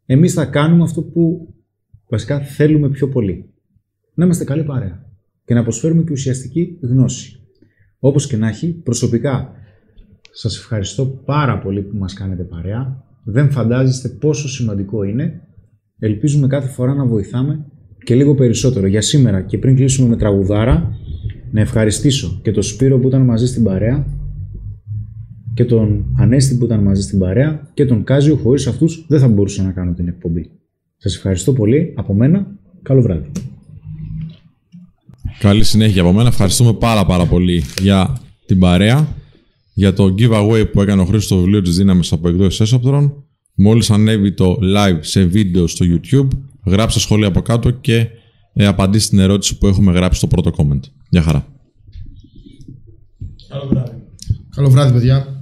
εμείς 0.07 0.33
θα 0.33 0.45
κάνουμε 0.45 0.83
αυτό 0.83 1.03
που 1.03 1.55
βασικά 2.09 2.41
θέλουμε 2.41 2.89
πιο 2.89 3.09
πολύ. 3.09 3.51
Να 4.15 4.25
είμαστε 4.25 4.45
καλή 4.45 4.65
παρέα 4.65 5.07
και 5.45 5.55
να 5.55 5.63
προσφέρουμε 5.63 6.03
και 6.03 6.13
ουσιαστική 6.13 6.79
γνώση. 6.83 7.41
Όπως 7.99 8.27
και 8.27 8.37
να 8.37 8.49
έχει, 8.49 8.73
προσωπικά 8.73 9.53
σας 10.31 10.57
ευχαριστώ 10.57 11.07
πάρα 11.07 11.59
πολύ 11.59 11.83
που 11.83 11.97
μας 11.97 12.15
κάνετε 12.15 12.43
παρέα. 12.43 13.11
Δεν 13.25 13.51
φαντάζεστε 13.51 14.09
πόσο 14.09 14.49
σημαντικό 14.49 15.03
είναι. 15.03 15.41
Ελπίζουμε 15.99 16.47
κάθε 16.47 16.69
φορά 16.69 16.95
να 16.95 17.07
βοηθάμε 17.07 17.67
και 18.05 18.15
λίγο 18.15 18.35
περισσότερο. 18.35 18.87
Για 18.87 19.01
σήμερα 19.03 19.43
και 19.43 19.59
πριν 19.59 19.77
κλείσουμε 19.77 20.09
με 20.09 20.17
τραγουδάρα, 20.17 20.97
να 21.51 21.61
ευχαριστήσω 21.61 22.41
και 22.43 22.51
τον 22.51 22.63
Σπύρο 22.63 22.99
που 22.99 23.09
ήταν 23.09 23.23
μαζί 23.23 23.47
στην 23.47 23.63
παρέα 23.65 24.07
και 25.55 25.65
τον 25.65 26.05
Ανέστη 26.19 26.57
που 26.57 26.65
ήταν 26.65 26.83
μαζί 26.83 27.03
στην 27.03 27.19
παρέα 27.19 27.71
και 27.75 27.87
τον 27.87 28.05
Κάζιο. 28.05 28.37
Χωρίς 28.37 28.67
αυτούς 28.67 29.05
δεν 29.09 29.21
θα 29.21 29.29
μπορούσα 29.29 29.63
να 29.63 29.71
κάνω 29.71 29.93
την 29.93 30.09
εκπομπή. 30.09 30.51
Σας 30.97 31.17
ευχαριστώ 31.17 31.53
πολύ. 31.53 31.93
Από 31.97 32.15
μένα, 32.15 32.47
καλό 32.83 33.03
βράδυ. 33.03 33.31
Καλή 35.39 35.65
συνέχεια 35.65 36.03
από 36.03 36.13
μένα. 36.13 36.29
Ευχαριστούμε 36.29 36.73
πάρα 36.73 37.07
πάρα 37.07 37.27
πολύ 37.27 37.63
για 37.81 38.21
την 38.47 38.59
παρέα, 38.59 39.09
για 39.73 39.93
το 39.93 40.15
giveaway 40.19 40.65
που 40.73 40.81
έκανε 40.81 41.01
ο 41.03 41.05
Χρήστος 41.05 41.25
στο 41.25 41.37
βιβλίο 41.37 41.63
της 41.63 41.77
δύναμης 41.77 42.13
από 42.13 42.29
εκδόσεις 42.29 42.61
Έσοπτρον. 42.61 43.25
Μόλις 43.55 43.91
ανέβει 43.91 44.33
το 44.33 44.59
live 44.63 44.99
σε 45.01 45.25
βίντεο 45.25 45.67
στο 45.67 45.87
YouTube, 45.89 46.29
γράψτε 46.67 47.01
σχόλια 47.01 47.27
από 47.27 47.41
κάτω 47.41 47.71
και 47.71 48.07
ε, 48.53 48.67
απαντήστε 48.67 49.07
στην 49.07 49.19
ερώτηση 49.19 49.59
που 49.59 49.67
έχουμε 49.67 49.93
γράψει 49.93 50.19
στο 50.19 50.27
πρώτο 50.27 50.51
comment. 50.57 50.81
Γεια 51.09 51.23
χαρά. 51.23 51.47
Καλό 53.49 53.67
βράδυ. 53.69 53.93
Καλό 54.55 54.71
βράδυ, 54.71 54.93
παιδιά. 54.93 55.42